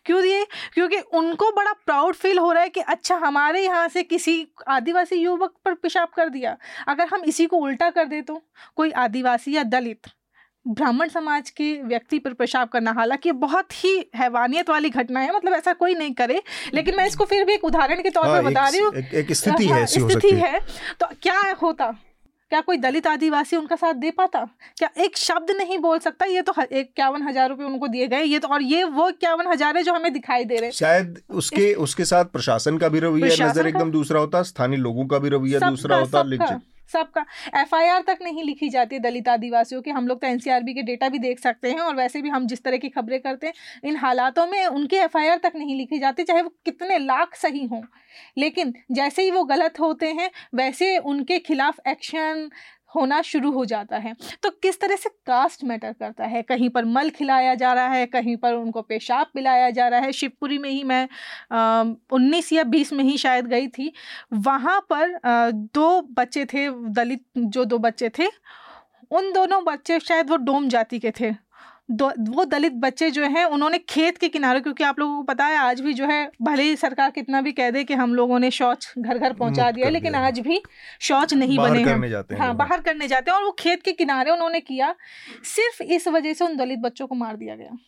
क्यों 0.06 0.20
दिए? 0.22 0.44
क्योंकि 0.74 0.98
उनको 1.14 1.50
बड़ा 1.52 1.72
प्राउड 1.86 2.14
फील 2.14 2.38
हो 2.38 2.50
रहा 2.52 2.62
है 2.62 2.68
कि 2.68 2.80
अच्छा 2.80 3.16
हमारे 3.16 3.64
यहाँ 3.64 3.88
से 3.88 4.02
किसी 4.02 4.46
आदिवासी 4.68 5.16
युवक 5.16 5.54
पर 5.64 5.74
पेशाब 5.74 6.08
कर 6.16 6.28
दिया। 6.28 6.56
अगर 6.88 7.08
हम 7.12 7.24
इसी 7.24 7.46
को 7.46 7.56
उल्टा 7.58 7.90
कर 7.90 8.04
दे 8.04 8.20
तो? 8.22 8.42
कोई 8.76 8.90
आदिवासी 8.90 9.56
या 9.56 9.62
दलित 9.64 10.08
ब्राह्मण 10.66 11.08
समाज 11.08 11.48
के 11.50 11.72
व्यक्ति 11.82 12.18
पर 12.18 12.32
पेशाब 12.32 12.68
करना 12.68 12.92
हालाँकि 12.92 13.32
बहुत 13.34 13.72
ही 13.74 13.96
हैवानियत 14.16 14.70
वाली 14.70 14.90
घटना 14.90 15.20
है 15.20 15.34
मतलब 15.36 15.54
ऐसा 15.54 15.72
कोई 15.72 15.94
नहीं 15.94 16.12
करे 16.14 16.42
लेकिन 16.74 16.96
मैं 16.96 17.06
इसको 17.06 17.24
फिर 17.24 17.44
भी 17.44 17.52
एक 17.52 17.64
उदाहरण 17.64 18.02
के 18.02 18.10
तौर 18.10 18.24
पर 18.24 18.30
हाँ, 18.30 18.42
बता 18.44 18.68
रही 18.68 18.80
हूँ। 18.80 19.34
स्थिति 19.34 19.66
है 19.66 19.72
हाँ, 19.72 19.86
स्थिति 19.86 20.34
है। 20.36 20.60
तो 21.00 21.06
क्या 21.22 21.40
होता? 21.62 21.94
क्या 22.50 22.60
कोई 22.60 22.76
दलित 22.78 23.06
आदिवासी 23.06 23.56
उनका 23.56 23.76
साथ 23.76 23.94
दे 23.96 24.10
पाता? 24.10 24.44
क्या 24.78 24.88
एक 25.04 25.16
शब्द 25.16 25.50
नहीं 25.56 25.78
बोल 25.78 25.98
सकता? 25.98 26.26
ये 26.26 26.42
तो 26.42 26.54
इक्यावन 26.62 27.22
हज़ार 27.22 27.48
रुपये 27.48 27.66
उनको 27.66 27.88
दिए 27.88 28.06
गए 28.08 28.22
ये 28.24 28.38
तो 28.38 28.48
और 28.48 28.62
ये 28.62 28.82
वो 28.86 29.08
इक्यावन 29.08 29.46
हज़ार 29.46 29.76
है 29.76 29.82
जो 29.82 29.94
हमें 29.94 30.12
दिखाई 30.12 30.44
दे 30.44 30.56
रहे 30.56 30.64
हैं। 30.64 30.72
शायद 30.72 31.20
उसके 31.32 31.72
उसके 31.84 32.04
साथ 32.04 32.24
प्रशासन 32.32 32.78
का 32.78 32.88
भी 32.88 33.00
रवैया 33.00 33.46
नज़र 33.46 33.66
एकदम 33.66 33.90
दूसरा 33.90 34.20
होता 34.20 34.42
स्थानीय 34.42 34.78
लोगों 34.78 35.06
का 35.06 35.18
भी 35.18 35.28
रवैया 35.28 35.60
दूसरा 35.60 35.96
होता 35.96 36.22
सबका 36.92 37.24
एफआईआर 37.60 38.02
तक 38.02 38.18
नहीं 38.22 38.44
लिखी 38.44 38.68
जाती 38.68 38.96
है 38.96 39.02
दलित 39.02 39.28
आदिवासियों 39.28 39.82
की। 39.82 39.90
हम 39.90 40.08
लोग 40.08 40.20
तो 40.20 40.26
एनसीआरबी 40.26 40.74
के 40.74 40.82
डेटा 40.82 41.08
भी 41.08 41.18
देख 41.18 41.38
सकते 41.38 41.70
हैं 41.70 41.80
और 41.80 41.94
वैसे 41.96 42.22
भी 42.22 42.28
हम 42.28 42.46
जिस 42.46 42.62
तरह 42.64 42.76
की 42.76 42.88
खबरें 42.88 43.20
करते 43.20 43.46
हैं, 43.46 43.54
इन 43.84 43.96
हालातों 43.96 44.46
में 44.46 44.66
उनकी 44.66 44.96
एफआईआर 44.96 45.38
तक 45.38 45.52
नहीं 45.56 45.76
लिखी 45.76 45.98
जाती, 45.98 46.24
चाहे 46.24 46.42
वो 46.42 46.48
कितने 46.64 46.98
लाख 46.98 47.34
सही 47.34 47.64
हों। 47.64 47.82
लेकिन 48.38 48.74
जैसे 48.92 49.22
ही 49.22 49.30
वो 49.30 49.44
गलत 49.44 49.80
होते 49.80 50.06
हैं, 50.06 50.30
वैसे 50.54 50.96
उनके 50.98 51.38
खिलाफ 51.38 51.80
एक्शन 51.88 52.48
होना 52.94 53.20
शुरू 53.22 53.50
हो 53.52 53.64
जाता 53.64 53.96
है। 53.96 54.14
तो 54.42 54.50
किस 54.62 54.80
तरह 54.80 54.96
से 54.96 55.08
कास्ट 55.26 55.64
मैटर 55.64 55.92
करता 55.92 56.24
है? 56.24 56.42
कहीं 56.42 56.68
पर 56.70 56.84
मल 56.86 57.10
खिलाया 57.10 57.54
जा 57.54 57.72
रहा 57.72 57.88
है 57.88 58.06
कहीं 58.06 58.36
पर 58.36 58.54
उनको 58.54 58.82
पेशाब 58.82 59.26
पिलाया 59.34 59.70
जा 59.70 59.88
रहा 59.88 60.00
है। 60.00 60.12
शिवपुरी 60.12 60.58
में 60.58 60.70
ही 60.70 60.82
मैं 60.84 61.08
उन्नीस 62.12 62.52
या 62.52 62.64
बीस 62.66 62.92
में 62.92 63.04
ही 63.04 63.16
शायद 63.18 63.46
गई 63.46 63.68
थी। 63.68 63.92
वहाँ 64.32 64.80
पर 64.90 65.14
आ, 65.16 65.50
दो 65.50 66.00
बच्चे 66.12 66.44
थे 66.44 66.68
दलित 66.90 67.24
जो 67.38 67.64
दो 67.64 67.78
बच्चे 67.78 68.10
थे 68.18 68.26
उन 69.10 69.32
दोनों 69.32 69.64
बच्चे 69.64 69.98
शायद 70.00 70.30
वो 70.30 70.36
डोम 70.38 70.68
जाति 70.68 70.98
के 70.98 71.10
थे। 71.10 71.30
वो 71.90 72.44
दलित 72.44 72.72
बच्चे 72.72 73.10
जो 73.10 73.24
हैं 73.24 73.44
उन्होंने 73.44 73.78
खेत 73.78 74.18
के 74.18 74.28
किनारे 74.28 74.60
क्योंकि 74.60 74.84
आप 74.84 74.98
लोगों 74.98 75.16
को 75.16 75.22
पता 75.22 75.46
है 75.46 75.56
आज 75.56 75.80
भी 75.80 75.92
जो 75.94 76.06
है 76.06 76.30
भले 76.42 76.62
ही 76.62 76.76
सरकार 76.76 77.10
कितना 77.10 77.40
भी 77.40 77.52
कह 77.52 77.70
दे 77.70 77.84
कि 77.84 77.94
हम 77.94 78.14
लोगों 78.14 78.38
ने 78.38 78.50
शौच 78.50 78.92
घर 78.98 79.18
घर 79.18 79.32
पहुँचा 79.32 79.70
दिया 79.70 79.88
लेकिन 79.88 80.14
आज 80.14 80.40
भी 80.40 80.62
शौच 81.00 81.34
नहीं 81.34 81.58
बने 81.58 81.78
हैं। 81.80 82.38
हाँ 82.38 82.54
बाहर 82.56 82.80
करने 82.80 83.08
जाते 83.08 83.30
हैं 83.30 83.38
और 83.38 83.44
वो 83.44 83.56
खेत 83.58 83.82
के 83.82 83.92
किनारे 83.92 84.30
उन्होंने 84.30 84.60
किया। 84.60 84.94
सिर्फ़ 85.44 85.82
इस 85.82 86.08
वजह 86.08 86.32
से 86.32 86.44
उन 86.44 86.56
दलित 86.56 86.78
बच्चों 86.78 87.06
को 87.06 87.14
मार 87.14 87.36
दिया 87.36 87.56
गया। 87.56 87.78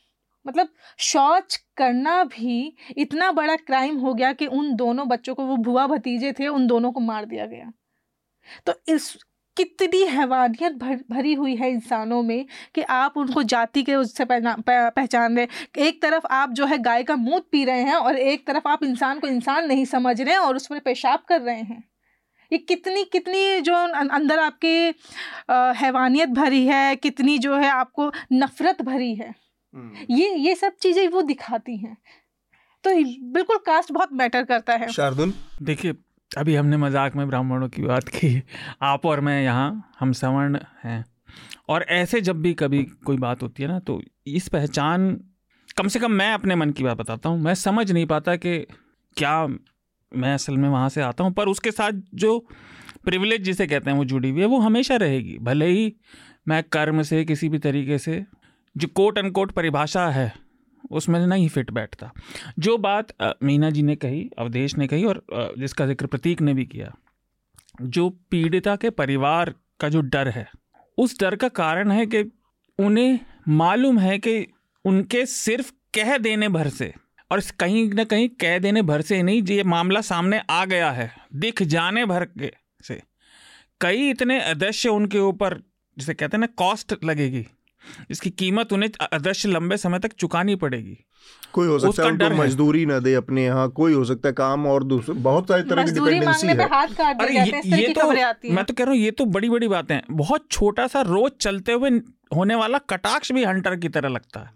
मतलब 0.47 0.69
शौच 0.99 1.57
करना 1.77 2.25
भी 2.25 2.77
इतना 2.97 3.33
बड़ा 3.33 3.57
क्राइम 3.57 3.99
हो 3.99 4.15
गया 4.15 4.33
कि 4.33 4.47
उन 4.47 4.75
दोनों 4.77 5.09
बच्चों 5.09 5.35
को 5.35 5.45
वो 5.45 5.57
भुआ 5.57 5.87
भतीजे 5.87 6.33
थे 6.33 6.49
उन 6.49 6.67
दोनों 6.67 6.93
को 6.93 7.01
मार 7.01 7.25
दिया 7.25 7.47
गया। 7.47 7.73
तो 8.67 8.75
इस 8.88 9.17
कितनी 9.57 10.03
हैवानियत 10.07 10.73
भर 10.73 11.01
भरी 11.11 11.33
हुई 11.35 11.55
है 11.57 11.71
इंसानों 11.71 12.23
में 12.23 12.45
कि 12.75 12.83
आप 12.83 13.17
उनको 13.17 13.43
जाति 13.45 13.83
के 13.83 13.95
उससे 13.95 14.27
पहचान 14.31 15.37
रहे। 15.37 15.47
एक 15.79 16.01
तरफ़ 16.03 16.27
आप 16.33 16.51
जो 16.51 16.67
है 16.67 16.79
गाय 16.79 17.03
का 17.03 17.17
मूत 17.17 17.49
पी 17.53 17.65
रहे 17.65 17.83
हैं 17.83 17.95
और 17.95 18.17
एक 18.17 18.47
तरफ़ 18.47 18.69
आप 18.69 18.85
इंसान 18.85 19.19
को 19.19 19.27
इंसान 19.27 19.67
नहीं 19.69 19.85
समझ 19.85 20.21
रहे 20.21 20.35
हैं 20.35 20.41
और 20.41 20.57
उस 20.57 20.67
पर 20.67 20.79
पेशाब 20.79 21.23
कर 21.29 21.41
रहे 21.41 21.61
हैं। 21.61 21.83
ये 22.51 22.59
कितनी 22.59 23.05
कितनी 23.05 23.61
जो 23.61 23.75
अंदर 23.75 24.38
आपकी 24.38 24.77
हैवानियत 25.79 26.29
भरी 26.31 26.65
है 26.67 26.97
कितनी 26.97 27.38
जो 27.38 27.57
है 27.57 27.69
आपको 27.69 28.11
नफरत 28.33 28.83
भरी 28.83 29.15
है। 29.15 29.35
हम्म। 29.75 30.15
ये 30.15 30.35
ये 30.38 30.55
सब 30.55 30.77
चीज़ें 30.83 31.07
वो 31.09 31.23
दिखाती 31.23 31.77
हैं। 31.77 31.97
तो 32.85 32.91
बिल्कुल 33.33 33.57
कास्ट 33.57 33.93
बहुत 33.93 34.12
मैटर 34.12 34.43
करता 34.45 34.75
है। 34.75 34.88
शार्दुल? 34.88 35.33
देखिए 35.62 35.95
अभी 36.33 36.55
हमने 36.55 36.77
मज़ाक 36.77 37.16
में 37.16 37.27
ब्राह्मणों 37.29 37.68
की 37.68 37.83
बात 37.83 38.09
की। 38.09 38.42
आप 38.83 39.07
और 39.07 39.21
मैं 39.21 39.42
यहाँ, 39.42 39.92
हम 40.01 40.12
सवर्ण 40.12 40.59
हैं। 40.85 41.05
और 41.68 41.83
ऐसे 41.90 42.21
जब 42.21 42.40
भी 42.42 42.53
कभी 42.55 42.83
कोई 43.07 43.16
बात 43.16 43.42
होती 43.42 43.62
है 43.62 43.68
ना 43.68 43.79
तो 43.79 44.01
इस 44.27 44.49
पहचान, 44.49 45.12
कम 45.77 45.88
से 45.88 46.01
कम 46.01 46.12
मैं 46.12 46.33
अपने 46.33 46.55
मन 46.55 46.71
की 46.71 46.85
बात 46.85 46.97
बताता 46.97 47.29
हूँ। 47.29 47.40
मैं 47.40 47.55
समझ 47.55 47.90
नहीं 47.92 48.07
पाता 48.07 48.37
कि 48.37 48.59
क्या 49.16 49.47
मैं 50.12 50.33
असल 50.35 50.57
में 50.57 50.68
वहाँ 50.68 50.88
से 50.88 51.01
आता 51.01 51.25
हूँ, 51.25 51.33
पर 51.33 51.49
उसके 51.49 51.71
साथ 51.71 52.01
जो 52.14 52.38
प्रिविलेज 53.05 53.42
जिसे 53.42 53.66
कहते 53.66 53.90
हैं 53.90 53.97
वो 53.99 54.05
जुड़ी 54.05 54.31
हुई 54.31 54.40
है, 54.40 54.47
वो 54.47 54.59
हमेशा 54.59 54.97
रहेगी। 54.97 55.38
भले 55.38 55.66
ही 55.66 55.92
मैं 56.49 56.62
कर्म 56.62 57.03
से, 57.03 57.25
किसी 57.25 57.49
भी 57.49 57.59
तरीके 57.59 57.99
से, 57.99 58.25
जो 58.77 58.88
कोट 58.88 59.18
अनकोट 59.18 59.53
परिभाषा 59.53 60.07
है 60.09 60.33
उसमें 60.90 61.18
नहीं 61.21 61.49
फिट 61.49 61.71
बैठता। 61.71 62.11
जो 62.59 62.77
बात 62.79 63.12
मीना 63.42 63.71
जी 63.71 63.83
ने 63.83 63.97
कही, 63.97 64.29
अवधेश 64.38 64.77
ने 64.77 64.87
कही 64.87 65.05
और 65.05 65.25
जिसका 65.59 65.87
ज़िक्र 65.87 66.07
प्रतीक 66.07 66.40
ने 66.40 66.55
भी 66.55 66.64
किया, 66.66 66.92
जो 67.83 68.09
पीड़िता 68.31 68.77
के 68.77 68.90
परिवार 68.92 69.55
का 69.81 69.88
जो 69.88 70.01
डर 70.03 70.29
है, 70.29 70.49
उस 70.99 71.18
डर 71.21 71.37
का 71.37 71.49
कारण 71.51 71.90
है 71.90 72.07
कि 72.07 72.31
उन्हें 72.79 73.18
मालूम 73.51 73.99
है 73.99 74.18
कि 74.18 74.47
उनके 74.85 75.25
सिर्फ़ 75.27 75.73
कह 75.95 76.16
देने 76.18 76.49
भर 76.49 76.68
से, 76.71 76.92
और 77.31 77.40
कहीं 77.61 77.88
ना 77.90 78.05
कहीं 78.05 78.29
कह 78.40 78.59
देने 78.59 78.83
भर 78.83 79.03
से 79.03 79.23
नहीं, 79.23 79.42
ये 79.45 79.62
मामला 79.64 80.01
सामने 80.03 80.40
आ 80.51 80.64
गया 80.64 80.90
है, 80.90 81.11
दिख 81.35 81.62
जाने 81.64 82.05
भर 82.07 82.25
के 82.38 82.53
से। 82.85 83.01
कई 83.81 84.09
इतने 84.11 84.40
अदृश्य 84.40 84.88
उनके 84.90 85.18
ऊपर, 85.21 85.59
जिसे 85.97 86.14
कहते 86.14 86.37
हैं 86.37 86.40
ना, 86.40 86.47
कॉस्ट 86.57 86.95
लगेगी 87.05 87.47
इसकी 88.11 88.31
कीमत 88.33 88.73
उन्हें 88.73 88.90
अदृश्य 89.03 89.49
लंबे 89.49 89.77
समय 89.77 89.99
तक 89.99 90.12
चुकानी 90.14 90.57
पड़ेगी। 90.57 90.97
कोई 91.53 91.66
हो 91.68 91.79
सकता 91.79 92.03
है 92.03 92.11
उनको 92.11 92.31
मजदूरी 92.37 92.85
ना 92.87 92.99
दे 92.99 93.14
अपने 93.14 93.45
यहाँ 93.45 93.68
कोई 93.73 93.92
हो 93.92 94.05
सकता 94.05 94.29
है 94.29 94.33
काम 94.35 94.66
और 94.66 94.85
दूसरे 94.85 95.14
बहुत 95.16 95.49
सारी 95.49 95.62
तरह 95.62 95.85
की 95.85 95.92
डिपेंडेंसी 95.92 96.47
है। 96.47 96.55
अरे 96.55 97.35
ये, 97.35 97.61
ये 97.77 97.92
तो 97.92 98.11
मैं 98.11 98.64
तो 98.64 98.75
कह 98.75 98.85
रहा 98.85 98.92
हूँ 98.92 99.01
ये 99.01 99.11
तो 99.11 99.25
बड़ी 99.27 99.51
बड़ी 99.51 99.68
बातें 99.68 99.95
हैं। 99.95 100.03
बहुत 100.11 100.47
छोटा 100.51 100.87
सा 100.87 101.01
रोज 101.03 101.31
चलते 101.40 101.73
हुए 101.73 101.90
होने 102.35 102.55
वाला 102.55 102.79
कटाक्ष 102.90 103.33
भी 103.33 103.45
हंटर 103.45 103.77
की 103.77 103.88
तरह 103.90 104.09
लगता 104.09 104.40
है। 104.40 104.51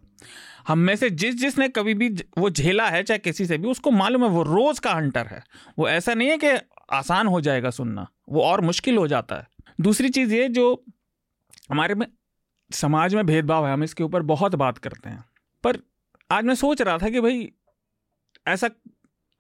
हम 0.69 0.79
में 0.79 0.95
से 0.97 1.11
जिस 1.13 1.35
जिसने 1.35 1.69
कभी 1.69 1.95
भी 1.95 2.09
वो 2.39 2.51
झेला 2.51 2.87
है 2.87 3.03
चाहे 3.03 3.19
किसी 3.19 3.47
से 3.47 3.59
भी 3.59 3.69
उसको 3.69 3.91
मालूम 3.93 4.25
है 4.25 4.31
वो 4.31 4.43
रोज 4.45 4.79
का 4.79 4.93
हंटर 4.93 5.27
है। 5.27 5.43
वो 5.79 5.89
ऐसा 5.89 6.15
नहीं 6.15 6.29
है 6.29 6.39
कि 6.39 6.59
आसान 6.93 7.27
हो 7.27 7.41
जाएगा 7.41 7.71
सुनना 7.71 8.07
वो 8.29 8.43
और 8.43 8.61
मुश्किल 8.61 8.97
हो 8.97 9.07
जाता 9.09 9.37
है। 9.37 9.47
दूसरी 9.81 10.09
चीज़ 10.09 10.35
ये 10.35 10.49
जो 10.49 10.67
हमारे 11.71 11.95
में 11.95 12.07
समाज 12.71 13.15
में 13.15 13.27
भेदभाव 13.27 13.67
है, 13.67 13.73
हम 13.73 13.85
इसके 13.85 14.05
ऊपर 14.05 14.23
बहुत 14.23 14.55
बात 14.55 14.79
करते 14.79 15.09
हैं। 15.09 15.25
पर 15.65 15.79
आज 16.31 16.45
मैं 16.45 16.55
सोच 16.55 16.83
रहा 16.83 16.99
था 16.99 17.09
कि 17.09 17.21
भाई, 17.21 17.51
ऐसा 18.47 18.71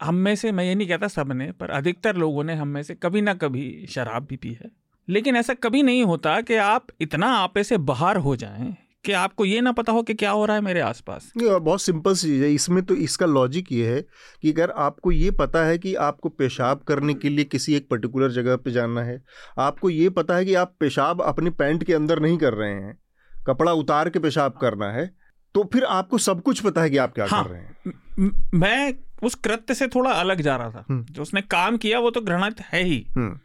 हम 0.01 0.15
में 0.15 0.35
से, 0.37 0.53
मैं 0.53 0.65
ये 0.65 0.75
नहीं 0.75 0.89
कहता 0.89 1.09
सबने, 1.09 1.53
पर 1.53 1.71
अधिकतर 1.71 2.17
लोगों 2.17 2.45
ने 2.45 2.55
हम 2.55 2.69
में 2.69 2.83
से 2.83 2.95
कभी 2.95 3.21
ना 3.21 3.35
कभी 3.35 3.87
शराब 3.91 4.25
भी 4.25 4.37
पी 4.37 4.53
है। 4.53 4.71
लेकिन 5.09 5.37
ऐसा 5.37 5.55
कभी 5.55 5.83
नहीं 5.83 6.05
होता 6.05 6.41
कि 6.41 6.55
आप 6.55 6.87
इतना 7.01 7.27
आपे 7.27 7.65
से 7.65 7.77
बाहर 7.77 8.17
हो 8.17 8.37
जाएँ 8.37 8.77
कि 9.05 9.13
आपको 9.13 9.45
ये 9.45 9.61
ना 9.61 9.73
पता 9.73 9.93
हो 9.93 10.03
कि 10.03 10.15
क्या 10.15 10.31
हो 10.31 10.45
रहा 10.45 10.57
है 10.57 10.63
मेरे 10.63 10.81
आसपास। 10.81 11.33
बहुत 11.39 11.83
सिंपल 11.83 12.15
सी 12.15 12.29
चीज़ 12.29 12.43
है, 12.45 12.53
इसमें 12.55 12.83
तो 12.85 12.95
इसका 12.95 13.27
लॉजिक 13.27 13.73
ये 13.73 13.95
है 13.95 14.01
कि 14.43 14.53
अगर 14.53 14.71
आपको 14.71 15.13
ये 15.13 15.31
पता 15.31 15.65
है 15.65 15.79
कि 15.79 15.95
आपको 15.95 16.29
पेशाब 16.29 16.79
करने 16.79 17.15
के 17.15 17.29
लिए 17.29 17.45
किसी 17.45 17.75
एक 17.75 17.89
पर्टिकुलर 17.89 18.31
जगह 18.31 18.57
पे 18.57 18.71
जाना 18.71 19.03
है, 19.03 19.23
आपको 19.59 19.91
ये 19.91 20.09
पता 20.11 20.37
है 20.37 20.45
कि 20.45 20.55
आप 20.55 20.75
पेशाब 20.81 21.23
अपने 21.23 21.51
पैंट 21.51 21.85
के 21.85 21.95
अंदर 21.95 22.21
नहीं 22.21 22.39
कर 22.39 22.55
रहे 22.55 22.73
हैं 22.73 22.99
कपड़ा 23.47 23.73
उतार 23.75 24.09
के 24.11 24.19
पेशाब 24.19 24.59
करना 24.61 24.91
है 24.93 25.11
तो 25.55 25.65
फिर 25.73 25.85
आपको 25.91 26.19
सब 26.19 26.41
कुछ 26.43 26.61
पता 26.61 26.83
है 26.83 26.91
कि 26.91 26.97
आप 26.97 27.13
क्या 27.15 27.27
हाँ, 27.27 27.45
कर 27.45 27.51
रहे 27.51 27.61
हैं 27.61 28.31
मैं 28.55 28.95
उस 29.23 29.35
कृत्य 29.35 29.75
से 29.75 29.89
थोड़ा 29.89 30.11
अलग 30.13 30.41
जा 30.41 30.57
रहा 30.57 30.71
था 30.71 30.85
हम्म। 30.91 31.05
जो 31.05 31.23
उसने 31.23 31.41
काम 31.43 31.77
किया 31.77 31.99
वो 31.99 32.11
तो 32.11 32.21
घृणित 32.21 32.61
है 32.63 32.83
ही 32.83 33.07
हम्म। 33.17 33.39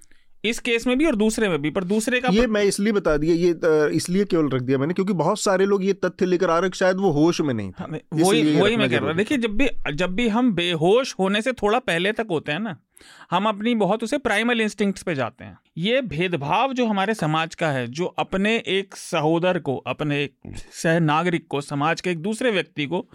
इस 0.43 0.59
केस 0.59 0.85
में 0.87 0.97
भी 0.97 1.05
और 1.05 1.15
दूसरे 1.15 1.49
में 1.49 1.61
भी 1.61 1.69
पर 1.69 1.83
दूसरे 1.83 2.19
का 2.19 2.29
ये 2.31 2.41
पर... 2.41 2.47
मैं 2.47 2.63
इसलिए 2.63 2.93
बता 2.93 3.15
दिया 3.17 3.35
ये 3.35 3.95
इसलिए 3.95 4.25
केवल 4.25 4.49
रख 4.49 4.61
दिया 4.61 4.77
मैंने 4.77 4.93
क्योंकि 4.93 5.13
बहुत 5.13 5.39
सारे 5.39 5.65
लोग 5.65 5.83
ये 5.85 5.93
तथ्य 5.95 6.25
लेकर 6.25 6.49
आ 6.49 6.59
रहे 6.59 6.69
शायद 6.75 6.97
वो 6.97 7.11
होश 7.11 7.41
में 7.41 7.53
नहीं 7.53 7.71
था। 7.71 7.85
वही 8.13 8.59
वही 8.59 8.77
मैं 8.77 8.89
कह 8.89 8.97
रहा 8.97 9.13
देखिए 9.13 9.37
जब 9.37 9.57
भी 9.57 9.67
जब 9.93 10.15
भी 10.15 10.27
हम 10.27 10.53
बेहोश 10.53 11.15
होने 11.19 11.41
से 11.41 11.53
थोड़ा 11.53 11.79
पहले 11.79 12.11
तक 12.11 12.27
होते 12.29 12.51
हैं 12.51 12.59
ना 12.59 12.77
हम 13.31 13.45
अपनी 13.45 13.75
बहुत 13.75 14.03
उसे 14.03 14.17
प्राइमल 14.17 14.61
इंस्टिंक्ट्स 14.61 15.03
पे 15.03 15.15
जाते 15.15 15.43
हैं। 15.43 15.57
ये 15.77 16.01
भेदभाव 16.01 16.73
जो 16.73 16.85
हमारे 16.85 17.13
समाज 17.13 17.55
का 17.55 17.67
है 17.67 17.87
जो 17.87 18.05
अपने 18.19 18.55
एक 18.69 18.95
सहोदर 18.95 19.59
को 19.59 19.75
अपने 19.87 20.23
एक 20.23 20.57
सह 20.73 20.99
नागरिक 20.99 21.47
को 21.47 21.61
समाज 21.61 22.01
के 22.01 22.11
एक 22.11 22.21
दूसरे 22.21 22.51
व्यक्ति 22.51 22.85
को 22.85 23.05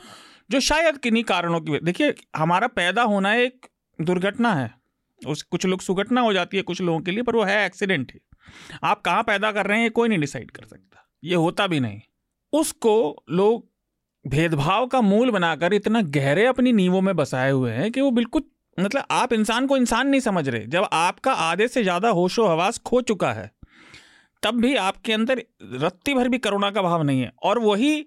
जो 0.50 0.60
शायद 0.60 0.98
किन्हीं 0.98 1.24
कारणों 1.24 1.60
की 1.60 1.78
देखिए 1.84 2.14
हमारा 2.36 2.66
पैदा 2.66 3.02
होना 3.02 3.34
एक 3.34 3.66
दुर्घटना 3.98 4.54
है। 4.54 4.70
उस, 5.26 5.42
कुछ 5.42 5.66
लोग 5.66 5.80
सुघटना 5.80 6.20
हो 6.20 6.32
जाती 6.32 6.56
है 6.56 6.62
कुछ 6.62 6.80
लोगों 6.80 7.00
के 7.00 7.10
लिए, 7.10 7.22
पर 7.22 7.36
वो 7.36 7.44
है 7.44 7.64
एक्सीडेंट 7.66 8.12
ही। 8.12 8.20
आप 8.84 9.00
कहाँ 9.00 9.22
पैदा 9.22 9.52
कर 9.52 9.66
रहे 9.66 9.76
हैं, 9.78 9.84
ये 9.84 9.90
कोई 9.90 10.08
नहीं 10.08 10.18
डिसाइड 10.18 10.50
कर 10.50 10.64
सकता। 10.64 11.08
ये 11.24 11.34
होता 11.34 11.66
भी 11.66 11.80
नहीं। 11.80 12.00
उसको 12.52 13.24
लोग 13.30 13.68
भेदभाव 14.24 14.86
का 14.86 15.00
मूल 15.00 15.30
बनाकर 15.30 15.72
इतना 15.74 16.00
गहरे 16.02 16.46
अपनी 16.46 16.72
नींवों 16.72 17.00
में 17.00 17.14
बसाए 17.16 17.50
हुए 17.50 17.72
हैं 17.72 17.90
कि 17.92 18.00
वो 18.00 18.10
बिल्कुल 18.10 18.42
मतलब 18.78 19.04
आप 19.10 19.32
इंसान 19.32 19.66
को 19.66 19.76
इंसान 19.76 20.08
नहीं 20.08 20.20
समझ 20.20 20.48
रहे। 20.48 20.66
जब 20.66 20.86
आपका 20.92 21.32
आधे 21.32 21.68
से 21.68 21.82
ज़्यादा 21.82 22.08
होशो 22.08 22.46
हवास 22.46 22.78
खो 22.78 23.00
चुका 23.00 23.32
है, 23.32 23.50
तब 24.42 24.60
भी 24.60 24.74
आपके 24.76 25.12
अंदर 25.12 25.42
रत्ती 25.74 26.14
भर 26.14 26.28
भी 26.28 26.38
करुणा 26.38 26.70
का 26.70 26.82
भाव 26.82 27.02
नहीं 27.02 27.20
है। 27.20 27.30
और 27.42 27.58
वही 27.58 28.06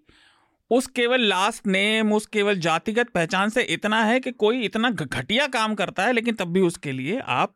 उस 0.72 0.88
केवल 0.88 1.22
लास्ट 1.22 1.68
नेम, 1.68 2.14
उस 2.14 2.26
केवल 2.26 2.60
जातिगत 2.60 3.10
पहचान 3.10 3.50
से 3.50 3.62
इतना 3.70 4.04
है 4.04 4.20
कि 4.20 4.32
कोई 4.32 4.62
इतना 4.62 4.90
घटिया 4.90 5.48
काम 5.48 5.76
करता 5.76 6.04
है, 6.04 6.14
लेकिन 6.14 6.36
तब 6.36 6.48
भी 6.48 6.62
उसके 6.62 6.92
लिए 6.92 7.20
आप 7.20 7.54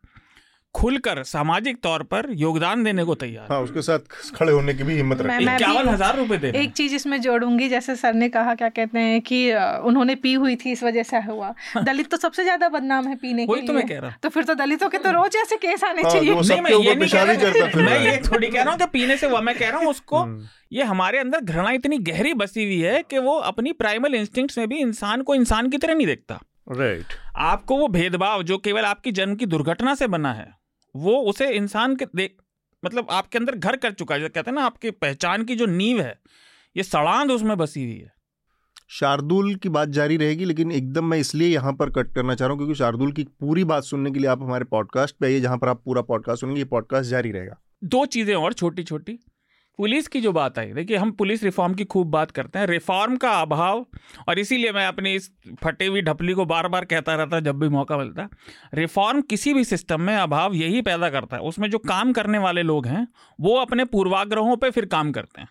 खुलकर 0.75 1.23
सामाजिक 1.23 1.77
तौर 1.83 2.03
पर 2.03 2.27
योगदान 2.31 2.83
देने 2.83 3.03
को 3.03 3.15
तैयार 3.15 3.47
हाँ 3.51 3.59
उसके 3.61 3.81
साथ 3.81 3.99
खड़े 4.35 4.51
होने 4.51 4.73
की 4.73 4.83
भी 4.83 4.93
हिम्मत 4.93 5.21
इक्यावन 5.21 5.87
हज़ार 5.87 6.17
रुपए 6.17 6.37
दे 6.37 6.51
एक 6.55 6.71
चीज़ 6.71 6.95
इसमें 6.95 7.19
जोड़ूँगी 7.21 7.69
जैसे 7.69 7.95
सर 7.95 8.13
ने 8.13 8.29
कहा 8.29 8.55
क्या 8.55 8.69
कहते 8.69 8.99
हैं 8.99 9.21
कि 9.21 9.39
उन्होंने 9.83 10.15
पी 10.15 10.33
हुई 10.33 10.55
थी 10.55 10.71
इस 10.71 10.83
वजह 10.83 11.03
से 11.03 11.17
हुआ। 11.17 11.53
दलित 11.83 12.09
तो 12.11 12.17
सबसे 12.17 12.43
ज़्यादा 12.43 12.69
बदनाम 12.69 13.07
है 13.07 13.15
पीने 13.15 13.45
के 13.45 13.61
तो 13.67 13.73
मैं 13.73 13.87
कह 13.87 13.99
रहा 13.99 14.17
तो 14.23 14.29
फिर 14.29 14.43
तो 14.43 14.55
दलितों 14.55 14.89
के 14.89 14.97
तो 14.97 15.11
रोज 15.11 15.35
ऐसे 15.35 15.55
केस 15.57 15.83
आने 15.83 16.01
हाँ, 16.01 16.11
चाहिए। 16.11 16.61
मैं 16.61 16.71
ये 16.71 16.95
नहीं 16.95 17.09
कह 17.09 17.23
रहा 17.23 17.83
मैं 17.83 17.99
ये 17.99 18.17
थोड़ी 18.31 18.47
कह 18.47 18.61
रहा 18.61 18.71
हूँ 18.71 18.79
कि 18.79 18.85
पीने 18.85 19.17
से 19.17 19.27
हुआ 19.27 19.41
मैं 19.41 19.57
कह 19.57 19.69
रहा 19.69 19.79
हूँ 19.79 19.89
उसको 19.89 20.17
हम्म। 20.23 20.47
ये 20.71 20.83
हमारे 20.83 21.19
अंदर 21.19 21.41
घृणा 21.41 21.71
इतनी 21.71 21.97
गहरी 21.97 22.33
बसी 22.33 22.63
हुई 22.63 22.79
है 22.79 23.03
कि 23.09 23.17
वो 23.17 23.37
अपनी 23.43 23.71
प्राइमल 23.73 24.15
इंस्टिंक्ट्स 24.15 24.57
में 24.57 24.67
भी 24.67 24.77
इंसान 24.77 25.21
को 25.21 25.35
इंसान 25.35 25.69
की 25.69 25.77
तरह 25.77 25.95
नहीं 25.95 26.07
देखता। 26.07 26.39
Right 26.71 27.01
right. 27.01 27.15
आपको 27.35 27.77
वो 27.77 27.87
भेदभाव 27.87 28.43
जो 28.43 28.57
केवल 28.57 28.85
आपकी 28.85 29.11
जन्म 29.11 29.35
की 29.35 29.45
दुर्घटना 29.45 29.95
से 29.95 30.07
बना 30.07 30.33
है 30.33 30.62
वो 30.95 31.17
उसे 31.29 31.49
इंसान 31.51 31.95
के 31.95 32.05
देख 32.15 32.35
मतलब 32.83 33.07
आपके 33.11 33.37
अंदर 33.37 33.55
घर 33.55 33.75
कर 33.75 33.91
चुका 33.91 34.15
है। 34.15 34.21
कहते 34.21 34.51
हैं 34.51 34.55
ना 34.55 34.63
आपकी 34.63 34.91
पहचान 34.91 35.43
की 35.43 35.55
जो 35.55 35.65
नींव 35.65 36.01
है 36.01 36.19
ये 36.75 36.83
सड़ांध 36.83 37.31
उसमें 37.31 37.57
बसी 37.57 37.83
हुई 37.83 37.97
है। 37.97 38.11
शार्दुल 38.89 39.55
की 39.55 39.69
बात 39.69 39.89
जारी 39.89 40.17
रहेगी 40.17 40.45
लेकिन 40.45 40.71
एकदम 40.71 41.05
मैं 41.05 41.17
इसलिए 41.17 41.47
यहाँ 41.47 41.73
पर 41.73 41.89
कट 41.89 42.13
करना 42.13 42.35
चाह 42.35 42.47
रहा 42.47 42.53
हूँ 42.53 42.59
क्योंकि 42.59 42.75
शार्दुल 42.75 43.11
की 43.11 43.23
पूरी 43.39 43.63
बात 43.63 43.83
सुनने 43.83 44.11
के 44.11 44.19
लिए 44.19 44.29
आप 44.29 44.41
हमारे 44.41 44.65
पॉडकास्ट 44.65 45.15
पे 45.15 45.25
आइए 45.25 45.39
जहाँ 45.39 45.57
पर 45.57 45.69
आप 45.69 45.81
पूरा 45.85 46.01
पॉडकास्ट 46.01 46.41
सुनेंगे 46.41 46.61
ये 46.61 46.65
पॉडकास्ट 46.65 47.09
जारी 47.09 47.31
रहेगा। 47.31 47.61
दो 47.83 48.05
चीज़ें 48.05 48.35
और 48.35 48.53
छोटी 48.53 48.83
छोटी 48.83 49.19
पुलिस 49.79 50.07
की 50.07 50.19
जो 50.21 50.31
बात 50.31 50.57
आई, 50.59 50.71
देखिए 50.73 50.97
हम 50.97 51.11
पुलिस 51.11 51.43
रिफॉर्म 51.43 51.73
की 51.73 51.83
खूब 51.85 52.07
बात 52.07 52.31
करते 52.31 52.59
हैं। 52.59 52.65
रिफॉर्म 52.67 53.15
का 53.17 53.31
अभाव, 53.31 53.85
और 54.27 54.39
इसीलिए 54.39 54.71
मैं 54.71 54.85
अपनी 54.87 55.13
इस 55.15 55.29
फटी 55.63 55.85
हुई 55.85 56.01
ढपली 56.01 56.33
को 56.33 56.45
बार 56.45 56.67
बार 56.67 56.85
कहता 56.85 57.15
रहता, 57.15 57.39
जब 57.39 57.59
भी 57.59 57.69
मौका 57.69 57.97
मिलता, 57.97 58.27
रिफॉर्म 58.73 59.21
किसी 59.23 59.53
भी 59.53 59.63
सिस्टम 59.63 60.01
में 60.01 60.15
अभाव 60.15 60.53
यही 60.53 60.81
पैदा 60.81 61.09
करता 61.09 61.37
है। 61.37 61.41
उसमें 61.43 61.69
जो 61.69 61.77
काम 61.79 62.13
करने 62.13 62.37
वाले 62.37 62.63
लोग 62.63 62.87
हैं, 62.87 63.07
वो 63.39 63.55
अपने 63.57 63.85
पूर्वाग्रहों 63.87 64.55
पे 64.57 64.69
फिर 64.69 64.85
काम 64.85 65.11
करते 65.11 65.41
हैं। 65.41 65.49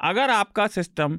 अगर 0.00 0.30
आपका 0.30 0.66
सिस्टम 0.66 1.18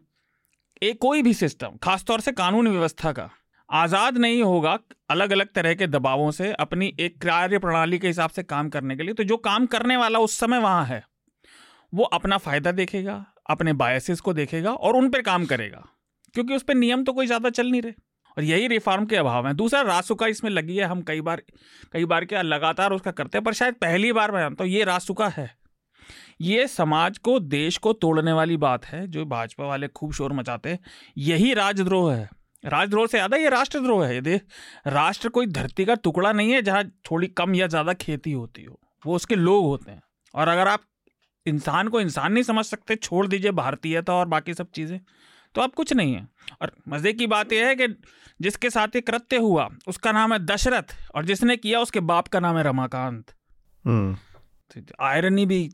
एक 0.82 0.98
कोई 1.02 1.22
भी 1.22 1.34
सिस्टम, 1.34 1.78
खासतौर 1.84 2.22
से 2.22 2.32
कानून 2.32 2.68
व्यवस्था 2.68 3.12
का, 3.12 3.30
आज़ाद 3.70 4.18
नहीं 4.18 4.42
होगा 4.44 4.78
अलग 5.10 5.32
अलग 5.32 5.48
तरह 5.56 5.74
के 5.74 5.88
दबावों 5.88 6.30
से 6.32 6.52
अपनी 6.54 6.94
एक 7.00 7.22
कार्य 7.22 7.60
प्रणाली 7.60 8.00
के 8.00 8.08
हिसाब 8.08 8.30
से 8.30 8.44
काम 8.44 8.70
करने 8.70 8.96
के 8.96 9.04
लिए 9.04 9.14
तो 9.14 9.24
जो 9.24 9.38
काम 9.40 9.66
करने 9.66 9.98
वाला 9.98 10.20
उस 10.20 10.38
समय 10.40 10.60
वहाँ 10.60 10.86
है 10.86 11.04
वो 11.94 12.04
अपना 12.04 12.38
फ़ायदा 12.38 12.72
देखेगा, 12.72 13.26
अपने 13.50 13.74
बायसेस 13.74 14.20
को 14.20 14.34
देखेगा 14.34 14.72
और 14.72 14.96
उन 14.96 15.10
पर 15.10 15.22
काम 15.22 15.46
करेगा। 15.46 15.86
क्योंकि 16.36 16.56
उस 16.56 16.64
पर 16.64 16.76
नियम 16.76 17.04
तो 17.04 17.14
कोई 17.14 17.28
ज़्यादा 17.28 17.50
चल 17.50 17.68
नहीं 17.68 17.82
रहे। 17.82 17.94
और 18.38 18.44
यही 18.44 18.68
रिफॉर्म 18.68 19.06
के 19.06 19.16
अभाव 19.16 19.48
है। 19.48 19.54
दूसरा 19.54 19.82
रासुका 19.82 20.28
इसमें 20.28 20.50
लगी 20.52 20.76
है। 20.78 20.86
हम 20.86 21.02
कई 21.02 21.22
बार 21.22 21.42
कई 21.94 22.06
बार 22.06 22.26
क्या 22.26 22.42
लगातार 22.42 22.92
उसका 22.92 23.12
करते 23.12 23.38
हैं, 23.38 23.44
पर 23.44 23.54
शायद 23.54 23.76
पहली 23.76 24.12
बार 24.14 24.32
मैं 24.32 24.40
जानता 24.40 24.64
हूँ, 24.64 24.72
ये 24.72 24.84
रासुका 24.84 25.28
है। 25.28 25.50
ये 26.42 26.68
समाज 26.68 27.18
को, 27.18 27.40
देश 27.40 27.78
को 27.78 27.94
तोड़ने 27.94 28.34
वाली 28.34 28.58
बात 28.58 28.86
है, 28.86 29.06
जो 29.08 29.26
भाजपा 29.26 29.66
वाले 29.66 29.88
खूब 29.88 30.12
शोर 30.14 30.34
मचाते 30.34 30.70
हैं। 30.70 30.80
यही 31.18 31.54
राजद्रोह 31.54 32.14
है। 32.14 32.30
राजद्रोह 32.64 33.08
से 33.08 33.18
ज़्यादा 33.18 33.38
ये 33.38 33.50
राष्ट्रद्रोह 33.50 34.06
है। 34.06 34.16
ये 34.18 34.40
राष्ट्र 34.88 35.30
कोई 35.30 35.48
धरती 35.48 35.86
का 35.86 35.96
टुकड़ा 35.96 36.32
नहीं 36.32 36.52
है, 36.52 36.62
जहाँ 36.62 36.84
थोड़ी 37.12 37.28
कम 37.28 37.56
या 37.56 37.68
ज़्यादा 37.68 37.94
खेती 37.96 38.32
होती 38.32 38.64
हो, 38.64 38.80
वो 39.06 39.16
उसके 39.16 39.36
लोग 39.36 39.66
होते 39.66 39.92
हैं। 39.92 40.02
और 40.34 40.48
अगर 40.48 40.68
आप 40.68 40.82
इंसान 41.50 41.88
को 41.88 42.02
इंसान 42.02 42.34
नहीं 42.34 42.44
समझ 42.44 42.66
सकते 42.66 42.96
छोड़ 42.98 43.26
दीजिए 43.28 43.52
भारतीयता 43.54 44.14
और 44.14 44.28
बाकी 44.28 44.54
सब 44.54 44.70
चीज़ें 44.72 45.00
तो 45.56 45.62
अब 45.62 45.72
कुछ 45.72 45.94
नहीं 45.94 46.14
है 46.14 46.28
और 46.62 46.72
मज़े 46.90 47.14
की 47.14 47.28
बात 47.28 47.54
यह 47.54 47.68
है 47.68 47.76
कि 47.76 47.88
जिसके 48.40 48.70
साथ 48.70 48.96
ये 48.96 49.02
कृत्य 49.02 49.38
हुआ 49.40 49.70
उसका 49.88 50.12
नाम 50.12 50.34
है 50.34 50.40
दशरथ 50.46 50.96
और 51.16 51.26
जिसने 51.26 51.58
किया 51.58 51.80
उसके 51.82 52.00
बाप 52.06 52.28
का 52.28 52.40
नाम 52.40 52.58
है 52.58 52.64
रमाकांत 52.64 53.34
हम्म। 53.86 54.16
तो 54.72 55.04
आयरनी 55.04 55.46
भी 55.46 55.70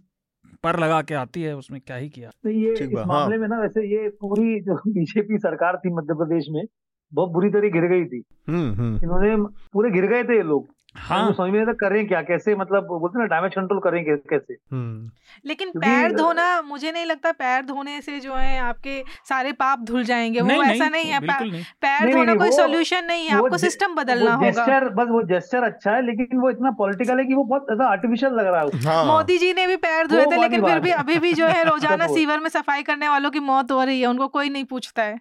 पर 0.63 0.79
लगा 0.79 1.01
के 1.01 1.13
आती 1.15 1.41
है 1.41 1.55
उसमें 1.55 1.79
क्या 1.81 1.95
ही 1.97 2.09
किया 2.09 2.29
तो 2.43 2.49
ये 2.51 2.73
इस 2.73 2.93
मामले 2.93 3.35
हाँ। 3.35 3.37
में 3.37 3.47
ना 3.47 3.59
वैसे 3.59 3.81
ये 3.87 4.07
पूरी 4.21 4.59
जो 4.61 4.75
बीजेपी 4.87 5.37
सरकार 5.39 5.77
थी 5.77 5.93
मध्य 5.93 6.13
प्रदेश 6.15 6.45
में 6.49 6.63
बहुत 7.11 7.31
बुरी 7.31 7.49
तरह 7.49 7.69
गिर 7.69 7.87
गई 7.87 8.05
थी 8.05 8.23
हम्म, 8.47 8.73
हम्म। 8.73 8.95
इन्होंने 8.95 9.35
पूरे 9.73 9.91
गिर 9.91 10.05
गए 10.07 10.23
थे 10.23 10.35
ये 10.35 10.43
लोग 10.43 10.67
हाँ। 10.95 11.27
तो 11.27 11.33
समझ 11.33 11.51
में 11.51 11.59
नहीं 11.59 11.75
करें 11.75 12.07
क्या 12.07 12.21
कैसे 12.21 12.55
मतलब 12.55 12.87
बोलते 12.87 13.19
ना 13.19 13.25
डैमेज 13.25 13.53
कंट्रोल 13.55 13.79
करें 13.79 14.03
कैसे। 14.05 14.53
हम्म। 14.71 15.09
लेकिन 15.45 15.69
पैर 15.69 16.11
धोना 16.11 16.61
मुझे 16.61 16.91
नहीं 16.91 17.05
लगता 17.05 17.31
पैर 17.31 17.65
धोने 17.65 18.01
से 18.01 18.19
जो 18.19 18.33
है 18.33 18.59
आपके 18.59 19.03
सारे 19.29 19.51
पाप 19.51 19.79
धुल 19.79 20.03
जाएँगे। 20.03 20.41
वो 20.41 20.63
ऐसा 20.63 20.89
नहीं 20.89 21.11
है 21.11 21.19
पैर 21.19 22.11
धोना 22.11 22.35
कोई 22.35 22.51
सोल्यूशन 22.51 23.05
नहीं 23.05 23.27
है 23.27 23.35
आपको 23.35 23.57
सिस्टम 23.57 23.95
बदलना 23.95 24.33
होगा। 24.33 24.79
बस 24.79 25.07
वो 25.09 25.21
जेस्टर 25.23 25.63
अच्छा 25.63 25.91
है 25.91 26.05
लेकिन 26.05 26.39
वो 26.39 26.49
इतना 26.49 26.71
पॉलिटिकल 26.71 27.19
है 27.19 27.25
कि 27.25 27.33
वो 27.33 27.43
बहुत 27.43 27.67
ऐसा 27.71 27.89
आर्टिफिशियल 27.89 28.33
लग 28.33 28.47
रहा 28.47 28.61
है। 28.61 28.83
हाँ। 28.85 29.05
मोदी 29.05 29.37
जी 29.37 29.53
ने 29.53 29.67
भी 29.67 29.75
पैर 29.75 30.07
धोए 30.07 30.25
थे 30.25 30.41
लेकिन 30.41 30.65
फिर 30.65 30.79
भी 30.79 30.91
अभी 30.91 31.19
भी 31.19 31.33
जो 31.33 31.47
है 31.47 31.63
रोज़ाना 31.69 32.07
सीवर 32.07 32.39
में 32.39 32.49
सफ़ाई 32.49 32.83
करने 32.83 33.09
वालों 33.09 33.31
की 33.31 33.39
मौत 33.39 33.71
हो 33.71 33.83
रही 33.83 34.01
है 34.01 34.07
उनको 34.07 34.27
कोई 34.27 34.49
नहीं 34.49 34.63
पूछता 34.63 35.03
है। 35.03 35.19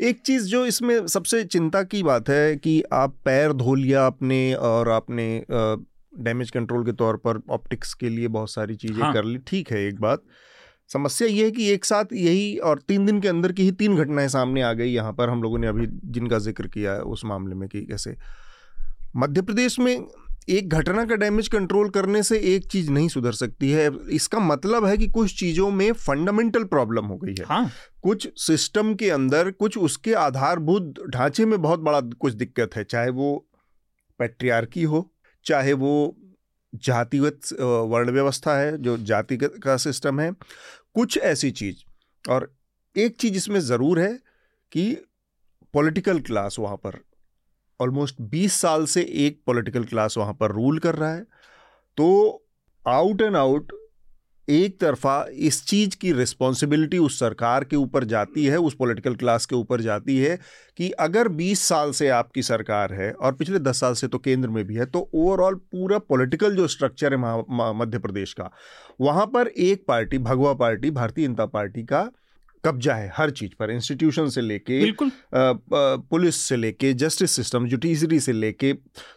एक 0.00 0.20
चीज़ 0.20 0.46
जो 0.48 0.64
इसमें 0.66 1.06
सबसे 1.06 1.42
चिंता 1.44 1.82
की 1.82 2.02
बात 2.02 2.28
है 2.28 2.56
कि 2.56 2.82
आप 2.92 3.14
पैर 3.24 3.52
धो 3.52 3.74
लिया 3.74 4.04
आपने 4.06 4.54
और 4.54 4.88
आपने 4.88 5.44
डैमेज 5.50 6.50
कंट्रोल 6.50 6.84
के 6.84 6.92
तौर 6.92 7.16
पर 7.16 7.40
ऑप्टिक्स 7.50 7.94
के 7.94 8.08
लिए 8.08 8.28
बहुत 8.28 8.50
सारी 8.50 8.74
चीज़ें 8.76 9.02
हाँ. 9.02 9.12
कर 9.12 9.24
ली। 9.24 9.38
ठीक 9.38 9.70
है 9.72 9.84
एक 9.86 10.00
बात। 10.00 10.22
समस्या 10.90 11.28
ये 11.28 11.44
है 11.44 11.50
कि 11.50 11.68
एक 11.70 11.84
साथ 11.84 12.12
यही 12.12 12.56
और 12.58 12.78
तीन 12.88 13.06
दिन 13.06 13.20
के 13.20 13.28
अंदर 13.28 13.52
की 13.52 13.62
ही 13.62 13.72
तीन 13.72 13.96
घटनाएँ 13.96 14.28
सामने 14.28 14.62
आ 14.62 14.72
गई 14.72 14.88
यहाँ 14.88 15.12
पर। 15.12 15.28
हम 15.28 15.42
लोगों 15.42 15.58
ने 15.58 15.66
अभी 15.66 15.86
जिनका 15.86 16.38
ज़िक्र 16.38 16.68
किया 16.68 16.92
है 16.92 17.00
उस 17.00 17.24
मामले 17.24 17.54
में 17.54 17.68
कि 17.68 17.84
कैसे। 17.84 18.16
मध्य 19.16 19.42
प्रदेश 19.42 19.78
में 19.78 20.06
एक 20.48 20.68
घटना 20.68 21.04
का 21.04 21.14
डैमेज 21.14 21.48
कंट्रोल 21.48 21.88
करने 21.90 22.22
से 22.22 22.38
एक 22.54 22.66
चीज़ 22.70 22.90
नहीं 22.90 23.08
सुधर 23.08 23.32
सकती 23.32 23.70
है। 23.70 23.88
इसका 24.12 24.38
मतलब 24.40 24.84
है 24.84 24.96
कि 24.96 25.06
कुछ 25.08 25.38
चीज़ों 25.38 25.70
में 25.70 25.92
फंडामेंटल 25.92 26.64
प्रॉब्लम 26.64 27.06
हो 27.06 27.16
गई 27.16 27.34
है। 27.38 27.44
हाँ। 27.44 27.70
कुछ 28.02 28.28
सिस्टम 28.40 28.94
के 28.94 29.10
अंदर 29.10 29.50
कुछ 29.50 29.78
उसके 29.78 30.12
आधारभूत 30.14 31.02
ढांचे 31.10 31.44
में 31.46 31.60
बहुत 31.62 31.80
बड़ा 31.80 32.00
कुछ 32.00 32.34
दिक्कत 32.34 32.76
है 32.76 32.84
चाहे 32.84 33.10
वो 33.10 33.36
पेट्रियार्की 34.20 34.82
हो 34.82 35.08
चाहे 35.46 35.72
वो 35.74 35.94
जातिगत 36.82 37.52
वर्ण 37.88 38.10
व्यवस्था 38.10 38.58
है 38.58 38.76
जो 38.78 38.96
जातिगत 38.98 39.58
का 39.64 39.76
सिस्टम 39.76 40.20
है। 40.20 40.30
कुछ 40.94 41.18
ऐसी 41.18 41.50
चीज़ 41.52 41.82
और 42.24 42.52
एक 42.96 43.16
चीज़ 43.16 43.36
इसमें 43.36 43.60
ज़रूर 43.60 44.00
है 44.00 44.12
कि 44.72 44.84
पॉलिटिकल 45.74 46.20
क्लास 46.20 46.56
वहाँ 46.58 46.76
पर 46.76 46.98
ऑलमोस्ट 47.84 48.20
20 48.30 48.60
साल 48.60 48.84
से 48.86 49.02
एक 49.18 49.40
पॉलिटिकल 49.46 49.84
क्लास 49.84 50.18
वहाँ 50.18 50.34
पर 50.34 50.52
रूल 50.52 50.78
कर 50.78 50.94
रहा 50.94 51.12
है। 51.12 51.24
तो 51.98 52.10
आउट 52.86 53.22
एंड 53.22 53.36
आउट 53.36 53.72
एक 54.48 54.78
तरफा 54.80 55.14
इस 55.40 55.64
चीज़ 55.66 55.96
की 55.96 56.12
रिस्पॉन्सिबिलिटी 56.12 56.98
उस 56.98 57.18
सरकार 57.18 57.64
के 57.64 57.76
ऊपर 57.76 58.04
जाती 58.04 58.44
है, 58.44 58.56
उस 58.56 58.74
पॉलिटिकल 58.74 59.14
क्लास 59.14 59.46
के 59.46 59.56
ऊपर 59.56 59.80
जाती 59.80 60.18
है 60.18 60.36
कि 60.78 60.90
अगर 61.00 61.28
20 61.30 61.60
साल 61.60 61.92
से 61.92 62.08
आपकी 62.08 62.42
सरकार 62.42 62.92
है 62.92 63.10
और 63.12 63.32
पिछले 63.34 63.58
10 63.60 63.80
साल 63.80 63.94
से 63.94 64.08
तो 64.08 64.18
केंद्र 64.18 64.48
में 64.48 64.64
भी 64.64 64.74
है 64.74 64.86
तो 64.86 65.08
ओवरऑल 65.14 65.54
पूरा 65.72 65.98
पॉलिटिकल 66.00 66.56
जो 66.56 66.66
स्ट्रक्चर 66.68 67.14
है 67.14 67.18
मध्य 67.74 67.98
प्रदेश 67.98 68.32
का, 68.32 68.50
वहाँ 69.00 69.26
पर 69.26 69.48
एक 69.48 69.84
पार्टी 69.88 70.18
भगवा 70.20 70.52
पार्टी 70.54 70.90
भारतीय 70.90 71.26
जनता 71.26 71.46
पार्टी 71.48 71.84
का 71.84 72.08
कब्जा 72.66 72.94
है 72.94 73.12
हर 73.16 73.30
चीज़ 73.30 73.50
पर 73.58 73.70
इंस्टीट्यूशन 73.70 74.28
से 74.28 74.40
लेके 74.40 74.92
पुलिस 75.34 76.36
से 76.38 76.56
लेके 76.56 76.92
जस्टिस 76.94 77.30
सिस्टम 77.30 77.66
जुडिशरी 77.68 78.20
से 78.20 78.32
लेके 78.32 78.72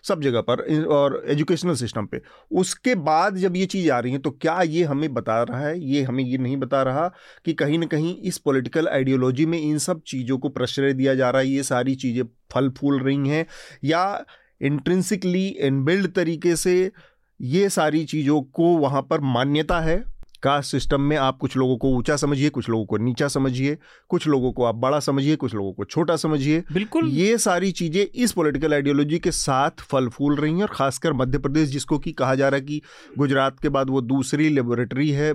सब 0.08 0.22
जगह 0.22 0.42
पर 0.50 0.86
और 0.86 1.22
एजुकेशनल 1.28 1.76
सिस्टम 1.76 2.06
पे। 2.06 2.22
उसके 2.52 2.96
बाद 2.96 3.36
जब 3.38 3.56
ये 3.56 3.66
चीज़ 3.66 3.90
आ 3.92 4.00
रही 4.00 4.12
है 4.12 4.20
तो 4.20 4.32
क्या 4.32 4.62
ये 4.62 4.84
हमें 4.84 5.14
बता 5.14 5.42
रहा 5.44 5.60
है? 5.60 5.80
ये 5.82 6.02
हमें 6.04 6.24
ये 6.24 6.38
नहीं 6.38 6.58
बता 6.58 6.82
रहा 6.84 7.08
कि 7.46 7.54
कहीं 7.54 7.80
ना 7.80 7.86
कहीं 7.86 8.16
इस 8.22 8.38
पॉलिटिकल 8.38 8.88
आइडियोलॉजी 8.88 9.46
में 9.46 9.60
इन 9.60 9.78
सब 9.78 10.02
चीज़ों 10.08 10.38
को 10.38 10.50
प्रश्रय 10.50 10.94
दिया 10.94 11.16
जा 11.16 11.30
रहा 11.30 11.42
है 11.42 11.48
ये 11.48 11.64
सारी 11.64 11.96
चीज़ें 11.96 12.24
फल 12.54 12.70
फूल 12.78 13.00
रही 13.04 13.30
हैं 13.30 13.46
या 13.84 14.26
इंट्रेंसिकली 14.62 15.48
इनबिल्ड 15.48 16.12
तरीके 16.14 16.56
से 16.56 16.92
ये 17.40 17.70
सारी 17.70 18.06
चीज़ों 18.06 18.42
को 18.42 18.78
वहाँ 18.78 19.02
पर 19.02 19.20
मान्यता 19.22 19.80
है? 19.80 20.04
कास्ट 20.44 20.72
सिस्टम 20.72 21.02
में 21.02 21.16
आप 21.18 21.38
कुछ 21.38 21.56
लोगों 21.58 21.78
को 21.78 21.90
ऊँचा 21.90 22.16
समझिए 22.16 22.50
कुछ 22.50 22.70
लोगों 22.70 22.86
को 22.86 22.98
नीचा 22.98 23.28
समझिए 23.28 23.78
कुछ 24.10 24.28
लोगों 24.28 24.52
को 24.52 24.64
आप 24.64 24.76
बड़ा 24.76 25.00
समझिए 25.00 25.36
कुछ 25.36 25.54
लोगों 25.56 25.72
को 25.74 25.86
छोटा 25.86 26.16
समझिए। 26.16 26.64
बिल्कुल। 26.74 27.08
ये 27.10 27.38
सारी 27.38 27.72
चीज़ें 27.72 28.06
इस 28.06 28.32
पॉलिटिकल 28.32 28.74
आइडियोलॉजी 28.74 29.20
के 29.20 29.32
साथ 29.32 29.82
फल 29.84 30.10
फूल 30.10 30.36
रही 30.36 30.54
हैं 30.54 30.62
और 30.62 30.74
खासकर 30.74 31.14
मध्य 31.14 31.38
प्रदेश 31.38 31.70
जिसको 31.70 32.00
कि 32.00 32.12
कहा 32.14 32.36
जा 32.36 32.50
रहा 32.50 32.60
है 32.60 32.66
कि 32.66 32.82
गुजरात 33.18 33.60
के 33.60 33.70
बाद 33.70 33.90
वो 33.90 34.02
दूसरी 34.04 34.50
लेबोरेटरी 34.50 35.10
है 35.12 35.32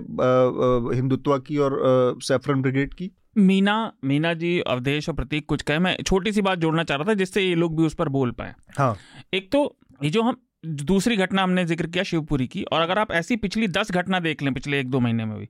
हिंदुत्व 0.95 1.37
की 1.39 1.57
और 1.57 1.79
सेफरन 2.23 2.61
ब्रिगेड 2.61 2.93
की। 2.93 3.11
मीना 3.37 3.75
मीना 4.03 4.33
जी 4.33 4.59
अवधेश 4.61 5.09
और 5.09 5.15
प्रतीक 5.15 5.45
कुछ 5.45 5.61
कहे 5.61 5.79
मैं 5.79 5.95
छोटी 6.03 6.31
सी 6.31 6.41
बात 6.41 6.59
जोड़ना 6.59 6.83
चाह 6.83 6.97
रहा 6.97 7.09
था 7.09 7.13
जिससे 7.13 7.41
ये 7.41 7.55
लोग 7.55 7.77
भी 7.77 7.85
उस 7.85 7.93
पर 7.93 8.09
बोल 8.09 8.31
पाए। 8.31 8.53
हाँ। 8.77 8.95
एक 9.33 9.51
तो 9.51 9.61
ये 10.03 10.09
जो 10.09 10.21
हम 10.21 10.37
दूसरी 10.63 11.15
घटना 11.17 11.43
हमने 11.43 11.65
ज़िक्र 11.65 11.87
किया 11.87 12.03
शिवपुरी 12.03 12.47
की, 12.47 12.63
और 12.63 12.81
अगर 12.81 12.99
आप 12.99 13.11
ऐसी 13.13 13.35
पिछली 13.37 13.67
दस 13.69 13.91
घटना 13.91 14.19
देख 14.19 14.41
लें, 14.41 14.53
पिछले 14.53 14.79
एक 14.79 14.89
दो 14.89 14.99
महीने 14.99 15.25
में 15.25 15.37
भी 15.39 15.49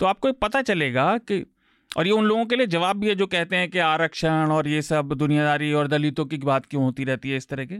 तो 0.00 0.06
आपको 0.06 0.32
पता 0.34 0.62
चलेगा 0.62 1.16
कि, 1.18 1.44
और 1.90 2.06
ये 2.06 2.12
उन 2.12 2.24
लोगों 2.24 2.44
के 2.46 2.56
लिए 2.56 2.66
जवाब 2.68 2.96
भी 2.96 3.08
है 3.08 3.14
जो 3.14 3.26
कहते 3.26 3.56
हैं 3.56 3.68
कि 3.70 3.78
आरक्षण 3.80 4.50
और 4.52 4.68
ये 4.68 4.80
सब 4.82 5.12
दुनियादारी 5.14 5.72
और 5.72 5.88
दलितों 5.88 6.24
की 6.26 6.36
बात 6.38 6.66
क्यों 6.66 6.82
होती 6.84 7.04
रहती 7.04 7.30
है 7.30 7.36
इस 7.36 7.48
तरह 7.48 7.64
के। 7.64 7.74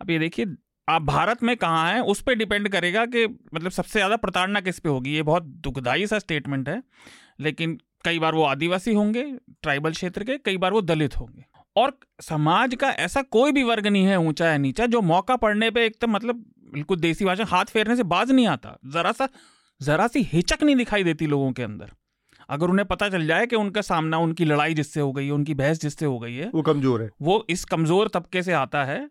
अब 0.00 0.10
ये 0.10 0.18
देखिए, 0.18 0.46
आप 0.88 1.02
भारत 1.04 1.42
में 1.42 1.56
कहाँ 1.56 1.92
हैं, 1.92 2.00
उस 2.02 2.20
पर 2.20 2.34
डिपेंड 2.34 2.68
करेगा 2.68 3.04
कि 3.06 3.26
मतलब 3.26 3.70
सबसे 3.70 3.98
ज़्यादा 3.98 4.16
प्रताड़ना 4.18 4.60
किस 4.60 4.78
पे 4.78 4.88
होगी। 4.88 5.14
ये 5.14 5.22
बहुत 5.24 5.42
दुखदाई 5.42 6.06
सा 6.06 6.18
स्टेटमेंट 6.18 6.68
है, 6.68 6.82
लेकिन 7.40 7.78
कई 8.04 8.18
बार 8.18 8.34
वो 8.34 8.42
आदिवासी 8.44 8.94
होंगे 8.94 9.24
ट्राइबल 9.62 9.92
क्षेत्र 9.92 10.24
के, 10.24 10.36
कई 10.38 10.56
बार 10.56 10.72
वो 10.72 10.82
दलित 10.82 11.16
होंगे। 11.18 11.44
और 11.76 11.98
समाज 12.22 12.74
का 12.74 12.90
ऐसा 13.00 13.22
कोई 13.22 13.52
भी 13.52 13.62
वर्ग 13.62 13.86
नहीं 13.86 14.04
है 14.06 14.18
ऊँचा 14.18 14.46
या 14.46 14.56
नीचा 14.58 14.86
जो 14.86 15.00
मौका 15.02 15.36
पड़ने 15.36 15.70
पे 15.70 15.84
एकदम 15.86 16.10
मतलब 16.10 16.44
बिल्कुल 16.74 16.98
देसी 17.00 17.24
भाषा 17.24 17.44
हाथ 17.46 17.64
फेरने 17.64 17.96
से 17.96 18.02
बाज 18.04 18.30
नहीं 18.30 18.46
आता। 18.46 18.76
जरा 18.86 19.12
सा 19.12 19.28
जरा 19.80 20.06
सी 20.08 20.22
हिचक 20.24 20.62
नहीं 20.62 20.76
दिखाई 20.76 21.04
देती 21.04 21.26
लोगों 21.26 21.50
के 21.52 21.62
अंदर। 21.62 21.90
अगर 22.48 22.66
उन्हें 22.66 22.86
पता 22.88 23.08
चल 23.08 23.26
जाए 23.26 23.46
कि 23.46 23.56
उनका 23.56 23.80
सामना 23.82 24.18
उनकी 24.18 24.44
लड़ाई 24.44 24.74
जिससे 24.74 25.00
हो 25.00 25.12
गई 25.12 25.26
है 25.26 25.32
उनकी 25.32 25.54
बहस 25.54 25.80
जिससे 25.80 26.06
हो 26.06 26.18
गई 26.18 26.34
है 26.34 26.50
वो 26.54 26.62
कमज़ोर 26.62 27.02
है। 27.02 27.10
वो 27.22 27.44
इस 27.50 27.64
कमज़ोर 27.66 28.08
तबके 28.08 28.42
से 28.42 28.52
आता 28.54 28.84
है 28.84 29.08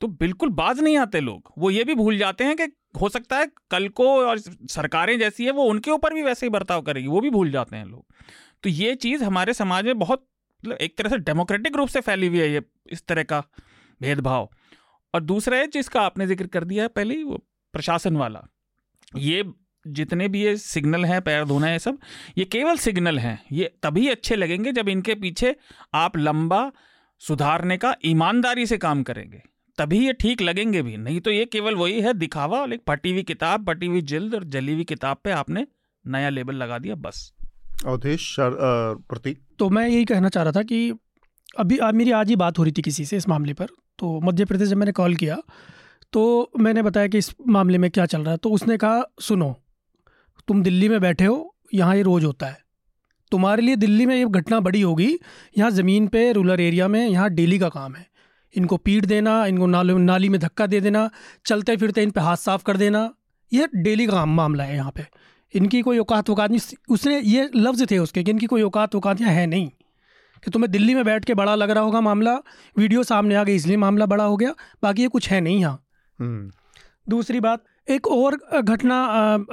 तो 0.00 0.06
बिल्कुल 0.08 0.50
बाज 0.52 0.80
नहीं 0.80 0.96
आते 0.98 1.20
लोग। 1.20 1.52
वो 1.58 1.70
ये 1.70 1.84
भी 1.84 1.94
भूल 1.94 2.18
जाते 2.18 2.44
हैं 2.44 2.56
कि 2.56 2.66
हो 3.00 3.08
सकता 3.08 3.38
है 3.38 3.46
कल 3.70 3.88
को 3.90 4.08
और 4.18 4.38
सरकारें 4.38 5.18
जैसी 5.18 5.44
है 5.44 5.50
वो 5.50 5.64
उनके 5.64 5.90
ऊपर 5.90 6.14
भी 6.14 6.22
वैसे 6.22 6.46
ही 6.46 6.50
बर्ताव 6.50 6.82
करेगी 6.82 7.08
वो 7.08 7.20
भी 7.20 7.30
भूल 7.30 7.50
जाते 7.50 7.76
हैं 7.76 7.84
लोग। 7.84 8.04
तो 8.64 8.68
ये 8.70 8.94
चीज़ 8.96 9.24
हमारे 9.24 9.52
समाज 9.54 9.84
में 9.84 9.98
बहुत 9.98 10.26
मतलब 10.62 10.76
एक 10.76 10.96
तरह 10.98 11.10
से 11.10 11.18
डेमोक्रेटिक 11.18 11.76
रूप 11.76 11.88
से 11.88 12.00
फैली 12.00 12.26
हुई 12.26 12.38
है 12.38 12.50
ये, 12.52 12.62
इस 12.86 13.06
तरह 13.06 13.22
का 13.22 13.42
भेदभाव। 14.00 14.48
और 15.14 15.22
दूसरा 15.22 15.58
है 15.58 15.66
जिसका 15.66 16.00
आपने 16.00 16.26
ज़िक्र 16.26 16.46
कर 16.46 16.64
दिया 16.64 16.84
है 16.84 16.88
पहले 16.88 17.22
वो 17.22 17.36
प्रशासन 17.74 18.16
वाला। 18.16 18.46
ये 19.16 19.44
जितने 19.86 20.28
भी 20.28 20.42
ये 20.42 20.56
सिग्नल 20.56 21.04
हैं, 21.04 21.20
पैर 21.22 21.44
धोना 21.44 21.66
है 21.66 21.78
सब, 21.78 21.98
ये 22.38 22.44
केवल 22.44 22.76
सिग्नल 22.76 23.18
हैं। 23.18 23.38
ये 23.52 23.70
तभी 23.82 24.08
अच्छे 24.08 24.36
लगेंगे 24.36 24.72
जब 24.72 24.88
इनके 24.88 25.14
पीछे 25.14 25.54
आप 25.94 26.16
लंबा 26.16 26.70
सुधारने 27.22 27.76
का, 27.76 27.94
ईमानदारी 28.04 28.66
से 28.66 28.78
काम 28.78 29.02
करेंगे। 29.02 29.42
तभी 29.78 30.04
ये 30.06 30.12
ठीक 30.12 30.42
लगेंगे 30.42 30.82
भी। 30.82 30.96
नहीं 30.96 31.20
तो 31.20 31.30
ये 31.30 31.44
केवल 31.44 31.74
वही 31.74 32.00
है, 32.00 32.12
दिखावा, 32.14 32.60
और 32.60 32.72
एक 32.72 32.82
फटी 32.88 33.10
हुई 33.10 33.22
किताब, 33.22 33.66
फटी 33.66 33.86
हुई 33.86 34.02
जल्द 34.02 34.34
और 34.34 34.44
जली 34.44 34.72
हुई 34.72 34.84
किताब 34.84 35.16
पे 35.24 35.30
आपने 35.30 35.66
नया 36.04 36.28
लेबल 36.28 36.54
लगा 36.54 36.78
दिया, 36.78 36.94
बस। 36.94 37.32
प्रतीक। 37.78 39.38
तो 39.58 39.68
मैं 39.70 39.88
यही 39.88 40.04
कहना 40.04 40.28
चाह 40.28 40.42
रहा 40.42 40.52
था 40.52 40.62
कि 40.62 40.92
अभी 41.58 41.78
आ, 41.78 41.90
मेरी 41.92 42.10
आज 42.12 42.28
ही 42.28 42.36
बात 42.36 42.58
हो 42.58 42.64
रही 42.64 42.72
थी 42.72 42.82
किसी 42.82 43.04
से 43.04 43.16
इस 43.16 43.28
मामले 43.28 43.52
पर 43.54 43.66
तो 43.98 44.20
मध्य 44.24 44.44
प्रदेश 44.44 44.68
जब 44.68 44.76
मैंने 44.76 44.92
कॉल 44.92 45.14
किया 45.16 45.36
तो 46.12 46.50
मैंने 46.58 46.82
बताया 46.82 47.06
कि 47.06 47.18
इस 47.18 47.34
मामले 47.48 47.78
में 47.78 47.90
क्या 47.90 48.06
चल 48.06 48.22
रहा 48.22 48.30
है 48.30 48.38
तो 48.38 48.50
उसने 48.50 48.76
कहा 48.76 49.02
सुनो 49.20 49.54
तुम 50.48 50.62
दिल्ली 50.62 50.88
में 50.88 51.00
बैठे 51.00 51.24
हो 51.24 51.54
यहाँ 51.74 51.96
ये 51.96 52.02
रोज़ 52.02 52.24
होता 52.24 52.46
है। 52.46 52.58
तुम्हारे 53.32 53.62
लिए 53.62 53.76
दिल्ली 53.76 54.06
में 54.06 54.14
ये 54.16 54.24
घटना 54.26 54.60
बड़ी 54.60 54.80
होगी 54.80 55.08
यहाँ 55.58 55.70
ज़मीन 55.70 56.06
पे 56.08 56.30
रूरल 56.32 56.60
एरिया 56.60 56.88
में 56.88 57.06
यहाँ 57.06 57.30
डेली 57.30 57.58
का 57.58 57.68
काम 57.68 57.94
है। 57.94 58.06
इनको 58.54 58.76
पीट 58.78 59.04
देना 59.06 59.44
इनको 59.46 59.66
नाली 59.66 59.94
नाली 59.94 60.28
में 60.28 60.38
धक्का 60.40 60.66
दे 60.66 60.80
देना 60.80 61.10
चलते 61.46 61.76
फिरते 61.76 62.02
इन 62.02 62.10
पर 62.10 62.20
हाथ 62.20 62.36
साफ़ 62.38 62.62
कर 62.64 62.76
देना 62.76 63.10
ये 63.52 63.68
डेली 63.76 64.06
का 64.06 64.24
मामला 64.26 64.64
है 64.64 64.76
यहाँ 64.76 64.92
पे। 64.96 65.06
इनकी 65.54 65.80
कोई 65.82 65.98
औकात 65.98 66.30
वकात 66.30 66.50
नहीं। 66.50 66.76
उसने 66.90 67.20
ये 67.20 67.48
लफ्ज़ 67.56 67.84
थे 67.90 67.98
उसके 67.98 68.22
कि 68.22 68.30
इनकी 68.30 68.46
कोई 68.46 68.62
औकात 68.62 68.94
वकात 68.94 69.20
यहाँ 69.20 69.32
है 69.32 69.46
नहीं 69.46 69.68
कि 70.42 70.50
तुम्हें 70.50 70.70
दिल्ली 70.70 70.94
में 70.94 71.04
बैठ 71.04 71.24
के 71.24 71.34
बड़ा 71.34 71.54
लग 71.54 71.70
रहा 71.70 71.84
होगा 71.84 72.00
मामला 72.00 72.34
वीडियो 72.76 73.02
सामने 73.02 73.34
आ 73.34 73.44
गई 73.44 73.54
इसलिए 73.54 73.76
मामला 73.76 74.06
बड़ा 74.06 74.24
हो 74.24 74.36
गया 74.36 74.54
बाकी 74.82 75.02
ये 75.02 75.08
कुछ 75.08 75.28
है 75.30 75.40
नहीं 75.40 75.60
यहाँ। 75.60 75.84
हम्म। 76.18 76.50
दूसरी 77.08 77.40
बात 77.40 77.64
एक 77.88 78.06
और 78.06 78.36
घटना 78.60 78.98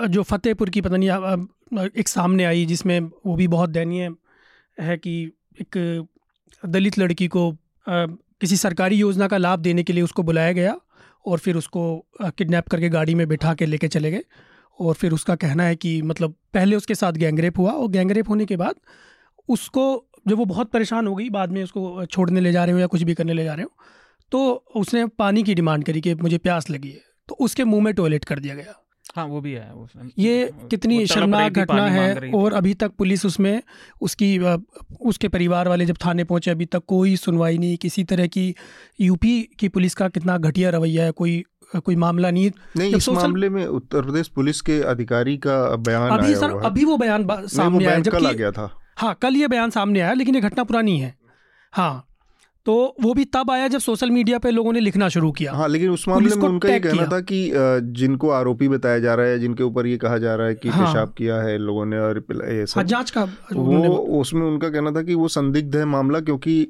जो 0.07 0.23
फतेहपुर 0.23 0.69
की 0.69 0.81
पता 0.81 0.97
नहीं 0.97 1.89
एक 1.99 2.07
सामने 2.07 2.45
आई 2.45 2.65
जिसमें 2.65 2.99
वो 3.25 3.35
भी 3.35 3.47
बहुत 3.47 3.69
दयनीय 3.69 4.09
है 4.77 4.97
कि 4.97 5.13
एक 5.61 5.77
दलित 6.63 6.97
लड़की 6.99 7.27
को 7.27 7.51
किसी 7.87 8.57
सरकारी 8.57 8.95
योजना 8.95 9.27
का 9.27 9.37
लाभ 9.37 9.59
देने 9.59 9.83
के 9.83 9.93
लिए 9.93 10.03
उसको 10.03 10.23
बुलाया 10.23 10.51
गया 10.51 10.75
और 11.25 11.39
फिर 11.39 11.55
उसको 11.55 11.83
किडनैप 12.21 12.67
करके 12.69 12.89
गाड़ी 12.89 13.15
में 13.15 13.27
बिठा 13.27 13.53
के 13.53 13.65
लेके 13.65 13.87
चले 13.87 14.11
गए। 14.11 14.23
और 14.79 14.93
फिर 14.93 15.11
उसका 15.11 15.35
कहना 15.35 15.63
है 15.63 15.75
कि 15.75 16.01
मतलब 16.01 16.35
पहले 16.53 16.75
उसके 16.75 16.95
साथ 16.95 17.13
गैंगरेप 17.13 17.59
हुआ 17.59 17.71
और 17.71 17.87
गैंगरेप 17.87 18.29
होने 18.29 18.45
के 18.45 18.57
बाद 18.57 18.75
उसको 19.49 20.05
जब 20.27 20.35
वो 20.35 20.45
बहुत 20.45 20.71
परेशान 20.71 21.07
हो 21.07 21.15
गई 21.15 21.29
बाद 21.29 21.51
में 21.51 21.63
उसको 21.63 22.05
छोड़ने 22.05 22.41
ले 22.41 22.51
जा 22.51 22.63
रहे 22.65 22.73
हो 22.73 22.79
या 22.79 22.87
कुछ 22.87 23.01
भी 23.01 23.13
करने 23.13 23.33
ले 23.33 23.43
जा 23.43 23.53
रहे 23.53 23.63
हो 23.63 23.71
तो 24.31 24.65
उसने 24.75 25.05
पानी 25.05 25.43
की 25.43 25.53
डिमांड 25.53 25.83
करी 25.83 26.01
कि 26.01 26.15
मुझे 26.15 26.37
प्यास 26.37 26.69
लगी 26.69 26.89
है 26.89 27.01
तो 27.27 27.35
उसके 27.35 27.63
मुँह 27.63 27.83
में 27.83 27.93
टॉयलेट 27.93 28.25
कर 28.25 28.39
दिया 28.39 28.55
गया। 28.55 28.81
हाँ 29.15 29.25
वो 29.25 29.41
भी 29.41 29.51
है 29.51 29.73
ये 30.19 30.51
कितनी 30.69 31.05
शर्मनाक 31.07 31.51
घटना 31.51 31.87
है 31.87 32.31
और 32.31 32.53
अभी 32.53 32.73
तक 32.73 32.91
पुलिस 32.91 33.25
उसमें 33.25 33.61
उसकी 34.01 34.39
उसके 35.01 35.27
परिवार 35.27 35.67
वाले 35.67 35.85
जब 35.85 35.97
थाने 36.05 36.23
पहुँचे 36.23 36.51
अभी 36.51 36.65
तक 36.65 36.83
कोई 36.87 37.15
सुनवाई 37.15 37.57
नहीं 37.57 37.77
किसी 37.77 38.03
तरह 38.03 38.27
की 38.27 38.55
यूपी 39.01 39.49
की 39.59 39.67
पुलिस 39.67 39.95
का 39.95 40.09
कितना 40.09 40.37
घटिया 40.37 40.69
रवैया 40.69 41.03
है 41.03 41.11
कोई 41.11 41.43
कोई 41.79 41.95
मामला 41.95 42.31
नहीं 42.31 42.51
नहीं 42.77 42.95
इस 42.95 43.09
मामले 43.09 43.49
में 43.49 43.65
उत्तर 43.67 44.01
प्रदेश 44.01 44.27
पुलिस 44.27 44.61
के 44.61 44.79
अधिकारी 44.85 45.37
का 45.37 45.59
बयान 45.77 46.09
अभी 46.09 46.27
आया 46.27 46.39
सर 46.39 46.57
अभी 46.65 46.85
वो 46.85 46.97
बयान 46.97 47.27
सामने 47.29 47.85
आया 47.85 47.99
जब 47.99 48.15
आ 48.15 48.31
गया 48.31 48.51
था। 48.51 48.71
हाँ 48.97 49.17
कल 49.21 49.35
ये 49.35 49.47
बयान 49.47 49.69
सामने 49.69 49.99
आया 49.99 50.13
लेकिन 50.13 50.35
ये 50.35 50.41
घटना 50.41 50.63
पुरानी 50.63 50.99
है। 50.99 51.13
हाँ 51.73 52.07
तो 52.65 52.73
वो 53.01 53.13
भी 53.13 53.23
तब 53.25 53.49
आया 53.51 53.67
जब 53.67 53.79
सोशल 53.79 54.11
मीडिया 54.11 54.37
पे 54.39 54.51
लोगों 54.51 54.71
ने 54.73 54.79
लिखना 54.79 55.07
शुरू 55.09 55.31
किया। 55.31 55.51
हाँ 55.53 55.67
लेकिन 55.69 55.89
उस 55.89 56.07
मामले 56.07 56.35
में 56.35 56.47
उनका 56.47 56.69
ये 56.69 56.79
कहना 56.79 57.05
था 57.07 57.19
कि 57.21 57.39
जिनको 57.93 58.29
आरोपी 58.31 58.67
बताया 58.67 58.99
जा 58.99 59.13
रहा 59.15 59.25
है 59.25 59.39
जिनके 59.39 59.63
ऊपर 59.63 59.87
ये 59.87 59.97
कहा 59.97 60.17
जा 60.17 60.35
रहा 60.35 60.47
है 60.47 60.55
कि 60.55 60.69
हाँ, 60.69 60.85
पेशाब 60.85 61.13
किया 61.17 61.35
है 61.41 61.57
लोगों 61.57 61.85
ने 61.85 61.99
और 61.99 62.17
ये 62.29 62.65
सब। 62.65 62.77
हाँ, 62.77 62.83
जाँच 62.85 63.11
का 63.11 63.23
वो 63.53 63.95
उसमें 64.21 64.41
उनका 64.41 64.69
कहना 64.69 64.91
था 64.91 65.01
कि 65.01 65.15
वो 65.15 65.27
संदिग्ध 65.27 65.75
है 65.75 65.85
मामला 65.85 66.19
क्योंकि 66.21 66.67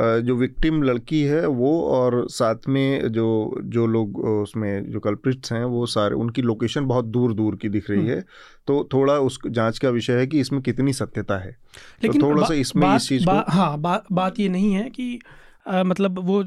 जो 0.00 0.34
विक्टिम 0.36 0.82
लड़की 0.82 1.20
है 1.22 1.46
वो 1.46 1.70
और 1.90 2.24
साथ 2.30 2.68
में 2.68 3.08
जो 3.12 3.28
जो 3.66 3.86
लोग 3.86 4.18
उसमें 4.24 4.90
जो 4.90 5.00
कल्प्रिट्स 5.00 5.52
हैं 5.52 5.64
वो 5.64 5.86
सारे 5.86 6.14
उनकी 6.14 6.42
लोकेशन 6.42 6.86
बहुत 6.86 7.04
दूर 7.06 7.34
दूर 7.34 7.56
की 7.56 7.68
दिख 7.68 7.90
रही 7.90 8.00
हम्म। 8.00 8.10
है 8.10 8.24
तो 8.66 8.88
थोड़ा 8.92 9.18
उस 9.20 9.38
जाँच 9.48 9.78
का 9.78 9.90
विषय 9.90 10.18
है 10.18 10.26
कि 10.26 10.40
इसमें 10.40 10.62
कितनी 10.62 10.92
सत्यता 10.92 11.38
है 11.38 11.50
तो 11.50 11.80
लेकिन 12.02 12.20
तो 12.20 12.26
थोड़ा 12.26 12.46
सा 12.46 12.54
इसमें 12.54 12.94
इस 12.96 13.08
चीज़ 13.08 13.24
को 13.24 13.42
हाँ 13.50 13.80
बा, 13.80 14.02
बात 14.12 14.40
ये 14.40 14.48
नहीं 14.48 14.72
है 14.74 14.88
कि 14.90 15.18
आ, 15.66 15.82
मतलब 15.84 16.18
वो 16.18 16.42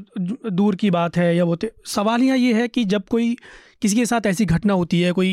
दूर 0.50 0.76
की 0.76 0.90
बात 0.90 1.16
है 1.16 1.34
या 1.36 1.44
वो 1.44 1.56
सवाल 1.86 2.22
यहाँ 2.22 2.38
ये 2.38 2.54
है 2.54 2.68
कि 2.68 2.84
जब 2.84 3.02
कोई 3.10 3.36
किसी 3.82 3.96
के 3.96 4.04
साथ 4.06 4.26
ऐसी 4.26 4.44
घटना 4.44 4.72
होती 4.72 5.00
है 5.00 5.12
कोई 5.12 5.30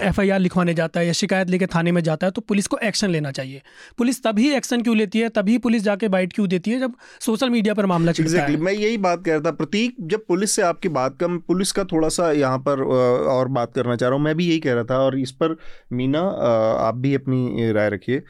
एफआईआर 0.00 0.38
लिखवाने 0.38 0.74
जाता 0.74 1.00
है 1.00 1.06
या 1.06 1.12
शिकायत 1.12 1.50
लेकर 1.50 1.66
थाने 1.66 1.92
में 1.92 2.00
जाता 2.02 2.26
है 2.26 2.30
तो 2.30 2.40
पुलिस 2.40 2.66
को 2.66 2.78
एक्शन 2.78 3.10
लेना 3.10 3.30
चाहिए। 3.30 3.62
पुलिस 3.98 4.22
तभी 4.22 4.48
एक्शन 4.50 4.82
क्यों 4.82 4.96
लेती 4.96 5.18
है 5.18 5.28
तभी 5.28 5.56
पुलिस 5.58 5.82
जाके 5.82 6.08
बाइट 6.08 6.32
क्यों 6.32 6.48
देती 6.48 6.70
है 6.70 6.78
जब 6.80 6.94
सोशल 7.20 7.50
मीडिया 7.50 7.74
पर 7.74 7.86
मामला 7.86 8.12
चलता 8.12 8.30
exactly. 8.30 8.56
है। 8.56 8.62
मैं 8.62 8.72
यही 8.72 8.96
बात 8.98 9.24
कह 9.24 9.32
रहा 9.32 9.40
था 9.40 9.50
प्रतीक 9.50 9.96
जब 10.00 10.24
पुलिस 10.28 10.52
से 10.52 10.62
आपकी 10.62 10.88
बात 10.88 11.18
कम 11.20 11.38
पुलिस 11.38 11.72
का 11.72 11.84
थोड़ा 11.84 12.08
सा 12.08 12.30
यहाँ 12.32 12.58
पर 12.58 12.82
और 13.30 13.48
बात 13.50 13.74
करना 13.74 13.96
चाह 13.96 14.08
रहा 14.08 14.16
हूँ। 14.16 14.24
मैं 14.24 14.34
भी 14.36 14.46
यही 14.46 14.58
कह 14.58 14.74
रहा 14.74 14.84
था 14.84 14.98
और 14.98 15.18
इस 15.18 15.32
पर 15.32 15.56
मीना 15.92 16.20
आप 16.80 16.96
भी 16.96 17.14
अपनी 17.14 17.72
राय 17.72 17.90
रखिए। 17.90 18.22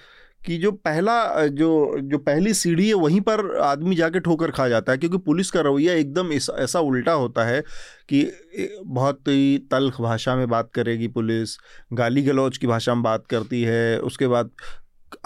कि 0.44 0.56
जो 0.58 0.70
पहला 0.72 1.46
जो 1.48 1.68
जो 2.02 2.18
पहली 2.18 2.52
सीढ़ी 2.54 2.86
है, 2.88 2.94
वहीं 2.94 3.20
पर 3.20 3.56
आदमी 3.62 3.96
जाके 3.96 4.20
ठोकर 4.20 4.50
खा 4.50 4.68
जाता 4.68 4.92
है, 4.92 4.98
क्योंकि 4.98 5.18
पुलिस 5.20 5.50
का 5.50 5.60
रवैया 5.60 5.94
एकदम 5.94 6.32
ऐसा 6.32 6.80
उल्टा 6.80 7.12
होता 7.14 7.44
है 7.44 7.60
कि 8.08 8.26
बहुत 8.84 9.20
ही 9.20 9.58
तल्ख 9.70 10.00
भाषा 10.00 10.36
में 10.36 10.48
बात 10.48 10.70
करेगी 10.74 11.08
पुलिस, 11.10 11.56
गाली 11.92 12.22
गलौज 12.22 12.58
की 12.58 12.66
भाषा 12.66 12.94
में 12.94 13.02
बात 13.02 13.26
करती 13.30 13.62
है, 13.62 13.98
उसके 14.00 14.28
बाद 14.28 14.50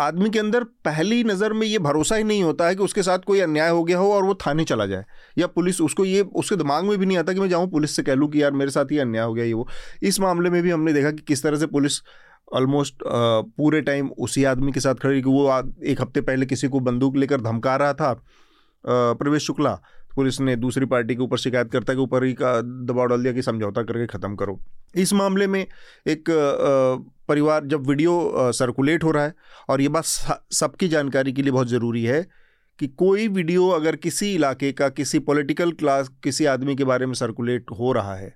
आदमी 0.01 0.29
के 0.31 0.39
अंदर 0.39 0.65
पहली 0.85 1.23
नज़र 1.25 1.53
में 1.53 1.67
ये 1.67 1.79
भरोसा 1.79 2.17
ही 2.17 2.25
नहीं 2.25 2.43
होता 2.43 2.67
है 2.67 2.75
कि 2.75 2.83
उसके 2.83 3.03
साथ 3.03 3.19
कोई 3.27 3.41
अन्याय 3.41 3.71
हो 3.71 3.83
गया 3.85 3.99
हो 3.99 4.13
और 4.13 4.25
वो 4.25 4.35
थाने 4.37 4.65
चला 4.65 4.87
जाए, 4.87 5.05
या 5.39 5.47
पुलिस 5.47 5.81
उसको 5.81 6.05
ये, 6.05 6.21
उसके 6.23 6.57
दिमाग 6.57 6.85
में 6.85 6.99
भी 6.99 7.07
नहीं 7.07 7.19
आता 7.19 7.33
कि 7.33 7.41
मैं 7.41 7.49
जाऊँ 7.49 7.71
पुलिस 7.71 7.97
से 7.97 8.03
कह 8.03 8.15
लूँ 8.15 8.29
कि 8.31 8.43
यार 8.43 8.53
मेरे 8.53 8.71
साथ 8.71 8.93
ये 8.93 9.01
अन्याय 9.01 9.25
हो 9.25 9.35
गया, 9.35 9.45
ये 9.45 9.53
वो। 9.53 9.69
इस 10.03 10.21
मामले 10.21 10.51
में 10.51 10.63
भी 10.63 10.71
हमने 10.71 10.93
देखा 10.93 11.11
कि 11.11 11.23
किस 11.29 11.43
तरह 11.43 11.59
से 11.59 11.67
पुलिस 11.69 12.01
ऑलमोस्ट 12.49 13.03
पूरे 13.07 13.81
टाइम 13.83 14.09
उसी 14.19 14.45
आदमी 14.45 14.73
के 14.73 14.81
साथ 14.81 14.95
खड़ी, 14.95 15.23
कि 15.23 15.29
वो 15.29 15.63
एक 15.85 16.01
हफ़्ते 16.01 16.21
पहले 16.23 16.47
किसी 16.47 16.69
को 16.69 16.81
बंदूक 16.83 17.17
लेकर 17.17 17.41
धमका 17.41 17.77
रहा 17.77 17.93
था 17.95 18.13
प्रवेश 18.85 19.43
शुक्ला। 19.43 19.75
पुलिस 20.17 20.41
ने 20.41 20.55
दूसरी 20.57 20.87
पार्टी 20.87 21.15
के 21.15 21.23
ऊपर 21.23 21.39
शिकायत 21.39 21.71
करता 21.71 21.95
के 21.95 22.01
ऊपर 22.01 22.25
ही 22.25 22.33
का 22.35 22.61
दबाव 22.61 23.07
डाल 23.09 23.23
दिया 23.23 23.33
कि 23.33 23.43
समझौता 23.43 23.83
करके 23.83 24.07
ख़त्म 24.09 24.35
करो। 24.37 24.59
इस 24.95 25.13
मामले 25.13 25.47
में 25.47 25.61
एक 25.61 26.25
परिवार 27.29 27.65
जब 27.65 27.87
वीडियो 27.89 28.53
सर्कुलेट 28.53 29.05
हो 29.05 29.11
रहा 29.11 29.25
है, 29.25 29.35
और 29.71 29.81
ये 29.81 29.89
बात 29.89 30.05
सबकी 30.55 30.89
जानकारी 30.89 31.33
के 31.33 31.43
लिए 31.43 31.53
बहुत 31.53 31.69
ज़रूरी 31.69 32.05
है, 32.05 32.27
कि 32.79 32.87
कोई 32.89 33.27
वीडियो 33.31 33.69
अगर 33.71 33.97
किसी 33.97 34.35
इलाके 34.35 34.73
का, 34.73 34.89
किसी 34.91 35.19
पॉलिटिकल 35.21 35.73
क्लास 35.73 36.09
किसी 36.25 36.45
आदमी 36.47 36.77
के 36.77 36.85
बारे 36.85 37.07
में 37.07 37.15
सर्कुलेट 37.15 37.71
हो 37.79 37.93
रहा 37.93 38.15
है 38.15 38.35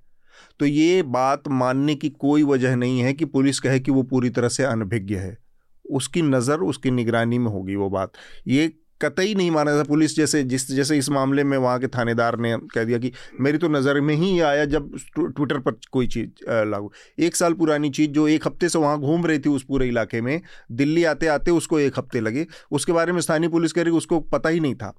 तो 0.60 0.66
ये 0.66 1.02
बात 1.02 1.48
मानने 1.48 1.94
की 1.94 2.08
कोई 2.10 2.42
वजह 2.44 2.76
नहीं 2.76 3.00
है 3.00 3.12
कि 3.12 3.24
पुलिस 3.26 3.60
कहे 3.60 3.80
कि 3.80 3.90
वो 3.90 4.02
पूरी 4.04 4.30
तरह 4.30 4.48
से 4.48 4.64
अनभिज्ञ 4.64 5.14
है। 5.14 5.36
उसकी 5.84 6.22
नज़र, 6.22 6.60
उसकी 6.60 6.90
निगरानी 6.90 7.38
में 7.38 7.50
होगी 7.50 7.76
वो 7.76 7.88
बात। 7.90 8.12
ये 8.48 8.72
कतई 9.00 9.34
नहीं 9.34 9.50
माना 9.50 9.72
था 9.72 9.82
पुलिस 9.84 10.14
जैसे, 10.16 10.42
जिस, 10.42 10.70
जैसे 10.70 10.96
इस 10.98 11.08
मामले 11.10 11.42
में 11.44 11.56
वहाँ 11.58 11.78
के 11.78 11.88
थानेदार 11.88 12.38
ने 12.38 12.56
कह 12.74 12.84
दिया 12.84 12.98
कि 12.98 13.12
मेरी 13.40 13.58
तो 13.58 13.68
नज़र 13.68 14.00
में 14.00 14.14
ही 14.14 14.40
आया 14.40 14.64
जब 14.64 14.90
ट्विटर 15.16 15.58
पर 15.58 15.76
कोई 15.92 16.06
चीज़ 16.06 16.50
लागू। 16.66 16.90
एक 17.18 17.36
साल 17.36 17.52
पुरानी 17.54 17.90
चीज़ 17.90 18.10
जो 18.10 18.26
एक 18.28 18.46
हफ़्ते 18.46 18.68
से 18.68 18.78
वहाँ 18.78 18.98
घूम 19.00 19.26
रही 19.26 19.38
थी 19.38 19.48
उस 19.48 19.64
पूरे 19.64 19.88
इलाके 19.88 20.20
में, 20.20 20.40
दिल्ली 20.72 21.04
आते 21.04 21.26
आते 21.26 21.50
उसको 21.50 21.78
एक 21.80 21.98
हफ़्ते 21.98 22.20
लगे। 22.20 22.46
उसके 22.70 22.92
बारे 22.92 23.12
में 23.12 23.20
स्थानीय 23.20 23.48
पुलिस 23.48 23.72
कह 23.72 23.82
रही 23.82 23.92
उसको 23.92 24.20
पता 24.20 24.48
ही 24.48 24.60
नहीं 24.60 24.74
था। 24.74 24.94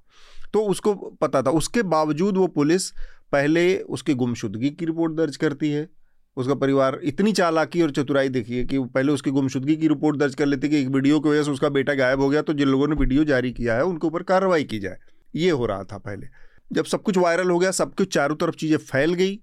तो 0.52 0.60
उसको 0.60 0.94
पता 1.20 1.42
था। 1.42 1.50
उसके 1.50 1.82
बावजूद 1.84 2.36
वो 2.36 2.46
पुलिस 2.46 2.90
पहले 3.32 3.78
उसकी 3.78 4.14
गुमशुदगी 4.14 4.70
की 4.70 4.86
रिपोर्ट 4.86 5.14
दर्ज 5.14 5.36
करती 5.36 5.70
है। 5.70 5.88
उसका 6.36 6.54
परिवार 6.54 6.98
इतनी 7.04 7.32
चालाकी 7.32 7.82
और 7.82 7.90
चतुराई 7.90 8.28
देखिए 8.28 8.64
कि 8.64 8.78
पहले 8.78 9.12
उसकी 9.12 9.30
गुमशुदगी 9.30 9.76
की 9.76 9.88
रिपोर्ट 9.88 10.16
दर्ज 10.16 10.34
कर 10.34 10.46
लेती 10.46 10.68
कि 10.68 10.76
एक 10.76 10.88
वीडियो 10.88 11.20
की 11.20 11.28
वजह 11.28 11.42
से 11.42 11.50
उसका 11.50 11.68
बेटा 11.68 11.94
गायब 11.94 12.20
हो 12.20 12.28
गया 12.28 12.42
तो 12.42 12.52
जिन 12.52 12.68
लोगों 12.68 12.88
ने 12.88 12.94
वीडियो 12.94 13.24
जारी 13.24 13.52
किया 13.52 13.74
है, 13.74 13.84
उनके 13.84 14.06
ऊपर 14.06 14.22
कार्रवाई 14.22 14.64
की 14.64 14.78
जाए। 14.78 14.98
ये 15.34 15.50
हो 15.50 15.66
रहा 15.66 15.84
था 15.84 15.98
पहले। 15.98 16.26
जब 16.70 16.84
सब 16.84 17.02
कुछ 17.02 17.18
वायरल 17.18 17.50
हो 17.50 17.58
गया, 17.58 17.70
सब 17.70 17.94
कुछ 17.94 18.12
चारों 18.14 18.36
तरफ़ 18.36 18.56
चीज़ें 18.56 18.76
फैल 18.78 19.14
गई, 19.14 19.36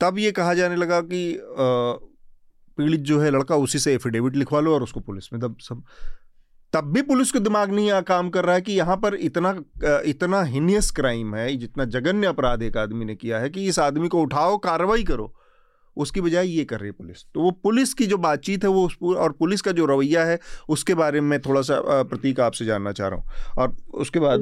तब 0.00 0.18
ये 0.18 0.32
कहा 0.32 0.54
जाने 0.54 0.76
लगा 0.76 1.00
कि 1.02 1.38
पीड़ित 2.78 3.00
जो 3.00 3.18
है, 3.20 3.30
लड़का 3.30 3.56
उसी 3.56 3.78
से 3.78 3.94
एफिडेविट 3.94 4.36
लिखवा 4.36 4.60
लो 4.60 4.74
और 4.74 4.82
उसको 4.82 5.00
पुलिस 5.00 5.32
में 5.32 5.40
तब 5.42 5.56
सब 5.60 5.82
तब 6.74 6.84
भी 6.92 7.02
पुलिस 7.04 7.30
को 7.32 7.38
दिमाग 7.40 7.70
नहीं 7.70 8.00
काम 8.04 8.28
कर 8.30 8.44
रहा 8.44 8.54
है 8.54 8.62
कि 8.62 8.72
यहाँ 8.72 8.96
पर 8.96 9.14
इतना 9.16 9.54
इतना 10.06 10.42
हिनियस 10.44 10.90
क्राइम 10.90 11.34
है, 11.34 11.56
जितना 11.56 11.84
जघन्य 11.86 12.26
अपराध 12.26 12.62
एक 12.62 12.76
आदमी 12.76 13.04
ने 13.04 13.14
किया 13.16 13.38
है 13.38 13.50
कि 13.50 13.66
इस 13.68 13.78
आदमी 13.80 14.08
को 14.08 14.22
उठाओ, 14.22 14.56
कार्रवाई 14.60 15.04
करो। 15.04 15.32
उसकी 15.96 16.20
बजाय 16.20 16.46
ये 16.48 16.64
कर 16.64 16.80
रही 16.80 16.88
है 16.88 16.92
पुलिस। 16.92 17.24
तो 17.34 17.40
वो 17.40 17.50
पुलिस 17.64 17.92
की 17.94 18.06
जो 18.06 18.16
बातचीत 18.18 18.64
है 18.64 18.70
वो 18.70 19.14
और 19.16 19.32
पुलिस 19.34 19.60
का 19.62 19.72
जो 19.72 19.86
रवैया 19.86 20.24
है, 20.24 20.38
उसके 20.68 20.94
बारे 20.94 21.20
में 21.20 21.38
थोड़ा 21.40 21.60
सा 21.62 21.80
प्रतीक 22.04 22.40
आपसे 22.40 22.64
जानना 22.64 22.92
चाह 22.92 23.08
रहा 23.08 23.18
हूँ। 23.18 23.26
और 23.58 23.76
उसके 23.96 24.20
बाद 24.20 24.40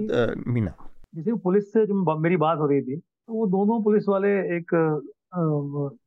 मीना। 0.48 0.74
जैसे 1.14 1.34
पुलिस 1.40 1.72
से 1.72 1.86
जो 1.86 2.18
मेरी 2.18 2.36
बात 2.38 2.58
हो 2.58 2.66
रही 2.66 2.82
थी 2.82 2.96
तो 2.96 3.32
वो 3.34 3.46
दोनों 3.48 3.82
पुलिस 3.84 4.04
वाले 4.08 4.28
एक 4.56 4.74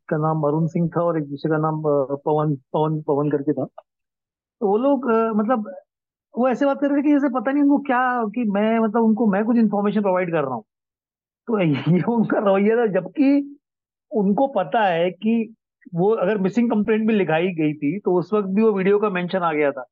का 0.10 0.18
नाम 0.18 0.42
अरुण 0.44 0.68
सिंह 0.68 0.88
था 0.96 1.02
और 1.04 1.18
एक 1.18 1.30
दूसरे 1.30 1.52
का 1.52 1.58
नाम 1.60 1.82
पवन 1.86 2.56
पवन 2.74 3.02
पवन 3.04 3.30
करके 3.32 3.54
था। 3.54 3.66
तो 3.66 4.68
वो 4.68 4.78
लोग 4.80 5.06
मतलब 5.38 5.72
वो 6.38 6.50
ऐसे 6.50 6.66
बात 6.66 6.78
कर 6.82 6.88
रहे 6.88 6.98
थे 6.98 7.02
कि 7.02 7.12
जैसे 7.12 7.30
पता 7.30 7.52
नहीं 7.52 7.64
उनको 7.64 7.78
क्या 7.78 8.24
कि 8.26 8.44
मैं 8.44 8.80
मतलब 8.80 9.04
उनको 9.04 9.28
मैं 9.28 9.46
कुछ 9.46 9.58
इन्फॉर्मेशन 9.58 10.02
प्रोवाइड 10.02 10.32
कर 10.32 10.42
रहा 10.42 10.54
हूँ। 10.54 10.64
तो 11.48 11.60
ये 11.96 12.02
उनका 12.02 12.40
रवैया 12.40 12.76
था 12.78 12.86
जबकि 12.88 13.58
उनको 14.12 14.48
पता 14.48 14.86
है 14.86 15.12
कि 15.12 15.56
वो 15.94 16.12
अगर 16.12 16.38
मिसिंग 16.38 16.72
कंप्लेंट 16.72 17.08
भी 17.08 17.14
लिखाई 17.14 17.48
गई 17.48 17.74
थी 17.74 18.00
तो 18.00 18.20
उस 18.20 18.34
वक्त 18.34 18.48
भी 18.48 18.62
वो 18.62 18.72
वीडियो 18.72 19.00
का 19.00 19.10
मेंशन 19.10 19.40
आ 19.40 19.54
गया 19.54 19.72
था। 19.72 19.86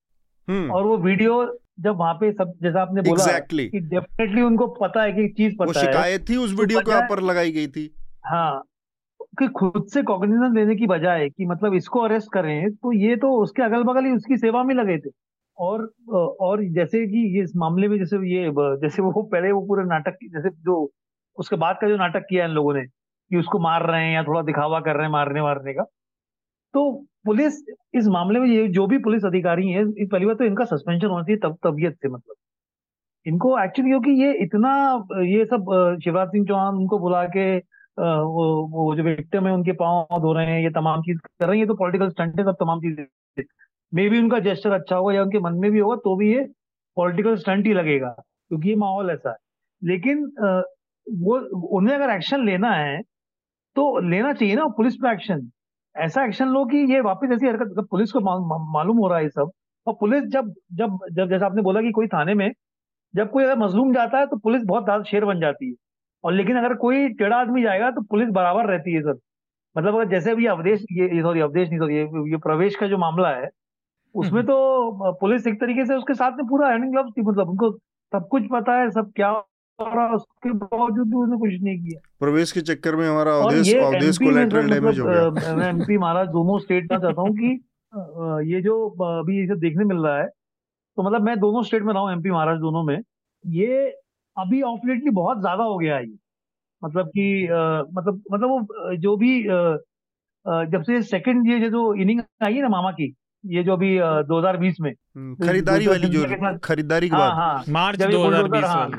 हम्म। 0.50 0.72
और 0.72 0.84
वो 0.84 0.98
वीडियो 0.98 1.60
जब 1.80 1.96
वहाँ 1.96 2.14
पे 2.14 2.32
सब 2.32 2.54
जैसा 2.64 2.82
आपने 2.82 3.02
बोला 3.02 3.26
exactly. 3.26 3.70
कि 3.70 3.80
डेफिनेटली 3.80 4.42
उनको 4.42 4.68
पता 4.68 5.04
है 5.04 5.12
कि 5.12 5.28
चीज़ 5.28 5.56
पता 5.56 5.66
वो 5.66 5.74
शिकायत 5.74 6.30
थी 6.30 6.36
उस 6.36 6.56
तो 6.56 6.62
वीडियो 6.62 6.80
के 6.80 6.98
ऊपर 6.98 7.22
लगाई 7.22 7.52
गई 7.52 7.68
थी। 7.68 7.96
हाँ। 8.26 8.64
कि 9.40 9.48
खुद 9.48 9.86
से 9.94 10.04
कॉग्निजन 10.04 10.54
देने 10.54 10.76
की 10.76 10.88
बजाय 10.88 11.30
कि 11.30 11.46
मतलब 11.46 11.74
इसको 11.74 12.00
अरेस्ट 12.00 12.28
करें 12.34 12.72
तो 12.72 12.92
ये 12.94 13.16
तो 13.16 13.44
उसके 13.44 13.64
अगल 13.64 13.84
बगल 13.84 14.06
ही 14.06 14.12
उसकी 14.12 14.38
सेवा 14.38 14.64
में 14.64 14.76
लगे 14.76 14.98
थे। 14.98 15.10
और 15.58 15.82
और 16.42 16.64
जैसे 16.76 17.06
कि 17.08 17.20
ये 17.38 17.44
इस 17.44 17.52
मामले 17.58 17.88
में 17.88 17.98
जैसे 17.98 18.18
ये 18.30 18.52
जैसे 18.82 19.02
वो 19.02 19.22
पहले 19.24 19.52
वो 19.52 19.62
पूरे 19.68 19.84
नाटक 19.86 20.18
जैसे 20.34 20.50
जो 20.50 20.78
उसके 21.38 21.56
बाद 21.56 21.78
का 21.82 21.90
जो 21.90 21.98
नाटक 21.98 22.26
किया 22.30 22.46
इन 22.46 22.52
लोगों 22.52 22.74
ने 22.74 22.86
कि 22.86 23.38
उसको 23.38 23.60
मार 23.60 23.86
रहे 23.88 24.06
हैं 24.06 24.14
या 24.14 24.24
थोड़ा 24.24 24.42
दिखावा 24.42 24.80
कर 24.80 24.96
रहे 24.96 25.06
हैं 25.06 25.12
मारने 25.12 25.42
मारने 25.42 25.74
का 25.74 25.84
तो 26.74 26.92
पुलिस 27.26 27.64
इस 27.96 28.08
मामले 28.08 28.40
में 28.40 28.48
ये 28.48 28.68
जो 28.70 28.88
भी 28.88 28.98
पुलिस 29.00 29.26
अधिकारी 29.26 29.70
हैं 29.70 29.86
पहली 30.08 30.26
बार 30.26 30.36
तो 30.36 30.46
इनका 30.46 30.66
सस्पेंशन 30.66 31.08
होना 31.08 31.24
चाहिए 31.24 31.40
तब 31.44 31.58
तबियत 31.64 31.96
से 31.96 32.10
मतलब। 32.10 32.36
इनको 33.26 33.58
एक्चुअली 33.60 33.92
क्योंकि 33.92 34.12
ये 34.24 34.34
इतना 34.44 34.72
ये 35.26 35.46
सब 35.46 35.66
शिवराज 36.04 36.28
सिंह 36.30 36.46
चौहान 36.48 36.76
उनको 36.76 37.00
बुला 37.00 37.24
के 37.38 37.46
वो, 37.58 38.46
वो 38.72 38.96
जो 38.96 39.04
विक्टिम 39.04 39.48
है 39.48 39.54
उनके 39.54 39.72
पाँव 39.82 40.20
धो 40.22 40.34
रहे 40.34 40.46
हैं 40.48 40.62
ये 40.64 40.70
तमाम 40.72 41.02
चीज़ 41.02 41.20
कर 41.20 41.48
रहे 41.48 41.58
हैं 41.58 41.64
ये 41.64 41.68
तो 41.68 41.76
पॉलिटिकल 41.76 42.10
स्टंट 42.10 42.40
है 42.40 42.46
सब 42.46 42.56
तमाम 42.60 42.80
चीज़ें। 42.82 43.06
मे 43.94 44.08
भी 44.10 44.20
उनका 44.20 44.40
जेस्टर 44.42 44.72
अच्छा 44.74 44.96
होगा 44.96 45.14
या 45.14 45.24
उनके 45.24 45.40
मन 45.42 45.54
में 45.58 45.72
भी 45.72 45.80
होगा 45.80 45.96
तो 45.98 46.16
भी 46.18 46.34
ये 46.34 46.44
पॉलिटिकल 46.98 47.36
स्टंट 47.38 47.66
ही 47.68 47.74
लगेगा 47.74 48.10
क्योंकि 48.10 48.70
ये 48.70 48.76
माहौल 48.78 49.10
ऐसा 49.12 49.30
है। 49.32 49.38
लेकिन 49.82 50.24
वो 51.08 51.38
उन्हें 51.78 51.96
अगर 51.96 52.10
एक्शन 52.12 52.46
लेना 52.46 52.72
है 52.74 53.02
तो 53.76 53.86
लेना 54.02 54.34
चाहिए 54.34 54.56
ना 54.56 54.66
पुलिस 54.78 54.96
पे 54.98 55.12
एक्शन 55.14 55.50
ऐसा 55.96 56.26
एक्शन 56.26 56.48
लो 56.50 56.66
कि 56.68 56.78
ये 56.94 57.02
वापस 57.04 57.32
ऐसी 57.34 57.48
हरकत 57.48 57.88
पुलिस 57.92 58.12
को 58.12 58.22
मालूम 58.74 58.98
हो 58.98 59.08
रहा 59.10 59.20
है 59.20 59.30
सब 59.32 59.52
और 59.88 59.94
पुलिस 60.02 60.24
जब 60.34 60.54
जब 60.76 60.98
जब 61.14 61.30
जैसा 61.30 61.46
आपने 61.46 61.62
बोला 61.64 61.82
कि 61.82 61.92
कोई 61.94 62.08
थाने 62.10 62.34
में 62.36 62.52
जब 63.14 63.32
कोई 63.32 63.44
अगर 63.44 63.58
मजलूम 63.60 63.94
जाता 63.94 64.20
है 64.20 64.28
तो 64.28 64.38
पुलिस 64.40 64.64
बहुत 64.66 64.84
ज़्यादा 64.86 65.04
शेर 65.06 65.26
बन 65.26 65.40
जाती 65.42 65.70
है। 65.70 65.76
और 66.24 66.34
लेकिन 66.34 66.58
अगर 66.58 66.76
कोई 66.78 67.10
टेढ़ा 67.16 67.38
आदमी 67.38 67.64
जाएगा 67.64 67.92
तो 67.92 68.02
पुलिस 68.08 68.30
बराबर 68.34 68.68
रहती 68.68 68.94
है 68.94 69.02
सर 69.04 69.20
मतलब 69.76 69.96
अगर 69.96 70.10
जैसे 70.10 70.32
अभी 70.32 70.46
अवधेश 70.48 70.86
ये 70.94 71.22
सॉरी 71.24 71.42
अवधेश 71.42 71.70
नहीं 71.70 71.80
सॉरी 71.80 71.96
ये, 71.96 72.04
ये 72.32 72.38
प्रवेश 72.40 72.76
का 72.78 72.88
जो 72.88 72.98
मामला 73.00 73.30
है 73.32 73.50
उसमें 74.16 74.40
हम्म। 74.40 74.48
तो 74.48 75.12
पुलिस 75.20 75.48
एक 75.48 75.60
तरीके 75.62 75.86
से 75.86 75.96
उसके 75.96 76.14
साथ 76.16 76.38
में 76.38 76.46
पूरा 76.48 76.70
हैंडिंग 76.70 76.92
ग्लव्स 76.92 77.12
थी 77.18 77.22
मतलब 77.24 77.50
उनको 77.50 77.72
सब 78.12 78.28
कुछ 78.32 78.44
पता 78.52 78.80
है 78.80 78.90
सब 78.92 79.12
क्या 79.16 79.32
उसके 79.80 80.52
बावजूद 80.54 81.08
भी 81.08 81.16
उसने 81.18 81.38
कुछ 81.38 81.62
नहीं 81.62 81.78
किया। 81.80 82.00
प्रवेश 82.20 82.52
के 82.52 82.62
चक्कर 82.64 82.96
में 82.96 83.08
हमारा 83.08 83.32
अवधेश 83.36 83.74
अवधेश 83.76 84.18
कोलैटरल 84.18 84.70
डैमेज 84.70 85.00
हो 85.00 85.06
गया। 85.06 85.56
मैं 85.56 85.70
एमपी 85.70 85.98
महाराज 85.98 86.28
दोनों 86.30 86.58
स्टेट 86.60 86.90
का 86.90 86.98
चाहता 86.98 87.22
हूँ 87.22 87.32
कि 87.36 88.52
ये 88.54 88.62
जो 88.62 88.76
अभी 89.08 89.40
ये 89.40 89.56
देखने 89.60 89.86
मिल 89.86 89.98
रहा 89.98 90.18
है 90.18 90.28
तो 90.28 91.04
मतलब 91.04 91.22
मैं 91.22 91.38
दोनों 91.40 91.64
स्टेट 91.64 91.84
में 91.84 91.94
रहा 91.94 92.04
हूँ 92.04 92.12
एमपी 92.12 92.32
महाराज 92.32 92.60
दोनों 92.60 92.84
में 92.84 92.98
ये 93.46 93.82
अभी 94.38 94.62
ऑफलेटली 94.64 95.10
बहुत 95.14 95.40
ज़्यादा 95.40 95.64
हो 95.64 95.78
गया 95.78 95.96
है 95.96 96.04
ये। 96.04 96.18
मतलब 96.82 97.08
कि 97.10 97.48
मतलब 97.94 98.22
मतलब 98.32 98.50
वो 98.50 98.96
जो 98.98 99.16
भी 99.18 99.42
जब 100.72 100.84
से 100.84 101.02
सेकंड 101.10 101.48
ये 101.50 101.70
जो 101.70 101.94
इनिंग 101.96 102.22
आई 102.46 102.54
है 102.54 102.62
ना 102.62 102.70
मामा 102.70 102.92
की 102.92 103.14
ये 103.44 103.64
जो 103.64 103.74
अभी 103.74 103.98
2020 104.24 104.80
में। 104.82 104.92
हम्म, 104.92 105.36
खरीदारी 105.48 105.88
वाली 105.88 106.08
जो 106.08 106.58
खरीदारी 106.64 107.10
की 107.10 107.16
हाँ, 107.16 107.22
बात। 107.22 107.34
हाँ, 107.34 107.64
मार्च 107.70 108.02
2020 108.02 108.64
हाँ, 108.64 108.90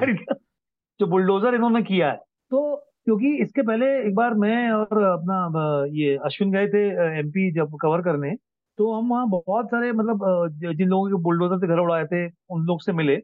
जो 1.00 1.06
बुलडोजर 1.06 1.54
इन्होंने 1.54 1.82
किया 1.82 2.10
है 2.10 2.16
तो 2.50 2.76
क्योंकि 3.04 3.34
इसके 3.42 3.62
पहले 3.62 3.86
एक 3.98 4.14
बार 4.14 4.34
मैं 4.34 4.70
और 4.70 5.02
अपना 5.02 5.84
ये 5.92 6.16
अश्विन 6.24 6.52
गए 6.52 6.66
थे 6.68 6.86
एमपी 7.18 7.50
जब 7.52 7.76
कवर 7.82 8.02
करने 8.02 8.34
तो 8.78 8.92
हम 8.92 9.08
वहाँ 9.08 9.28
बहुत 9.28 9.66
सारे 9.66 9.90
मतलब 9.92 10.74
जिन 10.76 10.88
लोगों 10.88 11.08
के 11.08 11.22
बुलडोजर 11.22 11.58
से 11.58 11.66
घर 11.66 11.78
उड़ाए 11.78 12.04
थे 12.04 12.26
उन 12.50 12.64
लोग 12.66 12.80
से 12.82 12.92
मिले। 12.92 13.16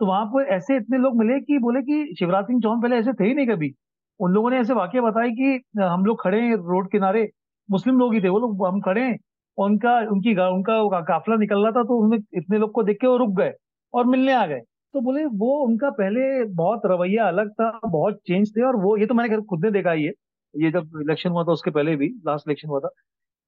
तो 0.00 0.06
वहाँ 0.06 0.24
पर 0.26 0.46
ऐसे 0.54 0.76
इतने 0.76 0.98
लोग 0.98 1.16
मिले 1.18 1.38
कि 1.40 1.58
बोले 1.58 1.80
कि 1.82 2.14
शिवराज 2.18 2.44
सिंह 2.44 2.60
चौहान 2.60 2.80
पहले 2.80 2.96
ऐसे 2.96 3.12
थे 3.12 3.24
ही 3.24 3.34
नहीं 3.34 3.46
कभी। 3.46 3.72
उन 4.20 4.32
लोगों 4.32 4.50
ने 4.50 4.58
ऐसे 4.58 4.74
वाक्य 4.74 5.00
बताए 5.00 5.30
कि 5.30 5.60
हम 5.80 6.04
लोग 6.04 6.22
खड़े 6.22 6.40
हैं 6.40 6.56
रोड 6.70 6.90
किनारे 6.90 7.28
मुस्लिम 7.68 7.98
लोग 7.98 8.14
ही 8.14 8.20
थे 8.20 8.28
वो 8.28 8.38
लोग 8.38 8.66
हम 8.66 8.80
खड़े 8.80 9.02
हैं। 9.02 9.18
उनका, 9.58 9.98
उनकी 10.10 10.34
उनका 10.34 11.00
काफिला 11.02 11.36
निकल 11.36 11.62
रहा 11.62 11.72
था 11.72 11.82
तो 11.84 11.98
उन्हें 12.04 12.20
इतने 12.34 12.58
लोग 12.58 12.72
को 12.72 12.82
देख 12.82 12.98
के 13.00 13.06
वो 13.06 13.16
रुक 13.16 13.30
गए 13.36 13.52
और 13.94 14.06
मिलने 14.06 14.32
आ 14.34 14.46
गए। 14.46 14.60
तो 14.94 15.00
बोले, 15.00 15.24
वो 15.24 15.52
उनका 15.66 15.90
पहले 15.92 16.44
बहुत 16.54 16.82
रवैया 16.86 17.26
अलग 17.28 17.50
था, 17.52 17.70
बहुत 17.86 18.20
चेंज 18.26 18.50
थे 18.56 18.62
और 18.62 18.76
वो, 18.76 18.96
ये 18.96 19.06
तो 19.06 19.14
मैंने 19.14 19.40
खुद 19.42 19.64
ने 19.64 19.70
देखा 19.70 19.92
ये 19.94 20.12
ये 20.54 20.70
जब 20.70 21.00
इलेक्शन 21.02 21.30
हुआ 21.30 21.44
था, 21.44 21.52
उसके 21.52 21.70
पहले 21.70 21.94
भी 21.96 22.08
लास्ट 22.26 22.48
इलेक्शन 22.48 22.68
हुआ 22.68 22.80
था। 22.80 22.90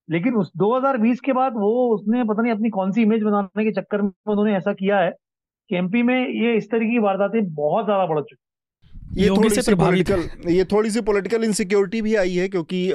लेकिन 0.09 0.35
उस 0.37 0.53
2020 0.57 1.21
के 1.21 1.33
बाद 1.33 1.55
वो, 1.57 1.89
उसने 1.95 2.25
पता 2.25 2.43
नहीं 2.43 2.53
अपनी 2.53 2.71
कौन 2.71 2.93
सी 2.93 3.03
इमेज 3.03 3.23
बनाने 3.23 3.65
के 3.65 3.73
चक्कर 3.73 4.03
में 4.03 4.11
उन्होंने 4.29 4.57
ऐसा 4.57 4.73
किया 4.75 4.99
है 5.01 5.11
कि 5.71 5.77
एमपी 5.77 6.03
में 6.03 6.17
ये 6.31 6.55
इस 6.57 6.71
तरह 6.71 6.91
की 6.91 6.99
वारदातें 6.99 7.55
बहुत 7.55 7.85
ज़्यादा 7.87 8.07
बढ़ 8.07 8.21
चुकी 8.21 8.42
ये 9.15 9.29
थोड़ी 9.29 9.49
सी 9.51 9.75
पॉलिटिकल 9.75 10.51
ये 10.51 10.65
थोड़ी 10.65 10.91
सी 10.91 11.01
पॉलिटिकल 11.01 11.45
इनसिक्योरिटी 11.45 12.01
भी 12.03 12.15
आई 12.15 12.35
है 12.35 12.49
क्योंकि 12.49 12.93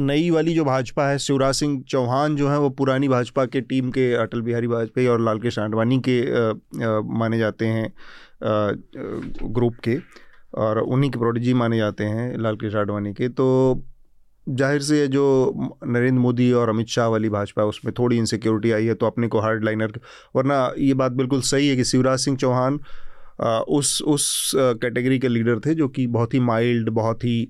नई 0.00 0.28
वाली 0.30 0.54
जो 0.54 0.64
भाजपा 0.64 1.08
है 1.08 1.18
शिवराज 1.18 1.54
सिंह 1.54 1.80
चौहान 1.88 2.36
जो 2.36 2.48
है 2.48 2.58
वो 2.58 2.68
पुरानी 2.80 3.08
भाजपा 3.08 3.44
के 3.46 3.60
टीम 3.60 3.90
के 3.90 4.12
अटल 4.14 4.40
बिहारी 4.40 4.66
वाजपेयी 4.66 5.06
और 5.06 5.20
लाल 5.20 5.38
कृष्ण 5.38 5.62
आडवाणी 5.62 5.98
के 6.08 6.20
आ, 6.20 6.48
आ, 6.48 7.00
माने 7.18 7.38
जाते 7.38 7.66
हैं 7.66 7.92
ग्रुप 8.42 9.76
के 9.84 9.96
और 10.58 10.78
उन्हीं 10.78 11.10
के 11.10 11.18
प्रोडिजी 11.18 11.54
माने 11.54 11.76
जाते 11.76 12.04
हैं 12.04 12.38
लाल 12.38 12.56
कृष्ण 12.56 12.78
आडवाणी 12.78 13.12
के। 13.12 13.28
तो 13.28 13.82
ज़ाहिर 14.46 14.80
से 14.82 15.06
जो 15.08 15.24
नरेंद्र 15.86 16.20
मोदी 16.20 16.50
और 16.52 16.68
अमित 16.68 16.86
शाह 16.88 17.06
वाली 17.08 17.28
भाजपा 17.28 17.64
उसमें 17.64 17.92
थोड़ी 17.98 18.16
इनसिक्योरिटी 18.18 18.70
आई 18.72 18.86
है 18.86 18.94
तो 18.94 19.06
अपने 19.06 19.28
को 19.28 19.40
हार्ड 19.40 19.64
लाइनर 19.64 19.92
वरना 20.36 20.58
ये 20.78 20.94
बात 20.94 21.12
बिल्कुल 21.12 21.40
सही 21.50 21.68
है 21.68 21.76
कि 21.76 21.84
शिवराज 21.84 22.18
सिंह 22.18 22.36
चौहान 22.36 22.78
उस 23.42 24.00
उस 24.02 24.52
कैटेगरी 24.56 25.18
के 25.18 25.28
लीडर 25.28 25.60
थे 25.60 25.74
जो 25.74 25.88
कि 25.88 26.06
बहुत 26.08 26.34
ही 26.34 26.40
माइल्ड 26.40 26.90
बहुत 26.90 27.24
ही 27.24 27.48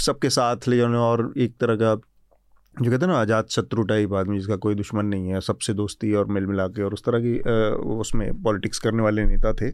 सबके 0.00 0.30
साथ 0.30 0.68
ले 0.68 0.76
जाने 0.76 0.96
और 0.98 1.32
एक 1.38 1.56
तरह 1.60 1.76
का, 1.76 1.94
जो 1.94 2.90
कहते 2.90 3.04
हैं 3.04 3.12
ना, 3.12 3.18
आज़ाद 3.18 3.46
शत्रु 3.50 3.82
टाइप 3.84 4.12
आदमी 4.14 4.38
जिसका 4.38 4.56
कोई 4.56 4.74
दुश्मन 4.74 5.06
नहीं 5.06 5.28
है, 5.28 5.40
सबसे 5.40 5.72
दोस्ती 5.74 6.12
और 6.14 6.26
मिल 6.26 6.46
मिला 6.46 6.66
के 6.68 6.82
और 6.82 6.94
उस 6.94 7.04
तरह 7.04 7.20
की 7.20 7.38
उसमें 7.98 8.42
पॉलिटिक्स 8.42 8.78
करने 8.78 9.02
वाले 9.02 9.24
नेता 9.24 9.52
थे। 9.52 9.70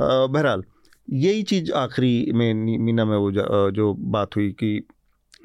बहरहाल, 0.00 0.62
यही 1.08 1.42
चीज़ 1.42 1.72
आखिरी 1.72 2.32
में 2.32 2.54
मीना 2.54 3.04
में 3.04 3.16
वो 3.16 3.30
जो 3.72 3.92
बात 3.94 4.36
हुई 4.36 4.50
कि 4.62 4.76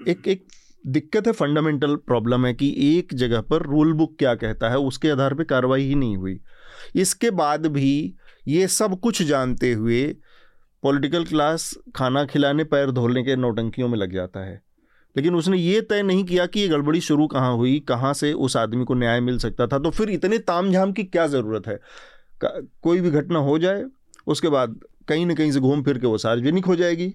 एक 0.08 0.28
एक 0.28 0.46
दिक्कत 0.86 1.28
है 1.28 1.32
फंडामेंटल 1.34 1.96
प्रॉब्लम 1.98 2.46
है 2.46 2.54
कि 2.54 2.74
एक 2.80 3.14
जगह 3.16 3.42
पर 3.42 3.64
रूल 3.64 3.94
बुक 3.94 4.16
क्या 4.20 4.34
कहता 4.36 4.70
है, 4.70 4.78
उसके 4.80 5.10
आधार 5.10 5.34
पर 5.34 5.44
कार्रवाई 5.44 5.84
ही 5.84 5.96
नहीं 5.96 6.18
हुई। 6.18 6.40
इसके 6.96 7.32
बाद 7.34 7.66
भी 7.68 8.16
ये 8.48 8.68
सब 8.68 9.00
कुछ 9.00 9.22
जानते 9.22 9.74
हुए 9.74 10.06
पॉलिटिकल 10.84 11.26
क्लास 11.26 11.74
खाना 11.96 12.26
खिलाने, 12.26 12.64
पैर 12.64 12.92
धोने 12.92 13.24
के 13.24 13.36
नौटंकियों 13.36 13.88
में 13.88 13.98
लग 13.98 14.14
जाता 14.14 14.40
है। 14.40 14.62
लेकिन 15.16 15.36
उसने 15.36 15.58
ये 15.58 15.82
तय 15.82 16.02
नहीं 16.04 16.24
किया 16.24 16.46
कि 16.46 16.60
ये 16.60 16.68
गड़बड़ी 16.68 17.02
शुरू 17.02 17.28
कहाँ 17.28 17.56
हुई, 17.56 17.80
कहाँ 17.80 18.14
से 18.14 18.34
उस 18.34 18.58
आदमी 18.58 18.86
को 18.86 18.94
न्याय 18.94 19.20
मिल 19.20 19.38
सकता 19.38 19.68
था। 19.68 19.80
तो 19.80 19.90
फिर 19.90 20.10
इतने 20.10 20.38
तामझाम 20.38 20.92
की 20.92 21.04
क्या 21.04 21.28
ज़रूरत 21.28 21.68
है? 21.68 21.80
कोई 22.82 23.02
भी 23.02 23.12
घटना 23.12 23.40
हो 23.40 23.60
जाए, 23.60 23.84
उसके 24.28 24.50
बाद 24.50 24.80
कहीं 25.08 25.26
ना 25.26 25.34
कहीं 25.34 25.52
से 25.52 25.60
घूम 25.60 25.84
फिर 25.84 25.98
के 25.98 26.08
वो 26.08 26.18
सार्वजनिक 26.18 26.66
हो 26.66 26.76
जाएगी। 26.76 27.14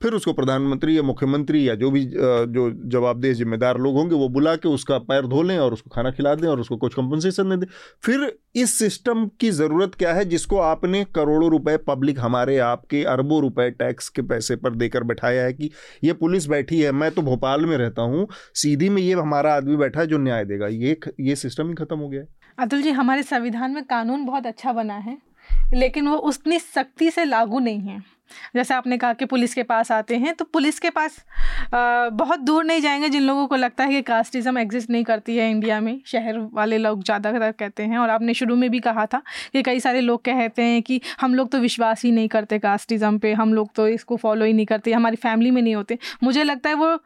फिर 0.00 0.12
उसको 0.12 0.32
प्रधानमंत्री 0.32 0.96
या 0.96 1.02
मुख्यमंत्री 1.02 1.68
या 1.68 1.74
जो 1.74 1.90
भी 1.90 2.04
जो 2.04 2.70
जवाबदेह 2.90 3.32
जिम्मेदार 3.34 3.78
लोग 3.78 3.94
होंगे, 3.96 4.14
वो 4.14 4.28
बुला 4.28 4.54
के 4.56 4.68
उसका 4.68 4.98
पैर 5.00 5.26
धो 5.26 5.42
लें 5.42 5.58
और 5.58 5.72
उसको 5.72 5.90
खाना 5.90 6.10
खिला 6.10 6.34
दें 6.34 6.46
और 6.48 6.60
उसको 6.60 6.76
कुछ 6.76 6.94
कंपनसेशन 6.94 7.50
दे 7.50 7.56
दें। 7.56 7.66
फिर 8.04 8.32
इस 8.54 8.78
सिस्टम 8.78 9.26
की 9.40 9.50
ज़रूरत 9.52 9.94
क्या 9.94 10.12
है, 10.14 10.24
जिसको 10.26 10.58
आपने 10.58 11.04
करोड़ों 11.14 11.50
रुपए 11.50 11.76
पब्लिक 11.86 12.20
हमारे, 12.20 12.58
आपके 12.60 13.02
अरबों 13.06 13.40
रुपए 13.42 13.70
टैक्स 13.72 14.08
के 14.08 14.22
पैसे 14.24 14.56
पर 14.56 14.74
देकर 14.74 15.04
बैठाया 15.04 15.44
है 15.44 15.52
कि 15.52 15.70
ये 16.04 16.12
पुलिस 16.14 16.46
बैठी 16.48 16.80
है, 16.80 16.92
मैं 16.92 17.10
तो 17.10 17.22
भोपाल 17.22 17.66
में 17.66 17.76
रहता 17.78 18.02
हूँ, 18.02 18.26
सीधी 18.54 18.88
में 18.88 19.00
ये 19.02 19.12
हमारा 19.14 19.54
आदमी 19.54 19.76
बैठा 19.76 20.00
है 20.00 20.06
जो 20.06 20.18
न्याय 20.18 20.44
देगा। 20.44 20.66
ये 20.66 20.98
ये 21.20 21.36
सिस्टम 21.36 21.68
ही 21.68 21.74
खत्म 21.74 21.98
हो 21.98 22.08
गया 22.08 22.20
है। 22.20 22.28
अतुल 22.58 22.82
जी, 22.82 22.90
हमारे 22.92 23.22
संविधान 23.24 23.70
में 23.70 23.84
कानून 23.84 24.24
बहुत 24.26 24.46
अच्छा 24.46 24.72
बना 24.72 24.94
है, 24.96 25.16
लेकिन 25.74 26.08
वो 26.08 26.16
उतनी 26.18 26.58
सख्ती 26.58 27.10
से 27.10 27.24
लागू 27.24 27.58
नहीं 27.60 27.80
है। 27.80 27.98
जैसे 28.56 28.74
आपने 28.74 28.98
कहा 28.98 29.12
कि 29.12 29.24
पुलिस 29.24 29.54
के 29.54 29.62
पास 29.62 29.92
आते 29.92 30.16
हैं 30.16 30.34
तो 30.34 30.44
पुलिस 30.44 30.78
के 30.80 30.90
पास 30.90 31.18
आ, 31.74 32.08
बहुत 32.10 32.40
दूर 32.40 32.64
नहीं 32.64 32.80
जाएँगे 32.80 33.08
जिन 33.08 33.22
लोगों 33.22 33.46
को 33.46 33.56
लगता 33.56 33.84
है 33.84 33.90
कि 33.90 34.02
कास्टिज़म 34.02 34.58
एग्जिस्ट 34.58 34.90
नहीं 34.90 35.04
करती 35.04 35.36
है 35.36 35.50
इंडिया 35.50 35.80
में। 35.80 36.00
शहर 36.06 36.38
वाले 36.52 36.78
लोग 36.78 37.02
ज़्यादातर 37.04 37.52
कहते 37.52 37.82
हैं 37.82 37.98
और 37.98 38.10
आपने 38.10 38.34
शुरू 38.34 38.56
में 38.56 38.68
भी 38.70 38.80
कहा 38.80 39.06
था 39.06 39.22
कि 39.52 39.62
कई 39.62 39.80
सारे 39.80 40.00
लोग 40.00 40.24
कहते 40.24 40.62
हैं 40.62 40.82
कि 40.82 41.00
हम 41.20 41.34
लोग 41.34 41.50
तो 41.50 41.58
विश्वास 41.58 42.02
ही 42.04 42.12
नहीं 42.12 42.28
करते 42.28 42.58
कास्टिज़म 42.58 43.18
पे 43.18 43.32
हम 43.32 43.54
लोग 43.54 43.72
तो 43.74 43.88
इसको 43.88 44.16
फॉलो 44.16 44.44
ही 44.44 44.52
नहीं 44.52 44.66
करते 44.66 44.92
हमारी 44.92 45.16
फैमिली 45.16 45.50
में 45.50 45.62
नहीं 45.62 45.74
होते। 45.74 45.98
मुझे 46.22 46.44
लगता 46.44 46.68
है 46.68 46.74
वो 46.74 46.98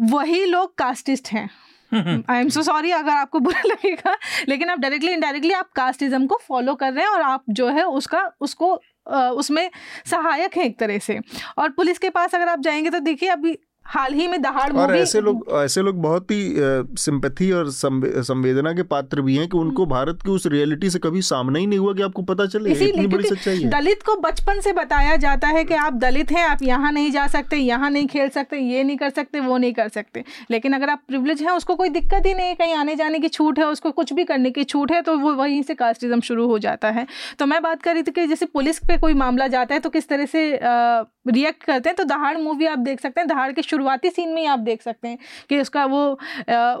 वही 0.00 0.44
लोग 0.44 0.74
कास्टिस्ट 0.78 1.28
हैं। 1.28 1.48
आई 2.30 2.40
एम 2.40 2.48
सो 2.48 2.62
सॉरी 2.62 2.90
अगर 2.90 3.10
आपको 3.10 3.38
बुरा 3.40 3.62
लगेगा 3.66 4.16
लेकिन 4.48 4.68
आप 4.70 4.78
डायरेक्टली 4.78 5.12
इनडायरेक्टली 5.12 5.52
आप 5.52 5.70
कास्टिज्म 5.76 6.26
को 6.26 6.38
फॉलो 6.48 6.74
कर 6.74 6.92
रहे 6.92 7.04
हैं 7.04 7.10
और 7.10 7.22
आप 7.22 7.44
जो 7.50 7.68
है 7.68 7.84
उसका 7.84 8.20
उसको 8.40 8.74
उसमें 9.06 9.70
सहायक 10.06 10.56
हैं 10.56 10.64
एक 10.64 10.78
तरह 10.78 10.98
से। 10.98 11.18
और 11.58 11.70
पुलिस 11.70 11.98
के 11.98 12.10
पास 12.10 12.34
अगर 12.34 12.48
आप 12.48 12.60
जाएँगे 12.60 12.90
तो 12.90 12.98
देखिए 13.00 13.28
अभी 13.28 13.56
हाल 13.90 14.12
ही 14.14 14.26
में 14.28 14.40
दहाड़ 14.42 14.72
और 14.72 14.94
ऐसे 14.96 15.20
लोग 15.20 15.46
ऐसे 15.54 15.82
लोग 15.82 16.00
बहुत 16.02 16.30
ही 16.30 16.54
सिंपैथी 17.00 17.50
और 17.52 17.70
संवेदना 17.70 18.72
के 18.72 18.82
पात्र 18.90 19.20
भी 19.20 19.36
हैं 19.36 19.48
कि 19.48 19.56
उनको 19.58 19.82
हम्म। 19.82 19.94
भारत 19.94 20.18
की 20.24 20.30
उस 20.30 20.46
रियलिटी 20.48 20.90
से 20.90 20.98
कभी 20.98 21.22
सामना 21.22 21.58
ही 21.58 21.66
नहीं 21.66 21.78
हुआ 21.78 21.94
कि 21.94 22.02
आपको 22.02 22.22
पता 22.24 22.46
चले 22.46 22.72
इतनी 22.72 23.06
बड़ी 23.06 23.28
सच्चाई 23.28 23.58
है। 23.58 23.70
दलित 23.70 24.02
को 24.02 24.14
बचपन 24.20 24.60
से 24.60 24.72
बताया 24.72 25.16
जाता 25.18 25.48
है 25.48 25.64
कि 25.64 25.74
आप 25.76 25.94
दलित 26.00 26.30
हैं 26.32 26.44
आप 26.44 26.62
यहाँ 26.62 26.92
नहीं 26.92 27.10
जा 27.10 27.26
सकते 27.28 27.56
यहाँ 27.58 27.90
नहीं 27.90 28.06
खेल 28.08 28.28
सकते 28.30 28.58
ये 28.58 28.84
नहीं 28.84 28.96
कर 28.96 29.10
सकते 29.10 29.40
वो 29.40 29.56
नहीं 29.58 29.72
कर 29.72 29.88
सकते। 29.90 30.24
लेकिन 30.50 30.72
अगर 30.72 30.90
आप 30.90 31.02
प्रिवलेज 31.08 31.42
हैं 31.42 31.50
उसको 31.52 31.74
कोई 31.76 31.88
दिक्कत 31.90 32.26
ही 32.26 32.34
नहीं 32.34 32.48
है 32.48 32.54
कहीं 32.54 32.74
आने 32.74 32.94
जाने 32.96 33.18
की 33.18 33.28
छूट 33.30 33.58
है 33.58 33.66
उसको 33.66 33.90
कुछ 33.92 34.12
भी 34.12 34.24
करने 34.24 34.50
की 34.50 34.64
छूट 34.64 34.92
है 34.92 35.02
तो 35.02 35.16
वो 35.18 35.32
वहीं 35.34 35.62
से 35.62 35.74
कास्टिज्म 35.74 36.20
शुरू 36.22 36.46
हो 36.48 36.58
जाता 36.60 36.90
है। 36.90 37.06
तो 37.38 37.46
मैं 37.46 37.62
बात 37.62 37.82
कर 37.82 37.94
रही 37.94 38.02
थी 38.02 38.10
कि 38.10 38.26
जैसे 38.26 38.46
पुलिस 38.48 38.78
पे 38.80 38.98
कोई 38.98 39.14
मामला 39.16 39.46
जाता 39.48 39.74
है 39.74 39.80
तो 39.80 39.90
किस 39.90 40.08
तरह 40.08 40.26
से 40.26 40.48
रिएक्ट 40.62 41.62
करते 41.64 41.88
हैं? 41.88 41.96
तो 41.96 42.04
दहाड़ 42.04 42.36
मूवी 42.38 42.66
आप 42.66 42.78
देख 42.80 43.00
सकते 43.00 43.20
हैं 43.20 43.28
दहाड़ 43.28 43.50
के 43.52 43.62
शुरुआती 43.80 44.10
सीन 44.10 44.28
में 44.28 44.40
ही 44.42 44.46
आप 44.48 44.58
देख 44.60 44.82
सकते 44.82 45.08
हैं 45.08 45.18
कि 45.48 45.60
उसका 45.60 45.84
वो 45.86 46.02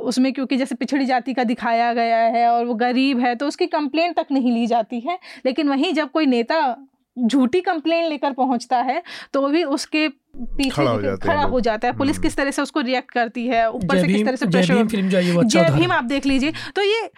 उसमें 0.04 0.32
क्योंकि 0.32 0.56
जैसे 0.56 0.74
पिछड़ी 0.74 1.04
जाति 1.06 1.34
का 1.34 1.44
दिखाया 1.44 1.92
गया 1.94 2.18
है 2.28 2.46
और 2.48 2.64
वो 2.64 2.74
गरीब 2.76 3.20
है 3.20 3.34
तो 3.34 3.46
उसकी 3.46 3.66
कंप्लेंट 3.68 4.16
तक 4.16 4.26
नहीं 4.32 4.52
ली 4.52 4.66
जाती 4.66 5.00
है। 5.00 5.18
लेकिन 5.46 5.68
वहीं 5.68 5.92
जब 5.94 6.10
कोई 6.10 6.26
नेता 6.26 6.60
झूठी 7.16 7.60
कंप्लेन 7.60 8.04
लेकर 8.04 8.32
पहुँचता 8.32 8.78
है 8.82 9.02
तो 9.32 9.48
भी 9.48 9.62
उसके 9.64 10.06
पीछे 10.08 10.70
खड़ा, 10.70 11.16
खड़ा 11.16 11.42
हो 11.44 11.60
जाता 11.60 11.88
है। 11.88 11.96
पुलिस 11.96 12.16
हम्म। 12.16 12.22
किस 12.22 12.36
तरह 12.36 12.50
से 12.50 12.62
उसको 12.62 12.80
रिएक्ट 12.82 13.10
करती 13.10 13.46
है 13.46 13.68
ऊपर 13.70 14.00
से 14.00 14.06
किस 14.06 14.26
तरह 14.26 14.36
से 14.36 14.46
प्रेशर 14.46 14.84
जय 15.44 15.68
भीम 15.70 15.92
आप 15.92 16.04
देख 16.04 16.26
लीजिए। 16.26 16.52
तो 16.76 16.82
ये 16.82 17.10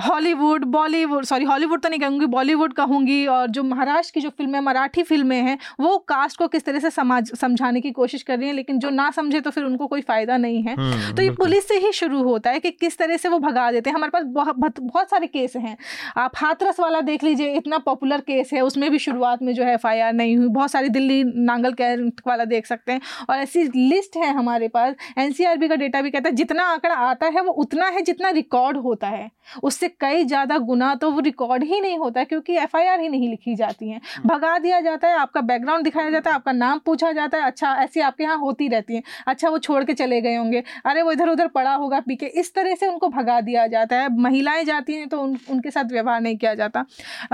हॉलीवुड 0.00 0.64
बॉलीवुड 0.64 1.24
सॉरी 1.24 1.44
हॉलीवुड 1.44 1.80
तो 1.82 1.88
नहीं 1.88 2.00
कहूँगी 2.00 2.26
बॉलीवुड 2.26 2.72
कहूँगी 2.72 3.26
और 3.26 3.50
जो 3.50 3.62
महाराष्ट्र 3.62 4.14
की 4.14 4.20
जो 4.20 4.30
फ़िल्में 4.30 4.58
मराठी 4.60 5.02
फ़िल्में 5.02 5.40
हैं 5.42 5.58
वो 5.80 5.96
कास्ट 6.08 6.38
को 6.38 6.48
किस 6.48 6.64
तरह 6.64 6.78
से 6.78 6.90
समाज 6.90 7.32
समझाने 7.32 7.80
की 7.80 7.90
कोशिश 7.90 8.22
कर 8.22 8.38
रही 8.38 8.48
हैं 8.48 8.54
लेकिन 8.54 8.78
जो 8.78 8.90
ना 8.90 9.10
समझे 9.10 9.40
तो 9.40 9.50
फिर 9.50 9.64
उनको 9.64 9.86
कोई 9.86 10.00
फ़ायदा 10.00 10.36
नहीं 10.36 10.62
है। 10.62 10.74
हम्म, 10.74 11.14
तो 11.16 11.22
ये 11.22 11.30
पुलिस 11.32 11.68
से 11.68 11.78
ही 11.78 11.92
शुरू 11.92 12.22
होता 12.22 12.50
है 12.50 12.60
कि 12.60 12.70
किस 12.70 12.98
तरह 12.98 13.16
से 13.16 13.28
वो 13.28 13.38
भगा 13.38 13.70
देते 13.72 13.90
हैं। 13.90 13.94
हमारे 13.96 14.10
पास 14.10 14.24
बहुत 14.26 14.80
बहुत 14.80 15.10
सारे 15.10 15.26
केस 15.26 15.56
हैं। 15.56 15.76
आप 16.16 16.32
हाथरस 16.36 16.80
वाला 16.80 17.00
देख 17.00 17.24
लीजिए 17.24 17.52
इतना 17.56 17.78
पॉपुलर 17.78 18.20
केस 18.20 18.50
है 18.52 18.60
उसमें 18.60 18.90
भी 18.90 18.98
शुरुआत 18.98 19.42
में 19.42 19.52
जो 19.54 19.64
है 19.64 19.74
एफआईआर 19.74 20.12
नहीं 20.12 20.36
हुई। 20.36 20.48
बहुत 20.50 20.70
सारी 20.70 20.88
दिल्ली 20.88 21.22
नांगल 21.26 21.72
कैंट 21.72 22.20
वाला 22.26 22.44
देख 22.44 22.66
सकते 22.66 22.92
हैं। 22.92 23.00
और 23.30 23.36
ऐसी 23.36 23.64
लिस्ट 23.88 24.16
है 24.16 24.32
हमारे 24.34 24.68
पास 24.68 24.94
एनसीआरबी 25.18 25.68
का 25.68 25.76
डेटा 25.76 26.00
भी 26.02 26.10
कहता 26.10 26.28
है 26.28 26.34
जितना 26.34 26.64
आंकड़ा 26.64 26.94
आता 26.94 27.26
है 27.26 27.42
वो 27.42 27.52
उतना 27.62 27.86
है 27.86 28.02
जितना 28.02 28.30
रिकॉर्ड 28.32 28.76
होता 28.78 29.08
है। 29.08 29.30
उस 29.62 29.80
उससे 29.82 29.94
कई 30.00 30.24
ज़्यादा 30.24 30.56
गुना 30.60 30.94
तो 30.94 31.10
वो 31.10 31.20
रिकॉर्ड 31.20 31.62
ही 31.64 31.80
नहीं 31.80 31.96
होता 31.98 32.22
क्योंकि 32.24 32.56
एफआईआर 32.56 33.00
ही 33.00 33.08
नहीं 33.08 33.28
लिखी 33.28 33.54
जाती 33.56 33.88
हैं। 33.88 34.00
हम्म। 34.06 34.28
भगा 34.28 34.58
दिया 34.58 34.80
जाता 34.80 35.08
है 35.08 35.16
आपका 35.18 35.40
बैकग्राउंड 35.42 35.84
दिखाया 35.84 36.10
जाता 36.10 36.30
है 36.30 36.36
आपका 36.36 36.52
नाम 36.52 36.78
पूछा 36.86 37.10
जाता 37.12 37.38
है 37.38 37.44
अच्छा 37.44 37.72
ऐसी 37.82 38.00
आपके 38.02 38.24
यहाँ 38.24 38.36
होती 38.38 38.68
रहती 38.68 38.94
हैं 38.94 39.02
अच्छा 39.26 39.48
वो 39.48 39.58
छोड़ 39.58 39.82
के 39.84 39.94
चले 39.94 40.20
गए 40.20 40.34
होंगे 40.36 40.62
अरे 40.86 41.02
वो 41.02 41.12
इधर 41.12 41.28
उधर 41.28 41.48
पड़ा 41.48 41.74
होगा 41.74 42.00
पी 42.02 42.16
के 42.16 42.26
इस 42.40 42.54
तरह 42.54 42.74
से 42.74 42.86
उनको 42.88 43.08
भगा 43.10 43.40
दिया 43.40 43.66
जाता 43.66 43.96
है। 43.96 44.08
महिलाएँ 44.18 44.64
जाती 44.64 44.94
हैं 44.94 45.08
तो 45.08 45.20
उन 45.20 45.36
उनके 45.50 45.70
साथ 45.70 45.92
व्यवहार 45.92 46.20
नहीं 46.20 46.36
किया 46.36 46.54
जाता। 46.54 46.84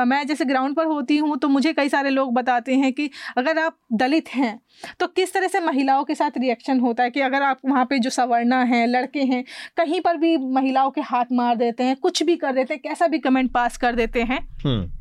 मैं 0.00 0.26
जैसे 0.26 0.44
ग्राउंड 0.44 0.76
पर 0.76 0.86
होती 0.86 1.16
हूँ 1.18 1.36
तो 1.38 1.48
मुझे 1.48 1.72
कई 1.72 1.88
सारे 1.88 2.10
लोग 2.10 2.32
बताते 2.34 2.74
हैं 2.76 2.92
कि 2.92 3.10
अगर 3.36 3.58
आप 3.58 3.76
दलित 3.94 4.28
हैं 4.30 4.58
तो 5.00 5.06
किस 5.08 5.32
तरह 5.32 5.48
से 5.48 5.60
महिलाओं 5.60 6.04
के 6.04 6.14
साथ 6.14 6.38
रिएक्शन 6.38 6.80
होता 6.80 7.02
है 7.02 7.10
कि 7.10 7.20
अगर 7.20 7.42
आप 7.42 7.60
वहाँ 7.64 7.84
पे 7.84 7.98
जो 7.98 8.10
सवर्णा 8.10 8.62
हैं 8.64 8.86
लड़के 8.86 9.22
हैं 9.24 9.42
कहीं 9.76 10.00
पर 10.00 10.16
भी 10.16 10.36
महिलाओं 10.52 10.90
के 10.90 11.00
हाथ 11.02 11.32
मार 11.32 11.56
देते 11.56 11.84
हैं 11.84 11.96
कुछ 11.98 12.22
भी 12.22 12.36
कर 12.38 12.52
देते 12.52 12.74
हैं 12.74 12.80
कैसा 12.82 13.06
भी 13.06 13.18
कमेंट 13.18 13.50
पास 13.52 13.76
कर 13.76 13.94
देते 13.94 14.22
हैं। 14.22 14.38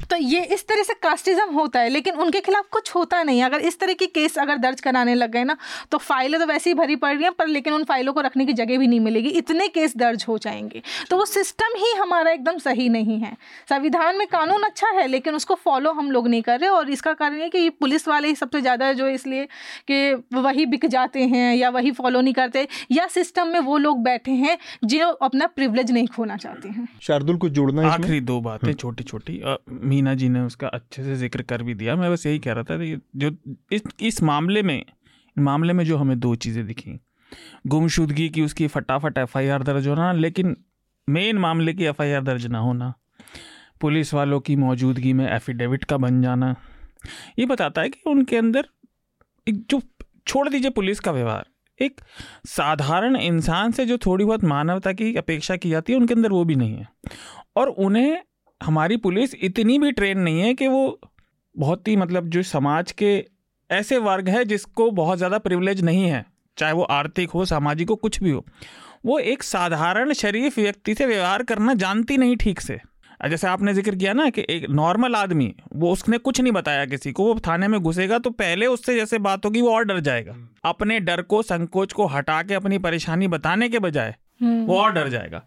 तो 0.09 0.15
ये 0.15 0.43
इस 0.45 0.67
तरह 0.67 0.83
से 0.83 0.93
कास्टिज्म 0.93 1.53
होता 1.53 1.79
है 1.79 1.89
लेकिन 1.89 2.15
उनके 2.15 2.41
खिलाफ 2.41 2.65
कुछ 2.71 2.93
होता 2.95 3.21
नहीं 3.23 3.41
अगर 3.43 3.59
इस 3.61 3.79
तरह 3.79 3.93
की 3.93 4.05
केस 4.07 4.37
अगर 4.37 4.57
दर्ज 4.57 4.81
कराने 4.81 5.15
लग 5.15 5.31
गए 5.31 5.43
ना 5.43 5.57
तो 5.91 5.97
फाइलें 5.97 6.39
तो 6.39 6.45
वैसे 6.45 6.69
ही 6.69 6.73
भरी 6.73 6.95
पड़ 6.95 7.13
रही 7.13 7.23
हैं 7.23 7.31
पर 7.31 7.47
लेकिन 7.47 7.73
उन 7.73 7.83
फाइलों 7.83 8.13
को 8.13 8.21
रखने 8.21 8.45
की 8.45 8.53
जगह 8.53 8.77
भी 8.77 8.87
नहीं 8.87 8.99
मिलेगी। 8.99 9.29
इतने 9.29 9.67
केस 9.67 9.95
दर्ज 9.97 10.25
हो 10.27 10.37
जाएँगे। 10.37 10.81
तो 11.09 11.17
वो 11.17 11.25
सिस्टम 11.25 11.77
ही 11.77 11.91
हमारा 11.99 12.31
एकदम 12.31 12.57
सही 12.57 12.87
नहीं 12.89 13.19
है। 13.19 13.35
संविधान 13.69 14.17
में 14.17 14.25
कानून 14.27 14.63
अच्छा 14.63 14.87
है 14.89 15.07
लेकिन 15.07 15.35
उसको 15.35 15.55
फॉलो 15.55 15.91
हम 15.91 16.11
लोग 16.11 16.27
नहीं 16.27 16.41
कर 16.41 16.59
रहे 16.59 16.69
और 16.69 16.89
इसका 16.89 17.13
कारण 17.13 17.41
है 17.41 17.49
कि 17.49 17.57
ये 17.57 17.69
पुलिस 17.69 18.07
वाले 18.07 18.27
ही 18.27 18.35
सबसे 18.35 18.61
ज़्यादा 18.61 18.91
जो 18.93 19.07
इसलिए 19.07 19.45
कि 19.91 20.13
वही 20.35 20.65
बिक 20.65 20.85
जाते 20.87 21.23
हैं 21.25 21.55
या 21.55 21.69
वही 21.69 21.91
फॉलो 21.91 22.21
नहीं 22.21 22.33
करते 22.33 22.67
या 22.91 23.07
सिस्टम 23.07 23.47
में 23.47 23.59
वो 23.61 23.77
लोग 23.77 24.03
बैठे 24.03 24.31
हैं 24.33 24.57
जो 24.85 25.07
अपना 25.07 25.47
प्रिवलेज 25.47 25.91
नहीं 25.91 26.07
खोना 26.07 26.37
चाहते 26.37 26.69
हैं। 26.69 26.87
शार्दुल 27.01 27.37
को 27.37 27.49
जोड़ना 27.49 27.89
आखिरी 27.91 28.19
दो 28.21 28.39
बातें 28.41 28.67
हम्म। 28.67 28.77
छोटी 28.77 29.03
छोटी 29.03 29.41
मीना 29.69 30.13
जी 30.13 30.29
ने 30.29 30.39
उसका 30.39 30.67
अच्छे 30.67 31.03
से 31.03 31.15
ज़िक्र 31.15 31.41
कर 31.41 31.63
भी 31.63 31.73
दिया। 31.73 31.95
मैं 31.95 32.11
बस 32.11 32.25
यही 32.25 32.39
कह 32.39 32.53
रहा 32.53 32.63
था 32.63 32.77
जो 33.15 33.31
इस 33.71 33.81
इस 34.01 34.21
मामले 34.23 34.63
में 34.63 34.83
मामले 35.37 35.73
में 35.73 35.83
जो 35.85 35.97
हमें 35.97 36.19
दो 36.19 36.35
चीज़ें 36.35 36.65
दिखी। 36.67 36.99
गुमशुदगी 37.67 38.29
की 38.29 38.41
उसकी 38.41 38.67
फटाफट 38.67 39.17
एफआईआर 39.17 39.63
दर्ज 39.63 39.87
होना, 39.87 40.11
लेकिन 40.11 40.55
मेन 41.07 41.37
मामले 41.37 41.73
की 41.73 41.83
एफआईआर 41.83 42.23
दर्ज 42.23 42.45
ना 42.47 42.59
होना। 42.59 42.93
पुलिस 43.81 44.13
वालों 44.13 44.39
की 44.39 44.55
मौजूदगी 44.55 45.13
में 45.13 45.27
एफिडेविट 45.29 45.83
का 45.83 45.97
बन 45.97 46.21
जाना। 46.21 46.55
ये 47.39 47.45
बताता 47.45 47.81
है 47.81 47.89
कि 47.89 48.09
उनके 48.09 48.37
अंदर 48.37 48.67
एक 49.47 49.65
जो, 49.69 49.81
छोड़ 50.27 50.47
दीजिए 50.49 50.71
पुलिस 50.71 50.99
का 50.99 51.11
व्यवहार। 51.11 51.45
एक 51.79 52.01
साधारण 52.47 53.15
इंसान 53.15 53.71
से 53.71 53.85
जो 53.85 53.97
थोड़ी 53.97 54.25
बहुत 54.25 54.43
मानवता 54.43 54.93
की 54.93 55.13
अपेक्षा 55.15 55.55
की 55.55 55.69
जाती 55.69 55.93
है, 55.93 55.99
उनके 55.99 56.13
अंदर 56.13 56.31
वो 56.31 56.43
भी 56.45 56.55
नहीं 56.55 56.77
है। 56.77 56.87
और 57.55 57.69
उन्हें 57.69 58.21
हमारी 58.61 58.97
पुलिस 58.97 59.35
इतनी 59.41 59.77
भी 59.79 59.91
ट्रेन 59.91 60.19
नहीं 60.19 60.41
है 60.41 60.53
कि 60.53 60.67
वो 60.67 60.99
बहुत 61.55 61.87
ही 61.87 61.95
मतलब 61.95 62.29
जो 62.29 62.43
समाज 62.45 62.91
के 62.93 63.13
ऐसे 63.69 63.97
वर्ग 63.99 64.29
है 64.29 64.43
जिसको 64.45 64.89
बहुत 64.93 65.17
ज़्यादा 65.17 65.37
प्रिविलेज 65.39 65.81
नहीं 65.81 66.05
है 66.05 66.25
चाहे 66.57 66.73
वो 66.73 66.83
आर्थिक 66.91 67.29
हो 67.29 67.45
सामाजिक 67.45 67.89
हो 67.89 67.95
कुछ 67.95 68.21
भी 68.23 68.31
हो 68.31 68.45
वो 69.05 69.17
एक 69.31 69.43
साधारण 69.43 70.13
शरीफ 70.15 70.57
व्यक्ति 70.59 70.93
से 70.93 71.05
व्यवहार 71.05 71.43
करना 71.43 71.73
जानती 71.75 72.17
नहीं 72.17 72.35
ठीक 72.37 72.61
से 72.61 72.79
जैसे 73.25 73.47
आपने 73.47 73.73
ज़िक्र 73.73 73.95
किया 73.95 74.13
ना 74.13 74.29
कि 74.29 74.45
एक 74.49 74.65
नॉर्मल 74.69 75.15
आदमी 75.15 75.53
वो 75.75 75.91
उसने 75.91 76.17
कुछ 76.19 76.41
नहीं 76.41 76.51
बताया 76.53 76.85
किसी 76.85 77.11
को 77.11 77.23
वो 77.23 77.39
थाने 77.47 77.67
में 77.67 77.79
घुसेगा 77.79 78.19
तो 78.19 78.29
पहले 78.31 78.67
उससे 78.67 78.95
जैसे 78.95 79.17
बात 79.19 79.45
होगी 79.45 79.61
वो 79.61 79.71
और 79.71 79.85
डर 79.85 79.99
जाएगा 79.99 80.33
हम्म। 80.33 80.47
अपने 80.65 80.99
डर 80.99 81.21
को 81.23 81.41
संकोच 81.43 81.93
को 81.93 82.05
हटा 82.07 82.41
के 82.43 82.53
अपनी 82.53 82.77
परेशानी 82.79 83.27
बताने 83.27 83.69
के 83.69 83.79
बजाय 83.79 84.13
हम्म। 84.41 84.65
वो 84.65 84.77
और 84.77 84.91
डर 84.93 85.09
जाएगा 85.09 85.43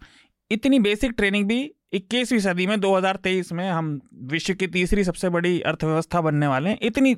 इतनी 0.51 0.79
बेसिक 0.79 1.11
ट्रेनिंग 1.11 1.47
भी 1.47 1.61
इक्कीसवीं 1.93 2.39
सदी 2.39 2.67
में 2.67 2.77
2023 2.77 3.51
में 3.51 3.69
हम 3.69 4.01
विश्व 4.23 4.53
की 4.53 4.67
तीसरी 4.67 5.03
सबसे 5.03 5.29
बड़ी 5.29 5.61
अर्थव्यवस्था 5.61 6.21
बनने 6.21 6.47
वाले 6.47 6.69
हैं। 6.69 6.79
इतनी 6.81 7.15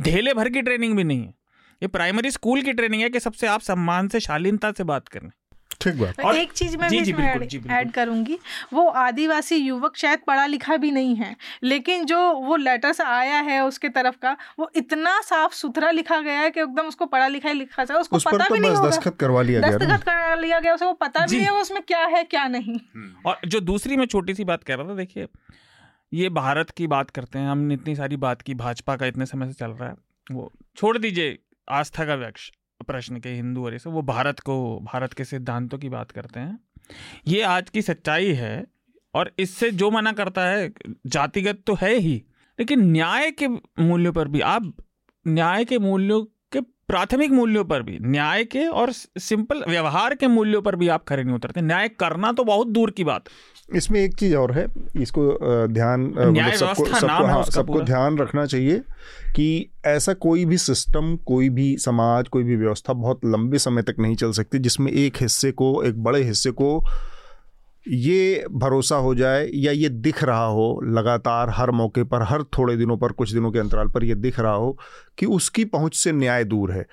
ढेले 0.00 0.34
भर 0.34 0.48
की 0.48 0.62
ट्रेनिंग 0.62 0.96
भी 0.96 1.04
नहीं 1.04 1.20
है। 1.20 1.34
ये 1.82 1.86
प्राइमरी 1.86 2.30
स्कूल 2.30 2.62
की 2.62 2.72
ट्रेनिंग 2.72 3.02
है 3.02 3.10
कि 3.10 3.20
सबसे 3.20 3.46
आप 3.46 3.60
सम्मान 3.60 4.08
से 4.08 4.20
शालीनता 4.20 4.72
से 4.72 4.84
बात 4.84 5.08
करें 5.08 5.30
ठीक 5.80 5.94
बात। 5.94 6.20
और 6.20 6.36
एक 6.36 6.52
चीज़ 6.52 6.76
मैं 6.76 6.90
भी 6.90 7.72
ऐड 7.72 7.90
करूँगी। 7.92 8.38
वो 8.72 8.86
आदिवासी 8.98 9.56
युवक 9.56 9.96
शायद 9.96 10.20
पढ़ा 10.26 10.46
लिखा 10.46 10.76
भी 10.76 10.90
नहीं 10.90 11.14
है 11.16 11.34
लेकिन 11.62 12.04
जो 12.04 12.18
वो 12.40 12.56
लेटर्स 12.56 13.00
आया 13.00 13.38
है 13.40 13.60
उसके 13.64 13.88
तरफ़ 13.88 14.16
का 14.22 14.36
वो 14.58 14.70
इतना 14.76 15.20
साफ़ 15.20 15.54
सुथरा 15.54 15.90
लिखा 15.90 16.20
गया 16.20 16.40
है 16.40 16.50
कि 16.50 16.60
एकदम 16.60 16.86
उसको 16.86 17.06
पढ़ा 17.06 17.26
लिखा 17.26 17.52
लिखा 17.52 17.84
था 17.84 17.98
उसको 17.98 18.16
उस 18.16 18.24
पता 18.24 18.44
तो 18.44 18.54
भी 18.54 18.60
नहीं 18.60 18.88
दस्तखत 18.88 19.16
करवा 19.16 19.42
लिया 19.42 19.60
गया 19.60 19.78
दस्तखत 19.78 20.04
करा 20.04 20.34
लिया 20.34 20.60
गया 20.60 20.74
उसे 20.74 20.84
वो 20.84 20.92
पता 20.92 21.26
भी 21.26 21.38
है 21.38 21.52
उसमें 21.60 21.82
क्या 21.82 22.04
है 22.06 22.24
क्या 22.24 22.46
नहीं। 22.48 22.78
हम्म। 22.94 23.30
और 23.30 23.40
जो 23.46 23.60
दूसरी 23.60 23.96
मैं 23.96 24.06
छोटी 24.06 24.34
सी 24.34 24.44
बात 24.44 24.64
कह 24.64 24.74
रहा 24.74 24.88
था 24.88 24.94
देखिए 24.94 25.26
ये 26.12 26.28
भारत 26.28 26.70
की 26.70 26.86
बात 26.86 27.10
करते 27.10 27.38
हैं 27.38 27.48
हमने 27.48 27.74
इतनी 27.74 27.96
सारी 27.96 28.16
बात 28.16 28.42
की 28.42 28.54
भाजपा 28.54 28.96
का 28.96 29.06
इतने 29.06 29.26
समय 29.26 29.46
से 29.46 29.52
चल 29.52 29.70
रहा 29.70 29.88
है 29.88 29.94
वो 30.30 30.52
छोड़ 30.76 30.98
दीजिए 30.98 31.38
आस्था 31.70 32.04
का 32.04 32.14
वृक्ष। 32.14 32.50
प्रश्न 32.86 33.20
के 33.20 33.28
हिंदू 33.28 33.64
और 33.64 33.78
वो 33.86 34.02
भारत 34.02 34.40
को, 34.40 34.80
भारत 34.80 35.12
के 35.12 35.24
सिद्धांतों 35.24 35.78
की 35.78 35.88
बात 35.88 36.10
करते 36.10 36.40
हैं। 36.40 36.58
ये 37.26 37.42
आज 37.42 37.70
की 37.70 37.82
सच्चाई 37.82 38.32
है 38.32 38.66
और 39.14 39.32
इससे 39.38 39.70
जो 39.70 39.90
मना 39.90 40.12
करता 40.12 40.46
है, 40.46 40.72
जातिगत 41.06 41.62
तो 41.66 41.74
है 41.74 41.94
ही, 41.94 42.22
लेकिन 42.58 42.90
न्याय 42.90 43.30
के 43.30 43.48
मूल्यों 43.82 44.12
पर 44.12 44.28
भी, 44.28 44.40
आप 44.40 44.72
न्याय 45.26 45.64
के 45.64 45.78
मूल्यों 45.78 46.22
के 46.52 46.60
प्राथमिक 46.60 47.30
मूल्यों 47.30 47.64
पर 47.64 47.82
भी, 47.82 47.98
न्याय 48.00 48.44
के 48.44 48.66
और 48.66 48.92
सिंपल 48.92 49.64
व्यवहार 49.68 50.14
के 50.14 50.26
मूल्यों 50.26 50.62
पर 50.62 50.76
भी 50.76 50.88
आप 50.88 51.04
खड़े 51.04 51.22
नहीं 51.24 51.34
उतरते। 51.34 51.60
न्याय 51.60 51.88
करना 51.88 52.32
तो 52.32 52.44
बहुत 52.44 52.68
दूर 52.68 52.90
की 52.90 53.04
बात। 53.04 53.28
इसमें 53.76 54.00
एक 54.00 54.14
चीज़ 54.14 54.36
और 54.36 54.52
है 54.52 54.66
इसको 54.96 55.38
ध्यान 55.68 56.00
मतलब 56.00 56.52
सबको 56.52 56.84
सबको 56.84 57.26
हाँ, 57.26 57.42
सबको 57.42 57.80
ध्यान 57.80 58.18
रखना 58.18 58.46
चाहिए 58.46 58.78
कि 59.36 59.70
ऐसा 59.86 60.12
कोई 60.12 60.44
भी 60.44 60.58
सिस्टम 60.58 61.16
कोई 61.16 61.48
भी 61.48 61.76
समाज 61.76 62.28
कोई 62.28 62.44
भी 62.44 62.56
व्यवस्था 62.56 62.92
बहुत 62.92 63.20
लंबे 63.24 63.58
समय 63.58 63.82
तक 63.82 63.94
नहीं 63.98 64.16
चल 64.16 64.32
सकती 64.32 64.58
जिसमें 64.58 64.92
एक 64.92 65.16
हिस्से 65.20 65.52
को 65.52 65.82
एक 65.82 66.02
बड़े 66.02 66.22
हिस्से 66.22 66.50
को 66.50 66.84
ये 67.88 68.44
भरोसा 68.52 68.96
हो 68.96 69.14
जाए 69.14 69.50
या 69.54 69.72
ये 69.72 69.88
दिख 69.88 70.24
रहा 70.24 70.44
हो 70.44 70.80
लगातार 70.84 71.50
हर 71.50 71.70
मौके 71.70 72.04
पर 72.04 72.22
हर 72.22 72.42
थोड़े 72.42 72.76
दिनों 72.76 72.96
पर 72.96 73.12
कुछ 73.12 73.32
दिनों 73.32 73.52
के 73.52 73.58
अंतराल 73.58 73.88
पर 73.88 74.04
ये 74.04 74.14
दिख 74.14 74.40
रहा 74.40 74.52
हो 74.52 74.78
कि 75.18 75.26
उसकी 75.26 75.64
पहुँच 75.64 75.96
से 75.96 76.12
न्याय 76.12 76.44
दूर 76.44 76.72
है। 76.72 76.86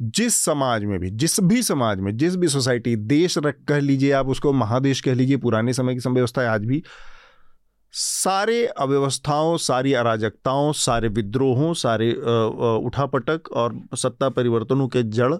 जिस 0.00 0.34
समाज 0.36 0.84
में 0.84 0.98
भी 1.00 1.10
जिस 1.10 1.40
भी 1.40 1.62
समाज 1.62 2.00
में 2.00 2.16
जिस 2.16 2.36
भी 2.36 2.48
सोसाइटी 2.48 2.96
देश 2.96 3.38
रख 3.38 3.56
कह 3.68 3.80
लीजिए 3.80 4.12
आप 4.12 4.28
उसको 4.28 4.52
महादेश 4.52 5.00
कह 5.00 5.14
लीजिए 5.14 5.36
पुराने 5.36 5.72
समय 5.72 5.94
की 5.94 6.00
समय 6.00 6.46
आज 6.46 6.64
भी 6.64 6.82
सारे 7.92 8.64
अव्यवस्थाओं 8.66 9.56
सारी 9.56 9.92
अराजकताओं 9.92 10.72
सारे 10.72 11.08
विद्रोहों 11.08 11.72
सारे 11.74 12.12
उठापटक 12.84 13.48
और 13.52 13.80
सत्ता 13.94 14.28
परिवर्तनों 14.28 14.88
के 14.88 15.02
जड़ 15.02 15.34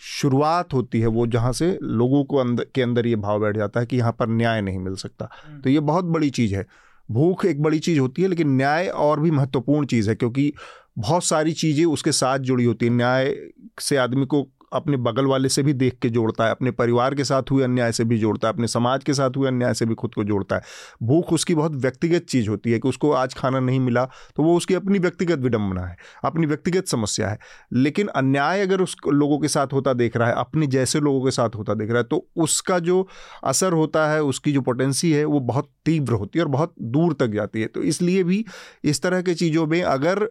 शुरुआत 0.00 0.74
होती 0.74 1.00
है 1.00 1.06
वो 1.06 1.26
जहाँ 1.26 1.52
से 1.52 1.78
लोगों 1.82 2.24
को 2.24 2.36
अंदर 2.36 2.64
के 2.74 2.82
अंदर 2.82 3.06
ये 3.06 3.16
भाव 3.16 3.40
बैठ 3.40 3.56
जाता 3.56 3.80
है 3.80 3.86
कि 3.86 3.96
यहाँ 3.96 4.12
पर 4.12 4.28
न्याय 4.28 4.60
नहीं 4.60 4.78
मिल 4.78 4.94
सकता 4.94 5.28
हम्म। 5.44 5.60
तो 5.60 5.70
ये 5.70 5.80
बहुत 5.80 6.04
बड़ी 6.04 6.30
चीज़ 6.30 6.54
है 6.54 6.66
भूख 7.10 7.44
एक 7.44 7.62
बड़ी 7.62 7.78
चीज़ 7.78 7.98
होती 7.98 8.22
है, 8.22 8.28
लेकिन 8.28 8.56
न्याय 8.56 8.86
और 8.86 9.20
भी 9.20 9.30
महत्वपूर्ण 9.30 9.86
चीज़ 9.86 10.10
है, 10.10 10.14
क्योंकि 10.14 10.52
बहुत 10.98 11.24
सारी 11.24 11.52
चीज़ें 11.52 11.84
उसके 11.84 12.12
साथ 12.12 12.38
जुड़ी 12.38 12.64
होती 12.64 12.86
हैं। 12.86 12.92
न्याय 12.92 13.34
से 13.80 13.96
आदमी 13.96 14.26
को 14.26 14.42
अपने 14.72 14.96
बगल 14.98 15.26
वाले 15.26 15.48
से 15.48 15.62
भी 15.62 15.72
देख 15.74 15.98
के 16.02 16.08
जोड़ता 16.10 16.44
है, 16.44 16.50
अपने 16.50 16.70
परिवार 16.72 17.14
के 17.14 17.24
साथ 17.24 17.50
हुए 17.50 17.64
अन्याय 17.64 17.92
से 17.92 18.04
भी 18.04 18.18
जोड़ता 18.18 18.48
है, 18.48 18.54
अपने 18.54 18.68
समाज 18.68 19.04
के 19.04 19.14
साथ 19.14 19.36
हुए 19.36 19.48
अन्याय 19.48 19.74
से 19.74 19.86
भी 19.86 19.94
खुद 19.94 20.14
को 20.14 20.24
जोड़ता 20.24 20.56
है। 20.56 20.62
भूख 21.02 21.32
उसकी 21.32 21.54
बहुत 21.54 21.72
व्यक्तिगत 21.74 22.24
चीज़ 22.24 22.48
होती 22.48 22.72
है 22.72 22.78
कि 22.78 22.88
उसको 22.88 23.10
आज 23.12 23.34
खाना 23.34 23.60
नहीं 23.60 23.80
मिला 23.80 24.04
तो 24.36 24.42
वो 24.42 24.56
उसकी 24.56 24.74
अपनी 24.74 24.98
व्यक्तिगत 24.98 25.38
विडम्बना 25.38 25.82
है, 25.82 25.96
अपनी 26.24 26.46
व्यक्तिगत 26.46 26.86
समस्या 26.86 27.28
है। 27.28 27.38
लेकिन 27.72 28.08
अन्याय 28.08 28.62
अगर 28.62 28.80
उस 28.80 28.96
लोगों 29.08 29.38
के 29.38 29.48
साथ 29.48 29.72
होता 29.72 29.92
देख 29.94 30.16
रहा 30.16 30.28
है, 30.28 30.34
अपने 30.34 30.66
जैसे 30.68 31.00
लोगों 31.00 31.24
के 31.24 31.30
साथ 31.30 31.56
होता 31.56 31.74
देख 31.74 31.90
रहा 31.90 31.98
है 31.98 32.04
तो 32.04 32.26
उसका 32.36 32.78
जो 32.80 33.06
असर 33.44 33.72
होता 33.72 34.06
है, 34.08 34.22
उसकी 34.22 34.52
जो 34.52 34.60
पोटेंसी 34.60 35.12
है, 35.12 35.24
वो 35.24 35.40
बहुत 35.42 35.70
तीव्र 35.84 36.12
होती 36.14 36.38
है 36.38 36.44
और 36.44 36.50
बहुत 36.50 36.74
दूर 36.82 37.12
तक 37.12 37.28
जाती 37.28 37.60
है। 37.60 37.66
तो 37.66 37.82
इसलिए 37.82 38.22
भी 38.24 38.44
इस 38.84 39.02
तरह 39.02 39.22
की 39.22 39.34
चीज़ों 39.34 39.66
में 39.66 39.82
अगर 39.82 40.28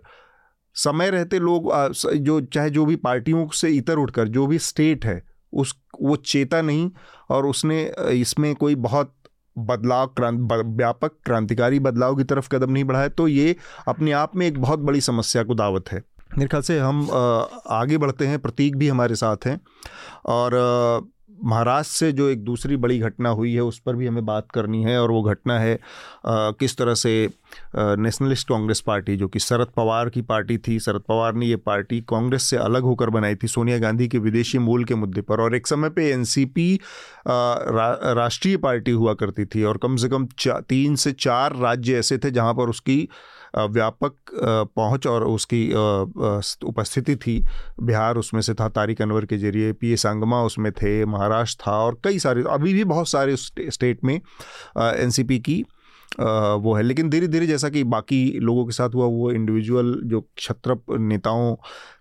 समय 0.75 1.09
रहते 1.09 1.39
लोग 1.39 1.71
जो, 2.15 2.39
चाहे 2.41 2.69
जो 2.69 2.85
भी 2.85 2.95
पार्टियों 2.95 3.47
से 3.47 3.69
इतर 3.69 3.97
उठकर, 3.97 4.27
जो 4.27 4.47
भी 4.47 4.59
स्टेट 4.59 5.05
है, 5.05 5.21
उस, 5.53 5.75
वो 6.01 6.15
चेता 6.15 6.61
नहीं 6.61 6.89
और 7.29 7.45
उसने 7.45 7.83
इसमें 8.11 8.53
कोई 8.55 8.75
बहुत 8.75 9.13
बदलाव 9.57 10.07
क्रांत 10.07 10.51
व्यापक 10.77 11.11
क्रांतिकारी 11.25 11.79
बदलाव 11.79 12.15
की 12.15 12.23
तरफ़ 12.23 12.47
कदम 12.49 12.71
नहीं 12.71 12.83
बढ़ाया 12.83 13.07
तो 13.09 13.27
ये 13.27 13.55
अपने 13.87 14.11
आप 14.11 14.35
में 14.35 14.45
एक 14.47 14.61
बहुत 14.61 14.79
बड़ी 14.79 15.01
समस्या 15.01 15.43
को 15.43 15.55
दावत 15.55 15.91
है। 15.91 16.03
मेरे 16.37 16.47
ख्याल 16.47 16.61
से 16.61 16.79
हम 16.79 17.07
आगे 17.67 17.97
बढ़ते 17.97 18.27
हैं, 18.27 18.39
प्रतीक 18.39 18.75
भी 18.75 18.87
हमारे 18.87 19.15
साथ 19.15 19.45
हैं 19.45 19.59
और 20.25 20.51
महाराष्ट्र 21.43 21.95
से 21.95 22.11
जो 22.11 22.27
एक 22.29 22.43
दूसरी 22.43 22.75
बड़ी 22.77 22.99
घटना 22.99 23.29
हुई 23.29 23.53
है 23.53 23.61
उस 23.61 23.79
पर 23.79 23.95
भी 23.95 24.07
हमें 24.07 24.25
बात 24.25 24.47
करनी 24.51 24.83
है 24.83 24.97
और 25.01 25.11
वो 25.11 25.21
घटना 25.23 25.59
है 25.59 25.73
आ, 25.73 26.51
किस 26.51 26.77
तरह 26.77 26.93
से 26.93 27.13
नेशनलिस्ट 27.77 28.47
कांग्रेस 28.47 28.81
पार्टी 28.81 29.15
जो 29.17 29.27
कि 29.27 29.39
शरद 29.39 29.67
पवार 29.75 30.09
की 30.09 30.21
पार्टी 30.21 30.57
थी 30.57 30.79
शरद 30.79 31.01
पवार 31.01 31.33
ने 31.33 31.45
ये 31.45 31.55
पार्टी 31.55 31.99
कांग्रेस 32.01 32.43
से 32.43 32.57
अलग 32.57 32.83
होकर 32.83 33.09
बनाई 33.09 33.35
थी 33.35 33.47
सोनिया 33.47 33.77
गांधी 33.77 34.07
के 34.07 34.17
विदेशी 34.17 34.57
मूल 34.59 34.85
के 34.85 34.95
मुद्दे 34.95 35.21
पर 35.21 35.41
और 35.41 35.55
एक 35.55 35.67
समय 35.67 35.89
पे 35.89 36.09
एनसीपी 36.11 36.73
रा, 37.27 38.13
राष्ट्रीय 38.13 38.57
पार्टी 38.57 38.91
हुआ 38.91 39.13
करती 39.13 39.45
थी 39.45 39.63
और 39.63 39.77
कम 39.77 39.95
से 39.95 40.09
कम 40.09 40.27
तीन 40.47 40.95
से 40.95 41.11
चार 41.11 41.55
राज्य 41.55 41.99
ऐसे 41.99 42.17
थे 42.17 42.31
जहाँ 42.31 42.53
पर 42.53 42.69
उसकी 42.69 43.07
व्यापक 43.55 44.13
पहुँच 44.75 45.07
और 45.07 45.23
उसकी 45.23 45.67
उपस्थिति 46.63 47.15
थी। 47.15 47.39
बिहार 47.79 48.17
उसमें 48.17 48.41
से 48.41 48.53
था, 48.53 48.69
तारिक 48.69 49.01
अनवर 49.01 49.25
के 49.25 49.37
ज़रिए, 49.37 49.73
पी 49.73 49.91
ए 49.91 49.95
संगमा 49.97 50.41
उसमें 50.43 50.71
थे, 50.73 51.03
महाराष्ट्र 51.05 51.63
था 51.67 51.77
और 51.77 51.99
कई 52.03 52.19
सारे, 52.19 52.43
अभी 52.49 52.73
भी 52.73 52.83
बहुत 52.85 53.09
सारे 53.09 53.35
स्टेट 53.37 54.03
में 54.03 54.15
एनसीपी 54.15 55.39
की 55.39 55.63
वो 56.19 56.73
है। 56.75 56.81
लेकिन 56.83 57.09
धीरे 57.09 57.27
धीरे 57.27 57.47
जैसा 57.47 57.69
कि 57.69 57.83
बाकी 57.85 58.25
लोगों 58.39 58.65
के 58.65 58.71
साथ 58.71 58.95
हुआ, 58.95 59.05
वो 59.05 59.31
इंडिविजुअल 59.31 59.93
जो 60.03 60.21
क्षत्र 60.21 60.77
नेताओं 60.99 61.55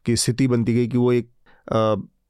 की 0.06 0.16
स्थिति 0.16 0.48
बनती 0.48 0.74
गई 0.74 0.88
कि 0.88 0.98
वो 0.98 1.12
एक 1.12 1.28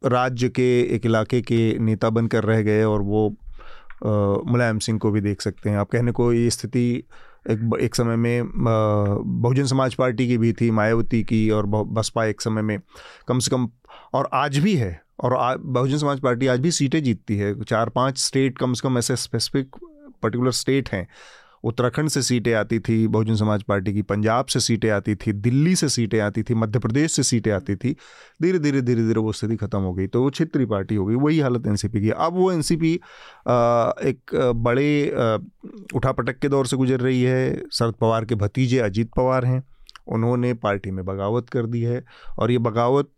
राज्य 0.07 0.49
के, 0.49 0.81
एक 0.95 1.07
इलाके 1.07 1.41
के 1.43 1.79
नेता 1.79 2.11
बनकर 2.11 2.45
रह 2.45 2.63
गए 2.63 2.83
और 2.85 3.03
वो 3.03 3.29
मुलायम 4.51 4.79
सिंह 4.79 4.99
को 4.99 5.11
भी 5.11 5.21
देख 5.21 5.41
सकते 5.41 5.71
हैं। 5.71 5.77
आप 5.77 5.91
कहने 5.91 6.13
को 6.13 6.33
ये 6.33 6.51
स्थिति 6.51 7.03
एक 7.47 7.79
एक 7.81 7.95
समय 7.95 8.17
में 8.17 8.51
बहुजन 9.43 9.67
समाज 9.67 9.95
पार्टी 9.95 10.27
की 10.29 10.39
भी 10.39 10.53
थी, 10.53 10.71
मायावती 10.71 11.23
की 11.23 11.49
और 11.51 11.67
बसपा 11.67 12.25
एक 12.25 12.41
समय 12.41 12.63
में, 12.63 12.79
कम 13.29 13.39
से 13.39 13.51
कम, 13.51 13.69
और 14.15 14.29
आज 14.33 14.59
भी 14.59 14.75
है, 14.75 15.01
और 15.21 15.59
बहुजन 15.59 15.99
समाज 15.99 16.21
पार्टी 16.21 16.47
आज 16.47 16.61
भी 16.61 16.71
सीटें 16.71 17.03
जीतती 17.03 17.37
है। 17.37 17.55
चार, 17.63 17.89
पाँच 17.89 18.19
स्टेट 18.19 18.59
कम 18.59 18.73
से 18.73 18.89
कम 18.89 18.99
ऐसे 18.99 19.17
स्पेसिफिक 19.17 19.77
पर्टिकुलर 20.23 20.51
स्टेट 20.51 20.89
हैं। 20.89 21.07
उत्तराखंड 21.65 22.09
से 22.09 22.23
सीटें 22.23 22.53
आती 22.55 22.79
थी, 22.79 23.07
बहुजन 23.09 23.37
समाज 23.37 23.63
पार्टी 23.63 23.93
की 23.95 24.03
पंजाब 24.03 24.47
से 24.47 24.61
सीटें 24.61 24.89
आती 24.91 25.15
थी, 25.17 25.33
दिल्ली 25.33 25.75
से 25.77 25.89
सीटें 25.89 26.19
आती 26.21 26.43
थी, 26.43 26.55
मध्य 26.55 26.79
प्रदेश 26.79 27.13
से 27.13 27.23
सीटें 27.23 27.51
आती 27.53 27.77
थी, 27.77 27.95
धीरे 28.43 28.59
धीरे 28.59 28.81
धीरे 28.83 29.03
धीरे 29.03 29.21
वो 29.21 29.33
स्थिति 29.33 29.57
खत्म 29.57 29.79
हो 29.81 29.93
गई 29.95 30.07
तो 30.07 30.23
वो 30.23 30.31
क्षेत्रीय 30.31 30.67
पार्टी 30.67 30.95
हो 30.95 31.07
गई, 31.07 31.15
वही 31.17 31.41
हालत 31.41 31.67
एनसीपी 31.67 32.01
की। 32.01 32.11
अब 32.11 32.35
वो 32.35 32.51
एनसीपी 32.53 32.95
एक 34.05 34.35
बड़े 34.57 35.11
उठापटक 35.95 36.39
के 36.39 36.49
दौर 36.49 36.67
से 36.67 36.77
गुजर 36.77 37.01
रही 37.01 37.23
है, 37.23 37.63
शरद 37.73 37.95
पवार 38.01 38.25
के 38.25 38.35
भतीजे 38.37 38.79
अजीत 38.81 39.11
पवार 39.17 39.45
हैं, 39.45 39.63
उन्होंने 40.09 40.55
पार्टी 40.57 40.91
में 40.91 41.05
बगावत 41.05 41.51
कर 41.51 41.67
दी 41.67 41.83
है, 41.83 42.05
और 42.39 42.51
ये 42.51 42.59
बगावत 42.61 43.11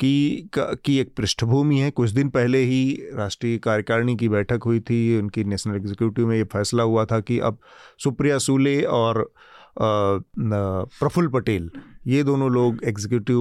की 0.00 0.50
की 0.56 0.98
एक 0.98 1.14
पृष्ठभूमि 1.16 1.78
है। 1.78 1.90
कुछ 1.90 2.10
दिन 2.10 2.28
पहले 2.28 2.58
ही 2.58 3.02
राष्ट्रीय 3.14 3.58
कार्यकारिणी 3.58 4.16
की 4.16 4.28
बैठक 4.28 4.60
हुई 4.66 4.80
थी 4.80 5.18
उनकी 5.18 5.44
नेशनल 5.44 5.76
एग्जीक्यूटिव 5.76 6.26
में 6.26 6.36
ये 6.36 6.44
फैसला 6.44 6.82
हुआ 6.82 7.04
था 7.04 7.20
कि 7.20 7.38
अब 7.38 7.58
सुप्रिया 8.04 8.38
सूले 8.38 8.82
और 8.82 9.32
प्रफुल्ल 9.78 11.28
पटेल 11.28 11.70
ये 12.06 12.22
दोनों 12.22 12.50
लोग 12.50 12.78
एग्जीक्यूटिव 12.84 13.40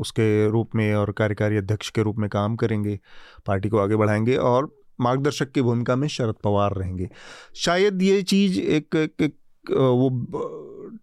उसके 0.00 0.48
रूप 0.48 0.70
में 0.74 0.94
और 0.94 1.12
कार्यकारी 1.12 1.56
अध्यक्ष 1.56 1.90
के 1.90 2.02
रूप 2.02 2.16
में 2.16 2.28
काम 2.30 2.56
करेंगे 2.56 3.00
पार्टी 3.46 3.68
को 3.68 3.78
आगे 3.78 3.96
बढ़ाएँगे 3.96 4.36
और 4.36 4.84
मार्गदर्शक 5.00 5.50
की 5.50 5.62
भूमिका 5.62 5.96
में 5.96 6.08
शरद 6.08 6.34
पवार 6.44 6.74
रहेंगे। 6.74 7.08
शायद 7.56 8.02
ये 8.02 8.22
चीज़ 8.22 8.60
एक, 8.60 8.96
एक, 8.96 9.14
एक 9.20 9.36
वो 9.70 10.10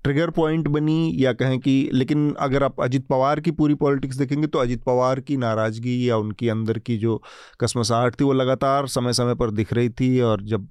ट्रिगर 0.03 0.30
पॉइंट 0.30 0.68
बनी 0.68 1.14
या 1.16 1.34
कहें 1.34 1.59
कि, 1.59 1.89
लेकिन 1.93 2.34
अगर 2.39 2.64
आप 2.64 2.82
अजीत 2.82 3.05
पवार 3.07 3.39
की 3.39 3.51
पूरी 3.51 3.74
पॉलिटिक्स 3.76 4.18
देखेंगे 4.18 4.47
तो 4.47 4.59
अजीत 4.59 4.84
पवार 4.84 5.20
की 5.20 5.38
नाराज़गी 5.38 6.09
या 6.09 6.18
उनकी 6.18 6.49
अंदर 6.49 6.80
की 6.80 6.97
जो 6.97 7.22
कसमसाहट 7.59 8.20
थी 8.20 8.24
वो 8.24 8.34
लगातार 8.34 8.88
समय 8.88 9.14
समय 9.14 9.36
पर 9.36 9.51
दिख 9.51 9.74
रही 9.74 9.89
थी 9.89 10.20
और 10.22 10.41
जब 10.43 10.68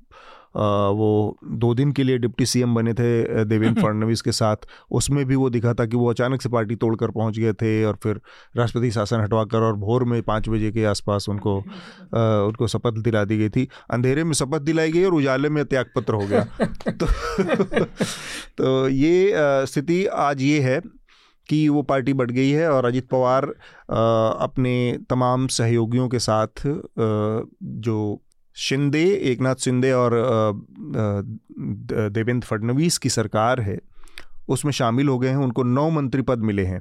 वो 0.57 1.39
दो 1.45 1.75
दिन 1.75 1.93
के 1.93 2.05
लिए 2.05 2.19
डिप्टी 2.19 2.47
सीएम 2.47 2.75
बने 2.75 2.95
थे 2.95 3.45
देवेंद्र 3.45 3.83
फडणवीस 3.83 4.21
के 4.21 4.33
साथ। 4.33 4.57
उसमें 4.91 5.25
भी 5.27 5.35
वो 5.35 5.51
दिखा 5.51 5.75
था 5.75 5.87
कि 5.87 5.97
वो 5.97 6.11
अचानक 6.11 6.43
से 6.43 6.49
पार्टी 6.49 6.77
तोड़कर 6.77 7.11
पहुँच 7.11 7.39
गए 7.39 7.53
थे 7.53 7.85
और 7.85 7.99
फिर 8.03 8.21
राष्ट्रपति 8.57 8.91
शासन 8.91 9.21
हटवाकर 9.21 9.59
और 9.59 9.77
भोर 9.77 10.05
में 10.05 10.23
पाँच 10.23 10.49
बजे 10.49 10.71
के 10.73 10.85
आसपास 10.85 11.29
उनको 11.29 11.61
आ, 11.61 12.47
उनको 12.47 12.67
शपथ 12.67 12.99
दिला 12.99 13.25
दी 13.25 13.39
गई 13.39 13.49
थी। 13.49 13.69
अंधेरे 13.91 14.25
में 14.25 14.33
शपथ 14.33 14.61
दिलाई 14.61 14.93
गई 14.93 15.05
और 15.05 15.15
उजाले 15.15 15.49
में 15.49 15.65
त्यागपत्र 15.65 16.15
हो 16.15 16.27
गया। 16.27 16.45
तो 16.91 17.07
तो 18.59 18.89
ये 18.89 19.33
स्थिति 19.67 20.07
आज 20.07 20.43
ये 20.43 20.61
है 20.61 20.81
कि 21.49 21.69
वो 21.69 21.83
पार्टी 21.83 22.13
बढ़ 22.13 22.31
गई 22.31 22.51
है 22.51 22.71
और 22.73 22.85
अजित 22.85 23.09
पवार 23.09 23.45
अपने 24.41 24.99
तमाम 25.11 25.47
सहयोगियों 25.47 26.09
के 26.09 26.19
साथ 26.19 26.63
जो 27.63 28.23
शिंदे 28.57 29.05
एक 29.23 29.41
नाथ 29.41 29.55
शिंदे 29.55 29.93
और 29.93 30.13
देवेंद्र 32.11 32.47
फडणवीस 32.47 32.99
की 32.99 33.09
सरकार 33.09 33.61
है 33.61 33.79
उसमें 34.49 34.73
शामिल 34.73 35.09
हो 35.09 35.19
गए 35.19 35.29
हैं 35.29 35.37
उनको 35.37 35.63
नौ 35.63 35.89
मंत्री 35.91 36.23
पद 36.23 36.39
मिले 36.39 36.65
हैं। 36.65 36.81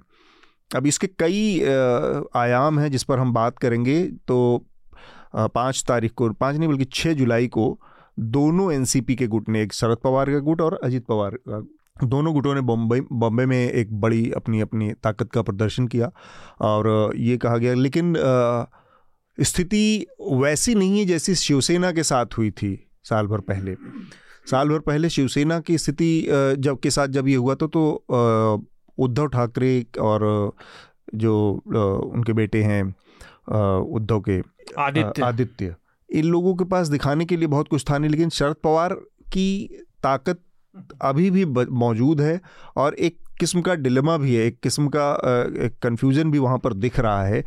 अब 0.76 0.88
इसके 0.88 1.08
कई 1.20 1.60
आयाम 2.36 2.80
हैं 2.80 2.92
जिस 2.92 3.04
पर 3.04 3.20
हम 3.20 3.34
बात 3.34 3.58
करेंगे 3.58 4.04
तो 4.28 4.66
पाँच 5.36 5.84
तारीख 5.88 6.12
को 6.12 6.30
पाँच 6.34 6.56
नहीं 6.56 6.70
बल्कि 6.70 6.86
छः 6.86 7.14
जुलाई 7.14 7.48
को 7.48 7.80
दोनों 8.20 8.72
एनसीपी 8.72 9.16
के 9.16 9.28
गुट 9.28 9.50
ने 9.50 9.62
एक 9.62 9.74
शरद 9.74 9.98
पवार 9.98 10.32
का 10.32 10.40
गुट 10.40 10.62
और 10.62 10.80
अजीत 10.84 11.06
पवार 11.06 11.36
का 11.50 11.62
दोनों 12.04 12.34
गुटों 12.34 12.54
ने 12.56 12.62
बम्बई 12.62 13.02
बॉम्बे 13.12 13.46
में 13.46 13.72
एक 13.72 13.94
बड़ी 14.02 14.32
अपनी 14.32 14.62
अपनी 14.62 14.92
ताकत 15.04 15.32
का 15.32 15.42
प्रदर्शन 15.42 15.88
किया 15.88 16.12
और 16.62 17.14
ये 17.16 17.38
कहा 17.38 17.58
गया। 17.58 17.74
लेकिन 17.74 18.18
आ, 18.18 18.66
स्थिति 19.40 20.06
वैसी 20.32 20.76
नहीं 20.76 21.00
है 21.00 21.06
जैसी 21.06 21.36
शिवसेना 21.36 21.92
के 21.92 22.04
साथ 22.04 22.38
हुई 22.38 22.52
थी 22.52 22.74
साल 23.04 23.28
भर 23.28 23.40
पहले। 23.42 23.76
साल 24.46 24.70
भर 24.70 24.80
पहले 24.80 25.10
शिवसेना 25.10 25.60
की 25.60 25.78
स्थिति 25.78 26.28
जब 26.60 26.80
के 26.80 26.90
साथ 26.92 27.08
जब 27.08 27.28
ये 27.28 27.36
हुआ 27.36 27.56
था 27.56 27.68
तो 27.68 27.84
उद्धव 28.98 29.28
ठाकरे 29.28 29.86
और 30.02 30.54
जो 31.16 31.36
उनके 31.66 32.34
बेटे 32.34 32.64
हैं 32.64 32.84
उद्धव 33.92 34.20
के 34.20 34.40
आदित्य। 34.82 35.22
आदित्य। 35.22 35.76
इन 36.10 36.26
लोगों 36.26 36.56
के 36.56 36.66
पास 36.66 36.88
दिखाने 36.88 37.26
के 37.26 37.38
लिए 37.38 37.48
बहुत 37.48 37.68
कुछ 37.68 37.84
था 37.90 37.98
नहीं 37.98 38.12
लेकिन 38.12 38.30
शरद 38.30 38.56
पवार 38.64 38.94
की 39.34 39.70
ताकत 40.04 40.40
अभी 41.02 41.30
भी 41.32 41.46
मौजूद 41.46 42.22
है 42.22 42.40
और 42.78 42.94
एक 42.96 43.18
किस्म 43.40 43.62
का 43.62 43.76
डिलेमा 43.76 44.18
भी 44.18 44.36
है 44.36 44.46
एक 44.46 44.60
किस्म 44.64 44.88
का 44.88 45.12
एक 45.66 45.78
कन्फ्यूज़न 45.84 46.32
भी 46.32 46.40
वहाँ 46.40 46.58
पर 46.58 46.74
दिख 46.74 47.00
रहा 47.00 47.24
है। 47.24 47.44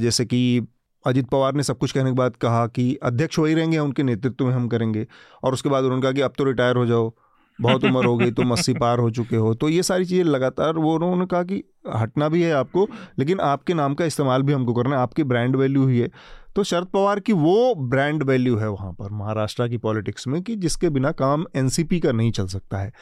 जैसे 0.00 0.24
कि 0.24 0.60
अजित 1.08 1.28
पवार 1.28 1.54
ने 1.54 1.62
सब 1.62 1.78
कुछ 1.78 1.92
कहने 1.92 2.10
के 2.10 2.16
बाद 2.16 2.36
कहा 2.36 2.66
कि 2.66 2.94
अध्यक्ष 3.02 3.38
वही 3.38 3.54
रहेंगे, 3.54 3.78
उनके 3.78 4.02
नेतृत्व 4.02 4.46
में 4.46 4.52
हम 4.52 4.68
करेंगे। 4.68 5.06
और 5.44 5.52
उसके 5.52 5.68
बाद 5.68 5.84
उन्होंने 5.84 6.02
कहा 6.02 6.12
कि 6.12 6.20
अब 6.20 6.32
तो 6.38 6.44
रिटायर 6.44 6.76
हो 6.76 6.86
जाओ, 6.86 7.12
बहुत 7.58 7.84
उम्र 7.84 8.04
हो 8.06 8.16
गई, 8.16 8.30
तुम 8.30 8.52
अस्सी 8.52 8.72
पार 8.74 8.98
हो 8.98 9.10
चुके 9.10 9.36
हो। 9.36 9.54
तो 9.54 9.68
ये 9.68 9.82
सारी 9.82 10.04
चीज़ें 10.04 10.24
लगातार 10.24 10.76
वो 10.78 10.94
उन्होंने 10.94 11.26
कहा 11.26 11.42
कि 11.42 11.62
हटना 11.94 12.28
भी 12.28 12.42
है 12.42 12.52
आपको, 12.52 12.86
लेकिन 13.18 13.40
आपके 13.40 13.74
नाम 13.74 13.94
का 13.94 14.04
इस्तेमाल 14.04 14.42
भी 14.42 14.52
हमको 14.52 14.74
करना 14.74 14.96
है, 14.96 15.02
आपकी 15.02 15.24
ब्रांड 15.24 15.56
वैल्यू 15.56 15.86
ही 15.86 15.98
है। 15.98 16.10
तो 16.56 16.62
शरद 16.64 16.86
पवार 16.86 17.20
की 17.20 17.32
वो 17.32 17.74
ब्रांड 17.78 18.22
वैल्यू 18.22 18.56
है 18.56 18.68
वहाँ 18.68 18.92
पर, 18.92 19.10
महाराष्ट्र 19.10 19.68
की 19.68 19.76
पॉलिटिक्स 19.76 20.26
में, 20.28 20.42
कि 20.42 20.56
जिसके 20.56 20.88
बिना 20.88 21.10
काम 21.12 21.44
एनसीपी 21.56 22.00
का 22.00 22.12
नहीं 22.12 22.30
चल 22.32 22.46
सकता 22.46 22.78
है। 22.78 22.92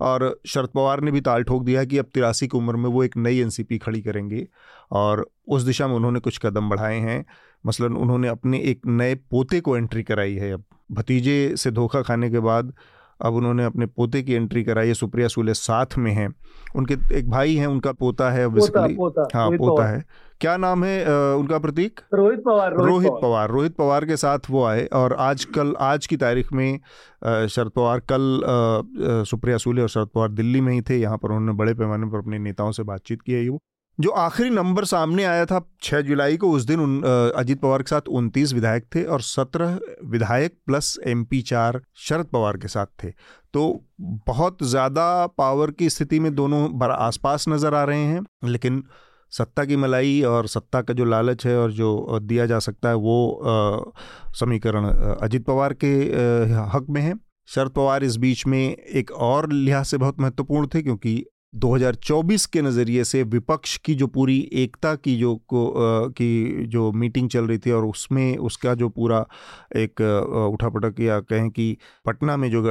और 0.00 0.40
शरद 0.46 0.68
पवार 0.68 1.00
ने 1.00 1.10
भी 1.10 1.20
ताल 1.20 1.42
ठोक 1.42 1.64
दिया 1.64 1.84
कि 1.84 1.98
अब 1.98 2.06
तिरासी 2.14 2.48
की 2.48 2.58
उम्र 2.58 2.76
में 2.76 2.88
वो 2.90 3.04
एक 3.04 3.16
नई 3.16 3.38
एनसीपी 3.38 3.78
खड़ी 3.78 4.00
करेंगे, 4.02 4.46
और 4.92 5.26
उस 5.48 5.62
दिशा 5.62 5.88
में 5.88 5.94
उन्होंने 5.94 6.20
कुछ 6.20 6.38
कदम 6.38 6.68
बढ़ाए 6.68 6.98
हैं। 6.98 7.24
मसलन 7.64 7.96
उन्होंने 7.96 8.28
अपने 8.28 8.58
एक 8.60 8.86
नए 8.86 9.14
पोते 9.30 9.60
को 9.60 9.76
एंट्री 9.76 10.02
कराई 10.02 10.34
है 10.34 10.52
अब। 10.52 10.64
भतीजे 10.92 11.54
से 11.56 11.70
धोखा 11.70 12.02
खाने 12.02 12.30
के 12.30 12.40
बाद 12.40 12.72
अब 13.20 13.34
उन्होंने 13.34 13.64
अपने 13.64 13.86
पोते 13.86 14.22
की 14.22 14.34
एंट्री 14.34 14.62
कराई 14.64 14.88
है 14.88 14.94
सुप्रिया 14.94 15.28
सुले 15.28 15.54
साथ 15.54 15.96
में 15.98 16.10
हैं। 16.12 16.28
उनके 16.76 16.94
एक 17.18 17.28
भाई 17.30 17.54
हैं 17.56 17.66
उनका 17.66 17.92
पोता 17.92 18.30
है 18.30 18.48
पोता, 18.48 19.28
हाँ 19.34 19.50
पोता 19.50 19.86
है। 19.86 20.04
क्या 20.40 20.56
नाम 20.56 20.84
है 20.84 21.34
उनका 21.36 21.58
प्रतीक? 21.58 22.00
रोहित 22.14 22.40
पवार 22.44 22.72
रोहित, 22.72 22.88
रोहित 22.88 23.12
पवार। 23.22 23.50
रोहित 23.50 23.74
पवार 23.74 24.04
के 24.04 24.16
साथ 24.16 24.50
वो 24.50 24.64
आए 24.64 24.84
और 24.86 25.12
आज 25.20 25.44
कल 25.54 25.74
आज 25.80 26.06
की 26.06 26.16
तारीख 26.16 26.52
में 26.52 26.78
शरद 27.24 27.70
पवार 27.70 28.00
कल 28.12 29.24
सुप्रिया 29.26 29.56
सूले 29.56 29.82
और 29.82 29.88
शरद 29.88 30.08
पवार 30.14 30.28
दिल्ली 30.30 30.60
में 30.60 30.72
ही 30.72 30.80
थे। 30.80 30.96
यहाँ 30.96 31.18
पर 31.18 31.28
उन्होंने 31.28 31.52
बड़े 31.58 31.74
पैमाने 31.74 32.06
पर 32.06 32.18
अपने 32.18 32.38
नेताओं 32.38 32.72
से 32.72 32.82
बातचीत 32.82 33.22
की 33.22 33.32
है। 33.32 33.48
वो 33.48 33.58
जो 33.98 34.10
आखिरी 34.10 34.50
नंबर 34.50 34.84
सामने 34.84 35.24
आया 35.24 35.44
था 35.46 35.60
छः 35.82 36.00
जुलाई 36.00 36.36
को, 36.36 36.50
उस 36.50 36.64
दिन 36.64 36.80
उन 36.80 37.02
अजीत 37.36 37.60
पवार 37.60 37.82
के 37.82 37.90
साथ 37.90 38.08
उनतीस 38.10 38.52
विधायक 38.54 38.84
थे 38.94 39.02
और 39.04 39.20
सत्रह 39.20 39.78
विधायक 40.10 40.54
प्लस 40.66 40.96
एमपी 41.06 41.40
चार 41.42 41.80
शरद 41.98 42.26
पवार 42.26 42.56
के 42.56 42.68
साथ 42.68 42.86
थे। 43.04 43.10
तो 43.54 43.84
बहुत 44.26 44.62
ज़्यादा 44.64 45.26
पावर 45.28 45.70
की 45.70 45.90
स्थिति 45.90 46.20
में 46.20 46.34
दोनों 46.34 46.90
आसपास 46.90 47.44
नज़र 47.48 47.74
आ 47.74 47.82
रहे 47.84 48.04
हैं, 48.04 48.22
लेकिन 48.44 48.82
सत्ता 49.32 49.64
की 49.64 49.76
मलाई 49.76 50.20
और 50.22 50.46
सत्ता 50.46 50.80
का 50.82 50.94
जो 50.94 51.04
लालच 51.04 51.46
है 51.46 51.58
और 51.58 51.72
जो 51.72 52.18
दिया 52.22 52.46
जा 52.46 52.58
सकता 52.58 52.88
है, 52.88 52.94
वो 52.94 53.92
समीकरण 54.34 54.84
अजित 54.84 55.44
पवार 55.46 55.74
के 55.74 55.92
हक 56.74 56.86
में 56.90 57.00
है। 57.00 57.14
शरद 57.48 57.70
पवार 57.70 58.04
इस 58.04 58.16
बीच 58.16 58.46
में 58.46 58.58
एक 58.58 59.10
और 59.12 59.50
लिहाज 59.52 59.86
से 59.86 59.98
बहुत 59.98 60.20
महत्वपूर्ण 60.20 60.66
थे, 60.66 60.82
क्योंकि 60.82 61.24
2024 61.54 62.44
के 62.46 62.62
नज़रिए 62.62 63.04
से 63.04 63.22
विपक्ष 63.22 63.76
की 63.76 63.94
जो 63.94 64.06
पूरी 64.06 64.38
एकता 64.52 64.94
की 64.94 65.16
जो 65.18 65.34
को 65.48 65.66
आ, 65.68 66.08
की 66.08 66.66
जो 66.66 66.92
मीटिंग 66.92 67.28
चल 67.30 67.44
रही 67.44 67.58
थी 67.58 67.70
और 67.70 67.84
उसमें 67.84 68.36
उसका 68.36 68.74
जो 68.74 68.88
पूरा 68.88 69.26
एक 69.76 70.00
उठापटक 70.52 71.00
या 71.00 71.20
कहें 71.20 71.50
कि 71.50 71.76
पटना 72.06 72.36
में 72.36 72.50
जो 72.50 72.62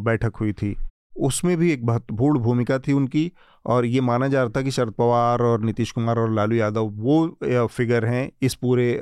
बैठक 0.00 0.36
हुई 0.36 0.52
थी 0.52 0.76
उसमें 1.18 1.56
भी 1.56 1.72
एक 1.72 1.82
महत्वपूर्ण 1.84 2.38
भूमिका 2.38 2.78
थी 2.78 2.92
उनकी 2.92 3.30
और 3.66 3.86
ये 3.86 4.00
माना 4.00 4.28
जा 4.28 4.42
रहा 4.42 4.52
था 4.56 4.62
कि 4.62 4.70
शरद 4.70 4.92
पवार 4.92 5.42
और 5.42 5.60
नीतीश 5.60 5.92
कुमार 5.92 6.18
और 6.18 6.32
लालू 6.34 6.56
यादव 6.56 6.84
वो 6.84 7.66
फिगर 7.66 8.04
हैं 8.04 8.30
इस 8.42 8.54
पूरे 8.54 9.00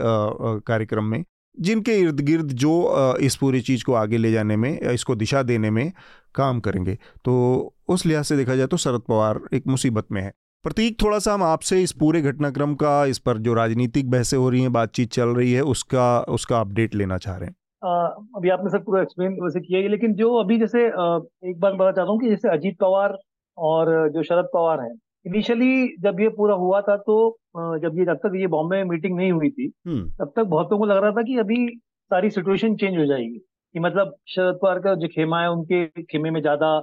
कार्यक्रम 0.66 1.05
में। 1.05 1.24
जिनके 1.59 1.97
इर्द 2.01 2.21
गिर्द 2.21 2.53
जो 2.57 2.73
इस 3.21 3.37
पूरी 3.37 3.61
चीज़ 3.61 3.85
को 3.85 3.95
आगे 3.95 4.19
ले 4.19 4.33
जाने 4.33 4.57
में 4.57 4.71
इसको 4.81 5.15
दिशा 5.17 5.43
देने 5.43 5.71
में 5.71 5.91
काम 6.35 6.61
करेंगे। 6.61 6.95
तो 7.25 7.75
उस 7.89 8.07
लिहाज 8.07 8.25
से 8.25 8.37
देखा 8.37 8.55
जाए 8.55 8.67
तो 8.67 8.77
शरद 8.77 9.03
पवार 9.09 9.41
एक 9.55 9.67
मुसीबत 9.67 10.07
में 10.13 10.23
है। 10.23 10.33
प्रतीक 10.65 11.01
थोड़ा 11.03 11.19
सा 11.19 11.35
हम 11.35 11.43
आपसे 11.43 11.83
इस 11.83 11.93
पूरे 11.93 12.21
घटनाक्रम 12.23 12.75
का 12.75 13.05
इस 13.07 13.19
पर 13.19 13.39
जो 13.39 13.55
राजनीतिक 13.55 14.11
बहसें 14.11 14.37
हो 14.39 14.49
रही 14.51 14.61
हैं 14.63 14.73
बातचीत 14.73 15.13
चल 15.13 15.29
रही 15.29 15.53
है 15.53 15.63
उसका 15.67 16.21
उसका 16.31 16.61
अपडेट 16.61 16.95
लेना 16.95 17.19
चाह 17.19 17.37
रहे 17.37 17.49
हैं। 17.49 17.55
आ, 17.83 18.07
अभी 18.37 18.51
आपने 18.51 18.71
सब 18.71 18.85
पूरा 18.85 19.03
एक्सप्लेन 19.03 19.33
वैसे 19.43 19.61
किया 19.61 19.81
है 19.81 19.89
लेकिन 19.89 20.15
जो 20.15 20.35
अभी 20.41 20.59
जैसे 20.59 20.85
एक 20.85 21.59
बात 21.61 21.73
बताना 21.75 21.91
चाहता 21.91 22.11
हूँ 22.11 22.21
कि 22.21 22.29
जैसे 22.29 22.49
अजीत 22.49 22.77
पवार 22.81 23.17
और 23.59 23.91
जो 24.11 24.23
शरद 24.23 24.49
पवार 24.55 24.81
हैं 24.81 24.95
इनिशियली 25.27 25.97
जब 26.01 26.20
ये 26.20 26.29
पूरा 26.29 26.55
हुआ 26.55 26.81
था 26.81 26.97
तो 26.99 27.16
जब 27.57 27.99
ये 27.99 28.05
जब 28.05 28.16
तक 28.16 28.33
ये 28.37 28.47
बॉम्बे 28.47 28.77
में 28.77 28.91
मीटिंग 28.91 29.16
नहीं 29.16 29.33
हुई 29.33 29.51
थी 29.51 29.73
हम्म। 29.87 30.09
तब 30.18 30.33
तक 30.37 30.45
बहुतों 30.45 30.79
को 30.79 30.87
लग 30.87 30.97
रहा 30.97 31.11
था 31.11 31.23
कि 31.23 31.37
अभी 31.39 31.66
सारी 32.11 32.31
सिचुएशन 32.31 32.75
चेंज 32.77 32.97
हो 32.99 33.05
जाएगी 33.05 33.39
कि 33.75 33.79
मतलब 33.79 34.16
शरद 34.29 34.59
पवार 34.62 34.79
का 34.79 34.95
जो 34.95 35.09
खेमा 35.09 35.41
है 35.41 35.51
उनके 35.51 35.87
खेमे 36.03 36.31
में 36.31 36.41
ज़्यादा 36.41 36.75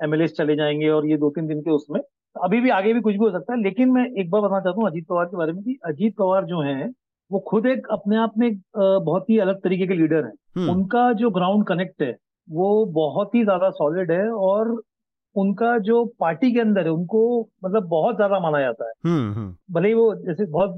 एमएलए 0.00 0.26
चले 0.30 0.56
जाएँगे 0.56 0.88
और 0.88 1.06
ये 1.06 1.16
दो 1.16 1.30
तीन 1.30 1.46
दिन 1.46 1.60
के 1.60 1.70
उसमें 1.70 2.00
अभी 2.36 2.60
भी 2.60 2.70
आगे 2.70 2.92
भी 2.92 3.00
कुछ 3.00 3.14
भी 3.14 3.24
हो 3.24 3.30
सकता 3.30 3.52
है 3.52 3.62
लेकिन 3.62 3.90
मैं 3.92 4.04
एक 4.20 4.30
बार 4.30 4.40
बताना 4.40 4.60
चाहता 4.60 4.80
हूँ 4.80 4.88
अजीत 4.88 5.06
पवार 5.08 5.26
के 5.26 5.36
बारे 5.36 5.52
में 5.52 5.62
कि 5.62 5.78
अजीत 5.84 6.16
पवार 6.16 6.44
जो 6.44 6.60
है 6.60 6.90
वो 7.30 7.38
खुद 7.40 7.66
एक 7.66 7.86
अपने 7.90 8.16
आप 8.16 8.32
में 8.38 8.50
बहुत 8.74 9.30
ही 9.30 9.38
अलग 9.38 9.62
तरीके 9.62 9.86
के 9.86 9.94
लीडर 9.94 10.24
है 10.24 10.32
हम्म। 10.56 10.70
उनका 10.70 11.12
जो 11.12 11.30
ग्राउंड 11.30 11.66
कनेक्ट 11.66 12.02
है 12.02 12.16
वो 12.48 12.84
बहुत 12.94 13.34
ही 13.34 13.42
ज़्यादा 13.44 13.70
सॉलिड 13.70 14.10
है 14.12 14.28
और 14.30 14.70
उनका 15.36 15.78
जो 15.78 16.04
पार्टी 16.20 16.52
के 16.52 16.60
अंदर 16.60 16.84
है 16.84 16.90
उनको 16.90 17.48
मतलब 17.64 17.86
बहुत 17.88 18.16
ज़्यादा 18.16 18.40
माना 18.40 18.60
जाता 18.60 18.86
है 18.86 18.92
हम्म, 19.06 19.32
हम्म। 19.32 19.56
भले 19.70 19.88
ही 19.88 19.94
वो 19.94 20.14
जैसे 20.14 20.46
बहुत 20.46 20.70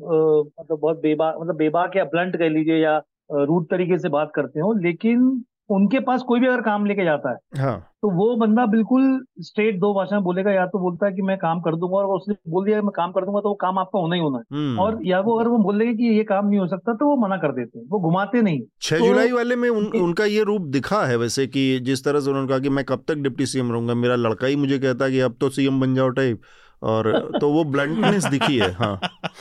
मतलब 0.60 0.78
बहुत 0.78 1.00
बेबा 1.00 1.34
मतलब 1.40 1.56
बेबाक 1.56 1.96
या 1.96 2.04
ब्लंट 2.04 2.36
कह 2.36 2.48
लीजिए 2.48 2.76
या 2.76 3.02
रूट 3.32 3.70
तरीके 3.70 3.98
से 3.98 4.08
बात 4.08 4.32
करते 4.34 4.60
हो 4.60 4.72
लेकिन 4.72 5.44
उनके 5.70 6.00
पास 6.00 6.22
कोई 6.22 6.40
भी 6.40 6.46
अगर 6.46 6.60
काम 6.60 6.84
लेके 6.86 7.04
जाता 7.04 7.30
है 7.30 7.62
हाँ। 7.62 7.78
तो 8.02 8.10
वो 8.10 8.34
बंदा 8.36 8.64
बिल्कुल 8.66 9.02
स्ट्रेट 9.40 9.78
दो 9.78 9.92
भाषा 9.94 10.16
में 10.16 10.24
बोलेगा 10.24 10.50
या 10.50 10.66
तो 10.66 10.78
बोलता 10.78 11.06
है 11.06 11.12
कि 11.12 11.22
मैं 11.22 11.36
काम 11.38 11.60
कर 11.60 11.76
दूँगा 11.76 11.96
और 11.96 12.14
उसने 12.16 12.34
बोल 12.48 12.64
दिया 12.64 12.82
मैं 12.82 12.92
काम 12.96 13.12
कर 13.12 13.24
दूँगा 13.24 13.40
तो 13.40 13.48
वो 13.48 13.54
काम 13.54 13.78
आपका 13.78 13.98
होना 13.98 14.14
ही 14.14 14.20
होना 14.20 14.38
है 14.38 14.44
हम्म। 14.52 14.78
और 14.78 15.00
या 15.04 15.20
वो 15.20 15.38
अगर 15.38 15.48
वो 15.48 15.58
बोल 15.58 15.78
देंगे 15.78 15.94
कि 15.94 16.16
ये 16.16 16.24
काम 16.24 16.46
नहीं 16.48 16.60
हो 16.60 16.66
सकता 16.66 16.94
तो 16.94 17.06
वो 17.06 17.16
मना 17.16 17.36
कर 17.36 17.52
देते 17.52 17.78
हैं 17.78 17.86
वो 17.88 18.00
घुमाते 18.00 18.42
नहीं 18.42 18.60
छह 18.82 18.98
तो, 18.98 19.06
जुलाई 19.06 19.32
वाले 19.32 19.56
में 19.56 19.68
उन, 19.68 19.86
उनका 19.86 20.24
ये 20.26 20.42
रूप 20.42 20.62
दिखा 20.70 21.04
है 21.06 21.16
वैसे 21.16 21.46
कि 21.46 21.68
जिस 21.80 22.04
तरह 22.04 22.20
से 22.20 22.30
उन्होंने 22.30 22.48
कहा 22.48 22.58
कि 22.58 22.68
मैं 22.68 22.84
कब 22.84 23.04
तक 23.08 23.18
डिप्टी 23.18 23.46
सीएम 23.46 23.72
रहूँगा 23.72 23.94
मेरा 23.96 24.16
लड़का 24.18 24.46
ही 24.46 24.56
मुझे 24.56 24.78
कहता 24.78 25.04
है 25.04 25.10
कि 25.10 25.20
अब 25.20 25.36
तो 25.40 25.50
सीएम 25.50 25.80
बन 25.80 25.94
जाओ 25.94 26.08
टाइप 26.16 26.40
और 26.82 27.10
तो 27.40 27.50
वो 27.52 27.64
ब्लंटनेस 27.64 28.24
दिखी 28.24 28.58
है 28.58 28.70
हाँ। 28.72 28.98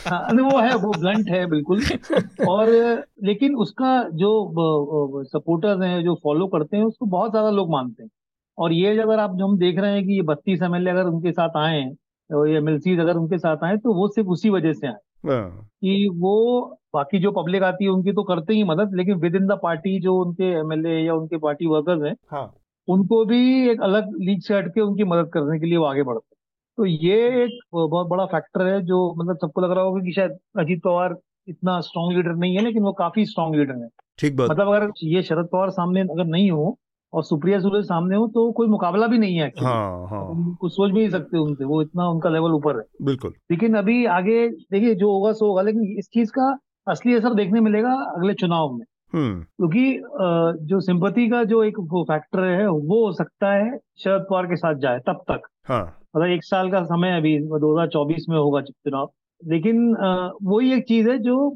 हाँ 0.07 0.21
वो 0.33 0.57
है 0.59 0.75
वो 0.75 0.91
ब्लंट 0.91 1.29
है 1.29 1.45
बिल्कुल। 1.45 1.81
और 2.47 2.69
लेकिन 3.23 3.55
उसका 3.55 3.91
जो 4.13 5.23
सपोर्टर्स 5.25 5.81
हैं 5.83 6.03
जो 6.03 6.15
फॉलो 6.23 6.47
करते 6.47 6.77
हैं 6.77 6.83
उसको 6.83 7.05
बहुत 7.05 7.31
ज़्यादा 7.31 7.49
लोग 7.49 7.71
मानते 7.71 8.03
हैं। 8.03 8.09
और 8.57 8.73
ये 8.73 8.97
अगर 8.99 9.19
आप 9.19 9.35
जो 9.35 9.47
हम 9.47 9.57
देख 9.57 9.79
रहे 9.79 9.93
हैं 9.93 10.05
कि 10.05 10.13
ये 10.13 10.21
बत्तीस 10.21 10.61
एम 10.61 10.75
अगर 10.75 11.03
उनके 11.03 11.31
साथ 11.31 11.57
आए 11.57 11.79
हैं 11.79 11.95
और 12.29 12.47
ये 12.49 12.57
एमएलसी 12.57 12.97
अगर 12.99 13.17
उनके 13.17 13.37
साथ 13.37 13.63
आए 13.63 13.77
तो 13.77 13.93
वो 13.93 14.07
सिर्फ़ 14.07 14.29
उसी 14.29 14.49
वजह 14.49 14.73
से 14.73 14.87
आए। 14.87 14.93
हाँ। 15.27 15.69
कि 15.81 16.09
वो 16.15 16.33
बाकी 16.93 17.19
जो 17.19 17.31
पब्लिक 17.31 17.63
आती 17.63 17.85
है 17.85 17.91
उनकी 17.91 18.11
तो 18.11 18.23
करते 18.23 18.53
ही 18.53 18.63
मदद 18.63 18.95
लेकिन 18.95 19.15
विद 19.15 19.35
इन 19.35 19.45
द 19.47 19.59
पार्टी 19.63 19.99
जो 19.99 20.15
उनके 20.15 20.51
एमएलए 20.59 20.97
या 21.01 21.13
उनके 21.13 21.37
पार्टी 21.37 21.67
वर्कर्स 21.67 22.03
हैं 22.03 22.15
हाँ। 22.31 22.51
उनको 22.87 23.23
भी 23.25 23.69
एक 23.69 23.81
अलग 23.81 24.11
लीग 24.19 24.41
से 24.41 24.57
हटके 24.57 24.81
उनकी 24.81 25.03
मदद 25.03 25.29
करने 25.33 25.59
के 25.59 25.65
लिए 25.65 25.77
वो 25.77 25.85
आगे 25.85 26.03
बढ़ते 26.03 26.35
तो 26.77 26.85
ये 26.85 27.15
एक 27.43 27.59
बहुत 27.73 28.07
बड़ा 28.07 28.25
फैक्टर 28.25 28.65
है 28.67 28.81
जो 28.81 28.97
मतलब 29.17 29.37
सबको 29.37 29.61
लग 29.61 29.71
रहा 29.71 29.83
होगा 29.83 30.01
कि 30.01 30.11
शायद 30.11 30.37
अजीत 30.59 30.81
पवार 30.83 31.15
इतना 31.47 31.79
स्ट्रॉन्ग 31.81 32.15
लीडर 32.17 32.35
नहीं 32.35 32.55
है 32.55 32.63
लेकिन 32.63 32.83
वो 32.83 32.91
काफ़ी 32.93 33.25
स्ट्रॉन्ग 33.25 33.55
लीडर 33.55 33.75
है। 33.75 33.87
ठीक 34.19 34.35
बात। 34.37 34.49
मतलब 34.51 34.67
अगर 34.67 34.91
ये 35.03 35.21
शरद 35.21 35.47
पवार 35.51 35.69
सामने 35.69 36.01
अगर 36.01 36.25
नहीं 36.25 36.51
हो 36.51 36.77
और 37.13 37.23
सुप्रिया 37.23 37.59
सुले 37.59 37.81
सामने 37.83 38.15
हो 38.15 38.27
तो 38.27 38.51
कोई 38.51 38.67
मुकाबला 38.67 39.07
भी 39.07 39.17
नहीं 39.17 39.35
है 39.35 39.47
हाँ, 39.59 40.07
हाँ. 40.07 40.55
कुछ 40.61 40.71
सोच 40.71 40.91
भी 40.91 40.99
नहीं 40.99 41.09
सकते 41.09 41.37
उनसे 41.37 41.65
वो 41.65 41.81
इतना 41.81 42.07
उनका 42.09 42.29
लेवल 42.29 42.51
ऊपर 42.51 42.77
है। 42.77 42.83
बिल्कुल। 43.01 43.33
लेकिन 43.51 43.75
अभी 43.75 44.05
आगे 44.13 44.47
देखिए 44.49 44.95
जो 44.95 45.11
होगा 45.11 45.31
सो 45.31 45.47
होगा 45.47 45.61
लेकिन 45.61 45.95
इस 45.99 46.09
चीज़ 46.13 46.31
का 46.31 46.57
असली 46.87 47.15
असर 47.15 47.33
देखने 47.33 47.59
मिलेगा 47.59 47.93
अगले 48.15 48.33
चुनाव 48.33 48.71
में। 48.73 48.85
हम्म। 49.13 49.41
क्योंकि 49.41 50.65
जो 50.67 50.79
सिंपति 50.79 51.27
का 51.29 51.43
जो 51.43 51.63
एक 51.63 51.79
फैक्टर 52.09 52.43
है 52.43 52.67
वो 52.67 53.05
हो 53.05 53.11
सकता 53.11 53.53
है 53.53 53.77
शरद 53.97 54.25
पवार 54.29 54.45
के 54.45 54.55
साथ 54.55 54.75
जाए 54.75 54.99
तब 54.99 55.23
तक। 55.31 55.47
हाँ। 55.67 55.83
मतलब 56.17 56.29
एक 56.29 56.43
साल 56.43 56.71
का 56.71 56.83
समय 56.83 57.17
अभी 57.17 57.39
दो 57.39 57.75
हज़ार 57.75 57.87
चौबीस 57.87 58.25
में 58.29 58.37
होगा 58.37 58.61
चुनाव। 58.61 59.11
लेकिन 59.47 59.95
वही 60.43 60.73
एक 60.73 60.85
चीज़ 60.87 61.09
है 61.09 61.17
जो 61.19 61.49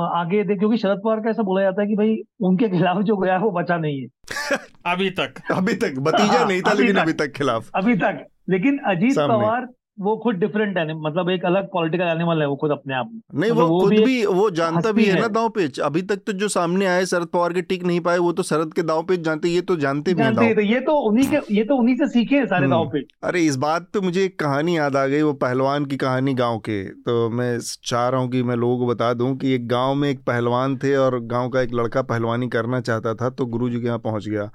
आगे 0.00 0.44
देख 0.44 0.58
क्योंकि 0.58 0.76
शरद 0.76 1.00
पवार 1.04 1.20
का 1.20 1.30
ऐसा 1.30 1.42
बोला 1.42 1.62
जाता 1.62 1.82
है 1.82 1.88
कि 1.88 1.94
भाई 1.94 2.16
उनके 2.40 2.68
खिलाफ 2.68 3.02
जो 3.02 3.16
गया 3.16 3.38
वो 3.38 3.50
बचा 3.50 3.76
नहीं 3.76 4.00
है। 4.00 4.06
अभी 4.86 5.10
तक। 5.10 5.34
अभी 5.52 5.74
तक 5.74 5.98
भतीजा 5.98 6.38
हाँ, 6.38 6.48
नहीं 6.48 6.62
था 6.62 6.72
लेकिन 6.72 6.96
अभी 6.96 7.12
तक 7.12 7.32
खिलाफ। 7.32 7.70
अभी 7.74 7.94
तक। 7.94 8.26
लेकिन 8.50 8.78
अजीत 8.78 9.18
पवार 9.18 9.68
वो 9.98 10.16
खुद 10.16 10.34
डिफरेंट 10.36 10.78
है 10.78 10.94
मतलब 10.96 11.30
एक 11.30 11.44
अलग 11.44 11.66
पॉलिटिकल 11.72 12.04
एनिमल 12.06 12.40
है 12.40 12.46
वो 12.48 12.56
खुद 12.56 12.70
अपने 12.70 12.94
आप 12.94 13.10
में। 13.12 13.20
नहीं 13.34 13.50
मतलब 13.50 13.62
वो 13.62 13.68
वो 13.68 13.80
खुद 13.80 13.92
भी 13.92 14.04
भी 14.04 14.24
वो 14.26 14.48
जानता 14.52 14.92
भी 14.92 15.04
है 15.04 15.20
ना 15.20 15.28
दाव 15.30 15.48
पेच 15.50 15.78
अभी 15.80 16.02
तक 16.02 16.22
तो 16.26 16.32
जो 16.34 16.48
सामने 16.48 16.86
आए 16.86 17.04
शरद 17.06 17.28
पवार 17.28 17.52
के 17.52 17.62
टिक 17.64 17.84
नहीं 17.84 18.00
पाए 18.00 18.18
वो 18.18 18.32
तो 18.32 18.42
शरद 18.42 18.74
के 18.74 18.82
दाव 18.82 19.02
पेच 19.04 19.20
जानते 19.20 19.48
ये 19.48 19.60
तो 19.62 19.76
जानते 19.76 20.14
भी 20.14 20.22
जानते 20.22 20.44
हैं 20.44 20.54
तो 20.54 20.62
ये 20.62 20.80
तो 20.80 20.96
उन्हीं 21.02 21.28
के 21.28 21.40
ये 21.54 21.64
तो 21.64 21.76
उन्हीं 21.76 21.96
से 21.96 22.08
सीखे 22.08 22.36
हैं 22.36 22.46
सारे 22.46 22.64
हम्म। 22.64 22.74
दाव 22.74 22.88
पे। 22.90 23.00
अरे 23.24 23.44
इस 23.44 23.56
बात 23.58 23.88
पे 23.92 24.00
मुझे 24.00 24.24
एक 24.24 24.38
कहानी 24.40 24.76
याद 24.76 24.96
आ 24.96 25.06
गई 25.06 25.22
वो 25.22 25.32
पहलवान 25.38 25.84
की 25.84 25.96
कहानी 25.96 26.34
गाँव 26.34 26.58
के। 26.60 26.82
तो 27.02 27.28
मैं 27.30 27.58
चाह 27.84 28.08
रहा 28.08 28.20
हूँ 28.20 28.30
कि 28.30 28.42
मैं 28.42 28.56
लोगों 28.56 28.78
को 28.78 28.86
बता 28.86 29.12
दूँ 29.14 29.36
कि 29.36 29.54
एक 29.54 29.66
गाँव 29.68 29.94
में 29.94 30.08
एक 30.10 30.24
पहलवान 30.24 30.76
थे 30.76 30.94
और 30.96 31.18
गाँव 31.26 31.48
का 31.48 31.60
एक 31.60 31.74
लड़का 31.74 32.02
पहलवानी 32.04 32.48
करना 32.48 32.80
चाहता 32.80 33.14
था 33.14 33.30
तो 33.30 33.46
गुरु 33.46 33.68
जी 33.70 33.80
के 33.80 33.86
यहाँ 33.86 33.98
पहुँच 34.00 34.28
गया। 34.28 34.50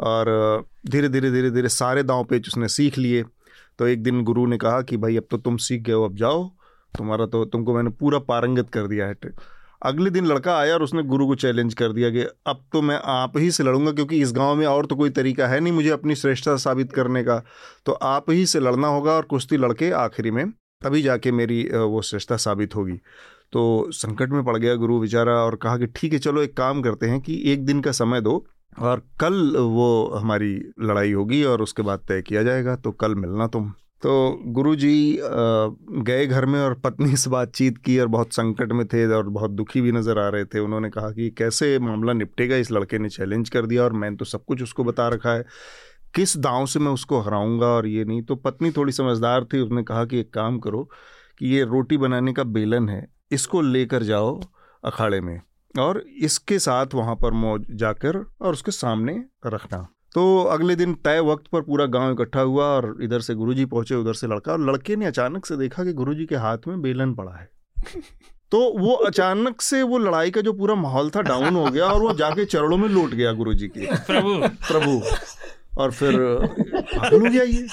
और 0.00 0.28
धीरे 0.86 1.08
धीरे 1.08 1.30
धीरे 1.30 1.50
धीरे 1.50 1.68
सारे 1.70 2.02
दाव 2.02 2.24
पेच 2.24 2.48
उसने 2.48 2.68
सीख 2.68 2.98
लिए। 2.98 3.24
तो 3.78 3.86
एक 3.86 4.02
दिन 4.02 4.22
गुरु 4.24 4.46
ने 4.46 4.56
कहा 4.58 4.80
कि 4.82 4.96
भाई, 4.96 5.16
अब 5.16 5.26
तो 5.30 5.38
तुम 5.38 5.56
सीख 5.58 5.82
गए 5.82 5.92
हो, 5.92 6.04
अब 6.04 6.16
जाओ। 6.16 6.48
तुम्हारा 6.92 7.26
तो 7.26 7.44
तुमको 7.44 7.74
मैंने 7.74 7.90
पूरा 7.90 8.18
पारंगत 8.20 8.70
कर 8.70 8.86
दिया 8.86 9.06
है। 9.06 9.14
अगले 9.82 10.10
दिन 10.10 10.26
लड़का 10.26 10.56
आया 10.58 10.74
और 10.74 10.82
उसने 10.82 11.02
गुरु 11.02 11.26
को 11.26 11.34
चैलेंज 11.34 11.74
कर 11.74 11.92
दिया 11.92 12.10
कि 12.10 12.20
अब 12.46 12.64
तो 12.72 12.80
मैं 12.82 12.98
आप 13.04 13.36
ही 13.38 13.50
से 13.50 13.64
लड़ूँगा, 13.64 13.92
क्योंकि 13.92 14.20
इस 14.22 14.32
गाँव 14.32 14.54
में 14.56 14.66
और 14.66 14.86
तो 14.86 14.96
कोई 14.96 15.10
तरीका 15.10 15.46
है 15.46 15.60
नहीं 15.60 15.72
मुझे 15.72 15.90
अपनी 15.90 16.14
श्रेष्ठता 16.14 16.56
साबित 16.56 16.92
करने 16.92 17.22
का। 17.24 17.38
तो 17.86 17.92
आप 17.92 18.30
ही 18.30 18.46
से 18.46 18.60
लड़ना 18.60 18.88
होगा 18.88 19.12
और 19.12 19.22
कुश्ती 19.24 19.56
लड़के 19.56 19.90
आखिरी 19.92 20.30
में, 20.30 20.50
तभी 20.82 21.02
जाके 21.02 21.32
मेरी 21.32 21.62
वो 21.70 22.02
श्रेष्ठता 22.02 22.36
साबित 22.38 22.76
होगी। 22.76 23.00
तो 23.52 23.90
संकट 23.92 24.30
में 24.30 24.44
पड़ 24.44 24.56
गया 24.56 24.74
गुरु 24.74 24.98
बेचारा 25.00 25.32
और 25.34 25.56
कहा 25.56 25.76
कि 25.78 25.86
ठीक 25.86 26.12
है, 26.12 26.18
चलो 26.18 26.42
एक 26.42 26.56
काम 26.56 26.82
करते 26.82 27.06
हैं 27.06 27.20
कि 27.20 27.42
एक 27.52 27.64
दिन 27.66 27.80
का 27.80 27.92
समय 27.92 28.20
दो। 28.20 28.44
और 28.78 29.02
कल 29.20 29.56
वो 29.56 29.88
हमारी 30.16 30.54
लड़ाई 30.80 31.12
होगी 31.12 31.42
और 31.44 31.62
उसके 31.62 31.82
बाद 31.82 32.00
तय 32.08 32.22
किया 32.22 32.42
जाएगा 32.42 32.76
तो 32.76 32.92
कल 32.92 33.14
मिलना 33.14 33.46
तुम। 33.46 33.72
तो 34.02 34.42
गुरुजी 34.46 35.18
गए 35.20 36.26
घर 36.26 36.46
में 36.46 36.58
और 36.60 36.74
पत्नी 36.74 37.16
से 37.16 37.30
बातचीत 37.30 37.78
की 37.78 37.98
और 37.98 38.06
बहुत 38.08 38.32
संकट 38.32 38.72
में 38.72 38.86
थे 38.86 39.06
और 39.08 39.28
बहुत 39.28 39.50
दुखी 39.50 39.80
भी 39.80 39.92
नज़र 39.92 40.18
आ 40.18 40.28
रहे 40.28 40.44
थे। 40.44 40.58
उन्होंने 40.58 40.90
कहा 40.90 41.10
कि 41.10 41.28
कैसे 41.30 41.78
मामला 41.78 42.12
निपटेगा? 42.12 42.56
इस 42.56 42.72
लड़के 42.72 42.98
ने 42.98 43.08
चैलेंज 43.08 43.50
कर 43.50 43.66
दिया 43.66 43.82
और 43.84 43.92
मैंने 43.92 44.16
तो 44.16 44.24
सब 44.24 44.44
कुछ 44.44 44.62
उसको 44.62 44.84
बता 44.84 45.08
रखा 45.08 45.30
है। 45.30 45.44
किस 46.14 46.36
दांव 46.38 46.66
से 46.66 46.78
मैं 46.78 46.92
उसको 46.92 47.20
हराऊँगा 47.20 47.66
और 47.66 47.86
ये 47.86 48.04
नहीं? 48.04 48.22
तो 48.22 48.36
पत्नी 48.36 48.70
थोड़ी 48.70 48.92
समझदार 48.92 49.44
थी, 49.44 49.60
उसने 49.60 49.82
कहा 49.82 50.04
कि 50.04 50.20
एक 50.20 50.32
काम 50.34 50.58
करो 50.58 50.88
कि 51.40 51.48
ये 51.48 51.64
रोटी 51.64 51.96
बनाने 51.96 52.32
का 52.32 52.44
बेलन 52.44 52.88
है, 52.88 53.06
इसको 53.32 53.60
लेकर 53.62 54.02
जाओ 54.02 54.40
अखाड़े 54.84 55.20
में। 55.20 55.40
और 55.78 56.04
इसके 56.18 56.58
साथ 56.58 56.86
वहाँ 56.94 57.14
पर 57.14 57.30
मौज 57.30 57.64
जाकर 57.70 58.30
और 58.40 58.52
उसके 58.52 58.70
सामने 58.70 59.24
रखना। 59.46 59.88
तो 60.14 60.42
अगले 60.42 60.76
दिन 60.76 60.94
तय 60.94 61.20
वक्त 61.20 61.44
पर 61.52 61.60
पूरा 61.60 61.86
गाँव 61.86 62.12
इकट्ठा 62.12 62.40
हुआ 62.40 62.64
और 62.64 62.98
इधर 63.02 63.20
से 63.20 63.34
गुरुजी 63.34 63.64
पहुँचे 63.64 63.94
उधर 63.94 64.14
से 64.14 64.26
लड़का 64.26 64.52
और 64.52 64.60
लड़के 64.60 64.96
ने 64.96 65.06
अचानक 65.06 65.46
से 65.46 65.56
देखा 65.56 65.84
कि 65.84 65.92
गुरुजी 65.92 66.26
के 66.26 66.36
हाथ 66.36 66.58
में 66.68 66.82
बेलन 66.82 67.14
पड़ा 67.14 67.32
है। 67.32 67.50
तो 68.52 68.78
वो 68.78 68.92
अचानक 68.92 69.60
से 69.60 69.82
वो 69.82 69.98
लड़ाई 69.98 70.30
का 70.30 70.40
जो 70.40 70.52
पूरा 70.52 70.74
माहौल 70.74 71.10
था 71.10 71.22
डाउन 71.22 71.56
हो 71.56 71.66
गया 71.66 71.86
और 71.86 72.02
वो 72.02 72.12
जाके 72.12 72.44
चरणों 72.44 72.76
में 72.76 72.88
लौट 72.88 73.10
गया 73.10 73.32
गुरुजी 73.32 73.68
के। 73.68 73.96
प्रभु। 73.96 74.48
प्रभु। 74.48 75.02
और 75.78 75.92
फिर 75.92 76.12
पागल 76.80 77.26
हो 77.26 77.30
गया 77.30 77.42
ये। 77.42 77.66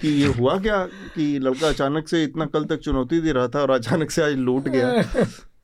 कि 0.00 0.08
ये 0.08 0.26
हुआ 0.26 0.58
क्या 0.58 0.86
कि 0.86 1.38
लड़का 1.38 1.68
अचानक 1.68 2.08
से 2.08 2.24
इतना 2.24 2.46
कल 2.46 2.64
तक 2.64 2.76
चुनौती 2.76 3.20
दे 3.20 3.32
रहा 3.32 3.48
था 3.48 3.62
और 3.62 3.70
अचानक 3.70 4.10
से 4.10 4.22
आज 4.22 4.32
लौट 4.32 4.68
गया। 4.68 5.02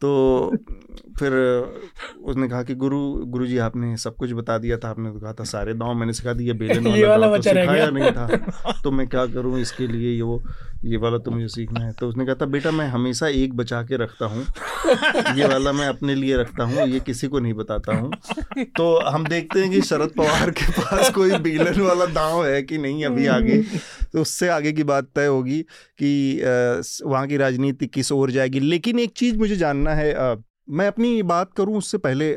तो 0.00 0.50
फिर 1.18 1.32
उसने 2.22 2.48
कहा 2.48 2.62
कि 2.62 2.74
गुरु 2.74 2.98
गुरु 3.26 3.46
जी 3.46 3.58
आपने 3.58 3.96
सब 3.96 4.16
कुछ 4.16 4.32
बता 4.32 4.58
दिया 4.58 4.76
था 4.78 4.88
आपने 4.90 5.10
तो 5.10 5.20
कहा 5.20 5.32
था 5.32 5.44
सारे 5.44 5.74
दाव 5.74 5.94
मैंने 5.94 6.12
सिखा 6.12 6.32
दिया 6.32 6.54
बेलन 6.60 6.86
ये 6.86 7.06
वाला 7.06 7.26
वाला 7.26 7.36
तो 7.36 7.42
सिखाया। 7.42 7.90
नहीं 7.90 8.10
था। 8.10 8.72
तो 8.84 8.90
मैं 8.90 9.06
क्या 9.08 9.26
करूँ 9.26 9.60
इसके 9.60 9.86
लिए 9.86 10.14
ये 10.16 10.22
वो 10.22 10.42
ये 10.84 10.96
वाला 10.96 11.18
तो 11.18 11.30
मुझे 11.30 11.48
सीखना 11.48 11.80
है। 11.80 11.92
तो 11.92 12.08
उसने 12.08 12.26
कहा 12.26 12.34
था 12.34 12.46
बेटा 12.46 12.70
मैं 12.70 12.86
हमेशा 12.88 13.28
एक 13.28 13.54
बचा 13.54 13.82
के 13.82 13.96
रखता 13.96 14.26
हूँ। 14.26 14.44
ये 15.36 15.46
वाला 15.46 15.72
मैं 15.72 15.86
अपने 15.86 16.14
लिए 16.14 16.36
रखता 16.36 16.64
हूँ 16.64 16.86
ये 16.88 17.00
किसी 17.00 17.28
को 17.28 17.38
नहीं 17.38 17.54
बताता 17.54 17.96
हूँ। 17.96 18.10
तो 18.76 18.98
हम 19.08 19.26
देखते 19.26 19.60
हैं 19.60 19.70
कि 19.70 19.80
शरद 19.82 20.10
पवार 20.16 20.50
के 20.50 20.70
पास 20.72 21.10
कोई 21.10 21.30
बेलन 21.38 21.80
वाला 21.80 22.06
दाव 22.06 22.46
है 22.46 22.62
कि 22.62 22.78
नहीं 22.78 23.04
अभी 23.04 23.26
आगे। 23.26 23.62
तो 24.12 24.20
उससे 24.20 24.48
आगे 24.48 24.72
की 24.72 24.84
बात 24.84 25.08
तय 25.14 25.26
होगी 25.26 25.60
कि 26.02 26.40
वहाँ 27.06 27.26
की 27.26 27.36
राजनीति 27.36 27.86
किस 27.86 28.12
ओर 28.12 28.30
जाएगी। 28.30 28.60
लेकिन 28.60 28.98
एक 28.98 29.12
चीज़ 29.16 29.38
मुझे 29.38 29.56
जानना 29.56 29.90
है 29.90 30.14
मैं 30.68 30.86
अपनी 30.88 31.22
बात 31.22 31.52
करूँ 31.52 31.76
उससे 31.76 31.98
पहले 31.98 32.30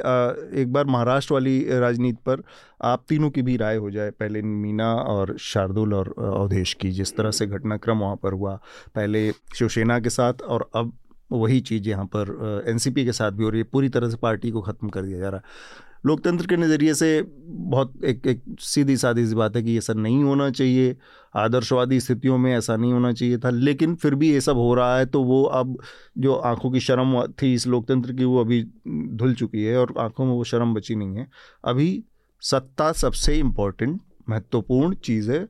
एक 0.61 0.71
बार 0.71 0.85
महाराष्ट्र 0.85 1.33
वाली 1.33 1.79
राजनीति 1.79 2.21
पर 2.25 2.43
आप 2.81 3.03
तीनों 3.09 3.29
की 3.29 3.41
भी 3.41 3.55
राय 3.57 3.75
हो 3.75 3.89
जाए। 3.91 4.11
पहले 4.11 4.41
मीना 4.41 4.93
और 4.93 5.35
शार्दुल 5.39 5.93
और 5.93 6.13
अवधेश 6.19 6.73
की, 6.73 6.91
जिस 6.91 7.15
तरह 7.17 7.31
से 7.31 7.47
घटनाक्रम 7.47 7.99
वहाँ 7.99 8.15
पर 8.15 8.33
हुआ, 8.33 8.55
पहले 8.95 9.31
शिवसेना 9.31 9.99
के 9.99 10.09
साथ 10.09 10.41
और 10.41 10.69
अब 10.75 10.93
वही 11.31 11.59
चीज़ 11.61 11.89
यहाँ 11.89 12.05
पर 12.15 12.63
एनसीपी 12.67 13.05
के 13.05 13.11
साथ 13.13 13.31
भी 13.31 13.43
हो 13.43 13.49
रही 13.49 13.61
है। 13.61 13.67
पूरी 13.71 13.89
तरह 13.89 14.09
से 14.09 14.17
पार्टी 14.17 14.51
को 14.51 14.61
ख़त्म 14.61 14.89
कर 14.89 15.01
दिया 15.01 15.19
जा 15.19 15.29
रहा 15.29 15.37
है। 15.37 15.88
लोकतंत्र 16.03 16.45
के 16.47 16.57
नज़रिए 16.57 16.93
से 16.93 17.21
बहुत 17.43 18.03
एक 18.05 18.27
एक 18.27 18.41
सीधी 18.61 18.95
सादी 18.97 19.25
सी 19.27 19.35
बात 19.35 19.55
है 19.55 19.61
कि 19.63 19.79
सब 19.81 19.97
नहीं 19.97 20.23
होना 20.23 20.49
चाहिए। 20.51 20.95
आदर्शवादी 21.35 21.99
स्थितियों 21.99 22.37
में 22.37 22.53
ऐसा 22.53 22.75
नहीं 22.75 22.93
होना 22.93 23.11
चाहिए 23.13 23.37
था, 23.37 23.49
लेकिन 23.49 23.95
फिर 23.95 24.15
भी 24.15 24.31
ये 24.31 24.41
सब 24.41 24.57
हो 24.57 24.73
रहा 24.73 24.97
है 24.97 25.05
तो 25.05 25.23
वो 25.23 25.43
अब 25.43 25.77
जो 26.17 26.35
आँखों 26.35 26.71
की 26.71 26.79
शर्म 26.79 27.21
थी 27.41 27.53
इस 27.53 27.67
लोकतंत्र 27.67 28.13
की, 28.13 28.23
वो 28.23 28.39
अभी 28.41 28.63
धुल 28.87 29.33
चुकी 29.33 29.63
है 29.63 29.77
और 29.77 29.93
आँखों 29.99 30.25
में 30.25 30.33
वो 30.33 30.43
शर्म 30.43 30.73
बची 30.73 30.95
नहीं 30.95 31.17
है। 31.17 31.27
अभी 31.63 32.03
सत्ता 32.41 32.91
सबसे 32.93 33.35
इम्पोर्टेंट 33.35 33.99
महत्वपूर्ण 34.29 34.95
चीज़ 34.95 35.31
है 35.31 35.43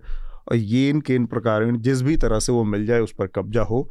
और 0.47 0.55
ये 0.55 0.89
इन, 0.89 1.01
के 1.01 1.15
इन 1.15 1.25
प्रकार 1.25 1.71
जिस 1.71 2.01
भी 2.01 2.17
तरह 2.17 2.39
से 2.39 2.51
वो 2.51 2.63
मिल 2.65 2.85
जाए, 2.85 2.99
उस 2.99 3.13
पर 3.13 3.27
कब्जा 3.27 3.61
हो, 3.61 3.89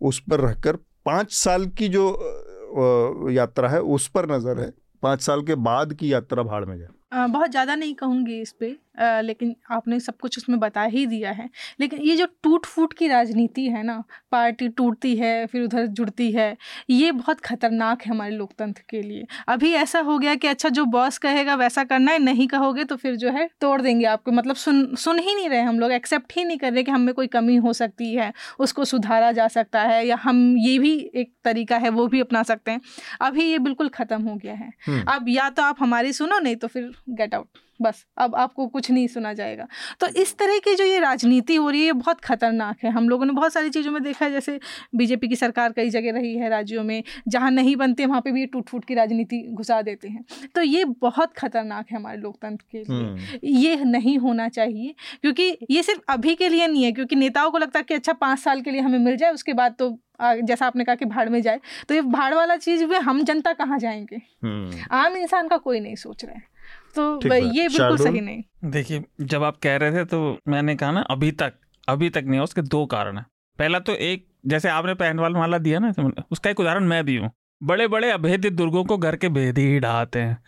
उस 0.00 0.22
पर 0.30 0.40
रहकर 0.40 0.76
पाँच 1.06 1.32
साल 1.32 1.66
की 1.68 1.88
जो 1.88 3.28
यात्रा 3.30 3.68
है, 3.68 3.80
उस 3.80 4.08
पर 4.08 4.30
नज़र 4.32 4.60
है 4.60 4.72
पाँच 5.02 5.20
साल 5.22 5.42
के 5.42 5.54
बाद 5.68 5.92
की 5.94 6.12
यात्रा 6.12 6.42
भाड़ 6.42 6.64
में 6.64 6.78
जाए 6.78 6.88
बहुत 7.12 7.50
ज़्यादा 7.50 7.74
नहीं 7.74 7.94
कहूँगी 7.94 8.40
इस 8.40 8.52
पर 8.54 8.76
लेकिन 9.22 9.54
आपने 9.70 9.98
सब 10.00 10.16
कुछ 10.16 10.36
उसमें 10.38 10.58
बता 10.60 10.82
ही 10.84 11.04
दिया 11.06 11.30
है। 11.30 11.48
लेकिन 11.80 12.00
ये 12.00 12.16
जो 12.16 12.26
टूट 12.42 12.66
फूट 12.66 12.92
की 12.92 13.06
राजनीति 13.08 13.64
है 13.66 13.82
ना 13.82 14.02
पार्टी 14.32 14.68
टूटती 14.70 15.14
है 15.16 15.46
फिर 15.46 15.62
उधर 15.62 15.86
जुड़ती 15.88 16.30
है 16.32 16.56
ये 16.90 17.12
बहुत 17.12 17.40
खतरनाक 17.40 18.02
है 18.02 18.10
हमारे 18.10 18.36
लोकतंत्र 18.36 18.82
के 18.90 19.00
लिए। 19.02 19.24
अभी 19.48 19.72
ऐसा 19.74 20.00
हो 20.00 20.18
गया 20.18 20.34
कि 20.34 20.48
अच्छा 20.48 20.68
जो 20.70 20.84
बॉस 20.86 21.18
कहेगा 21.18 21.54
वैसा 21.54 21.84
करना 21.84 22.12
है 22.12 22.18
नहीं 22.18 22.46
कहोगे 22.48 22.84
तो 22.84 22.96
फिर 22.96 23.16
जो 23.16 23.30
है 23.30 23.48
तोड़ 23.60 23.80
देंगे 23.82 24.06
आपको। 24.06 24.32
मतलब 24.32 24.56
सुन 24.56 24.94
सुन 24.96 25.18
ही 25.18 25.34
नहीं 25.34 25.48
रहे 25.48 25.60
हम 25.60 25.80
लोग 25.80 25.92
एक्सेप्ट 25.92 26.36
ही 26.36 26.44
नहीं 26.44 26.58
कर 26.58 26.72
रहे 26.72 26.82
कि 26.82 26.90
हम 26.90 27.10
कोई 27.12 27.26
कमी 27.28 27.56
हो 27.58 27.72
सकती 27.72 28.14
है 28.14 28.32
उसको 28.60 28.84
सुधारा 28.84 29.32
जा 29.32 29.48
सकता 29.50 29.82
है 29.82 30.06
या 30.06 30.16
हम 30.22 30.56
ये 30.58 30.78
भी 30.78 30.94
एक 31.14 31.32
तरीका 31.44 31.76
है 31.76 31.88
वो 31.90 32.06
भी 32.06 32.20
अपना 32.20 32.42
सकते 32.42 32.70
हैं। 32.70 32.80
अभी 33.20 33.44
ये 33.44 33.58
बिल्कुल 33.60 33.88
ख़त्म 33.90 34.22
हो 34.22 34.34
गया 34.36 34.54
है। 34.54 35.04
अब 35.08 35.28
या 35.28 35.48
तो 35.50 35.62
आप 35.62 35.76
हमारी 35.80 36.12
सुनो 36.12 36.38
नहीं 36.38 36.56
तो 36.56 36.68
फिर 36.68 36.92
गेट 37.10 37.34
आउट 37.34 37.58
बस। 37.80 38.04
अब 38.18 38.34
आपको 38.34 38.66
कुछ 38.66 38.90
नहीं 38.90 39.06
सुना 39.08 39.32
जाएगा। 39.32 39.66
तो 40.00 40.06
इस 40.22 40.36
तरह 40.38 40.58
की 40.58 40.74
जो 40.74 40.84
ये 40.84 40.98
राजनीति 41.00 41.54
हो 41.56 41.68
रही 41.70 41.80
है 41.80 41.86
ये 41.86 41.92
बहुत 41.92 42.20
खतरनाक 42.20 42.84
है। 42.84 42.90
हम 42.90 43.08
लोगों 43.08 43.26
ने 43.26 43.32
बहुत 43.32 43.52
सारी 43.52 43.70
चीज़ों 43.70 43.92
में 43.92 44.02
देखा 44.02 44.24
है 44.24 44.30
जैसे 44.32 44.58
बीजेपी 44.94 45.28
की 45.28 45.36
सरकार 45.36 45.72
कई 45.72 45.90
जगह 45.90 46.12
रही 46.12 46.34
है 46.36 46.48
राज्यों 46.48 46.82
में 46.84 47.02
जहाँ 47.28 47.50
नहीं 47.50 47.74
बनते 47.76 48.06
वहाँ 48.06 48.20
पे 48.20 48.32
भी 48.32 48.40
ये 48.40 48.46
टूट 48.46 48.68
फूट 48.68 48.84
की 48.84 48.94
राजनीति 48.94 49.40
घुसा 49.50 49.80
देते 49.82 50.08
हैं। 50.08 50.24
तो 50.54 50.62
ये 50.62 50.84
बहुत 50.84 51.32
खतरनाक 51.34 51.86
है 51.90 51.96
हमारे 51.96 52.18
लोकतंत्र 52.18 52.64
के 52.72 52.78
लिए। 52.78 52.96
हम्म, 52.96 53.38
ये 53.44 53.76
नहीं 53.76 54.18
होना 54.18 54.48
चाहिए 54.50 54.94
क्योंकि 55.22 55.56
ये 55.70 55.82
सिर्फ़ 55.82 56.00
अभी 56.08 56.34
के 56.34 56.48
लिए 56.48 56.66
नहीं 56.66 56.84
है 56.84 56.92
क्योंकि 56.92 57.16
नेताओं 57.16 57.50
को 57.50 57.58
लगता 57.58 57.78
है 57.78 57.84
कि 57.84 57.94
अच्छा 57.94 58.12
पाँच 58.12 58.38
साल 58.38 58.60
के 58.60 58.70
लिए 58.70 58.80
हमें 58.80 58.98
मिल 58.98 59.16
जाए 59.16 59.32
उसके 59.32 59.52
बाद 59.54 59.74
तो 59.78 59.96
जैसा 60.20 60.66
आपने 60.66 60.84
कहा 60.84 60.94
कि 60.94 61.04
भाड़ 61.04 61.28
में 61.28 61.40
जाए। 61.42 61.60
तो 61.88 61.94
ये 61.94 62.00
भाड़ 62.02 62.34
वाला 62.34 62.56
चीज़ 62.58 62.84
में 62.84 62.98
हम 63.00 63.22
जनता 63.24 63.52
कहाँ 63.52 63.78
जाएँगे? 63.78 64.16
हम्म, 64.42 64.84
आम 64.92 65.16
इंसान 65.16 65.48
का 65.48 65.56
कोई 65.56 65.80
नहीं 65.80 65.94
सोच 65.96 66.24
रहा 66.24 66.34
है। 66.34 66.48
तो 66.94 67.34
ये 67.34 67.68
बिल्कुल 67.68 67.96
सही 67.96 68.20
नहीं। 68.20 68.70
देखिए 68.70 69.04
जब 69.20 69.42
आप 69.42 69.56
कह 69.62 69.76
रहे 69.76 69.92
थे 69.92 70.04
तो 70.04 70.38
मैंने 70.48 70.76
कहा 70.76 70.90
ना 70.90 71.00
अभी 71.10 71.30
तक 71.32 71.52
अभी 71.88 72.10
तक 72.10 72.24
नहीं 72.26 72.40
उसके 72.40 72.62
दो 72.62 72.84
कारण 72.86 73.18
है। 73.18 73.24
पहला 73.58 73.78
तो 73.78 73.94
एक 73.94 74.26
जैसे 74.46 74.68
आपने 74.68 74.94
पहनवाल 74.94 75.32
माला 75.32 75.58
दिया 75.58 75.78
ना 75.78 75.92
तो 75.92 76.10
उसका 76.30 76.50
एक 76.50 76.60
उदाहरण 76.60 76.84
मैं 76.84 77.04
भी 77.04 77.16
हूँ। 77.16 77.30
बड़े 77.60 77.86
बड़े 77.88 78.10
अभेद्य 78.10 78.50
दुर्गों 78.50 78.84
को 78.84 78.96
घर 78.98 79.16
के 79.16 79.28
भेद 79.28 79.58
ही 79.58 79.80
ढाते 79.80 80.18
हैं। 80.18 80.38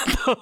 तो, 0.20 0.34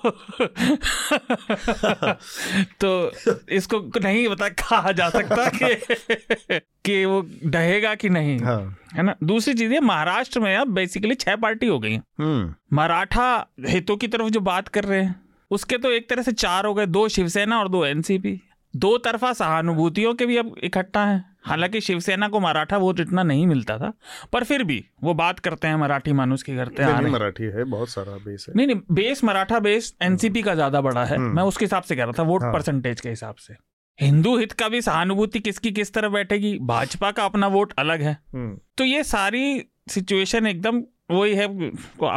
तो 2.80 3.34
इसको 3.49 3.78
नहीं 4.01 4.26
बता 4.28 4.49
कहा 4.49 4.92
जा 4.92 5.09
सकता 5.11 5.49
कि 5.55 6.59
कि 6.84 7.05
वो 7.05 7.20
डहेगा 7.44 7.94
कि 7.94 8.09
नहीं 8.09 8.38
हाँ। 8.40 8.76
है 8.94 9.03
ना? 9.03 9.14
दूसरी 9.24 9.55
चीज़ 9.55 9.72
है 9.72 9.80
महाराष्ट्र 9.80 10.40
में 10.40 10.55
अब 10.57 10.68
बेसिकली 10.68 11.14
छह 11.14 11.36
पार्टी 11.36 11.66
हो 11.66 11.78
गई 11.78 11.96
हम्म, 11.96 12.55
मराठा 12.72 13.28
हितों 13.66 13.96
की 13.96 14.09
तरफ़ 14.09 14.28
जो 14.28 14.40
बात 14.40 14.68
कर 14.68 14.84
रहे 14.84 15.03
हैं 15.03 15.14
उसके 15.51 15.78
तो 15.78 15.90
एक 15.90 16.09
तरह 16.11 16.22
से 16.22 16.32
चार 16.34 16.66
हो 16.66 16.74
गए 16.74 16.86
दो 16.88 17.09
शिवसेना 17.09 17.59
और 17.59 17.68
दो 17.68 17.84
एनसीपी। 17.86 18.40
दो 18.74 18.96
तरफा 18.99 19.32
सहानुभूतियों 19.32 20.14
के 20.14 20.26
भी 20.26 20.36
अब 20.36 20.55
इकट्ठा 20.64 21.05
हैं। 21.05 21.24
हालाँकि 21.44 21.80
शिवसेना 21.80 22.28
को 22.28 22.40
मराठा 22.40 22.76
वोट 22.76 23.01
इतना 23.01 23.22
नहीं 23.22 23.46
मिलता 23.46 23.76
था 23.78 23.92
पर 24.32 24.44
फिर 24.44 24.64
भी 24.64 24.84
वो 25.03 25.14
बात 25.14 25.38
करते 25.38 25.68
हैं 25.68 25.76
मराठी 25.76 26.12
मानुस 26.12 26.42
की 26.42 26.57
करते 26.57 26.82
हैं। 26.82 27.11
मराठी 27.11 27.44
है 27.44 27.64
बहुत 27.66 27.88
सारा 27.88 28.16
बेस 28.24 28.44
है। 28.49 28.55
नहीं 28.57 28.66
नहीं 28.66 28.80
बेस 28.92 29.22
मराठा 29.24 29.59
बेस 29.59 29.92
एनसीपी 30.03 30.42
का 30.42 30.55
ज़्यादा 30.55 30.80
बड़ा 30.80 31.05
है। 31.05 31.16
हम्म। 31.16 31.36
मैं 31.36 31.42
उसके 31.42 31.64
हिसाब 31.64 31.82
से 31.82 31.96
कह 31.96 32.05
रहा 32.05 32.12
था 32.18 32.22
वोट 32.22 32.42
हाँ। 32.42 32.53
परसेंटेज 32.53 33.01
के 33.01 33.09
हिसाब 33.09 33.34
से। 33.36 33.55
हिंदू 33.99 34.36
हित 34.38 34.53
का 34.53 34.68
भी 34.68 34.80
सहानुभूति 34.82 35.40
किसकी 35.40 35.70
किस 35.70 35.92
तरह 35.92 36.09
बैठेगी? 36.09 36.58
भाजपा 36.58 37.11
का 37.11 37.25
अपना 37.25 37.46
वोट 37.46 37.72
अलग 37.79 38.03
है। 38.03 38.16
हम्म, 38.34 38.57
तो 38.79 38.84
ये 38.84 39.03
सारी 39.04 39.64
सिचुएशन 39.88 40.46
एकदम 40.46 40.83
वही 41.11 41.35
है 41.35 41.47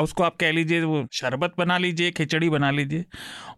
उसको 0.02 0.24
आप 0.24 0.36
कह 0.36 0.52
लीजिए 0.52 0.84
वो 0.84 1.06
शरबत 1.14 1.54
बना 1.58 1.78
लीजिए 1.78 2.12
खिचड़ी 2.12 2.50
बना 2.50 2.72
लीजिए। 2.72 3.06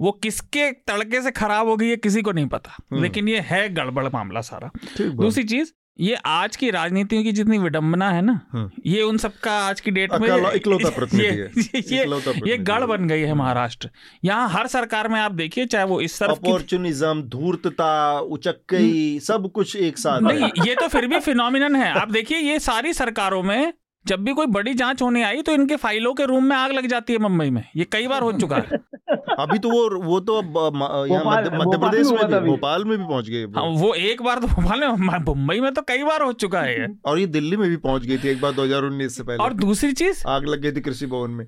वो 0.02 0.12
किसके 0.12 0.72
तड़के 0.72 1.22
से 1.22 1.32
खराब 1.32 1.68
हो 1.68 1.78
गई 1.78 1.90
है 1.90 1.96
किसी 1.96 2.22
को 2.22 2.32
नहीं 2.32 2.48
पता। 2.48 2.76
हम्म। 2.92 3.02
लेकिन 3.04 3.28
ये 3.28 3.40
है 3.40 3.70
गड़बड़ 3.74 4.08
मामला 4.14 4.42
सारा। 4.42 4.72
दूसरी 5.02 5.44
चीज़ 5.44 5.72
ये 6.00 6.16
आज 6.26 6.56
की 6.56 6.70
राजनीतियों 6.72 7.24
की 7.24 7.32
जितनी 7.32 7.58
विडंबना 7.58 8.10
है 8.12 8.22
ना 8.22 8.40
हम्म। 8.54 8.82
ये 8.86 9.02
उन 9.02 9.18
सबका 9.18 9.52
आज 9.68 9.82
की 9.82 9.92
डेट 9.92 10.14
में 10.14 10.28
इकलौता 10.52 10.90
प्रतिनिधि 10.90 11.28
ये, 11.28 11.32
है। 11.32 11.82
ये, 12.48 12.52
ये 12.52 12.58
गढ़ 12.58 12.84
बन 12.84 13.08
गई 13.08 13.22
है 13.22 13.34
महाराष्ट्र। 13.34 13.90
यहाँ 14.26 14.50
हर 14.50 14.68
सरकार 14.68 15.08
में 15.08 15.20
आप 15.20 15.32
देखिए 15.32 15.66
चाहे 15.66 15.86
वो 15.86 16.02
इस 16.02 16.20
तरफ़ 16.20 16.32
अपॉर्चुनिज्म 16.32 17.22
धूर्तता 17.22 18.20
उचक्कई 18.20 19.20
सब 19.20 19.52
कुछ 19.52 19.76
एक 19.76 19.98
साथ 19.98 20.22
नहीं 20.22 20.50
ये 20.66 20.76
तो 20.76 20.88
फिर 20.88 21.08
भी 21.08 21.20
फिनोमिनन 21.20 21.76
है। 21.76 21.92
आप 21.94 22.12
देखिए 22.12 22.38
ये 22.38 22.60
सारी 22.60 22.94
सरकारों 22.94 23.44
में 23.44 23.74
जब 24.08 24.24
भी 24.24 24.34
कोई 24.34 24.46
बड़ी 24.46 24.74
जाँच 24.74 25.02
होने 25.02 25.24
आई 25.24 25.42
तो 25.42 25.52
इनके 25.52 25.76
फाइलों 25.76 26.14
के 26.14 26.26
रूम 26.26 26.44
में 26.44 26.56
आग 26.56 26.72
लग 26.72 26.88
जाती 26.88 27.14
है 27.14 27.20
मुंबई 27.20 27.50
में। 27.50 27.64
ये 27.76 27.86
कई 27.92 28.08
बार 28.08 28.22
हो 28.22 28.32
चुका 28.34 28.56
है। 28.56 28.80
अभी 29.40 29.58
तो 29.60 29.70
वो 29.70 30.04
वो 30.04 30.20
तो 30.20 30.42
मध्य 30.42 31.78
प्रदेश 31.78 32.08
में 32.08 32.28
भी 32.28 32.40
भोपाल 32.48 32.84
में 32.86 32.98
भी 32.98 33.04
पहुँच 33.04 33.30
गए 33.30 33.44
वो। 33.46 33.60
हाँ, 33.60 33.70
वो 33.82 33.94
एक 33.94 34.22
बार 34.22 34.40
तो 34.40 34.48
भोपाल 34.48 34.80
में 34.80 34.88
मुंबई 34.88 35.60
में 35.60 35.74
तो 35.74 35.82
कई 35.82 36.04
बार 36.04 36.22
हो 36.22 36.32
चुका 36.44 36.62
है 36.62 36.88
और 37.06 37.20
ये 37.20 37.26
दिल्ली 37.28 37.58
में 37.58 37.70
भी 37.70 37.78
पहुँच 37.78 38.06
गई 38.06 38.18
थी 38.18 38.30
एक 38.30 38.42
बार 38.42 38.52
2019 38.54 39.10
से 39.10 39.24
पहले। 39.24 39.44
और 39.44 39.54
दूसरी 39.54 39.92
चीज़? 39.94 40.24
आग 40.28 40.46
लग 40.46 40.62
गई 40.62 40.72
थी 40.72 40.82
कृषि 40.82 41.06
भवन 41.06 41.32
में। 41.32 41.46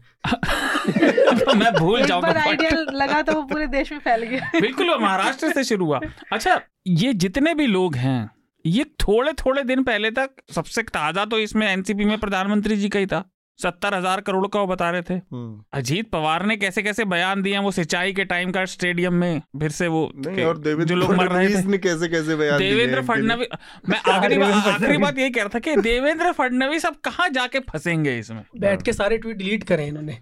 मैं 1.60 1.74
भूल 1.74 2.06
जाऊँगा 2.06 2.42
आइडिया 2.42 2.70
लगा 2.94 3.22
तो 3.22 3.34
वो 3.34 3.44
पूरे 3.44 3.68
देश 3.68 3.92
में 3.92 4.00
फैल 4.00 4.24
गया। 4.24 4.52
बिल्कुल 4.62 4.96
महाराष्ट्र 5.02 5.52
से 5.54 5.64
शुरू 5.64 5.86
हुआ। 5.86 6.00
अच्छा 6.34 6.60
ये 6.88 7.14
जितने 7.16 7.54
भी 7.56 7.68
लोग 7.68 7.96
हैं 7.96 8.30
ये 8.66 8.84
थोड़े 9.02 9.34
थोड़े 9.34 9.64
दिन 9.64 9.84
पहले 9.84 10.12
तक 10.12 10.30
सबसे 10.56 10.82
ताज़ा 10.84 11.26
तो 11.26 11.40
इसमें 11.40 11.68
एनसीपी 11.68 12.06
में 12.06 12.18
प्रधानमंत्री 12.20 12.76
जी 12.76 12.90
का 12.90 13.00
ही 13.00 13.06
था। 13.06 13.24
सत्तर 13.60 13.94
हज़ार 13.94 14.22
करोड़ 14.22 14.48
का 14.48 14.60
वो 14.60 14.68
बता 14.68 14.90
रहे 14.92 15.02
थे। 15.02 15.14
हम्म। 15.14 15.64
अजीत 15.74 16.10
पवार 16.12 16.46
ने 16.46 16.56
कैसे 16.58 16.82
कैसे 16.84 17.04
बयान 17.06 17.42
दिए 17.42 17.58
वो 17.58 17.72
सिंचाई 17.72 18.14
के 18.14 18.24
टाइम 18.26 18.52
का 18.52 18.64
स्टेडियम 18.66 19.14
में 19.14 19.42
फिर 19.60 19.72
से 19.72 19.88
वो 19.88 20.02
और 20.48 20.58
जो 20.86 20.96
लोग 20.96 21.14
मर 21.16 21.28
रहे 21.28 21.48
थे। 21.50 21.78
कैसे 21.78 22.08
कैसे 22.08 22.36
बयान 22.36 22.60
देवेंद्र 22.60 23.02
फडणवीस 23.02 23.48
मैं 23.90 24.00
आखिरी 24.14 24.38
बात 24.38 24.68
आखिरी 24.68 24.98
बात 24.98 25.20
यही 25.20 25.30
कह 25.30 25.42
रहा 25.42 25.50
था 25.56 25.60
कि 25.60 25.76
देवेंद्र 25.82 26.32
फडणवीस 26.32 26.86
अब 26.86 26.96
कहाँ 27.04 27.30
जाके 27.30 27.60
फंसेंगे 27.70 28.18
इसमें? 28.20 28.44
बैठ 28.58 28.82
के 28.82 28.94
सारे 28.94 29.18
ट्वीट 29.18 29.38
डिलीट 29.38 29.64
करें 29.64 29.88
इन्होंने। 29.88 30.18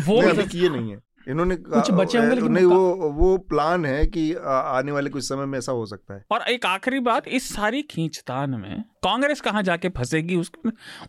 वो 0.00 0.20
किए 0.42 0.68
नहीं 0.68 0.90
है। 0.90 0.98
इन्होंने 1.28 1.56
कुछ 1.56 1.90
बचे 1.90 2.18
होंगे 2.18 2.34
लेकिन 2.34 2.52
नहीं 2.52 2.64
वो 2.64 3.10
वो 3.16 3.36
प्लान 3.48 3.84
है 3.84 4.04
कि 4.06 4.32
आने 4.44 4.92
वाले 4.92 5.10
कुछ 5.10 5.24
समय 5.24 5.46
में 5.46 5.58
ऐसा 5.58 5.72
हो 5.72 5.86
सकता 5.86 6.14
है। 6.14 6.24
और 6.30 6.42
एक 6.50 6.66
आखिरी 6.66 7.00
बात 7.00 7.28
इस 7.28 7.48
सारी 7.54 7.82
खींचतान 7.90 8.50
में 8.50 8.82
कांग्रेस 9.04 9.40
कहाँ 9.40 9.62
जाके 9.62 9.88
फंसेगी? 9.88 10.36
उस, 10.36 10.50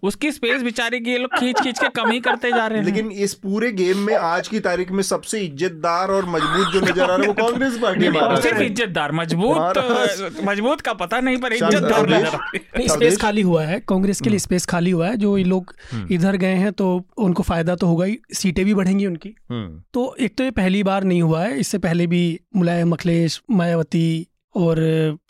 उसकी 0.04 0.32
स्पेस 0.32 0.62
बेचारे 0.64 1.00
की 1.00 1.12
ये 1.12 1.18
लोग 1.18 1.34
खींच 1.40 1.60
खींच 1.62 1.80
के 1.80 1.88
कम 1.92 2.10
ही 2.12 2.20
करते 2.20 2.52
जा 2.52 2.66
रहे 2.68 2.78
हैं। 2.78 2.86
लेकिन 2.86 3.12
इस 3.12 3.34
पूरे 3.36 3.72
गेम 3.72 3.98
में 3.98 4.14
आज 4.16 4.48
की 4.48 4.60
तारीख 4.60 4.92
में 4.92 5.02
सबसे 5.04 5.40
इज्जतदार 5.40 6.12
और 6.12 6.26
मज़बूत 6.26 6.74
जो 6.74 6.82
नज़र 6.82 7.02
आ 7.02 7.06
रहा 7.06 7.18
है 7.18 7.28
वो 7.28 7.34
कांग्रेस 7.34 7.78
पार्टी 7.78 8.06
है। 8.06 8.42
सिर्फ़ 8.42 8.62
इज्जतदार 8.62 9.12
मज़बूत 9.12 10.42
मज़बूत 10.44 10.82
का 10.82 10.94
पता 10.94 11.20
नहीं 11.20 11.38
पर 11.38 11.54
इज्जतदार 11.54 12.14
है। 12.14 12.88
स्पेस 12.88 13.18
खाली 13.18 13.42
हुआ 13.42 13.64
है 13.64 13.80
कांग्रेस 13.90 14.22
के 14.22 14.30
लिए 14.30 14.40
स्पेस 14.40 14.66
खाली 14.66 14.92
हुआ 14.92 15.08
है। 15.08 15.18
जो 15.18 15.38
ये 15.38 15.44
लोग 15.44 15.74
हम्म। 15.92 16.14
इधर 16.14 16.38
गए 16.38 16.56
हैं 16.56 16.72
तो 16.74 16.88
उनको 17.20 17.44
फ़ायदा 17.44 17.76
तो 17.76 17.88
होगा 17.88 18.06
ही 18.06 18.18
सीटें 18.34 18.64
भी 18.66 18.74
बढ़ेंगी 18.74 19.06
उनकी। 19.06 19.36
हम्म। 19.50 19.82
तो 20.02 20.16
एक 20.16 20.38
तो 20.38 20.44
ये 20.44 20.52
पहली 20.52 20.84
बार 20.84 21.04
नहीं 21.04 21.22
हुआ 21.22 21.44
है। 21.44 21.60
इससे 21.60 21.78
पहले 21.78 22.08
भी 22.08 22.40
मुलायम 22.56 22.94
अखिलेश, 22.94 23.42
मायावती 23.52 24.28
और 24.56 24.80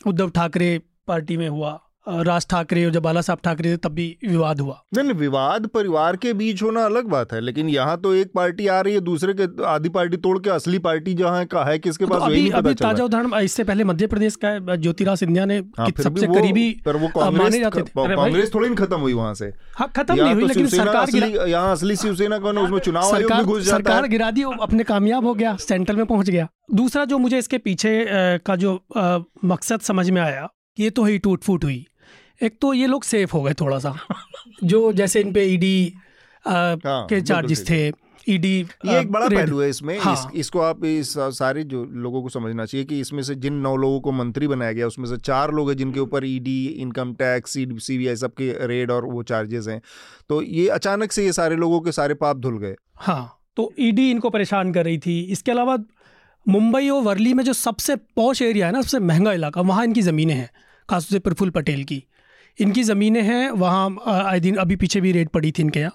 उद्धव 0.08 0.30
ठाकरे 0.30 0.82
पार्टी 1.08 1.38
में 1.38 1.50
हुआ। 1.50 1.72
राज 2.08 2.46
ठाकरे 2.50 2.86
और 2.86 2.92
जब 2.92 3.02
बाला 3.04 3.22
साहब 3.22 3.40
ठाकरे 3.44 3.72
थे 3.72 3.78
तब 3.80 3.92
भी 3.94 4.06
विवाद 4.24 4.60
हुआ। 4.62 4.74
नहीं 4.94 5.04
नहीं, 5.04 5.18
विवाद 5.18 5.66
परिवार 5.74 6.16
के 6.18 6.34
बीच 6.34 6.62
होना 6.64 6.86
अलग 6.86 7.08
बात 7.10 7.34
है 7.34 7.42
लेकिन 7.42 7.70
यहाँ 7.70 7.98
तो 8.02 8.14
एक 8.16 8.32
पार्टी 8.36 8.68
आ 8.68 8.80
रही 8.82 8.94
है 8.94 9.00
दूसरे 9.02 9.34
के 9.34 9.48
आधी 9.66 9.90
पार्टी 9.92 10.18
तोड़ 10.20 10.38
के 10.40 10.50
असली 10.50 10.80
पार्टी 10.82 11.14
जहाँ 11.14 11.46
का 11.48 11.64
है 11.66 11.78
किसके 11.80 12.06
तो 12.06 12.12
पास 12.12 12.22
अभी 12.22 12.50
अभी 12.52 12.74
ताज़ा 12.76 13.04
उदाहरण 13.04 13.34
इससे 13.36 13.64
पहले 13.64 13.84
मध्य 13.84 14.08
प्रदेश 14.08 14.36
का 14.44 14.76
ज्योतिराज 14.76 15.18
सिंधिया 15.18 15.46
ने 15.46 15.58
हाँ, 15.78 15.90
सबसे 16.00 16.28
करीबी 16.28 16.68
माने 16.88 17.60
जाते 17.60 17.82
थे। 17.82 18.16
कांग्रेस 18.16 18.54
थोड़ी 18.54 18.74
खत्म 18.76 19.00
हुई 19.00 19.14
वहाँ 19.14 19.34
से। 19.34 19.52
हाँ 19.78 19.92
खत्म 19.96 20.16
नहीं 20.16 20.34
हुई 20.34 20.42
तो 20.42 20.48
लेकिन 20.48 20.68
सरकार 20.70 21.16
यहाँ 21.50 21.72
असली 21.72 21.96
शिवसेना 21.96 22.40
कौन 22.40 22.58
उसमें 22.58 22.80
चुनाव 22.80 23.62
सरकार 23.64 24.08
गिरा 24.08 24.32
दी 24.32 24.44
अपने 24.62 24.84
कामयाब 24.86 25.26
हो 25.26 25.34
गया 25.34 25.56
सेंट्रल 25.60 25.96
में 25.96 26.06
पहुँच 26.06 26.30
गया। 26.30 26.48
दूसरा 26.74 27.06
जो 27.06 27.18
मुझे 27.18 27.38
इसके 27.38 27.58
पीछे 27.60 27.94
का 28.46 28.56
जो 28.56 28.74
मकसद 29.46 29.80
समझ 29.82 30.10
में 30.10 30.22
आया 30.22 30.50
ये 30.80 30.90
तो 30.90 31.04
ही 31.04 31.18
टूट 31.20 31.44
फूट 31.44 31.64
हुई। 31.64 31.86
एक 32.42 32.58
तो 32.62 32.74
ये 32.74 32.88
लोग 32.88 33.04
सेफ़ 33.04 33.32
हो 33.34 33.42
गए 33.44 33.54
थोड़ा 33.54 33.80
सा 33.80 33.96
जो 34.64 34.92
जैसे 34.94 35.22
इन 35.22 35.34
पे 35.34 35.44
ईडी 35.46 35.94
हाँ, 36.46 36.78
के 36.86 37.22
चार्जेस 37.22 37.70
थे 37.70 37.88
ईडी 38.30 38.50
ये 38.86 39.00
एक 39.00 39.12
बड़ा 39.12 39.28
पहलू 39.30 39.60
है 39.60 39.70
इसमें। 39.70 39.98
हाँ। 40.00 40.14
इस, 40.14 40.40
इसको 40.40 40.60
आप 40.60 40.84
इस 40.86 41.14
सारे 41.38 41.64
जो 41.64 41.84
लोगों 41.86 42.22
को 42.24 42.30
समझना 42.30 42.66
चाहिए 42.66 42.86
कि 42.86 43.00
इसमें 43.00 43.22
से 43.24 43.36
जिन 43.36 43.54
नौ 43.62 43.76
लोगों 43.76 44.00
को 44.02 44.12
मंत्री 44.12 44.48
बनाया 44.48 44.72
गया 44.72 44.88
उसमें 44.88 45.06
से 45.06 45.18
चार 45.20 45.52
लोग 45.52 45.70
हैं 45.70 45.78
जिनके 45.78 46.00
ऊपर 46.00 46.26
ED 46.26 46.66
income 46.66 47.14
tax 47.14 47.52
C 47.52 47.66
B 47.66 47.80
CBI 47.80 48.16
सबके 48.16 48.52
रेड 48.68 48.92
और 48.92 49.06
वो 49.06 49.24
चार्जेस 49.24 49.68
हैं। 49.68 49.82
तो 50.30 50.42
ये 50.42 50.68
अचानक 50.70 51.12
से 51.12 51.26
ये 51.26 51.34
सारे 51.34 51.56
लोगों 51.56 51.80
के 51.82 51.92
सारे 51.92 52.14
पाप 52.16 52.38
धुल 52.38 52.58
गए। 52.58 52.76
हाँ 52.98 53.38
तो 53.58 53.72
ईडी 53.80 54.10
इनको 54.12 54.30
परेशान 54.30 54.74
कर 54.74 54.86
रही 54.86 54.98
थी। 54.98 55.20
इसके 55.32 55.52
अलावा 55.52 55.78
मुंबई 56.46 56.90
और 56.90 57.02
वर्ली 57.04 57.34
में 57.34 57.44
जो 57.44 57.54
सबसे 57.54 57.96
पॉश 58.16 58.42
एरिया 58.42 58.66
है 58.66 58.72
ना 58.72 58.82
सबसे 58.82 59.00
महँगा 59.02 59.34
इलाका 59.34 59.62
वहाँ 59.64 59.84
इनकी 59.86 60.02
ज़मीनें 60.02 60.34
हैं 60.34 60.50
खासतौर 60.90 61.16
से 61.16 61.20
प्रफुल्ल 61.20 61.52
पटेल 61.52 61.84
की। 61.84 62.04
इनकी 62.58 62.84
ज़मीनें 62.84 63.22
हैं 63.24 63.50
वहाँ 63.52 64.24
आई 64.24 64.40
दिन 64.40 64.56
अभी 64.58 64.76
पीछे 64.76 65.02
भी 65.02 65.12
रेड 65.12 65.30
पड़ी 65.30 65.52
थी 65.52 65.64
इनके 65.64 65.80
यहाँ। 65.80 65.92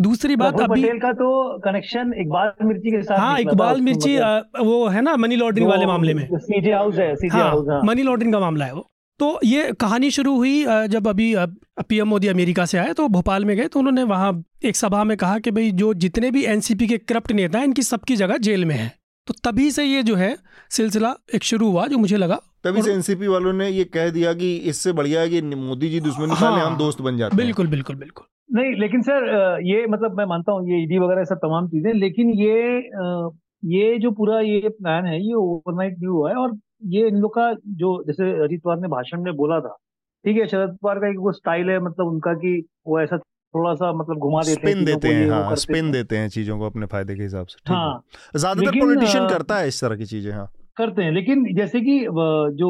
दूसरी 0.00 0.36
बात 0.36 0.60
अभी 0.60 0.82
पटेल 0.82 0.98
का 0.98 1.12
तो 1.14 1.58
कनेक्शन 1.60 2.12
इकबाल 2.20 2.52
मिर्ची 2.62 2.90
के 2.90 3.02
साथ 3.02 3.18
हाँ 3.18 3.38
इकबाल 3.40 3.80
मिर्ची 3.80 4.14
मतलब। 4.14 4.66
वो 4.66 4.86
है 4.88 5.02
ना 5.02 5.16
मनी 5.16 5.36
लॉन्ड्रिंग 5.36 5.68
वाले 5.68 5.86
मामले 5.86 6.14
में। 6.14 6.28
सीजे 6.34 6.72
हाउस 6.72 6.98
है 6.98 7.14
सीजे 7.16 7.38
हाउस 7.38 7.66
हाँ 7.70 7.80
मनी 7.84 8.02
लॉन्ड्रिंग 8.02 8.32
का 8.32 8.40
मामला 8.40 8.64
है 8.64 8.74
वो। 8.74 8.86
तो 9.20 9.38
ये 9.44 9.72
कहानी 9.80 10.10
शुरू 10.10 10.34
हुई 10.36 10.64
जब 10.88 11.08
अभी 11.08 11.34
पीएम 11.88 12.08
मोदी 12.08 12.28
अमेरिका 12.28 12.64
से 12.66 12.78
आए 12.78 12.92
तो 12.92 13.08
भोपाल 13.08 13.44
में 13.44 13.56
गए 13.56 13.66
तो 13.66 13.78
उन्होंने 13.78 14.02
वहाँ 14.04 14.32
एक 14.64 14.76
सभा 14.76 15.02
में 15.04 15.16
कहा 15.16 15.38
कि 15.38 15.50
भाई 15.50 15.70
जो 15.72 15.92
जितने 15.96 16.30
भी 16.30 16.44
एनसीपी 16.46 16.86
के 16.86 16.98
करप्ट 16.98 17.32
नेता 17.32 17.58
हैं 17.58 17.66
इनकी 17.66 17.82
सबकी 17.82 18.16
जगह 18.16 18.36
जेल 18.38 18.64
में 18.64 18.74
है। 18.74 18.92
तो 19.28 19.34
तभी 19.44 19.70
से 19.70 19.84
ये 19.84 20.02
जो 20.02 20.14
है 20.16 20.36
सिलसिला 20.70 21.14
एक 21.34 21.42
शुरू 21.44 21.68
हुआ 21.70 21.86
जो 21.86 21.98
मुझे 21.98 22.16
लगा। 22.16 22.36
तभी 22.64 22.82
से 22.82 22.92
एनसीपी 22.92 23.26
वालों 23.26 23.52
ने 23.52 23.68
ये 23.68 23.84
कह 23.86 24.10
दिया 24.10 24.32
कि 24.34 24.54
इससे 24.70 24.92
बढ़िया 24.92 25.20
है 25.20 25.28
कि 25.28 25.40
मोदी 25.42 25.88
जी 25.88 26.00
दुश्मनी 26.00 26.34
हाँ, 26.34 26.52
हम 26.60 26.76
दोस्त 26.78 27.00
बन 27.02 27.16
जाते 27.16 27.36
हैं। 27.36 27.36
बिल्कुल 27.36 27.66
बिल्कुल 27.66 27.96
बिल्कुल। 27.96 28.26
नहीं 28.50 28.74
लेकिन 28.80 29.02
सर 29.02 29.60
ये 29.64 29.86
मतलब 29.86 30.16
मैं 30.18 30.24
मानता 30.26 30.52
हूँ 30.52 30.70
ये 30.70 30.82
ईडी 30.82 30.98
वगैरह 30.98 31.24
सब 31.24 31.38
तमाम 31.42 31.68
चीज़ें 31.68 31.92
लेकिन 31.94 32.30
ये 32.40 32.78
ये 33.74 33.98
जो 33.98 34.10
पूरा 34.12 34.40
ये 34.40 34.68
प्लान 34.70 35.06
है 35.06 35.20
ये 35.20 35.34
ओवरनाइट 35.34 35.98
नहीं 35.98 36.08
हुआ 36.08 36.30
है। 36.30 36.36
और 36.36 36.56
ये 36.86 37.06
इन 37.08 37.16
लोग 37.16 37.34
का 37.34 37.52
जो 37.78 37.92
जैसे 38.06 38.30
अजीत 38.44 38.62
पवार 38.64 38.78
ने 38.80 38.88
भाषण 38.88 39.22
में 39.22 39.34
बोला 39.36 39.60
था 39.60 39.76
ठीक 40.24 40.36
है 40.36 40.46
शरद 40.48 40.76
पवार 40.82 40.98
का 40.98 41.08
एक 41.10 41.18
वो 41.18 41.32
स्टाइल 41.32 41.70
है 41.70 41.78
मतलब 41.80 42.06
उनका 42.06 42.34
कि 42.34 42.52
वो 42.86 43.00
ऐसा 43.00 43.16
थोड़ा 43.54 43.74
सा 43.74 43.92
मतलब 43.92 44.18
घुमा 44.18 44.40
देते 44.42 44.60
हैं 44.60 44.72
स्पिन 44.72 44.84
देते 44.84 45.08
हैं 45.08 45.28
हाँ 45.30 45.54
स्पिन। 45.56 45.90
देते 45.92 46.16
हैं 46.16 46.28
चीज़ों 46.28 46.58
को 46.58 46.66
अपने 46.66 46.86
फ़ायदे 46.86 47.14
के 47.16 47.22
हिसाब 47.22 47.46
से 47.46 47.72
हाँ। 47.72 48.02
ज़्यादातर 48.36 48.78
पॉलिटिशियन 48.80 49.28
करता 49.28 49.56
है 49.56 49.68
इस 49.68 49.80
तरह 49.80 49.96
की 49.96 50.04
चीज़ें 50.06 50.32
हाँ। 50.32 50.48
करते 50.76 51.02
हैं 51.02 51.12
लेकिन 51.12 51.44
जैसे 51.56 51.80
कि 51.80 51.98
जो 52.58 52.68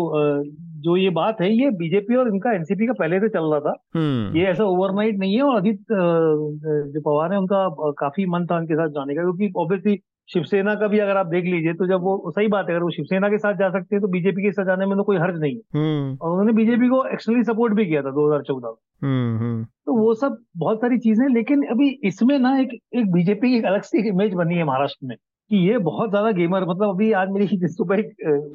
जो 0.85 0.97
ये 0.97 1.09
बात 1.11 1.41
है 1.41 1.51
ये 1.53 1.71
बीजेपी 1.79 2.17
और 2.17 2.29
इनका 2.29 2.53
एनसीपी 2.53 2.87
का 2.87 2.93
पहले 2.93 3.19
से 3.21 3.29
चल 3.29 3.51
रहा 3.53 3.61
था। 3.61 3.73
हम्म। 3.95 4.37
ये 4.37 4.45
ऐसा 4.47 4.65
ओवरनाइट 4.65 5.19
नहीं 5.19 5.35
है 5.37 5.43
और 5.43 5.57
अजीत 5.57 5.81
जो 5.91 7.01
पवार 7.01 7.33
है 7.33 7.39
उनका 7.39 7.93
काफ़ी 7.99 8.27
मन 8.27 8.47
था 8.47 8.57
उनके 8.57 8.75
साथ 8.75 8.89
जाने 8.91 9.15
का 9.15 9.23
क्योंकि 9.23 9.53
ऑब्वियसली 9.57 9.99
शिवसेना 10.31 10.75
का 10.75 10.87
भी 10.89 10.99
अगर 10.99 11.17
आप 11.17 11.27
देख 11.27 11.45
लीजिए 11.45 11.73
तो 11.73 11.87
जब 11.87 12.01
वो 12.01 12.31
सही 12.31 12.49
बात 12.49 12.67
है 12.69 12.75
अगर 12.75 12.83
वो 12.83 12.91
शिवसेना 12.91 13.29
के 13.29 13.39
साथ 13.39 13.55
जा 13.55 13.69
सकते 13.71 13.97
हैं 13.97 14.01
तो 14.03 14.09
बीजेपी 14.09 14.43
के 14.43 14.53
साथ 14.53 14.65
जाने 14.65 14.87
में 14.87 14.97
तो 14.97 15.05
कोई 15.05 15.17
हर्ज 15.17 15.41
नहीं 15.41 15.55
है। 15.55 15.61
हम्म। 15.75 16.17
और 16.17 16.31
उन्होंने 16.31 16.53
बीजेपी 16.53 16.89
को 16.89 17.05
एक्सटर्नली 17.05 17.45
सपोर्ट 17.45 17.75
भी 17.75 17.87
किया 17.87 18.03
था 18.03 18.11
2014 18.11 18.69
में। 18.69 19.09
हम्म 19.09 19.39
हम्म। 19.39 19.65
तो 19.65 19.97
वो 19.99 20.15
सब 20.15 20.37
बहुत 20.57 20.81
सारी 20.81 20.99
चीज़ें 20.99 21.27
लेकिन 21.29 21.63
अभी 21.67 21.89
इसमें 22.05 22.39
ना 22.39 22.59
एक 22.59 22.79
एक 22.95 23.13
बीजेपी 23.13 23.51
की 23.51 23.57
एक 23.57 23.65
अलग 23.65 23.83
सी 23.83 24.09
इमेज 24.09 24.35
बनी 24.35 24.55
है 24.55 24.65
महाराष्ट्र 24.65 25.07
में 25.07 25.17
कि 25.17 25.69
ये 25.69 25.79
बहुत 25.79 26.11
ज़्यादा 26.11 26.31
गेमर 26.31 26.65
मतलब 26.65 26.89
अभी 26.89 27.13
आज 27.13 27.29
मेरी 27.31 27.59
सुबह 27.69 27.99
एक 27.99 28.13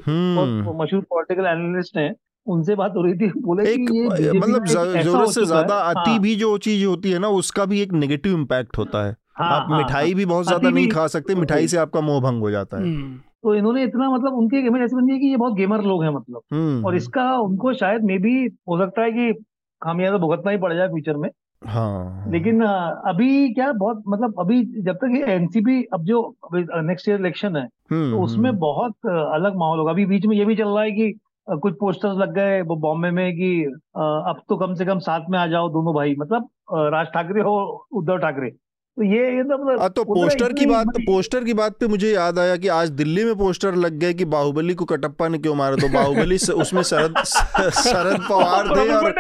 बहुत 0.10 0.76
मशहूर 0.82 1.02
पॉलिटिकल 1.10 1.46
एनालिस्ट 1.46 1.98
है 1.98 2.14
उनसे 2.48 2.76
बात 2.76 2.94
हो 2.96 3.02
रही 3.02 3.14
थी 3.14 3.28
बोले 3.42 3.64
एक 3.74 3.90
कि 3.90 4.26
ये 4.26 4.32
मतलब 4.32 4.66
ज़रूरत 4.66 5.30
से 5.30 5.46
ज़्यादा 5.46 5.76
अति 5.76 6.10
हाँ, 6.10 6.20
भी 6.20 6.36
जो 6.36 6.58
चीज़ 6.58 6.86
होती 6.86 7.12
है 7.12 7.20
ना 7.20 7.28
उसका 7.28 7.66
भी 7.66 7.82
एक 7.82 7.94
नेगेटिव 7.94 8.34
इम्पैक्ट 8.34 8.78
होता 8.78 9.06
है। 9.06 9.16
हाँ, 9.36 9.50
आप 9.52 9.68
हाँ, 9.70 9.78
मिठाई 9.78 10.06
हाँ, 10.06 10.16
भी 10.16 10.26
बहुत 10.26 10.46
ज़्यादा 10.46 10.70
नहीं 10.70 10.88
खा 10.90 11.06
सकते 11.10 11.36
मिठाई 11.36 11.68
से 11.68 11.78
आपका 11.78 12.02
मोह 12.02 12.20
भंग 12.22 12.42
हो 12.42 12.52
जाता 12.52 12.78
है। 12.78 12.84
हम्म, 12.84 13.18
तो 13.44 13.56
इन्होंने 13.56 13.84
इतना 13.84 14.10
मतलब 14.10 14.34
उनके 14.34 14.66
इमेज 14.68 14.82
ऐसी 14.84 14.96
बनी 14.96 15.14
है 15.14 15.20
कि 15.20 15.28
ये 15.28 15.38
बहुत 15.38 15.54
गेमर 15.54 15.82
लोग 15.84 16.04
हैं 16.04 16.10
मतलब। 16.12 16.42
हम्म 16.54 16.86
और 16.86 16.96
इसका 16.96 17.32
उनको 17.40 17.74
शायद 17.76 18.04
मे 18.06 18.18
भी 18.18 18.36
हो 18.70 18.78
सकता 18.80 19.02
है 19.02 19.12
कि 19.12 19.34
खामियाजा 19.82 20.18
भुगतना 20.18 20.52
ही 20.52 20.58
पड़ 20.58 20.74
जाए 20.74 20.88
फ्यूचर 20.90 21.18
में। 21.18 21.30
हाँ। 21.62 22.32
लेकिन 22.32 22.62
अभी 22.62 23.54
क्या 23.54 23.72
बहुत 23.74 24.04
मतलब 24.08 24.40
अभी 24.40 24.62
जब 24.84 24.96
तक 24.96 25.16
ये 25.16 25.34
एनसीपी 25.34 25.82
अब 25.94 26.04
जो 26.06 26.22
नेक्स्ट 26.54 27.10
ईयर 27.10 27.20
इलेक्शन 27.20 27.56
है 27.58 27.64
हम्म 27.92 28.12
तो 28.12 28.22
उसमें 28.24 28.50
हम्म, 28.50 28.60
बहुत 28.60 28.96
अलग 29.06 29.56
माहौल 29.58 29.80
होगा। 29.80 29.92
अभी 29.92 30.06
बीच 30.06 30.26
में 30.26 30.36
ये 30.38 30.46
भी 30.46 30.56
चल 30.56 30.68
रहा 30.68 30.84
है 30.84 30.92
कि 30.92 31.14
कुछ 31.48 31.74
पोस्टर्स 31.80 32.18
लग 32.18 32.34
गए 32.34 32.62
बॉम्बे 32.64 33.12
में 33.12 33.32
कि 33.34 33.64
अब 33.96 34.42
तो 34.50 34.58
कम 34.58 34.74
से 34.74 34.86
कम 34.86 35.00
साथ 35.00 35.30
में 35.30 35.38
आ 35.40 35.46
जाओ 35.48 35.70
दोनों 35.70 35.94
भाई। 35.96 36.16
मतलब 36.20 36.48
राज 36.94 37.08
ठाकरे 37.14 37.42
हो 37.42 37.56
उद्धव 37.94 38.18
ठाकरे। 38.18 38.52
तो 38.98 39.04
ये 39.04 39.44
तो 39.44 39.58
मतलब 39.58 39.92
तो 39.92 40.04
पोस्टर 40.04 40.54
की 40.54 40.66
बात 40.66 40.88
पोस्टर 41.06 41.44
की 41.44 41.54
बात 41.54 41.78
पे 41.80 41.88
मुझे 41.88 42.12
याद 42.12 42.40
आया 42.40 42.56
कि 42.58 42.68
आज 42.68 42.90
दिल्ली 42.90 43.24
में 43.26 43.36
पोस्टर 43.36 43.76
लग 43.76 43.94
गए 44.00 44.14
कि 44.14 44.26
बाहुबली 44.26 44.74
को 44.74 44.86
कटप्पा 44.86 45.28
ने 45.28 45.38
क्यों 45.38 45.56
मारा? 45.56 45.76
तो 45.76 45.88
बाहुबली 45.94 46.36
उसमें 46.54 46.82
शरद 46.84 47.24
शरद 47.24 48.20
पवार 48.30 48.68
थे 48.70 48.88
और 48.92 49.14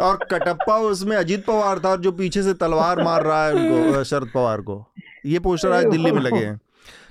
और 0.00 0.18
कटप्पा 0.32 0.76
उसमें 0.90 1.16
अजीत 1.16 1.44
पवार 1.46 1.78
था 1.78 1.94
जो 1.96 2.12
पीछे 2.12 2.42
से 2.42 2.54
तलवार 2.54 3.02
मार 3.04 3.24
रहा 3.24 3.46
है 3.46 3.52
उनको 3.54 4.04
शरद 4.04 4.30
पवार 4.34 4.60
को। 4.60 4.84
ये 5.26 5.38
पोस्टर 5.38 5.72
आज 5.72 5.86
दिल्ली 5.86 6.10
में 6.12 6.20
लगे 6.22 6.44
हैं 6.44 6.60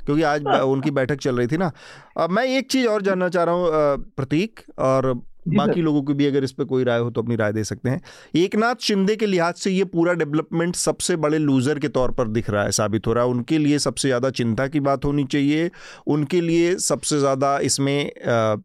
क्योंकि 0.05 0.23
आज 0.23 0.45
उनकी 0.45 0.91
बैठक 0.91 1.19
चल 1.19 1.37
रही 1.37 1.47
थी 1.47 1.57
ना। 1.57 1.71
मैं 2.31 2.43
एक 2.57 2.71
चीज़ 2.71 2.87
और 2.87 3.01
जानना 3.01 3.29
चाह 3.29 3.43
रहा 3.43 3.55
हूँ 3.55 3.97
प्रतीक 4.17 4.59
और 4.79 5.13
बाकी 5.47 5.81
लोगों 5.81 6.01
की 6.03 6.13
भी 6.13 6.25
अगर 6.25 6.43
इस 6.43 6.51
पर 6.51 6.63
कोई 6.65 6.83
राय 6.83 6.99
हो 6.99 7.09
तो 7.09 7.21
अपनी 7.21 7.35
राय 7.35 7.51
दे 7.53 7.63
सकते 7.63 7.89
हैं। 7.89 8.01
एक 8.35 8.55
नाथ 8.55 8.75
शिंदे 8.81 9.15
के 9.15 9.25
लिहाज 9.25 9.55
से 9.55 9.71
ये 9.71 9.83
पूरा 9.85 10.13
डेवलपमेंट 10.15 10.75
सबसे 10.75 11.15
बड़े 11.17 11.37
लूजर 11.39 11.79
के 11.79 11.87
तौर 11.89 12.11
पर 12.11 12.27
दिख 12.27 12.49
रहा 12.49 12.63
है, 12.63 12.71
साबित 12.71 13.07
हो 13.07 13.13
रहा 13.13 13.23
है। 13.23 13.29
उनके 13.29 13.57
लिए 13.57 13.79
सबसे 13.79 14.07
ज़्यादा 14.07 14.29
चिंता 14.31 14.67
की 14.67 14.79
बात 14.81 15.05
होनी 15.05 15.23
चाहिए। 15.25 15.69
उनके 16.07 16.41
लिए 16.41 16.75
सबसे 16.79 17.19
ज़्यादा 17.19 17.57
इसमें 17.61 18.11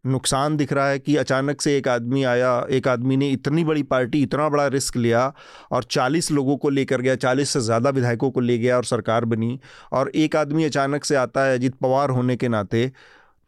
नुकसान 0.07 0.57
दिख 0.57 0.73
रहा 0.73 0.89
है 0.89 0.99
कि 0.99 1.17
अचानक 1.19 1.61
से 1.61 1.77
एक 1.77 1.89
आदमी 1.89 2.23
आया, 2.25 2.59
एक 2.71 2.89
आदमी 2.89 3.17
ने 3.17 3.31
इतनी 3.31 3.65
बड़ी 3.65 3.83
पार्टी, 3.85 4.23
इतना 4.23 4.49
बड़ा 4.49 4.67
रिस्क 4.69 4.97
लिया 4.99 5.33
और 5.73 5.85
चालीस 5.91 6.31
लोगों 6.33 6.57
को 6.57 6.71
लेकर 6.71 7.01
गया, 7.01 7.15
चालीस 7.17 7.51
से 7.51 7.61
ज़्यादा 7.63 7.91
विधायकों 7.91 8.31
को 8.31 8.41
ले 8.41 8.59
गया 8.59 8.77
और 8.77 8.85
सरकार 8.87 9.25
बनी 9.27 9.59
और 9.93 10.11
एक 10.17 10.37
आदमी 10.37 10.65
अचानक 10.65 11.05
से 11.05 11.17
आता 11.17 11.45
है, 11.45 11.55
अजित 11.55 11.75
पवार 11.77 12.11
होने 12.11 12.37
के 12.37 12.49
नाते। 12.49 12.91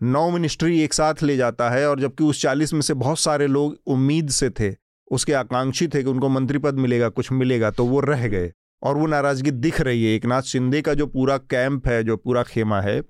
नौ 0.03 0.31
मिनिस्ट्री 0.31 0.81
एक 0.81 0.95
साथ 0.95 1.15
ले 1.23 1.37
जाता 1.37 1.71
है 1.71 1.91
और 1.91 2.01
जबकि 2.01 2.25
उस 2.25 2.43
चालीस 2.43 2.73
में 2.75 2.81
से 2.81 2.95
बहुत 2.95 3.19
सारे 3.19 3.47
लोग 3.47 3.79
उम्मीद 3.87 4.31
से 4.31 4.51
थे, 4.51 4.75
उसके 5.11 5.33
आकांक्षी 5.33 5.89
थे 5.89 6.03
कि 6.03 6.11
उनको 6.11 6.29
मंत्री 6.29 6.59
पद 6.59 6.75
मिलेगा, 6.75 7.09
कुछ 7.09 7.33
मिलेगा 7.33 7.71
तो 7.71 7.85
वो 7.85 8.01
रह 8.01 8.29
गए। 8.29 8.53
और 8.83 8.97
वो 8.97 9.07
नाराज़गी 9.07 9.51
दिख 9.51 9.81
रही 9.81 10.05
है। 10.05 10.15
एक 10.15 10.25
नाथ 10.27 10.43
शिंदे 10.43 10.83
का 10.83 10.95
जो 10.95 11.07
पूरा 11.07 11.37
कैंप 11.37 11.89
है, 11.89 12.05
जो 12.05 12.17
पूरा 12.17 12.43
खेमा 12.43 12.81
है, 12.81 13.01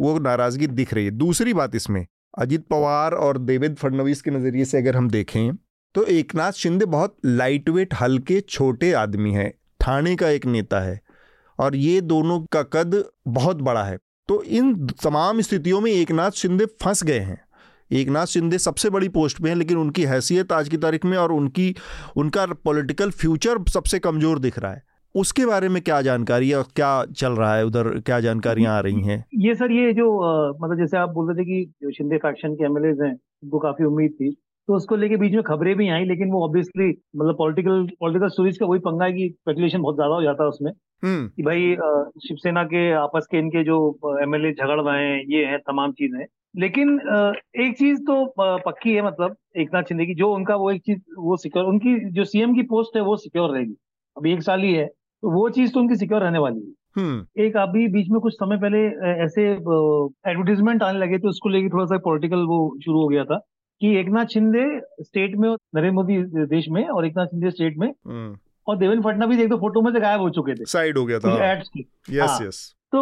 वो 0.00 0.18
नाराज़गी 0.18 0.66
दिख 0.66 0.94
रही 0.94 1.04
है। 1.04 1.10
दूसरी 1.10 1.54
बात 1.54 1.74
इसमें, 1.74 2.06
अजित 2.38 2.66
पवार 2.66 3.12
और 3.12 3.38
देवेंद्र 3.38 3.78
फडणवीस 3.80 4.22
के 4.22 4.30
नज़रिए 4.30 4.64
से 4.64 4.78
अगर 4.78 4.96
हम 4.96 5.10
देखें 5.10 5.56
तो 5.94 6.04
एक 6.04 6.34
नाथ 6.34 6.52
शिंदे 6.52 6.84
बहुत 6.84 7.16
लाइट 7.24 7.68
वेट 7.68 7.94
हल्के, 8.00 8.40
छोटे 8.40 8.92
आदमी 8.92 9.32
हैं। 9.32 9.54
ठाणे 9.80 10.16
का 10.16 10.28
एक 10.28 10.46
नेता 10.46 10.80
है। 10.80 11.00
और 11.58 11.76
ये 11.76 12.00
दोनों 12.00 12.40
का 12.40 12.62
कद 12.62 13.04
बहुत 13.28 13.56
बड़ा 13.56 13.84
है। 13.84 13.98
तो 14.30 14.42
इन 14.56 14.74
तमाम 15.02 15.40
स्थितियों 15.40 15.80
में 15.80 15.90
एक 15.90 16.10
नाथ 16.12 16.36
शिंदे 16.40 16.66
फंस 16.82 17.02
गए 17.04 17.18
हैं। 17.20 17.38
एक 17.90 18.08
नाथ 18.08 18.26
शिंदे 18.26 18.58
सबसे 18.58 18.90
बड़ी 18.90 19.08
पोस्ट 19.08 19.40
पे 19.42 19.48
हैं 19.48 19.54
लेकिन 19.56 19.78
उनकी 19.78 20.02
हैसियत 20.02 20.52
आज 20.52 20.68
की 20.68 20.76
तारीख 20.76 21.04
में 21.04 21.16
और 21.18 21.32
उनकी 21.32 21.74
उनका 22.16 22.44
पॉलिटिकल 22.64 23.10
फ्यूचर 23.12 23.62
सबसे 23.68 23.98
कमज़ोर 23.98 24.38
दिख 24.38 24.58
रहा 24.58 24.72
है। 24.72 24.82
उसके 25.14 25.46
बारे 25.46 25.68
में 25.68 25.80
क्या 25.82 26.00
जानकारी 26.02 26.50
है 26.50 26.62
क्या 26.76 26.92
चल 27.06 27.32
रहा 27.32 27.54
है? 27.56 27.64
उधर 27.66 27.88
क्या 28.00 28.20
जानकारियाँ 28.20 28.76
आ 28.76 28.80
रही 28.80 29.02
हैं? 29.02 29.24
ये 29.36 29.54
सर 29.54 29.72
ये 29.72 29.92
जो 29.92 30.06
आ, 30.18 30.52
मतलब 30.60 30.78
जैसे 30.78 30.96
आप 30.96 31.10
बोल 31.10 31.28
रहे 31.28 31.38
थे 31.38 31.46
कि 31.46 31.72
जो 31.82 31.90
शिंदे 31.92 32.18
फैक्शन 32.18 32.54
के 32.54 32.64
एमएलए 32.64 32.94
हैं 33.04 33.12
उनको 33.12 33.58
काफ़ी 33.58 33.84
उम्मीद 33.84 34.12
थी 34.12 34.30
तो 34.68 34.74
उसको 34.74 34.96
लेके 34.96 35.16
बीच 35.16 35.32
में 35.32 35.42
खबरें 35.42 35.74
भी 35.76 35.88
आई 35.88 36.04
लेकिन 36.04 36.30
वो 36.32 36.44
ऑब्वियसली 36.44 36.88
मतलब 37.16 37.36
पॉलिटिकल 37.38 37.86
पॉलिटिकल 38.00 38.28
स्टोरीज 38.28 38.58
का 38.58 38.66
वही 38.66 38.80
पंगा 38.80 39.04
है 39.04 39.12
कि 39.12 39.28
स्पेकुलेशन 39.30 39.82
बहुत 39.82 39.94
ज़्यादा 39.94 40.14
हो 40.14 40.22
जाता 40.22 40.42
है 40.42 40.48
उसमें। 40.48 40.72
कि 41.02 41.42
भाई 41.42 41.74
शिवसेना 42.20 42.64
के 42.64 42.90
आपस 42.94 43.26
के 43.30 43.38
इनके 43.38 43.62
जो 43.64 43.78
एमएलए 44.22 44.52
झगड़ 44.52 44.80
रहे 44.80 45.04
हैं 45.04 45.22
ये 45.28 45.44
है 45.44 45.58
तमाम 45.60 45.92
चीज़ें 45.92 46.24
लेकिन 46.56 46.98
एक 47.60 47.76
चीज़ 47.78 48.00
तो 48.02 48.24
पक्की 48.38 48.94
है 48.94 49.02
मतलब 49.02 49.36
एक 49.56 49.74
नाथ 49.74 49.82
शिंदे 49.84 50.06
की 50.06 50.14
जो 50.14 50.32
उनका 50.34 50.56
वो 50.56 50.70
एक 50.70 50.82
चीज़ 50.82 51.00
वो 51.18 51.36
सिक्योर 51.36 51.64
उनकी 51.64 51.98
जो 52.10 52.24
सीएम 52.24 52.54
की 52.54 52.62
पोस्ट 52.66 52.96
है 52.96 53.02
वो 53.02 53.16
सिक्योर 53.18 53.50
रहेगी 53.50 53.76
अभी 54.16 54.32
एक 54.32 54.42
साल 54.42 54.62
ही 54.62 54.72
है 54.74 54.86
तो 54.86 55.30
वो 55.30 55.48
चीज़ 55.50 55.72
तो 55.72 55.80
उनकी 55.80 55.96
सिक्योर 55.96 56.22
रहने 56.22 56.38
वाली 56.38 56.60
है 56.60 56.72
हम्म। 56.96 57.42
एक 57.42 57.56
अभी 57.58 57.86
बीच 57.88 58.08
में 58.10 58.20
कुछ 58.20 58.34
समय 58.34 58.56
पहले 58.58 58.78
ऐसे 59.24 59.42
एडवर्टीजमेंट 59.42 60.82
आने 60.82 60.98
लगे 60.98 61.18
थे 61.18 61.28
उसको 61.28 61.48
लेके 61.48 61.68
थोड़ा 61.68 61.84
सा 61.86 61.98
पॉलिटिकल 62.04 62.44
वो 62.46 62.58
शुरू 62.84 63.00
हो 63.00 63.08
गया 63.08 63.24
था 63.24 63.38
कि 63.80 63.94
एक 63.96 64.08
नाथ 64.08 64.32
शिंदे 64.32 64.64
स्टेट 65.00 65.36
में 65.36 65.48
नरेंद्र 65.48 65.90
मोदी 65.92 66.22
देश 66.46 66.66
में 66.68 66.86
और 66.86 67.06
एक 67.06 67.16
नाथ 67.16 67.26
शिंदे 67.26 67.50
स्टेट 67.50 67.76
में 67.78 67.88
हम्म। 67.88 68.36
और 68.66 68.76
देवेंद्र 68.78 69.02
फडणवीस 69.04 69.40
एक 69.40 69.48
दो 69.48 69.56
फ़ोटो 69.58 69.80
में 69.82 69.92
से 69.92 70.00
गायब 70.00 70.20
हो 70.20 70.30
चुके 70.30 70.54
थे। 70.54 70.64
साइड 70.68 70.98
हो 70.98 71.04
गया 71.06 71.18
था 71.18 71.36
एड्स 71.44 71.68
की। 71.68 71.86
Yes 72.10 72.38
yes. 72.42 72.58
तो 72.92 73.00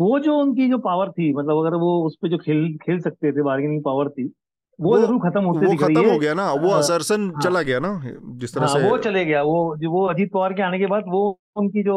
वो 0.00 0.18
जो 0.18 0.36
उनकी 0.38 0.68
जो 0.70 0.78
पावर 0.80 1.10
थी 1.10 1.32
मतलब 1.34 1.58
अगर 1.58 1.76
वो 1.78 1.90
उस 2.06 2.16
पर 2.22 2.28
जो 2.28 2.38
खेल 2.38 2.66
खेल 2.82 3.00
सकते 3.00 3.32
थे 3.32 3.42
बार्गेनिंग 3.42 3.82
पावर 3.84 4.08
थी 4.08 4.30
वो 4.78 4.98
ज़रूर 4.98 5.18
खत्म 5.20 5.42
होते 5.44 5.66
वो 5.66 5.74
खत्म 5.76 6.04
हो। 6.08 6.18
गया 6.18 6.34
ना 6.34 6.50
वो 6.52 6.68
हाँ। 6.70 6.78
असरसन 6.78 7.30
हाँ, 7.30 7.40
चला 7.42 7.62
गया 7.62 7.78
ना 7.78 7.90
जिस 8.04 8.54
तरह 8.54 8.66
हाँ, 8.66 8.74
से 8.74 8.88
वो 8.88 8.96
चले 8.98 9.24
गया। 9.24 9.42
वो 9.42 9.76
जो 9.76 9.90
वो 9.90 10.04
अजीत 10.06 10.30
पवार 10.32 10.52
के 10.52 10.62
आने 10.62 10.78
के 10.78 10.86
बाद 10.86 11.04
वो 11.08 11.20
उनकी 11.56 11.82
जो 11.82 11.96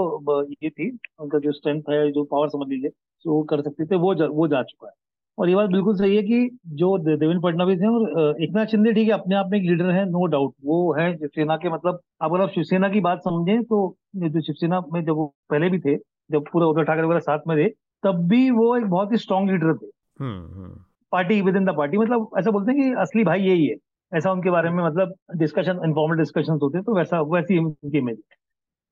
ये 0.63 0.69
थी 0.69 0.89
उनका 1.19 1.39
जो 1.39 1.51
स्ट्रेंथ 1.51 1.81
है 1.89 2.11
जो 2.11 2.23
पावर 2.23 2.49
समझ 2.49 2.67
लीजिए 2.69 2.91
वो 3.25 3.41
कर 3.43 3.61
सकते 3.61 3.85
थे 3.85 3.95
वो 3.97 4.13
वो 4.29 4.47
जा 4.47 4.61
चुका 4.63 4.87
है। 4.87 4.93
और 5.37 5.49
ये 5.49 5.55
बात 5.55 5.69
बिल्कुल 5.69 5.95
सही 5.97 6.15
है 6.15 6.21
कि 6.23 6.57
जो 6.73 6.97
देवेंद्र 6.97 7.39
फडणवीस 7.41 7.79
है 7.81 7.89
और 7.89 8.41
एक 8.43 8.51
नाथ 8.55 8.65
शिंदे 8.65 8.93
ठीक 8.93 9.07
है 9.07 9.13
अपने 9.13 9.35
आप 9.35 9.47
में 9.51 9.57
एक 9.59 9.69
लीडर 9.69 9.89
है 9.91 10.03
नो 10.09 10.25
डाउट 10.31 10.53
वो 10.65 10.77
है 10.93 11.11
शिवसेना 11.15 11.57
के 11.57 11.69
मतलब 11.69 11.99
अगर 12.21 12.41
आप 12.41 12.49
शिवसेना 12.49 12.89
की 12.89 12.99
बात 13.01 13.19
समझें 13.19 13.63
तो 13.63 13.79
जो 14.17 14.41
शिवसेना 14.41 14.81
में 14.93 15.03
जब 15.03 15.13
वो 15.13 15.25
पहले 15.49 15.69
भी 15.69 15.79
थे 15.79 15.95
जब 16.31 16.45
पूरा 16.53 16.67
उद्धव 16.67 16.83
ठाकरे 16.83 17.03
वगैरह 17.03 17.19
साथ 17.21 17.47
में 17.47 17.57
थे 17.57 17.69
तब 18.03 18.27
भी 18.29 18.49
वो 18.51 18.75
एक 18.77 18.85
बहुत 18.85 19.11
ही 19.11 19.17
स्ट्रॉन्ग 19.17 19.51
लीडर 19.51 19.73
थे। 19.73 19.91
Party 21.11 21.41
with 21.41 21.55
in 21.55 21.65
the 21.65 21.75
party 21.77 21.97
मतलब 21.97 22.29
ऐसा 22.39 22.51
बोलते 22.51 22.71
हैं 22.71 22.81
कि 22.81 23.01
असली 23.01 23.23
भाई 23.23 23.41
यही 23.41 23.65
है। 23.67 23.75
ऐसा 24.11 24.31
उनके 24.31 24.49
बारे 24.51 24.69
में 24.69 24.83
मतलब 24.83 25.13
डिस्कशन 25.37 25.79
इन्फॉर्मल 25.85 26.17
डिस्कशन 26.17 26.59
होते 26.61 26.77
हैं 26.77 26.83
तो 26.85 26.95
वैसा 26.97 27.21
वैसी 27.29 27.57
उनकी 27.57 27.97
इमेज 27.97 28.17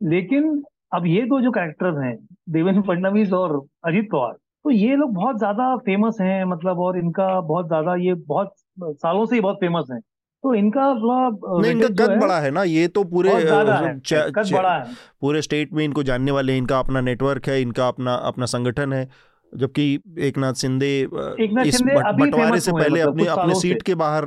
लेकिन 0.02 0.62
अब 0.94 1.06
ये 1.08 1.22
दो 1.24 1.40
जो 1.42 1.52
कैरेक्टर्स 1.52 1.98
हैं 2.04 2.16
देवेंद्र 2.50 2.82
फडणवीस 2.82 3.34
और 3.34 3.62
अजीत 3.86 4.08
पवार 4.12 4.34
तो 4.66 4.72
ये 4.72 4.96
लोग 4.96 5.14
बहुत 5.14 5.38
ज़्यादा 5.38 5.76
फ़ेमस 5.78 6.18
हैं 6.22 6.44
मतलब 6.46 6.80
और 6.80 6.98
इनका 6.98 7.40
बहुत 7.42 7.68
ज़्यादा 7.68 7.96
ये 7.98 8.14
बहुत 8.14 8.54
सालों 8.80 9.26
से 9.26 9.36
ही 9.36 9.42
बहुत 9.42 9.56
फ़ेमस 9.56 9.88
हैं। 9.92 10.00
तो 10.44 10.54
इनका 10.56 10.86
नहीं 10.94 11.72
इनका 11.72 11.88
कद 11.98 12.18
बड़ा 12.22 12.40
है 12.40 12.52
ना 12.52 12.64
ये 12.64 12.88
तो 12.88 13.04
पूरे 13.04 13.32
कद 13.44 14.50
बड़ा 14.54 14.76
है। 14.76 14.94
पूरे 15.22 15.42
स्टेट 15.42 15.74
में 15.74 15.84
इनको 15.86 16.04
जानने 16.04 16.32
वाले 16.32 16.58
इनका 16.58 16.80
अपना 16.80 17.02
नेटवर्क 17.02 17.48
है 17.50 17.62
इनका 17.62 17.88
अपना 17.88 18.14
अपना 18.30 18.46
संगठन 18.46 18.94
है 18.94 19.08
जबकि 19.54 20.00
एक 20.20 20.38
नाथ 20.38 20.54
शिंदे 20.54 20.90
इस 21.66 21.82
बंटवारे 21.84 22.60
से 22.60 22.72
पहले 22.72 23.02
मतलब 23.02 23.10
अपनी 23.10 23.26
अपने 23.28 23.56
सीट 23.56 23.82
के 23.82 23.96
बाहर 23.96 24.26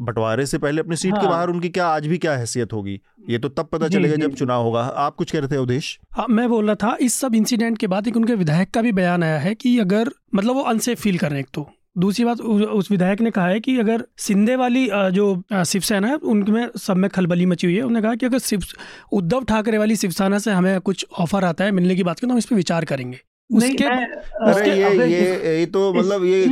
बंटवारे 0.00 0.46
से 0.46 0.58
पहले 0.58 0.80
अपनी 0.80 0.96
सीट 0.96 1.12
हाँ। 1.12 1.20
के 1.20 1.28
बाहर 1.28 1.48
उनकी 1.48 1.68
क्या 1.68 1.86
आज 1.86 2.06
भी 2.06 2.18
क्या 2.18 2.32
हैसियत 2.32 2.72
होगी? 2.72 3.00
ये 3.28 3.38
तो 3.38 3.48
तब 3.48 3.68
पता 3.72 3.88
चलेगा 3.88 4.16
जब 4.16 4.34
चुनाव 4.34 4.62
होगा। 4.62 4.80
आप 4.80 5.14
कुछ 5.16 5.30
कह 5.30 5.38
रहे 5.38 5.48
थे 5.48 5.56
उदेश? 5.56 5.98
हाँ 6.12 6.26
मैं 6.30 6.48
बोल 6.48 6.66
रहा 6.66 6.74
था 6.74 6.96
इस 7.00 7.14
सब 7.14 7.34
इंसिडेंट 7.34 7.78
के 7.78 7.86
बाद 7.86 8.08
एक 8.08 8.16
उनके 8.16 8.34
विधायक 8.34 8.70
का 8.70 8.82
भी 8.82 8.92
बयान 8.92 9.22
आया 9.22 9.38
है 9.38 9.54
कि 9.54 9.78
अगर 9.78 10.10
मतलब 10.34 10.54
वो 10.54 10.62
अनसेफ 10.64 11.00
फील 11.00 11.18
कर 11.18 11.28
रहे 11.28 11.38
हैं 11.38 11.44
एक 11.44 11.54
तो। 11.54 11.68
दूसरी 11.98 12.24
बात 12.24 12.40
उस 12.40 12.90
विधायक 12.90 13.20
ने 13.20 13.30
कहा 13.30 13.46
है 13.46 13.60
कि 13.60 13.76
अगर 13.78 14.04
सिंधे 14.18 14.56
वाली 14.56 14.86
जो 15.12 15.42
शिवसेना 15.66 16.08
है 16.08 16.14
उनमें 16.14 16.68
सब 16.78 16.96
में 16.96 17.08
खलबली 17.10 17.46
मची 17.46 17.66
हुई 17.66 17.76
है। 17.76 17.82
उन्होंने 17.82 18.02
कहा 18.02 18.14
कि 18.14 18.26
अगर 18.26 18.38
शिव 18.38 18.64
उद्धव 19.12 19.44
ठाकरे 19.44 19.78
वाली 19.78 19.96
शिवसेना 19.96 20.38
से 20.38 20.52
हमें 20.52 20.80
कुछ 20.80 21.06
ऑफ़र 21.18 21.44
आता 21.44 21.64
है 21.64 21.70
मिलने 21.70 21.96
की 21.96 22.02
बात 22.02 22.20
करें 22.20 22.28
तो 22.28 22.32
हम 22.32 22.38
इस 22.38 22.46
पर 22.46 22.56
विचार 22.56 22.84
करेंगे। 22.84 23.18
उसके 23.50 23.84
अरे 23.84 24.72
ये 24.72 25.06
ये 25.06 25.58
ये 25.58 25.66
तो 25.66 25.92
मतलब 25.92 26.24
ये 26.24 26.44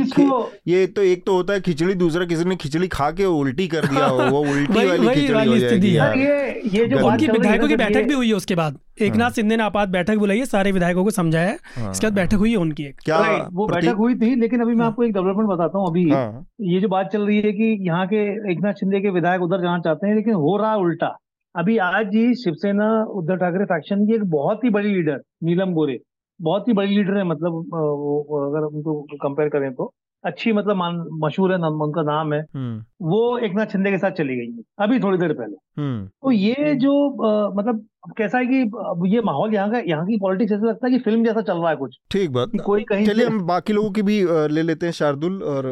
ये 0.67 0.85
तो 0.87 1.01
एक 1.01 1.25
तो 1.25 1.33
होता 1.33 1.53
है 1.53 1.61
खिचड़ी 1.61 1.93
दूसरा 1.93 2.25
किसी 2.25 2.45
ने 2.45 2.55
खिचड़ी 2.55 2.87
खा 2.87 3.09
के 3.11 3.25
उल्टी 3.25 3.67
कर 3.67 3.85
दिया 3.85 4.05
हो 4.05 4.29
वो 4.29 4.39
उल्टी 4.51 4.85
वाली 4.87 5.07
खिचड़ी 5.07 5.47
हो 5.49 5.57
जाएगी 5.57 5.95
ये 6.19 6.61
ये 6.75 6.85
जो 6.87 7.07
उनकी 7.07 7.27
विधायकों 7.27 7.67
की 7.67 7.75
बैठक 7.75 8.07
भी 8.07 8.13
हुई 8.13 8.27
है 8.27 8.33
उसके 8.33 8.55
बाद। 8.55 8.79
एक 9.01 9.15
नाथ 9.15 9.31
सिंधे 9.31 9.55
ने 9.57 9.63
आपात 9.63 9.89
बैठक 9.89 10.17
बुलाई 10.17 10.39
है 10.39 10.45
सारे 10.45 10.71
विधायकों 10.71 11.03
को 11.03 11.11
समझाया 11.11 11.55
हाँ। 11.75 11.91
इसके 11.91 12.07
बाद 12.07 12.15
बैठक 12.15 12.37
हुई 12.37 12.51
है 12.51 12.57
उनकी 12.57 12.83
एक। 12.83 12.99
क्या 13.05 13.19
वो 13.53 13.67
बैठक 13.67 13.95
हुई 13.97 14.15
थी 14.15 14.35
लेकिन 14.35 14.61
अभी 14.61 14.75
मैं 14.75 14.85
आपको 14.85 15.03
एक 15.03 15.13
डेवलपमेंट 15.13 15.49
बताता 15.49 15.77
हूँ 15.77 15.87
अभी। 15.87 16.09
हाँ। 16.09 16.45
ये 16.63 16.79
जो 16.79 16.87
बात 16.87 17.09
चल 17.13 17.25
रही 17.27 17.37
है 17.37 17.51
कि 17.51 17.77
यहाँ 17.87 18.05
के 18.07 18.25
एक 18.51 18.63
नाथ 18.63 18.73
शिंदे 18.73 18.99
के 18.99 19.09
विधायक 19.09 19.41
उधर 19.41 19.61
जाना 19.61 19.79
चाहते 19.79 20.07
हैं 20.07 20.15
लेकिन 20.15 20.33
हो 20.33 20.57
रहा 20.57 20.75
उल्टा। 20.75 21.15
अभी 21.55 21.77
आज 21.83 22.15
ही 22.15 22.35
शिवसेना 22.35 22.91
उद्धव 23.11 23.35
ठाकरे 23.35 23.65
फैक्शन 23.65 24.05
की 24.05 24.15
एक 24.15 24.23
बहुत 24.29 24.63
ही 24.63 24.69
बड़ी 24.69 24.89
लीडर 24.89 25.21
नीलम 25.43 25.73
गोरे। 25.73 25.97
बहुत 26.39 26.67
ही 26.67 26.73
बड़ी 26.73 26.95
लीडर 26.95 27.17
है 27.17 27.23
मतलब 27.23 27.51
वो 27.73 28.45
अगर 28.47 28.65
उनको 28.67 29.01
कंपेयर 29.21 29.49
करें 29.49 29.73
तो। 29.73 29.91
अच्छी 30.23 30.51
मतलब 30.53 30.77
मशहूर 31.23 31.51
है 31.51 31.57
नाम, 31.57 31.81
उनका 31.81 32.01
नाम 32.03 32.33
है। 32.33 32.39
हम्म। 32.55 33.07
वो 33.09 33.37
एक 33.37 33.53
नाथ 33.55 33.65
शिंदे 33.65 33.91
के 33.91 33.97
साथ 33.97 34.11
चली 34.11 34.35
गई 34.35 34.51
है 34.53 34.63
अभी 34.79 34.99
थोड़ी 34.99 35.17
देर 35.17 35.33
पहले। 35.33 35.81
हम्म। 35.81 36.05
तो 36.05 36.31
ये 36.31 36.73
जो 36.75 36.91
आ, 37.25 37.49
मतलब 37.55 37.85
कैसा 38.17 38.37
है 38.37 38.45
कि 38.45 39.11
ये 39.13 39.21
माहौल 39.21 39.53
यहाँ 39.53 39.71
का 39.71 39.79
यहाँ 39.87 40.05
की 40.05 40.17
पॉलिटिक्स 40.17 40.51
ऐसा 40.53 40.67
लगता 40.67 40.87
है 40.87 40.91
कि 40.93 40.99
फ़िल्म 40.99 41.25
जैसा 41.25 41.41
चल 41.41 41.57
रहा 41.57 41.69
है 41.69 41.75
कुछ। 41.75 41.97
ठीक 42.11 42.31
बात। 42.31 42.59
कोई 42.65 42.83
कहीं 42.83 43.05
चलिए 43.05 43.25
हम 43.25 43.41
बाकी 43.47 43.73
लोगों 43.73 43.91
की 43.91 44.01
भी 44.01 44.21
ले 44.49 44.61
लेते 44.61 44.85
हैं 44.85 44.93
शार्दुल 44.93 45.41
और 45.43 45.71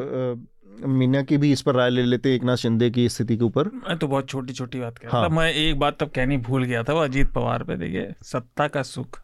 मीना 0.88 1.22
की 1.22 1.38
भी 1.38 1.52
इस 1.52 1.62
पर 1.62 1.76
राय 1.76 1.90
ले 1.90 2.04
लेते 2.04 2.30
हैं 2.30 2.36
एक 2.36 2.44
नाथ 2.44 2.56
शिंदे 2.56 2.90
की 2.90 3.08
स्थिति 3.10 3.38
के 3.38 3.44
ऊपर। 3.44 3.72
मैं 3.78 3.98
तो 3.98 4.08
बहुत 4.08 4.30
छोटी 4.30 4.54
छोटी 4.54 4.80
बात 4.80 4.98
कर 4.98 5.08
हाँ। 5.10 5.30
मैं 5.30 5.52
एक 5.52 5.80
बात 5.80 5.98
तब 6.00 6.10
कहनी 6.16 6.38
भूल 6.48 6.64
गया 6.64 6.84
था 6.84 6.94
वो 6.94 7.00
अजीत 7.02 7.34
पवार 7.34 7.64
पे 7.64 7.76
देखिए 7.76 8.14
सत्ता 8.24 8.68
का 8.68 8.82
सुख। 8.86 9.20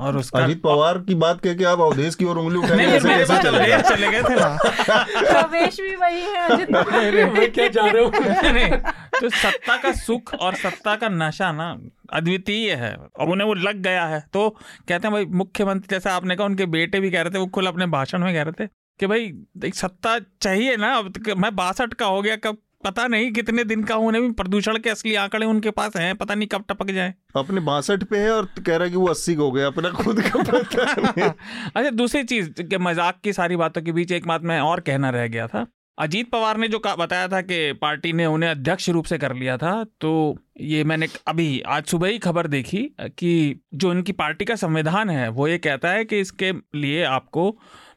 और 0.00 0.16
उसका 0.18 0.38
अजीत 0.38 0.62
पवार 0.62 0.98
की 0.98 1.14
बात 1.14 1.40
कह 1.40 1.54
के 1.54 1.64
आप 1.64 1.80
अवधेश 1.80 2.14
की 2.14 2.24
ओर 2.24 2.38
उंगली 2.38 2.58
उठाए 2.58 2.86
ऐसे 2.86 3.08
कैसे 3.08 3.42
चले 3.42 3.66
गए। 3.66 3.82
चले 3.82 4.10
गए 4.10 4.22
थे 4.22 4.36
प्रवेश 5.32 5.80
भी 5.80 5.94
वही 5.96 6.20
है 6.20 6.48
अजीत 6.48 7.54
क्या 7.54 7.68
जा 7.68 7.86
रहे 7.86 8.04
हो? 8.04 8.10
तो 9.20 9.28
सत्ता 9.28 9.76
का 9.76 9.92
सुख 9.92 10.34
और 10.34 10.54
सत्ता 10.54 10.96
का 10.96 11.08
नशा 11.08 11.52
ना 11.52 11.80
अद्वितीय 12.12 12.72
है। 12.72 12.94
और 12.94 13.28
उन्हें 13.28 13.48
वो 13.48 13.54
लग 13.54 13.76
गया 13.76 14.04
है। 14.06 14.24
तो 14.32 14.48
कहते 14.88 15.08
हैं 15.08 15.12
भाई 15.12 15.24
मुख्यमंत्री 15.24 15.96
जैसा 15.96 16.14
आपने 16.14 16.36
कहा 16.36 16.46
उनके 16.46 16.66
बेटे 16.66 17.00
भी 17.00 17.10
कह 17.10 17.22
रहे 17.22 17.30
थे 17.30 17.38
वो 17.38 17.46
खुल 17.46 17.66
अपने 17.66 17.86
भाषण 17.86 18.18
में 18.18 18.34
कह 18.34 18.42
रहे 18.42 18.64
थे 18.64 18.68
कि 19.00 19.06
भाई 19.06 19.32
एक 19.64 19.74
सत्ता 19.74 20.18
चाहिए 20.18 20.76
ना 20.76 20.94
अब 20.94 21.12
मैं 21.38 21.56
बासठ 21.56 21.94
का 21.94 22.06
हो 22.06 22.22
गया 22.22 22.36
कब 22.36 22.58
पता 22.84 23.06
नहीं 23.06 23.32
कितने 23.32 23.64
दिन 23.64 23.84
का 23.84 23.94
होने 23.94 24.20
भी 24.20 24.30
प्रदूषण 24.30 24.78
के 24.78 24.90
असली 24.90 25.14
आंकड़े 25.14 25.46
उनके 25.46 25.70
पास 25.70 25.96
हैं 25.96 26.16
पता 26.16 26.34
नहीं 26.34 26.48
कब 26.48 26.64
टपक 26.68 26.90
जाए। 26.90 27.14
अपने 27.36 27.60
बासठ 27.60 28.04
पे 28.04 28.18
है 28.18 28.30
और 28.30 28.44
कह 28.66 28.76
रहा 28.76 28.84
है 28.84 28.90
कि 28.90 28.96
वो 28.96 29.06
अस्सी 29.06 29.34
का 29.34 29.42
हो 29.42 29.52
गया 29.52 29.66
अपना 29.66 29.90
खुद 29.90 30.22
का 30.22 30.42
पता 30.42 31.32
अच्छा 31.76 31.90
दूसरी 31.90 32.22
चीज़ 32.24 32.76
मज़ाक 32.80 33.20
की 33.24 33.32
सारी 33.32 33.56
बातों 33.56 33.82
के 33.82 33.92
बीच 33.92 34.12
एक 34.12 34.26
बात 34.26 34.42
मैं 34.42 34.60
और 34.60 34.80
कहना 34.80 35.10
रह 35.10 35.26
गया 35.26 35.46
था। 35.46 35.66
अजीत 35.98 36.30
पवार 36.30 36.56
ने 36.56 36.68
जो 36.68 36.82
बताया 36.98 37.28
था 37.28 37.40
कि 37.40 37.72
पार्टी 37.72 38.12
ने 38.12 38.26
उन्हें 38.26 38.50
अध्यक्ष 38.50 38.88
रूप 38.90 39.04
से 39.04 39.18
कर 39.18 39.34
लिया 39.34 39.56
था 39.56 39.86
तो 40.00 40.38
ये 40.60 40.84
मैंने 40.84 41.08
अभी 41.26 41.60
आज 41.60 41.84
सुबह 41.84 42.08
ही 42.08 42.18
खबर 42.18 42.46
देखी 42.46 42.90
कि 43.00 43.60
जो 43.74 43.92
इनकी 43.92 44.12
पार्टी 44.12 44.44
का 44.44 44.54
संविधान 44.54 45.10
है 45.10 45.28
वो 45.28 45.48
ये 45.48 45.58
कहता 45.58 45.88
है 45.88 46.04
कि 46.04 46.20
इसके 46.20 46.52
लिए 46.52 47.04
आपको 47.04 47.50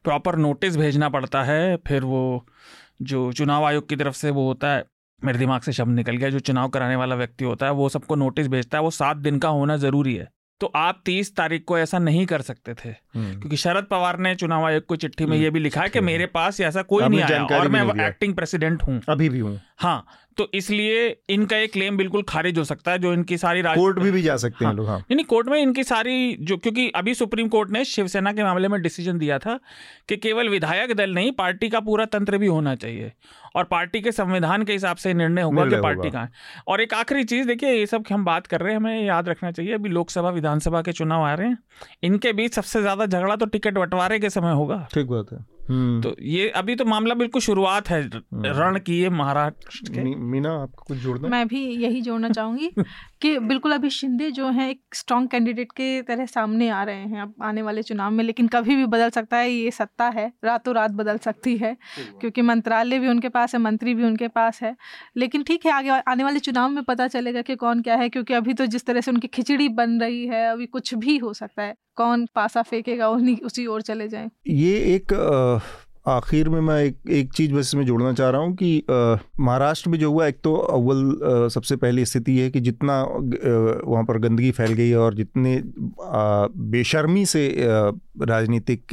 प्रॉपर 0.04 0.36
नोटिस 0.36 0.78
भेजना 0.78 1.10
पड़ता 1.10 1.44
है 1.44 1.78
फिर 1.88 2.04
वो 2.04 2.48
जो 3.02 3.32
चुनाव 3.32 3.66
आयोग 3.66 3.90
की 3.90 3.96
तरफ़ 3.96 4.16
से 4.16 4.30
वो 4.30 4.48
होता 4.48 4.68
है 4.68 4.86
मेरे 5.26 5.38
दिमाग 5.38 5.62
से 5.62 5.72
शब्द 5.72 5.96
निकल 5.96 6.16
गया 6.16 6.30
जो 6.30 6.40
चुनाव 6.40 6.70
कराने 6.70 6.96
वाला 6.96 7.16
व्यक्ति 7.16 7.46
होता 7.46 7.66
है 7.66 7.72
वो 7.72 7.90
सबको 7.90 8.16
नोटिस 8.16 8.48
भेजता 8.48 8.78
है 8.78 8.84
वो 8.84 8.92
सात 8.92 9.18
दिन 9.18 9.40
का 9.40 9.50
होना 9.50 9.78
ज़रूरी 9.78 10.16
है। 10.16 10.28
तो 10.60 10.72
आप 10.76 11.02
तीस 11.06 11.36
तारीख 11.36 11.64
को 11.68 11.78
ऐसा 11.78 12.00
नहीं 12.00 12.26
कर 12.26 12.42
सकते 12.42 12.74
थे 12.74 12.90
हम्म। 12.90 13.40
क्योंकि 13.40 13.58
शरद 13.58 13.84
पवार 13.84 14.20
ने 14.20 14.36
चुनाव 14.36 14.66
आयोग 14.66 14.86
को 14.86 14.96
चिट्ठी 14.96 15.26
में 15.26 15.32
हम्म। 15.32 15.44
ये 15.44 15.50
भी 15.50 15.60
लिखा 15.60 15.82
है 15.82 15.90
कि 15.90 16.00
मेरे 16.00 16.26
पास 16.26 16.62
ऐसा 16.62 16.82
कोई 16.82 17.08
नहीं 17.08 17.22
आया 17.22 17.44
और 17.44 17.68
मैं 17.68 18.08
एक्टिंग 18.08 18.36
प्रेसिडेंट 18.36 18.84
हूँ। 18.84 19.02
अभी 19.10 19.30
भी 19.30 19.40
हूँ। 19.40 19.62
हाँ 19.82 20.06
तो 20.38 20.48
इसलिए 20.54 21.08
इनका 21.30 21.58
एक 21.58 21.72
क्लेम 21.74 21.98
बिल्कुल 21.98 22.22
खारिज 22.24 22.58
हो 22.58 22.64
सकता 22.64 22.92
है 22.92 23.00
जो 23.00 23.12
इनकी 23.14 23.38
सारी 23.38 23.62
कोर्ट 23.64 24.00
भी, 24.00 24.12
भी 24.12 24.22
जा 24.22 24.36
सकते 24.38 24.66
हाँ, 24.66 24.72
हैं। 24.72 24.78
लोग 24.78 24.88
हाँ। 24.88 24.98
नहीं 25.12 25.26
कोर्ट 25.26 25.48
में 25.48 25.58
इनकी 25.62 25.84
सारी 25.84 26.38
जो 26.42 26.58
क्योंकि 26.58 26.88
अभी 26.90 27.14
सुप्रीम 27.14 27.48
कोर्ट 27.48 27.70
ने 27.70 27.84
शिवसेना 27.86 28.34
के 28.34 28.44
मामले 28.44 28.68
में 28.68 28.82
डिसीज़न 28.82 29.18
दिया 29.18 29.40
था 29.40 29.60
कि 30.10 30.18
केवल 30.18 30.50
विधायक 30.50 30.94
दल 30.96 31.14
नहीं 31.14 31.32
पार्टी 31.32 31.70
का 31.70 31.80
पूरा 31.80 32.06
तंत्र 32.06 32.38
भी 32.38 32.48
होना 32.48 32.76
चाहिए। 32.76 33.12
और 33.56 33.64
पार्टी 33.64 34.02
के 34.02 34.12
संविधान 34.12 34.64
के 34.64 34.74
हिसाब 34.74 34.98
से 34.98 35.14
निर्णय 35.14 35.42
होगा 35.42 35.66
कि 35.66 35.82
पार्टी 35.82 36.10
का 36.10 36.22
है। 36.22 36.32
और 36.68 36.82
एक 36.82 36.94
आखिरी 36.94 37.24
चीज़ 37.24 37.48
देखिए 37.48 37.74
ये 37.74 37.86
सब 37.86 38.04
हम 38.12 38.26
बात 38.26 38.48
कर 38.48 38.62
रहे 38.62 38.74
हैं 38.74 38.80
हमें 38.80 39.06
याद 39.06 39.30
रखना 39.30 39.52
चाहिए 39.52 39.74
अभी 39.74 39.90
लोकसभा 39.90 40.30
विधानसभा 40.30 40.82
के 40.82 40.92
चुनाव 40.92 41.24
आ 41.24 41.34
रहे 41.34 41.48
हैं। 41.48 41.58
इनके 42.04 42.34
बीच 42.34 42.56
सबसे 42.56 42.82
ज़्यादा 42.82 43.06
झगड़ा 43.06 43.36
तो 43.36 43.46
टिकट 43.46 43.74
बंटवारे 43.74 44.20
के 44.20 44.30
समय 44.30 44.54
होगा। 44.54 44.88
ठीक 44.94 45.08
बात 45.08 45.34
है। 45.34 45.46
तो 45.70 46.16
ये 46.22 46.50
अभी 46.50 46.76
तो 46.76 46.86
मामला 46.86 47.16
बिल्कुल 47.16 47.42
शुरुआत 47.42 47.90
है 47.90 48.02
हम्म। 48.04 48.46
रण 48.46 48.80
की 48.80 49.00
ये 49.02 49.10
महाराष्ट्र 49.10 50.04
मीना 50.04 50.52
आपको 50.54 50.84
कुछ 50.88 50.98
जोड़ना? 50.98 51.28
मैं 51.28 51.48
भी 51.48 51.66
यही 51.66 52.02
जोड़ना 52.02 52.30
चाहूँगी। 52.30 52.72
कि 53.22 53.40
बिल्कुल 53.40 53.72
अभी 53.72 53.90
शिंदे 53.90 54.32
जो 54.32 54.50
हैं 54.50 54.70
एक 54.70 54.82
स्ट्रॉन्ग 54.96 55.30
कैंडिडेट 55.30 55.72
के 55.72 56.02
तरह 56.02 56.26
सामने 56.26 56.70
आ 56.70 56.84
रहे 56.84 56.96
हैं 56.96 57.22
अब 57.22 57.34
आने 57.42 57.62
वाले 57.62 57.84
चुनाव 57.84 58.12
में 58.12 58.24
लेकिन 58.24 58.48
कभी 58.48 58.76
भी 58.76 58.86
बदल 58.86 59.10
सकता 59.10 59.38
है 59.38 59.52
ये 59.52 59.72
सत्ता 59.72 60.10
है 60.10 60.32
रातों 60.44 60.76
रात 60.76 60.92
बदल 60.92 61.18
सकती 61.18 61.58
है 61.58 61.78
क्योंकि 62.22 62.42
मंत्रालय 62.42 63.00
भी 63.00 63.08
उनके 63.08 63.30
पास 63.30 63.56
है 63.56 63.62
मंत्री 63.62 63.94
भी 63.94 64.04
उनके 64.04 64.28
पास 64.28 64.62
है 64.62 64.76
लेकिन 65.18 65.44
ठीक 65.44 65.66
है 65.66 65.72
आगे 65.72 65.90
आने 65.90 66.24
वाले 66.24 66.40
चुनाव 66.40 66.70
में 66.70 66.84
पता 66.84 67.08
चलेगा 67.08 67.42
कि 67.42 67.56
कौन 67.56 67.82
क्या 67.82 67.96
है 67.96 68.10
क्योंकि 68.10 68.34
अभी 68.34 68.54
तो 68.54 68.66
जिस 68.66 68.86
तरह 68.86 69.02
से 69.02 69.12
उनकी 69.12 69.28
खिचड़ी 69.28 69.70
बन 69.70 70.02
रही 70.02 70.28
है 70.28 70.46
अभी 70.52 70.66
कुछ 70.66 70.94
भी 70.94 71.18
हो 71.18 71.34
सकता 71.34 71.64
है 71.64 71.76
कौन 71.96 72.28
पासा 72.36 72.62
फेंकेगा 72.62 73.10
उन्हीं 73.10 73.38
उसी 73.38 73.66
ओर 73.66 73.82
चले 73.82 74.08
जाए। 74.08 74.30
ये 74.48 74.78
एक 74.96 75.14
आखिर 76.06 76.48
में 76.50 76.60
मैं 76.62 76.78
एक 76.84 77.10
एक 77.10 77.34
चीज़ 77.34 77.54
बस 77.54 77.60
इसमें 77.60 77.86
जोड़ना 77.86 78.12
चाह 78.14 78.30
रहा 78.30 78.42
हूँ 78.42 78.56
कि 78.56 78.84
महाराष्ट्र 78.90 79.90
में 79.90 79.98
जो 80.00 80.12
हुआ, 80.12 80.28
एक 80.28 80.40
तो 80.44 80.54
अव्वल 80.56 81.50
सबसे 81.54 81.76
पहली 81.76 82.06
स्थिति 82.06 82.38
है 82.40 82.50
कि 82.50 82.60
जितना 82.60 83.02
वहाँ 83.04 84.04
पर 84.04 84.18
गंदगी 84.20 84.52
फैल 84.52 84.74
गई 84.74 84.94
और 84.94 85.16
जितने 85.16 85.62
बेशर्मी 86.72 87.26
से 87.26 87.48
राजनीतिक 88.22 88.88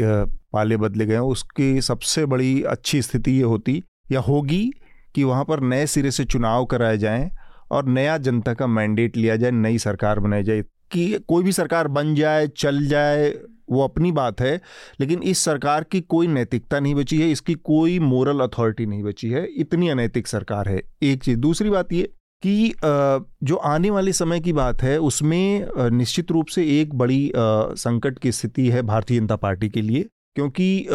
पाले 0.52 0.76
बदले 0.76 1.06
गए 1.06 1.18
उसकी 1.18 1.80
सबसे 1.80 2.26
बड़ी 2.26 2.62
अच्छी 2.62 3.02
स्थिति 3.02 3.36
ये 3.36 3.42
होती 3.44 3.82
या 4.12 4.20
होगी 4.20 4.70
कि 5.14 5.24
वहाँ 5.24 5.44
पर 5.44 5.60
नए 5.60 5.86
सिरे 5.86 6.10
से 6.10 6.24
चुनाव 6.24 6.64
कराए 6.64 6.98
जाएँ 6.98 7.30
और 7.70 7.86
नया 7.88 8.16
जनता 8.18 8.54
का 8.54 8.66
मैंडेट 8.66 9.16
लिया 9.16 9.36
जाए, 9.36 9.50
नई 9.50 9.78
सरकार 9.78 10.20
बनाई 10.20 10.42
जाए, 10.42 10.62
कि 10.92 11.18
कोई 11.28 11.42
भी 11.44 11.52
सरकार 11.52 11.88
बन 11.88 12.14
जाए, 12.14 12.46
चल 12.48 12.86
जाए 12.86 13.30
वो 13.70 13.82
अपनी 13.84 14.12
बात 14.12 14.40
है, 14.40 14.60
लेकिन 15.00 15.22
इस 15.22 15.38
सरकार 15.38 15.84
की 15.84 16.00
कोई 16.00 16.26
नैतिकता 16.26 16.80
नहीं 16.80 16.94
बची 16.94 17.20
है, 17.20 17.30
इसकी 17.30 17.54
कोई 17.54 17.98
मोरल 18.00 18.40
अथॉरिटी 18.40 18.86
नहीं 18.86 19.02
बची 19.02 19.30
है, 19.30 19.46
इतनी 19.56 19.88
अनैतिक 19.88 20.26
सरकार 20.26 20.68
है। 20.68 20.80
एक 21.02 21.22
चीज़, 21.22 21.38
दूसरी 21.38 21.70
बात 21.70 21.92
ये 21.92 22.10
कि 22.42 22.72
जो 22.82 23.56
आने 23.56 23.90
वाले 23.90 24.12
समय 24.12 24.40
की 24.40 24.52
बात 24.52 24.82
है, 24.82 24.98
उसमें 25.00 25.90
निश्चित 25.90 26.30
रूप 26.30 26.46
से 26.46 26.64
एक 26.80 26.94
बड़ी 26.94 27.30
संकट 27.36 28.18
की 28.18 28.32
स्थिति 28.32 28.68
है 28.68 28.82
भारतीय 28.82 29.20
जनता 29.20 29.36
पार्टी 29.36 29.68
के 29.68 29.82
लिए, 29.82 30.06
क्योंकि 30.36 30.86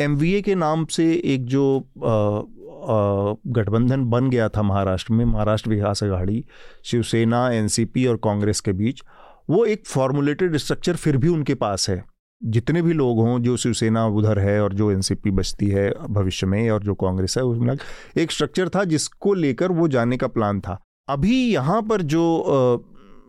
एमवीए 0.00 0.40
के 0.42 0.54
नाम 0.54 0.84
से 0.86 1.12
एक 1.24 1.44
जो 1.46 1.88
गठबंधन 3.48 4.04
बन 4.04 4.28
गया 4.30 4.48
था 4.48 4.62
महाराष्ट्र 4.62 5.12
में, 5.12 5.24
महाराष्ट्र 5.24 5.70
विकास 5.70 6.02
अघाड़ी 6.04 6.44
शिवसेना 6.84 7.50
एनसीपी 7.52 8.06
और 8.06 8.16
कांग्रेस 8.24 8.60
के 8.60 8.72
बीच 8.72 9.02
वो 9.50 9.64
एक 9.64 9.86
फॉर्मुलेटेड 9.86 10.56
स्ट्रक्चर 10.56 10.96
फिर 10.96 11.16
भी 11.16 11.28
उनके 11.28 11.54
पास 11.54 11.88
है। 11.90 12.04
जितने 12.42 12.82
भी 12.82 12.92
लोग 12.92 13.18
हों, 13.18 13.38
जो 13.38 13.56
शिवसेना 13.56 14.06
उधर 14.06 14.38
है 14.38 14.60
और 14.62 14.74
जो 14.74 14.90
एनसीपी 14.90 15.30
बचती 15.30 15.68
है 15.68 15.90
भविष्य 16.10 16.46
में 16.46 16.70
और 16.70 16.82
जो 16.82 16.94
कांग्रेस 16.94 17.34
है, 17.38 17.44
उसमें 17.44 17.76
एक 18.16 18.30
स्ट्रक्चर 18.30 18.68
था 18.68 18.84
जिसको 18.84 19.34
लेकर 19.34 19.72
वो 19.72 19.88
जाने 19.88 20.16
का 20.16 20.26
प्लान 20.26 20.60
था। 20.60 20.78
अभी 21.08 21.42
यहाँ 21.52 21.82
पर 21.82 22.02
जो 22.02 22.86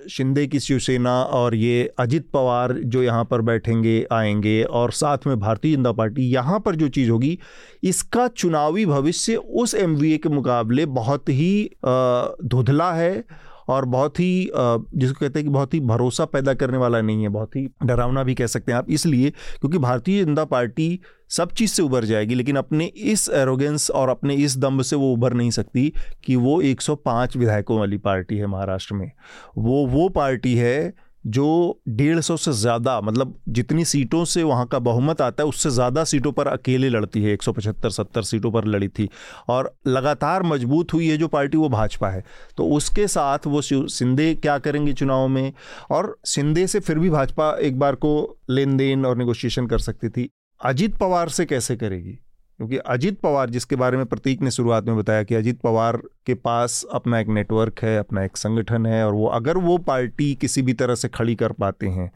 शिंदे 0.09 0.45
की 0.47 0.59
शिवसेना 0.59 1.11
और 1.23 1.55
ये 1.55 1.91
अजित 1.99 2.29
पवार 2.29 2.73
जो 2.73 3.03
यहाँ 3.03 3.25
पर 3.25 3.41
बैठेंगे, 3.41 4.05
आएँगे 4.11 4.61
और 4.63 4.91
साथ 4.91 5.27
में 5.27 5.39
भारतीय 5.39 5.75
जनता 5.75 5.91
पार्टी 5.91 6.23
यहाँ 6.23 6.59
पर 6.59 6.75
जो 6.75 6.87
चीज़ 6.87 7.09
होगी, 7.09 7.37
इसका 7.83 8.27
चुनावी 8.27 8.85
भविष्य 8.85 9.35
उस 9.35 9.75
एमवीए 9.75 10.17
के 10.17 10.29
मुकाबले 10.29 10.85
बहुत 10.85 11.29
ही 11.29 11.69
धुधला 11.85 12.91
है 12.93 13.23
और 13.71 13.85
बहुत 13.87 14.19
ही 14.19 14.49
जिसको 14.53 15.19
कहते 15.19 15.39
हैं 15.39 15.45
कि 15.45 15.49
बहुत 15.49 15.73
ही 15.73 15.79
भरोसा 15.81 16.25
पैदा 16.25 16.53
करने 16.53 16.77
वाला 16.77 17.01
नहीं 17.01 17.23
है, 17.23 17.29
बहुत 17.29 17.55
ही 17.55 17.67
डरावना 17.83 18.23
भी 18.23 18.35
कह 18.35 18.47
सकते 18.47 18.71
हैं 18.71 18.79
आप। 18.79 18.89
इसलिए 18.89 19.29
क्योंकि 19.29 19.77
भारतीय 19.77 20.23
जनता 20.25 20.45
पार्टी 20.45 20.99
सब 21.29 21.51
चीज़ 21.51 21.71
से 21.71 21.83
उभर 21.83 22.05
जाएगी, 22.05 22.35
लेकिन 22.35 22.55
अपने 22.55 22.85
इस 22.85 23.29
एरोगेंस 23.29 23.89
और 23.91 24.09
अपने 24.09 24.35
इस 24.35 24.57
दम्ब 24.57 24.81
से 24.81 24.95
वो 24.95 25.11
उभर 25.13 25.33
नहीं 25.33 25.51
सकती 25.51 25.91
कि 26.25 26.35
वो 26.35 26.61
105 26.63 27.37
विधायकों 27.37 27.79
वाली 27.79 27.97
पार्टी 27.99 28.37
है 28.37 28.47
महाराष्ट्र 28.47 28.95
में। 28.95 29.11
वो 29.57 29.85
वो 29.87 30.07
पार्टी 30.09 30.55
है 30.55 30.93
जो 31.23 31.81
डेढ़ 31.89 32.19
सौ 32.19 32.35
से 32.37 32.51
ज़्यादा 32.53 32.99
मतलब 33.01 33.33
जितनी 33.49 33.85
सीटों 33.85 34.23
से 34.25 34.43
वहाँ 34.43 34.65
का 34.67 34.79
बहुमत 34.79 35.21
आता 35.21 35.43
है, 35.43 35.49
उससे 35.49 35.69
ज़्यादा 35.69 36.03
सीटों 36.03 36.31
पर 36.31 36.47
अकेले 36.47 36.89
लड़ती 36.89 37.23
है। 37.23 37.33
एक 37.33 37.43
सौ 37.43 37.51
पचहत्तर, 37.51 37.89
सत्तर 37.89 38.23
सीटों 38.23 38.51
पर 38.51 38.65
लड़ी 38.65 38.87
थी 38.89 39.09
और 39.49 39.73
लगातार 39.87 40.43
मज़बूत 40.43 40.93
हुई 40.93 41.09
है 41.09 41.17
जो 41.17 41.27
पार्टी, 41.27 41.57
वो 41.57 41.69
भाजपा 41.69 42.09
है। 42.09 42.23
तो 42.57 42.67
उसके 42.67 43.07
साथ 43.07 43.47
वो 43.47 43.61
सिंधे 43.61 44.33
क्या 44.35 44.57
करेंगे 44.59 44.93
चुनाव 44.93 45.27
में? 45.27 45.53
और 45.91 46.17
सिंधे 46.25 46.65
से 46.67 46.79
फिर 46.79 46.99
भी 46.99 47.09
भाजपा 47.09 47.51
एक 47.59 47.79
बार 47.79 47.95
को 47.95 48.37
लेन 48.49 48.75
देन 48.77 49.05
और 49.05 49.17
निगोशिएशन 49.17 49.67
कर 49.67 49.79
सकती 49.79 50.09
थी। 50.09 50.29
अजीत 50.61 50.95
पवार 50.95 51.29
से 51.29 51.45
कैसे 51.45 51.75
करेगी? 51.75 52.17
क्योंकि 52.61 52.77
अजीत 52.77 53.19
पवार, 53.19 53.49
जिसके 53.49 53.75
बारे 53.75 53.97
में 53.97 54.05
प्रतीक 54.05 54.41
ने 54.41 54.51
शुरुआत 54.51 54.85
में 54.85 54.97
बताया 54.97 55.23
कि 55.23 55.35
अजीत 55.35 55.59
पवार 55.59 55.97
के 56.25 56.33
पास 56.33 56.83
अपना 56.93 57.19
एक 57.19 57.27
नेटवर्क 57.27 57.79
है, 57.83 57.97
अपना 57.97 58.23
एक 58.23 58.37
संगठन 58.37 58.85
है, 58.85 59.05
और 59.05 59.13
वो, 59.13 59.25
अगर 59.27 59.57
वो 59.57 59.77
पार्टी 59.77 60.33
किसी 60.35 60.61
भी 60.61 60.73
तरह 60.73 60.95
से 60.95 61.07
खड़ी 61.09 61.35
कर 61.35 61.51
पाते 61.51 61.87
हैं, 61.87 62.09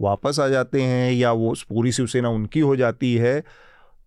वापस 0.00 0.40
आ 0.40 0.48
जाते 0.48 0.82
हैं, 0.82 1.12
या 1.12 1.32
वो 1.32 1.54
पूरी 1.68 1.92
शिवसेना 1.92 2.28
उनकी 2.30 2.60
हो 2.60 2.74
जाती 2.76 3.14
है, 3.14 3.40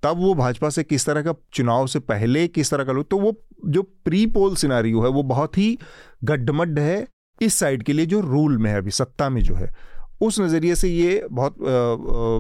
तब 0.04 0.18
वो 0.18 0.34
भाजपा 0.36 0.70
से 0.70 0.84
किस 0.84 1.06
तरह 1.06 1.22
का 1.22 1.34
चुनाव 1.54 1.88
से 1.88 2.00
पहले 2.02 2.48
किस 2.50 2.72
तरह 2.72 2.84
का 2.84 2.92
लोग 2.92 3.10
तो 3.10 3.20
वो 3.20 3.36
जो 3.66 3.84
प्री 4.06 4.26
पोल 4.28 4.56
सिनारियो 4.56 5.02
है, 5.02 5.10
वो 5.10 5.24
बहुत 5.26 5.58
ही 5.58 5.78
गड्ढमड्ढ 6.24 6.80
है 6.80 7.06
इस 7.42 7.54
साइड 7.54 7.84
के 7.84 7.94
लिए 7.94 8.06
जो 8.06 8.22
रूल 8.22 8.58
में 8.58 8.72
है, 8.72 8.78
अभी 8.78 8.92
सत्ता 8.92 9.30
में 9.30 9.42
जो 9.42 9.56
है। 9.56 9.74
उस 10.22 10.40
नज़रिए 10.40 10.76
से 10.76 10.90
ये 10.90 11.28
बहुत 11.32 11.56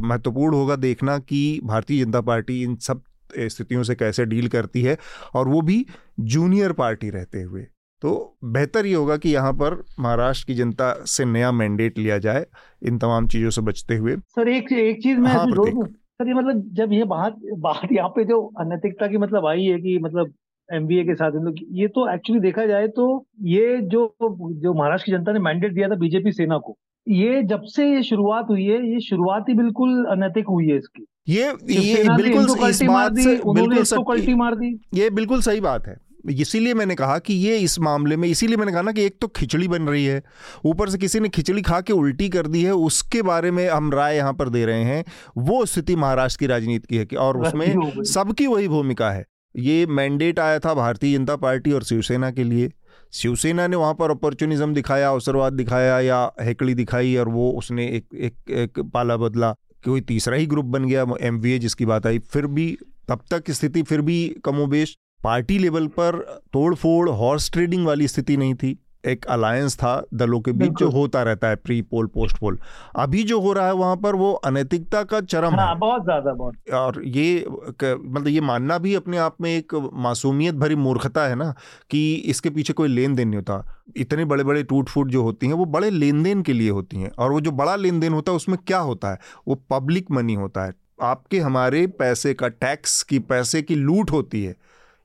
महत्वपूर्ण 0.03 0.55
होगा 0.55 0.75
देखना 0.77 1.17
कि 1.19 1.59
भारतीय 1.63 2.03
जनता 2.05 2.21
पार्टी 2.21 2.63
इन 2.63 2.75
सब 2.75 3.01
स्थितियों 3.37 3.83
से 3.83 3.95
कैसे 3.95 4.25
डील 4.25 4.47
करती 4.47 4.81
है 4.81 4.97
और 5.35 5.47
वो 5.47 5.61
भी 5.61 5.85
जूनियर 6.19 6.71
पार्टी 6.73 7.09
रहते 7.09 7.41
हुए। 7.41 7.65
तो 8.03 8.37
बेहतर 8.45 8.85
ये 8.85 8.93
होगा 8.93 9.15
कि 9.17 9.29
यहाँ 9.29 9.53
पर 9.53 9.73
महाराष्ट्र 9.99 10.47
की 10.47 10.53
जनता 10.53 10.93
से 11.05 11.25
नया 11.25 11.51
मैंडेट 11.51 11.97
लिया 11.99 12.17
जाए 12.17 12.45
इन 12.81 12.97
तमाम 12.97 13.27
चीज़ों 13.27 13.49
से 13.49 13.61
बचते 13.61 13.95
हुए। 13.95 14.15
सर 14.15 14.49
एक 14.49 14.71
एक 14.73 15.01
चीज़ 15.03 15.19
मैं 15.19 15.31
हाँ, 15.31 15.45
सर 15.45 16.27
ये 16.27 16.33
मतलब 16.33 16.61
जब 16.73 16.93
ये 16.93 17.03
बात 17.05 17.35
बात 17.59 17.91
यहाँ 17.91 18.09
पे 18.09 18.23
जो 18.25 18.41
अनैतिकता 18.59 19.07
की 19.07 19.17
मतलब 19.17 19.45
आई 19.47 19.63
है 19.63 19.79
कि 19.81 19.97
मतलब 20.03 20.33
एमबीए 20.69 21.03
के 21.03 21.15
साथ 21.15 21.31
ये 21.71 21.87
तो 21.87 22.07
एक्चुअली 22.13 22.39
देखा 22.41 22.65
जाए 22.65 22.87
तो 22.95 23.05
ये 23.47 23.77
जो 23.83 24.01
जो 24.21 24.73
महाराष्ट्र 24.73 25.05
की 25.05 25.11
जनता 25.11 25.31
ने 25.31 25.39
मैंडेट 25.39 25.73
दिया 25.73 25.89
था 25.89 25.95
बीजेपी 25.95 26.31
सेना 26.31 26.57
को। 26.57 26.77
ये 27.07 27.41
जब 27.43 27.61
से 27.65 27.85
ये 27.85 28.01
शुरुआत 28.03 28.47
हुई 28.49 28.63
है 28.63 28.77
ये 28.93 28.99
शुरुआत 28.99 29.45
ही 29.49 29.53
बिल्कुल 29.53 30.05
अनैतिक 30.11 30.47
हुई 30.49 30.67
है 30.67 30.77
इसकी। 30.77 31.05
ये 31.29 31.53
ये 31.69 32.03
बिल्कुल 32.15 32.69
इस 32.69 32.81
बात 32.83 33.17
से 33.17 33.35
बिल्कुल 33.35 33.77
इसको 33.77 34.35
मार 34.37 34.55
दी। 34.55 34.79
ये 34.93 35.09
बिल्कुल 35.09 35.41
सही 35.41 35.61
बात 35.61 35.87
है। 35.87 35.95
इसीलिए 36.31 36.73
मैंने 36.73 36.95
कहा 36.95 37.17
कि 37.19 37.33
ये 37.33 37.57
इस 37.57 37.79
मामले 37.79 38.15
में 38.17 38.27
इसीलिए 38.27 38.57
मैंने 38.57 38.71
कहा 38.71 38.81
ना 38.81 38.91
कि 38.91 39.05
एक 39.05 39.17
तो 39.21 39.27
खिचड़ी 39.27 39.67
बन 39.67 39.81
रही 39.81 40.05
है। 40.05 40.21
ऊपर 40.65 40.89
से 40.89 40.97
किसी 40.97 41.19
ने 41.19 41.29
खिचड़ी 41.29 41.61
खा 41.61 41.79
के 41.81 41.93
उल्टी 41.93 42.29
कर 42.29 42.47
दी 42.47 42.63
है 42.63 42.71
उसके 42.71 43.21
बारे 43.21 43.51
में 43.51 43.67
हम 43.69 43.91
राय 43.93 44.15
यहाँ 44.15 44.33
पर 44.33 44.49
दे 44.49 44.65
रहे 44.65 44.83
हैं। 44.83 45.03
वो 45.37 45.65
स्थिति 45.65 45.95
महाराष्ट्र 45.95 46.39
की 46.39 46.47
राजनीति 46.47 46.87
की 46.89 46.97
है 46.97 47.05
कि 47.05 47.15
और 47.15 47.37
उसमें 47.37 48.03
सबकी 48.05 48.47
वही 48.47 48.67
भूमिका 48.67 49.11
है। 49.11 49.25
ये 49.55 49.85
मैंडेट 49.85 50.39
आया 50.39 50.59
था 50.59 50.73
भारतीय 50.73 51.17
जनता 51.17 51.35
पार्टी 51.35 51.71
और 51.71 51.83
शिवसेना 51.83 52.31
के 52.31 52.43
लिए। 52.43 52.71
शिवसेना 53.17 53.67
ने 53.67 53.75
वहाँ 53.75 53.93
पर 53.93 54.11
अपॉर्चुनिज्म 54.11 54.73
दिखाया, 54.73 55.09
अवसरवाद 55.09 55.53
दिखाया 55.53 55.99
या 55.99 56.31
हेकड़ी 56.41 56.73
दिखाई 56.73 57.15
और 57.15 57.29
वो 57.29 57.49
उसने 57.51 57.85
एक 57.87 58.15
एक 58.15 58.51
एक 58.51 58.79
पाला 58.93 59.17
बदला। 59.17 59.51
कोई 59.85 60.01
तीसरा 60.01 60.35
ही 60.35 60.45
ग्रुप 60.45 60.65
बन 60.65 60.85
गया 60.85 61.05
एमवीए 61.21 61.59
जिसकी 61.59 61.85
बात 61.85 62.07
आई। 62.07 62.19
फिर 62.19 62.47
भी, 62.47 62.77
तब 63.07 63.21
तक 63.31 63.51
स्थिति 63.51 63.83
फिर 63.83 64.01
भी 64.01 64.35
कमोबेश। 64.45 64.97
पार्टी 65.23 65.57
लेवल 65.57 65.87
पर 65.87 66.19
तोड़फोड़ 66.53 67.09
हॉर्स 67.09 67.51
ट्रेडिंग 67.51 67.85
वाली 67.85 68.07
स्थिति 68.07 68.37
नहीं 68.37 68.53
थी। 68.55 68.77
एक 69.07 69.25
अलायंस 69.27 69.75
था 69.77 69.91
दलों 70.13 70.39
के 70.39 70.51
बीच 70.51 70.71
जो 70.73 70.89
होता 70.89 71.21
रहता 71.23 71.47
है 71.47 71.55
प्री 71.57 71.81
पोल 71.81 72.07
पोस्ट 72.07 72.37
पोल 72.37 72.57
अभी 72.95 73.23
जो 73.23 73.39
हो 73.41 73.53
रहा 73.53 73.65
है 73.67 73.73
वहाँ 73.73 73.95
पर 73.97 74.15
वो 74.15 74.31
अनैतिकता 74.45 75.03
का 75.03 75.21
चरम 75.21 75.55
हाँ, 75.55 75.67
है। 75.67 75.75
बहुत 75.75 76.03
ज़्यादा 76.03 76.33
बहुत। 76.33 76.69
और 76.73 77.01
ये 77.05 77.45
मतलब 77.49 78.27
ये 78.27 78.41
मानना 78.41 78.77
भी 78.77 78.95
अपने 78.95 79.17
आप 79.17 79.35
में 79.41 79.49
एक 79.51 79.75
मासूमियत 79.93 80.55
भरी 80.55 80.75
मूर्खता 80.77 81.25
है 81.27 81.35
ना 81.35 81.53
कि 81.89 82.13
इसके 82.27 82.49
पीछे 82.49 82.73
कोई 82.73 82.87
लेन 82.87 83.15
देन 83.15 83.27
नहीं 83.27 83.37
होता। 83.37 83.63
इतने 83.97 84.25
बड़े 84.25 84.43
बड़े 84.43 84.63
टूट 84.63 84.89
फूट 84.89 85.09
जो 85.09 85.23
होती 85.23 85.47
हैं 85.47 85.53
वो 85.53 85.65
बड़े 85.67 85.89
लेन 85.89 86.23
देन 86.23 86.41
के 86.41 86.53
लिए 86.53 86.69
होती 86.69 86.97
हैं। 86.97 87.11
और 87.11 87.31
वो 87.31 87.41
जो 87.41 87.51
बड़ा 87.53 87.75
लेन 87.75 87.99
देन 87.99 88.13
होता 88.13 88.31
है 88.31 88.35
उसमें 88.35 88.57
क्या 88.67 88.79
होता 88.79 89.11
है? 89.11 89.19
वो 89.47 89.55
पब्लिक 89.69 90.11
मनी 90.11 90.33
होता 90.33 90.65
है। 90.65 90.73
आपके 91.03 91.39
हमारे 91.39 91.85
पैसे 91.99 92.33
का 92.33 92.47
टैक्स 92.47 93.01
की 93.03 93.19
पैसे 93.21 93.61
की 93.61 93.75
लूट 93.75 94.11
होती 94.11 94.43
है। 94.43 94.55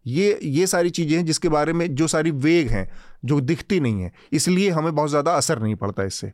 ये 0.07 0.39
ये 0.43 0.67
सारी 0.67 0.91
चीज़ें 0.91 1.17
हैं 1.17 1.25
जिसके 1.27 1.49
बारे 1.49 1.73
में 1.73 1.95
जो 1.95 2.07
सारी 2.07 2.31
वेग 2.31 2.69
हैं। 2.69 2.89
जो 3.25 3.41
दिखती 3.41 3.81
नहीं 3.81 4.03
है 4.03 4.13
इसलिए 4.33 4.71
हमें 4.71 4.95
बहुत 4.95 5.11
ज़्यादा 5.11 5.35
असर 5.35 5.63
नहीं 5.63 5.75
पड़ता 5.75 6.05
इससे। 6.05 6.33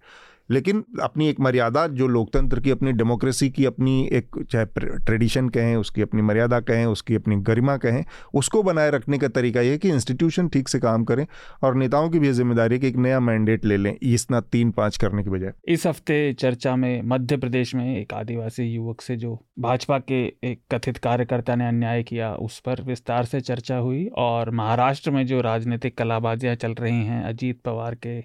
लेकिन 0.50 0.84
अपनी 1.02 1.28
एक 1.28 1.40
मर्यादा 1.40 1.86
जो 1.86 2.06
लोकतंत्र 2.06 2.60
की, 2.60 2.70
अपनी 2.70 2.92
डेमोक्रेसी 2.92 3.48
की, 3.50 3.64
अपनी 3.64 4.08
एक 4.12 4.44
चाहे 4.50 4.64
ट्रेडिशन 4.98 5.48
कहें, 5.48 5.74
उसकी 5.76 6.02
अपनी 6.02 6.22
मर्यादा 6.22 6.60
कहें, 6.60 6.84
उसकी 6.86 7.14
अपनी 7.14 7.36
गरिमा 7.42 7.76
कहें, 7.76 8.04
उसको 8.34 8.62
बनाए 8.62 8.90
रखने 8.90 9.18
का 9.18 9.28
तरीका 9.28 9.60
ये 9.60 9.70
है 9.70 9.78
कि 9.78 9.88
इंस्टीट्यूशन 9.88 10.48
ठीक 10.48 10.68
से 10.68 10.78
काम 10.78 11.04
करें 11.04 11.26
और 11.62 11.74
नेताओं 11.74 12.08
की 12.10 12.18
भी 12.18 12.32
ज़िम्मेदारी 12.32 12.74
है 12.74 12.80
कि 12.80 12.88
एक 12.88 12.96
नया 12.96 13.20
मैंडेट 13.20 13.64
ले 13.64 13.76
लें 13.76 13.94
इस 14.02 14.26
ना 14.30 14.40
तीन 14.42 14.70
पाँच 14.70 14.96
करने 14.96 15.24
की 15.24 15.30
बजाय। 15.30 15.52
इस 15.68 15.86
हफ़्ते 15.86 16.32
चर्चा 16.32 16.74
में 16.76 17.02
मध्य 17.04 17.36
प्रदेश 17.36 17.74
में 17.74 17.96
एक 17.96 18.14
आदिवासी 18.14 18.64
युवक 18.64 19.00
से 19.00 19.16
जो 19.16 19.38
भाजपा 19.58 19.98
के 19.98 20.24
एक 20.44 20.60
कथित 20.72 20.96
कार्यकर्ता 20.98 21.54
ने 21.54 21.68
अन्याय 21.68 22.02
किया, 22.02 22.34
उस 22.34 22.58
पर 22.60 22.82
विस्तार 22.82 23.24
से 23.24 23.40
चर्चा 23.40 23.76
हुई 23.76 24.06
और 24.18 24.50
महाराष्ट्र 24.50 25.10
में 25.10 25.26
जो 25.26 25.40
राजनीतिक 25.40 25.96
कलाबाजियाँ 25.98 26.54
चल 26.54 26.74
रही 26.74 27.04
हैं, 27.04 27.22
अजीत 27.24 27.60
पवार 27.60 27.94
के 27.96 28.20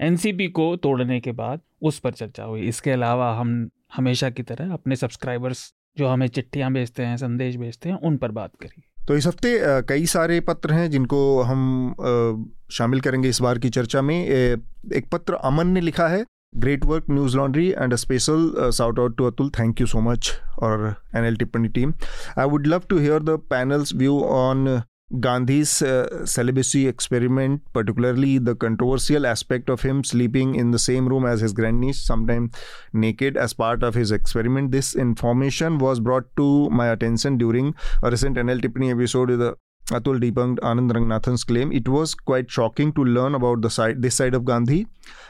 एनसीपी 0.00 0.46
को 0.48 0.74
तोड़ने 0.76 1.20
के 1.20 1.32
बाद 1.32 1.60
उस 1.82 1.98
पर 1.98 2.12
चर्चा 2.12 2.44
हुई। 2.44 2.60
इसके 2.68 2.90
अलावा 2.90 3.32
हम 3.34 3.68
हमेशा 3.96 4.30
की 4.30 4.42
तरह 4.42 4.72
अपने 4.72 4.96
सब्सक्राइबर्स 4.96 5.72
जो 5.98 6.08
हमें 6.08 6.26
चिट्ठियाँ 6.28 6.72
भेजते 6.72 7.02
हैं, 7.02 7.16
संदेश 7.16 7.56
भेजते 7.56 7.88
हैं, 7.88 7.96
उन 7.96 8.16
पर 8.16 8.30
बात 8.32 8.50
करी 8.62 8.82
तो 9.08 9.16
इस 9.16 9.26
हफ़्ते 9.26 9.58
कई 9.88 10.06
सारे 10.06 10.40
पत्र 10.40 10.72
हैं 10.72 10.90
जिनको 10.90 11.20
हम 11.42 11.94
शामिल 12.72 13.00
करेंगे 13.00 13.28
इस 13.28 13.40
बार 13.40 13.58
की 13.58 13.68
चर्चा 13.70 14.02
में। 14.02 14.16
एक 14.16 15.08
पत्र 15.12 15.34
अमन 15.44 15.66
ने 15.66 15.80
लिखा 15.80 16.08
है 16.08 16.24
great 16.56 16.84
work 16.84 17.04
Newslaundry 17.36 17.68
and 17.70 17.94
special 17.94 18.52
shout 18.58 18.98
out 18.98 19.16
to 19.16 19.24
Atul 19.24 19.50
thank 19.58 19.80
you 19.80 19.86
so 19.86 20.00
much 20.00 20.30
और 20.62 20.94
N 21.16 21.24
L 21.24 21.36
Tippani 21.36 21.68
team 21.68 21.92
I 22.38 22.46
would 22.46 22.66
love 22.66 22.82
to 22.88 22.98
hear 22.98 23.22
the 23.22 23.38
panel's 23.50 23.94
view 23.94 24.20
on 24.22 24.66
Gandhi's 25.18 25.82
uh, 25.82 26.24
celibacy 26.24 26.86
experiment, 26.86 27.62
particularly 27.72 28.38
the 28.38 28.54
controversial 28.54 29.26
aspect 29.26 29.68
of 29.68 29.82
him 29.82 30.04
sleeping 30.04 30.54
in 30.54 30.70
the 30.70 30.78
same 30.78 31.08
room 31.08 31.26
as 31.26 31.40
his 31.40 31.52
grandniece, 31.52 32.00
sometimes 32.00 32.54
naked, 32.92 33.36
as 33.36 33.52
part 33.52 33.82
of 33.82 33.94
his 33.94 34.12
experiment. 34.12 34.70
This 34.70 34.94
information 34.94 35.78
was 35.78 35.98
brought 35.98 36.24
to 36.36 36.70
my 36.70 36.88
attention 36.88 37.38
during 37.38 37.74
a 38.02 38.10
recent 38.10 38.36
NL 38.36 38.64
episode 38.90 39.30
with 39.30 39.40
Atul 39.90 40.20
debunked 40.20 40.60
Anand 40.60 40.92
Rangnathan's 40.92 41.42
claim. 41.42 41.72
It 41.72 41.88
was 41.88 42.14
quite 42.14 42.48
shocking 42.48 42.92
to 42.92 43.04
learn 43.04 43.34
about 43.34 43.62
the 43.62 43.70
side, 43.70 44.02
this 44.02 44.14
side 44.14 44.34
of 44.34 44.44
Gandhi, 44.44 44.86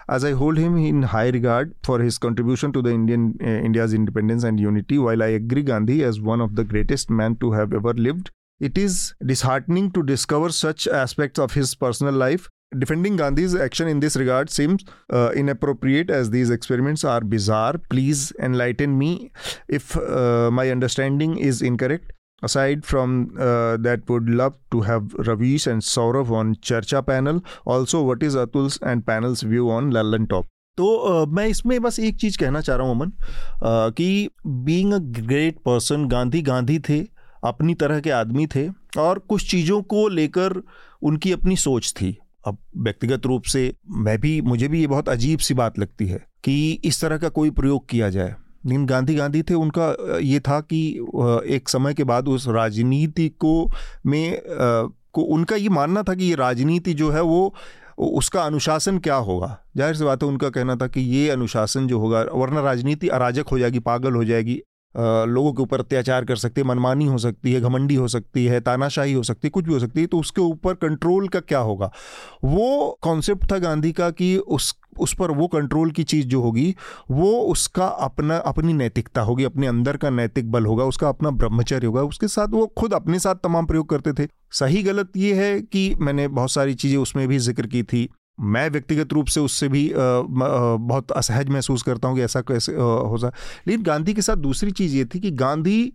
as 0.09 0.24
I 0.24 0.32
hold 0.32 0.59
him 0.59 0.77
in 0.77 1.02
high 1.02 1.31
regard 1.31 1.74
for 1.82 2.01
his 2.01 2.19
contribution 2.19 2.70
to 2.74 2.82
the 2.82 2.90
Indian 2.90 3.39
uh, 3.40 3.47
India's 3.47 3.94
independence 3.94 4.44
and 4.44 4.61
unity. 4.61 4.98
While 4.98 5.23
I 5.23 5.28
agree 5.28 5.62
Gandhi 5.62 6.05
as 6.05 6.20
one 6.20 6.43
of 6.43 6.57
the 6.57 6.65
greatest 6.65 7.09
men 7.09 7.36
to 7.36 7.52
have 7.52 7.73
ever 7.73 7.94
lived, 7.94 8.31
it 8.60 8.78
is 8.78 9.14
disheartening 9.26 9.91
to 9.91 10.03
discover 10.03 10.49
such 10.49 10.88
aspects 10.88 11.40
of 11.40 11.53
his 11.53 11.76
personal 11.76 12.14
life. 12.14 12.48
Defending 12.78 13.16
Gandhi's 13.16 13.56
action 13.56 13.88
in 13.88 13.99
this 13.99 14.16
regard 14.16 14.49
seems 14.49 14.84
uh, 15.12 15.32
inappropriate 15.36 16.10
as 16.10 16.30
these 16.32 16.49
experiments 16.49 17.03
are 17.03 17.22
bizarre. 17.22 17.76
Please 17.90 18.34
enlighten 18.40 18.98
me 18.98 19.32
if 19.70 19.95
uh, 19.98 20.49
my 20.52 20.70
understanding 20.70 21.38
is 21.38 21.62
incorrect. 21.62 22.12
Aside 22.44 22.84
from 22.86 23.36
uh, 23.40 23.78
that, 23.78 24.10
would 24.10 24.30
love 24.30 24.57
to 24.72 24.82
have 24.82 25.14
Ravish 25.28 25.68
and 25.68 25.82
Saurav 25.82 26.32
on 26.32 26.56
Charcha 26.56 27.06
panel. 27.06 27.41
Also, 27.66 28.02
what 28.03 28.22
is 28.22 28.36
Atul's 28.36 28.78
and 28.82 29.06
panel's 29.06 29.41
view 29.41 29.70
on 29.70 29.91
Lallan 29.91 30.28
Top? 30.30 30.45
तो 30.78 30.86
अ, 30.95 31.26
मैं 31.36 31.48
इसमें 31.48 31.82
बस 31.82 31.99
एक 31.99 32.16
चीज़ 32.20 32.38
कहना 32.38 32.62
चाह 32.62 32.76
रहा 32.76 32.88
हूँ 32.88 32.95
अमन 32.95 33.10
अ, 33.10 33.90
कि 33.98 34.30
being 34.45 34.94
a 34.94 34.98
great 35.20 35.60
person 35.66 36.07
Gandhi 36.07 36.41
Gandhi 36.49 36.80
थे 36.90 36.99
अपनी 37.43 37.75
तरह 37.75 38.01
के 38.01 38.11
आदमी 38.11 38.47
थे 38.47 38.69
और 38.99 39.19
कुछ 39.19 39.51
चीज़ों 39.51 39.81
को 39.85 40.07
लेकर 40.09 40.62
उनकी 41.03 41.33
अपनी 41.33 41.57
सोच 41.57 41.93
थी। 41.93 42.17
अब 42.45 42.59
व्यक्तिगत 42.77 43.27
रूप 43.27 43.45
से 43.45 43.73
मैं 43.89 44.19
भी, 44.21 44.41
मुझे 44.41 44.69
भी 44.69 44.81
ये 44.81 44.87
बहुत 44.87 45.09
अजीब 45.09 45.39
सी 45.39 45.55
बात 45.55 45.79
लगती 45.79 46.07
है 46.07 46.25
कि 46.45 46.71
इस 46.85 47.01
तरह 47.01 47.19
का 47.19 47.29
कोई 47.31 47.51
प्रयोग 47.51 47.89
किया 47.89 48.09
जाए। 48.11 48.35
लेकिन 48.67 48.87
गांधी 48.87 49.15
गांधी 49.15 49.43
थे, 49.43 49.55
उनका 49.55 50.19
ये 50.21 50.41
था 50.41 50.61
कि 50.62 50.81
एक 51.55 51.69
समय 51.69 51.95
के 51.95 52.05
बाद 52.05 52.29
उस 52.29 52.47
राजनीति 52.49 53.29
को 53.29 53.71
में 54.07 54.41
को 55.12 55.23
उनका 55.25 55.57
ये 55.57 55.69
मानना 55.69 56.03
था 56.03 56.15
कि 56.15 56.25
ये 56.25 56.35
राजनीति 56.35 56.95
जो 56.95 57.11
है 57.11 57.23
वो 57.23 57.55
उसका 57.99 58.43
अनुशासन 58.43 58.99
क्या 58.99 59.15
होगा। 59.17 59.57
ज़ाहिर 59.77 59.95
सी 59.95 60.05
बात 60.05 60.23
है, 60.23 60.29
उनका 60.29 60.49
कहना 60.49 60.77
था 60.77 60.87
कि 60.87 61.01
ये 61.01 61.29
अनुशासन 61.31 61.87
जो 61.87 61.99
होगा, 61.99 62.21
वरना 62.33 62.61
राजनीति 62.61 63.09
अराजक 63.09 63.49
हो 63.49 63.59
जाएगी, 63.59 63.79
पागल 63.79 64.15
हो 64.15 64.25
जाएगी। 64.25 64.61
लोगों 64.95 65.53
के 65.53 65.62
ऊपर 65.62 65.81
अत्याचार 65.81 66.25
कर 66.25 66.37
सकती 66.37 66.61
है, 66.61 66.67
मनमानी 66.67 67.07
हो 67.07 67.19
सकती 67.19 67.53
है, 67.53 67.61
घमंडी 67.61 67.95
हो 67.95 68.09
सकती 68.09 68.45
है, 68.47 68.61
तानाशाही 68.61 69.12
हो 69.12 69.23
सकती 69.23 69.47
है, 69.47 69.51
कुछ 69.51 69.65
भी 69.65 69.73
हो 69.73 69.79
सकती 69.79 70.01
है 70.01 70.07
तो 70.07 70.19
उसके 70.19 70.41
ऊपर 70.41 70.75
कंट्रोल 70.75 71.29
का 71.29 71.41
क्या 71.41 71.59
होगा? 71.59 71.91
वो 72.45 72.99
कॉन्सेप्ट 73.03 73.51
था 73.53 73.59
गांधी 73.59 73.93
का 73.93 74.11
कि 74.11 74.37
उस 74.39 74.75
उस 75.01 75.15
पर 75.15 75.31
वो 75.31 75.47
कंट्रोल 75.49 75.91
की 75.91 76.03
चीज़ 76.05 76.27
जो 76.27 76.41
होगी, 76.41 76.75
वो 77.11 77.31
उसका 77.43 77.87
अपना, 77.87 78.37
अपनी 78.37 78.73
नैतिकता 78.73 79.21
होगी, 79.21 79.45
अपने 79.45 79.67
अंदर 79.67 79.97
का 79.97 80.11
नैतिक 80.11 80.51
बल 80.53 80.67
होगा, 80.67 80.85
उसका 80.85 81.09
अपना 81.09 81.31
ब्रह्मचर्य 81.31 81.87
होगा, 81.87 82.03
उसके 82.03 82.29
साथ 82.29 82.49
वो 82.49 82.67
खुद 82.79 82.95
अपने 82.95 83.19
साथ 83.19 83.35
तमाम 83.35 83.67
प्रयोग 83.67 83.89
करते 83.89 84.12
थे। 84.12 84.29
सही 84.51 84.83
गलत 84.83 85.17
ये 85.17 85.35
है 85.35 85.61
कि 85.62 85.95
मैंने 86.01 86.29
बहुत 86.29 86.51
सारी 86.51 86.75
चीज़ें 86.75 86.99
उसमें 86.99 87.27
भी 87.29 87.39
ज़िक्र 87.39 87.67
की 87.67 87.83
थी। 87.83 88.09
मैं 88.41 88.69
व्यक्तिगत 88.71 89.12
रूप 89.12 89.27
से 89.27 89.41
उससे 89.41 89.69
भी 89.69 89.93
बहुत 89.95 91.12
असहज 91.12 91.49
महसूस 91.49 91.83
करता 91.83 92.09
हूँ 92.09 92.17
कि 92.17 92.23
ऐसा 92.23 92.41
कैसे 92.41 92.73
हो 92.73 93.19
सकता 93.19 93.39
लेकिन 93.67 93.83
गांधी 93.83 94.15
के 94.15 94.23
साथ 94.23 94.37
दूसरी 94.37 94.71
चीज़ 94.71 94.97
ये 94.97 95.05
थी 95.05 95.21
कि 95.21 95.31
गांधी 95.31 95.93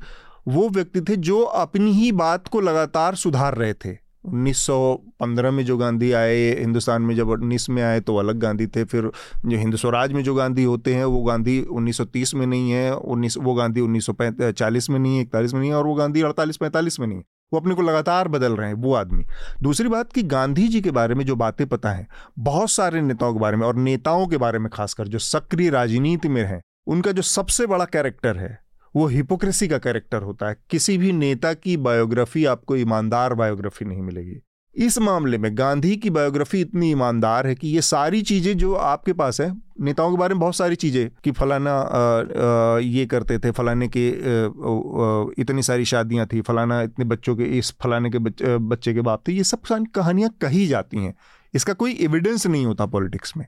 वो 0.47 0.69
व्यक्ति 0.69 1.01
थे 1.01 1.15
जो 1.15 1.41
अपनी 1.41 1.91
ही 1.91 2.11
बात 2.11 2.47
को 2.47 2.59
लगातार 2.61 3.15
सुधार 3.15 3.55
रहे 3.55 3.73
थे। 3.73 3.97
1915 4.25 5.51
में 5.51 5.63
जो 5.65 5.77
गांधी 5.77 6.11
आए, 6.11 6.59
हिंदुस्तान 6.59 7.01
में 7.01 7.15
जब 7.15 7.29
19 7.29 7.69
में 7.69 7.81
आए 7.83 7.99
तो 7.99 8.15
अलग 8.15 8.39
गांधी 8.39 8.67
थे, 8.67 8.83
फिर 8.83 9.09
जो 9.45 9.57
हिंदू 9.57 9.77
स्वराज 9.77 10.13
में 10.13 10.23
जो 10.23 10.35
गांधी 10.35 10.63
होते 10.63 10.93
हैं, 10.95 11.05
वो 11.05 11.21
गांधी 11.23 11.61
1930 11.61 12.33
में 12.35 12.45
नहीं 12.47 12.71
है 12.71 12.91
19 12.93 13.37
वो 13.37 13.53
गांधी 13.53 13.81
1940 13.81 14.89
में 14.89 14.99
नहीं 14.99 15.15
है, 15.15 15.21
इकतालीस 15.21 15.53
में 15.53 15.59
नहीं 15.61 15.69
है 15.69 15.77
और 15.77 15.87
वो 15.87 15.93
गांधी 15.93 16.21
48 16.21 16.57
45 16.57 16.99
में 16.99 17.07
नहीं 17.07 17.17
है। 17.17 17.25
वो 17.53 17.59
अपने 17.59 17.75
को 17.75 17.81
लगातार 17.81 18.27
बदल 18.27 18.55
रहे 18.55 18.67
हैं, 18.67 18.75
वो 18.75 18.93
आदमी। 18.93 19.25
दूसरी 19.61 19.89
बात 19.89 20.13
कि 20.13 20.23
गांधी 20.23 20.67
जी 20.67 20.81
के 20.81 20.91
बारे 20.91 21.15
में 21.15 21.25
जो 21.25 21.35
बातें 21.35 21.67
पता 21.67 21.91
हैं, 21.91 22.07
बहुत 22.39 22.69
सारे 22.69 23.01
नेताओं 23.01 23.33
के 23.33 23.39
बारे 23.39 23.57
में 23.57 23.67
और 23.67 23.75
नेताओं 23.75 24.27
के 24.27 24.37
बारे 24.37 24.59
में 24.59 24.69
खासकर 24.69 25.07
जो 25.07 25.19
सक्रिय 25.19 25.69
राजनीति 25.69 26.29
में 26.29 26.45
हैं, 26.45 26.61
उनका 26.87 27.11
जो 27.11 27.21
सबसे 27.21 27.65
बड़ा 27.65 27.85
कैरेक्टर 27.85 28.37
है, 28.37 28.59
वो 28.95 29.07
हिपोक्रेसी 29.07 29.67
का 29.67 29.77
कैरेक्टर 29.77 30.21
होता 30.21 30.49
है। 30.49 30.55
किसी 30.69 30.97
भी 30.97 31.11
नेता 31.11 31.53
की 31.53 31.77
बायोग्राफी 31.77 32.45
आपको 32.45 32.75
ईमानदार 32.75 33.33
बायोग्राफी 33.33 33.85
नहीं 33.85 34.01
मिलेगी। 34.01 34.41
इस 34.77 34.97
मामले 34.97 35.37
में 35.37 35.57
गांधी 35.57 35.95
की 35.95 36.09
बायोग्राफी 36.09 36.61
इतनी 36.61 36.91
ईमानदार 36.91 37.47
है 37.47 37.55
कि 37.55 37.67
ये 37.67 37.81
सारी 37.81 38.21
चीज़ें 38.21 38.57
जो 38.57 38.73
आपके 38.73 39.13
पास 39.13 39.41
है 39.41 39.61
नेताओं 39.81 40.11
के 40.11 40.17
बारे 40.17 40.33
में 40.33 40.39
बहुत 40.39 40.55
सारी 40.55 40.75
चीज़ें 40.75 41.11
कि 41.23 41.31
फलाना 41.31 41.79
अ, 41.81 42.23
अ, 42.23 42.79
ये 42.79 43.05
करते 43.05 43.39
थे 43.39 43.51
फलाने 43.51 43.87
के 43.87 44.11
अ, 44.11 45.33
इतनी 45.37 45.61
सारी 45.63 45.85
शादियाँ 45.85 46.27
थी 46.33 46.41
फलाना 46.41 46.81
इतने 46.81 47.05
बच्चों 47.05 47.35
के 47.35 47.43
इस 47.43 47.73
फलाने 47.83 48.09
के 48.09 48.17
बच, 48.19 48.33
बच्चे 48.41 48.93
के 48.93 49.01
बाप 49.01 49.23
थे 49.27 49.31
ये 49.31 49.43
सब 49.43 49.63
सारी 49.63 49.85
कहानियाँ 49.85 50.29
कही 50.41 50.67
जाती 50.67 50.97
हैं। 50.97 51.15
इसका 51.53 51.73
कोई 51.73 51.97
एविडेंस 52.01 52.47
नहीं 52.47 52.65
होता 52.65 52.85
पॉलिटिक्स 52.85 53.37
में। 53.37 53.45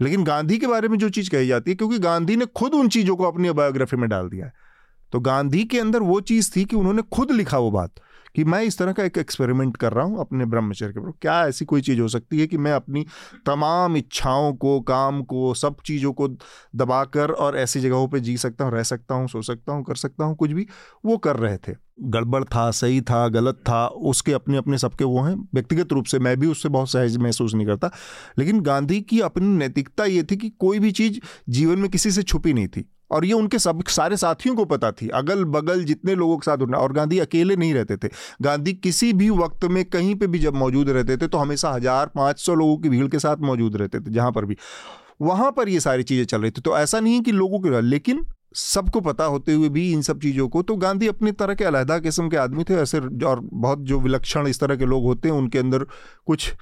लेकिन 0.00 0.24
गांधी 0.24 0.58
के 0.58 0.66
बारे 0.66 0.88
में 0.88 0.98
जो 0.98 1.08
चीज़ 1.08 1.30
कही 1.30 1.46
जाती 1.46 1.70
है 1.70 1.74
क्योंकि 1.74 1.98
गांधी 1.98 2.36
ने 2.36 2.46
खुद 2.46 2.74
उन 2.74 2.88
चीज़ों 2.88 3.16
को 3.16 3.24
अपनी 3.24 3.50
बायोग्राफी 3.50 3.96
में 3.96 4.08
डाल 4.10 4.28
दिया 4.28 4.46
है। 4.46 4.52
तो 5.12 5.20
गांधी 5.20 5.64
के 5.64 5.80
अंदर 5.80 5.98
वो 5.98 6.20
चीज़ 6.20 6.50
थी 6.56 6.64
कि 6.64 6.76
उन्होंने 6.76 7.02
खुद 7.02 7.30
लिखा 7.30 7.58
वो 7.58 7.70
बात। 7.70 7.90
कि 8.38 8.44
मैं 8.44 8.62
इस 8.62 8.78
तरह 8.78 8.92
का 8.92 9.04
एक 9.04 9.18
एक्सपेरिमेंट 9.18 9.76
कर 9.76 9.92
रहा 9.92 10.04
हूँ 10.04 10.20
अपने 10.20 10.44
ब्रह्मचर्य 10.46 10.92
के 10.92 11.00
ऊपर 11.00 11.10
क्या 11.22 11.46
ऐसी 11.46 11.64
कोई 11.64 11.80
चीज़ 11.80 12.00
हो 12.00 12.08
सकती 12.08 12.40
है 12.40 12.46
कि 12.46 12.56
मैं 12.56 12.72
अपनी 12.72 13.06
तमाम 13.46 13.96
इच्छाओं 13.96 14.54
को, 14.54 14.80
काम 14.80 15.22
को, 15.22 15.54
सब 15.54 15.76
चीज़ों 15.86 16.12
को 16.12 16.28
दबाकर 16.76 17.30
और 17.30 17.58
ऐसी 17.58 17.80
जगहों 17.80 18.08
पे 18.08 18.20
जी 18.20 18.36
सकता 18.36 18.64
हूँ, 18.64 18.72
रह 18.72 18.82
सकता 18.82 19.14
हूँ, 19.14 19.28
सो 19.28 19.42
सकता 19.42 19.72
हूँ, 19.72 19.84
कर 19.84 19.94
सकता 19.94 20.24
हूँ, 20.24 20.36
कुछ 20.36 20.50
भी 20.50 20.66
वो 21.06 21.18
कर 21.18 21.36
रहे 21.36 21.56
थे। 21.56 21.72
गड़बड़ 22.02 22.44
था, 22.44 22.70
सही 22.70 23.00
था, 23.00 23.28
गलत 23.28 23.54
था, 23.54 23.86
उसके 23.86 24.32
अपने 24.32 24.56
अपने 24.56 24.78
सबके 24.78 25.04
वो 25.04 25.20
हैं। 25.20 25.48
व्यक्तिगत 25.54 25.92
रूप 25.92 26.04
से 26.04 26.18
मैं 26.18 26.40
भी 26.40 26.46
उससे 26.46 26.68
बहुत 26.68 26.90
सहज 26.90 27.16
महसूस 27.16 27.54
नहीं 27.54 27.66
करता। 27.66 27.90
लेकिन 28.38 28.60
गांधी 28.60 29.00
की 29.00 29.20
अपनी 29.20 29.46
नैतिकता 29.46 30.04
ये 30.04 30.22
थी 30.22 30.36
कि 30.36 30.50
कोई 30.50 30.78
भी 30.78 30.92
चीज़ 30.92 31.20
जीवन 31.48 31.78
में 31.78 31.90
किसी 31.90 32.10
से 32.10 32.22
छुपी 32.22 32.52
नहीं 32.52 32.68
थी। 32.68 32.90
और 33.10 33.24
ये 33.24 33.32
उनके 33.32 33.58
सब, 33.58 33.82
सारे 33.88 34.16
साथियों 34.16 34.54
को 34.56 34.64
पता 34.66 34.90
थी। 34.92 35.08
अगल 35.14 35.44
बगल 35.46 35.84
जितने 35.84 36.14
लोगों 36.14 36.36
के 36.38 36.44
साथ 36.44 36.58
उठना, 36.58 36.78
और 36.78 36.92
गांधी 36.92 37.18
अकेले 37.18 37.56
नहीं 37.56 37.74
रहते 37.74 37.96
थे। 37.96 38.08
गांधी 38.42 38.72
किसी 38.74 39.12
भी 39.14 39.30
वक्त 39.32 39.64
में 39.66 39.84
कहीं 39.86 40.14
पे 40.14 40.26
भी 40.26 40.38
जब 40.38 40.54
मौजूद 40.56 40.88
रहते 40.90 41.16
थे 41.16 41.28
तो 41.28 41.38
हमेशा 41.38 41.70
हज़ार 41.70 42.10
पाँच 42.14 42.40
सौ 42.40 42.54
लोगों 42.54 42.76
की 42.78 42.88
भीड़ 42.88 43.06
के 43.08 43.18
साथ 43.18 43.36
मौजूद 43.42 43.76
रहते 43.76 44.00
थे, 44.00 44.10
जहाँ 44.10 44.32
पर 44.32 44.44
भी। 44.44 44.56
वहाँ 45.22 45.50
पर 45.52 45.68
ये 45.68 45.80
सारी 45.80 46.02
चीज़ें 46.04 46.24
चल 46.26 46.42
रही 46.42 46.50
थी। 46.50 46.60
तो 46.60 46.76
ऐसा 46.78 47.00
नहीं 47.00 47.20
कि 47.22 47.32
लोगों 47.32 47.60
के, 47.60 47.80
लेकिन 47.82 48.24
सबको 48.56 49.00
पता 49.02 49.24
होते 49.26 49.52
हुए 49.52 49.68
भी 49.68 49.90
इन 49.92 50.02
सब 50.02 50.20
चीज़ों 50.20 50.48
को 50.48 50.62
तो 50.62 50.76
गांधी 50.78 51.08
अपनी 51.08 51.32
तरह 51.32 51.54
के 51.54 51.64
अलहदा 51.64 51.98
किस्म 51.98 52.28
के 52.28 52.36
आदमी 52.38 52.64
थे, 52.64 52.74
ऐसे 52.76 52.98
और 53.24 53.40
बहुत 53.44 53.78
जो 53.80 53.98
विलक्षण 54.00 54.46
इस 54.48 54.60
तरह 54.60 54.76
के 54.76 54.86
लोग 54.86 55.04
होते 55.04 55.28
हैं, 55.28 55.36
उनके 55.36 55.58
अंदर 55.58 55.84
कुछ 56.26 56.52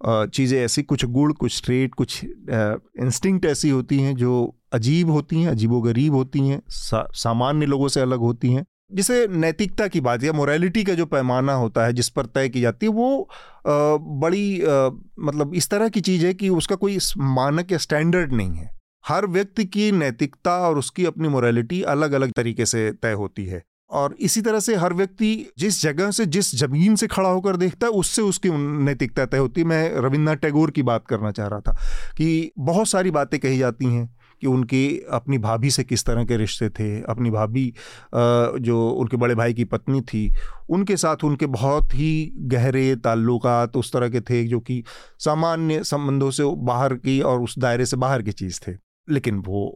चीज़ें 0.00 0.58
ऐसी, 0.60 0.82
कुछ 0.84 1.04
गुड़ 1.06 1.32
कुछ 1.34 1.54
स्ट्रेट 1.54 1.94
कुछ 1.94 2.24
इंस्टिंक्ट 2.24 3.44
ऐसी 3.46 3.70
होती 3.70 3.98
हैं, 3.98 4.14
जो 4.16 4.54
अजीब 4.76 5.10
होती 5.10 5.42
हैं 5.42 5.50
अजीबो 5.50 5.80
गरीब 5.80 6.14
होती 6.14 6.48
हैं 6.48 6.62
सा, 6.68 7.06
सामान्य 7.14 7.66
लोगों 7.66 7.88
से 7.88 8.00
अलग 8.00 8.18
होती 8.18 8.52
हैं। 8.52 8.64
जिसे 8.92 9.26
नैतिकता 9.28 9.86
की 9.88 10.00
बात 10.00 10.24
या 10.24 10.32
मोरालिटी 10.32 10.84
का 10.84 10.94
जो 10.94 11.06
पैमाना 11.06 11.52
होता 11.52 11.84
है 11.84 11.92
जिस 11.92 12.08
पर 12.08 12.26
तय 12.26 12.48
की 12.48 12.60
जाती 12.60 12.86
है 12.86 12.92
वो 12.92 13.28
आ, 13.66 13.96
बड़ी 14.22 14.62
आ, 14.62 14.90
मतलब 15.20 15.54
इस 15.54 15.68
तरह 15.68 15.88
की 15.88 16.00
चीज़ 16.00 16.26
है 16.26 16.34
कि 16.34 16.48
उसका 16.48 16.76
कोई 16.76 16.98
मानक 17.18 17.72
या 17.72 17.78
स्टैंडर्ड 17.78 18.32
नहीं 18.32 18.56
है। 18.56 18.70
हर 19.04 19.26
व्यक्ति 19.26 19.64
की 19.64 19.90
नैतिकता 19.92 20.56
और 20.58 20.78
उसकी 20.78 21.04
अपनी 21.04 21.28
मोरालिटी 21.28 21.82
अलग 21.82 22.12
अलग 22.12 22.32
तरीके 22.32 22.66
से 22.66 22.90
तय 23.02 23.12
होती 23.12 23.46
है। 23.46 23.62
और 23.90 24.14
इसी 24.20 24.40
तरह 24.40 24.60
से 24.60 24.74
हर 24.76 24.94
व्यक्ति 24.94 25.46
जिस 25.58 25.82
जगह 25.82 26.10
से 26.10 26.26
जिस 26.26 26.54
ज़मीन 26.54 26.94
से 26.96 27.06
खड़ा 27.06 27.28
होकर 27.28 27.56
देखता 27.56 27.86
है 27.86 27.92
उससे 27.92 28.22
उसकी 28.22 28.50
नैतिकता 28.84 29.26
तय 29.26 29.38
होती 29.38 29.60
है। 29.60 29.66
मैं 29.66 29.94
रविन्द्रनाथ 29.94 30.36
टैगोर 30.36 30.70
की 30.70 30.82
बात 30.82 31.04
करना 31.06 31.30
चाह 31.30 31.46
रहा 31.46 31.60
था 31.60 31.76
कि 32.16 32.52
बहुत 32.58 32.88
सारी 32.88 33.10
बातें 33.10 33.38
कही 33.40 33.58
जाती 33.58 33.86
हैं। 33.86 34.04
कि 34.40 34.46
उनके 34.46 34.86
अपनी 35.10 35.38
भाभी 35.38 35.70
से 35.70 35.84
किस 35.84 36.04
तरह 36.04 36.24
के 36.24 36.36
रिश्ते 36.36 36.68
थे, 36.70 37.00
अपनी 37.02 37.30
भाभी 37.30 37.72
जो 38.14 38.88
उनके 38.90 39.16
बड़े 39.16 39.34
भाई 39.34 39.54
की 39.54 39.64
पत्नी 39.64 40.00
थी, 40.02 40.32
उनके 40.68 40.96
साथ 40.96 41.24
उनके 41.24 41.46
बहुत 41.48 41.94
ही 41.94 42.32
गहरे 42.36 42.94
ताल्लुक 42.96 43.46
उस 43.76 43.92
तरह 43.92 44.08
के 44.08 44.20
थे 44.20 44.42
जो 44.44 44.60
कि 44.60 44.82
सामान्य 45.18 45.82
संबंधों 45.84 46.30
से 46.30 46.44
बाहर 46.64 46.94
की 46.94 47.20
और 47.20 47.42
उस 47.42 47.58
दायरे 47.58 47.86
से 47.86 47.96
बाहर 47.96 48.22
की 48.22 48.32
चीज़ 48.32 48.60
थे। 48.60 48.85
लेकिन 49.08 49.38
वो 49.38 49.66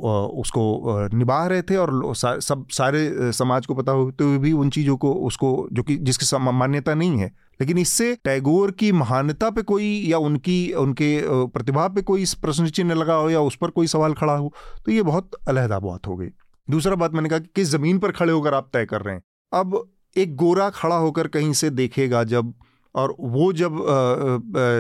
उसको 0.41 1.09
निभा 1.15 1.47
रहे 1.47 1.63
थे 1.63 1.77
और 1.77 2.15
सब 2.15 2.67
सारे 2.71 3.33
समाज 3.33 3.67
को 3.67 3.75
पता 3.75 3.93
होते 3.93 4.25
हुए 4.25 4.39
भी 4.39 4.53
उन 4.53 4.71
चीज़ों 4.71 4.97
को, 4.97 5.13
उसको, 5.13 5.69
जो 5.73 5.83
कि 5.83 5.97
जिसकी 5.99 6.37
मान्यता 6.39 6.95
नहीं 6.95 7.19
है। 7.19 7.31
लेकिन 7.61 7.79
इससे 7.79 8.15
टैगोर 8.25 8.71
की 8.71 8.91
महानता 8.93 9.51
पे 9.51 9.63
कोई 9.63 9.87
या 10.07 10.19
उनकी, 10.19 10.73
उनके 10.73 11.21
प्रतिभा 11.49 11.87
पे 11.89 12.03
कोई 12.03 12.25
प्रश्न 12.43 12.67
चिन्ह 12.69 12.95
लगा 12.95 13.15
हो 13.15 13.31
या 13.31 13.41
उस 13.41 13.57
पर 13.57 13.71
कोई 13.71 13.87
सवाल 13.87 14.15
खड़ा 14.15 14.33
हो 14.33 14.53
तो 14.87 14.93
ये 14.93 15.03
बहुत 15.03 15.31
अलहदा 15.49 15.79
बात 15.79 16.07
हो 16.07 16.17
गई। 16.17 16.29
दूसरा 16.69 16.95
बात 16.95 17.15
मैंने 17.15 17.29
कहा 17.29 17.39
कि 17.39 17.51
किस 17.55 17.69
ज़मीन 17.69 17.99
पर 17.99 18.13
खड़े 18.13 18.33
होकर 18.33 18.55
आप 18.55 18.71
तय 18.73 18.85
कर 18.85 19.03
रहे 19.03 19.15
हैं? 19.15 19.23
अब 19.53 19.91
एक 20.17 20.35
गोरा 20.37 20.69
खड़ा 20.71 20.97
होकर 20.97 21.29
कहीं 21.29 21.53
से 21.53 21.71
देखेगा 21.71 22.25
जब, 22.25 22.53
और 22.95 23.15
वो 23.21 23.53
जब 23.53 23.77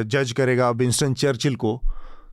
जज 0.07 0.33
करेगा 0.33 0.71
विंस्टन 0.71 1.15
चर्चिल 1.15 1.55
को 1.57 1.81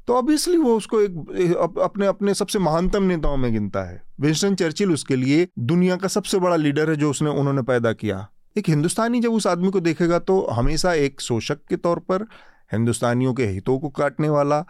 तो 0.07 0.13
ऑब्वियसली 0.13 0.57
वो 0.57 0.75
उसको 0.75 1.01
एक 1.01 1.77
अपने 1.83 2.05
अपने 2.05 2.33
सबसे 2.33 2.59
महानतम 2.59 3.03
नेताओं 3.03 3.37
में 3.37 3.51
गिनता 3.53 3.83
है। 3.83 4.01
विंस्टन 4.21 4.55
चर्चिल 4.55 4.91
उसके 4.91 5.15
लिए 5.15 5.47
दुनिया 5.59 5.95
का 5.95 6.07
सबसे 6.07 6.39
बड़ा 6.39 6.55
लीडर 6.55 6.89
है 6.89 6.95
जो 6.95 7.09
उसने 7.09 7.29
उन्होंने 7.29 7.61
पैदा 7.61 7.93
किया। 7.93 8.27
एक 8.57 8.69
हिंदुस्तानी 8.69 9.19
जब 9.21 9.33
उस 9.33 9.47
आदमी 9.47 9.71
को 9.71 9.79
देखेगा 9.79 10.19
तो 10.19 10.39
हमेशा 10.51 10.93
एक 10.93 11.21
शोषक 11.21 11.65
के 11.69 11.75
तौर 11.77 11.99
पर 11.99 12.23
हिंदुस्तानियों 12.71 13.33
के 13.33 13.45
हितों 13.45 13.77
को 13.79 13.89
काटने 13.89 14.29
वाला 14.29 14.65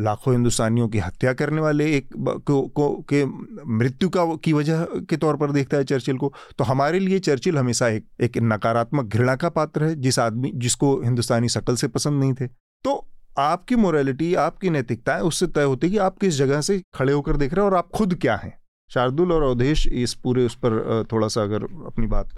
लाखों 0.00 0.32
हिंदुस्तानियों 0.34 0.88
की 0.88 0.98
हत्या 0.98 1.32
करने 1.32 1.60
वाले 1.60 1.86
एक 1.96 2.08
को, 2.16 2.62
को 2.62 3.04
के 3.12 3.24
मृत्यु 3.68 4.08
का 4.08 4.24
की 4.36 4.52
वजह 4.52 4.84
के 5.10 5.16
तौर 5.16 5.36
पर 5.36 5.52
देखता 5.52 5.76
है 5.76 5.84
चर्चिल 5.84 6.16
को 6.16 6.32
तो 6.58 6.64
हमारे 6.64 6.98
लिए 6.98 7.18
चर्चिल 7.20 7.58
हमेशा 7.58 7.88
एक 7.88 8.06
एक 8.20 8.38
नकारात्मक 8.38 9.04
घृणा 9.06 9.36
का 9.36 9.48
पात्र 9.48 9.84
है 9.84 9.94
जिस 9.96 10.18
आदमी 10.18 10.52
जिसको 10.54 10.94
हिंदुस्तानी 11.02 11.48
शकल 11.48 11.76
से 11.76 11.88
पसंद 11.88 12.20
नहीं 12.20 12.34
थे। 12.34 12.46
तो 12.46 13.06
आपकी 13.40 13.76
मोरालिटी 13.76 14.34
आपकी 14.34 14.70
नैतिकता 14.70 15.14
है, 15.14 15.22
उससे 15.22 15.46
तय 15.46 15.62
होती 15.62 15.86
है 15.86 15.90
कि 15.90 15.98
आप 15.98 16.18
किस 16.18 16.34
जगह 16.34 16.60
से 16.60 16.80
खड़े 16.94 17.12
होकर 17.12 17.36
देख 17.36 17.54
रहे 17.54 17.64
हैं 17.64 17.70
और 17.70 17.76
आप 17.76 17.90
खुद 17.90 18.14
क्या 18.14 18.36
हैं। 18.36 18.52
शार्दुल 18.90 19.32
और 19.32 19.42
अवधेश, 19.42 19.86
इस 19.86 20.14
पूरे, 20.14 20.44
उस 20.46 20.54
पर 20.54 21.04
थोड़ा 21.12 21.28
सा 21.28 21.42
अगर 21.42 21.62
अपनी 21.62 22.06
बात 22.06 22.28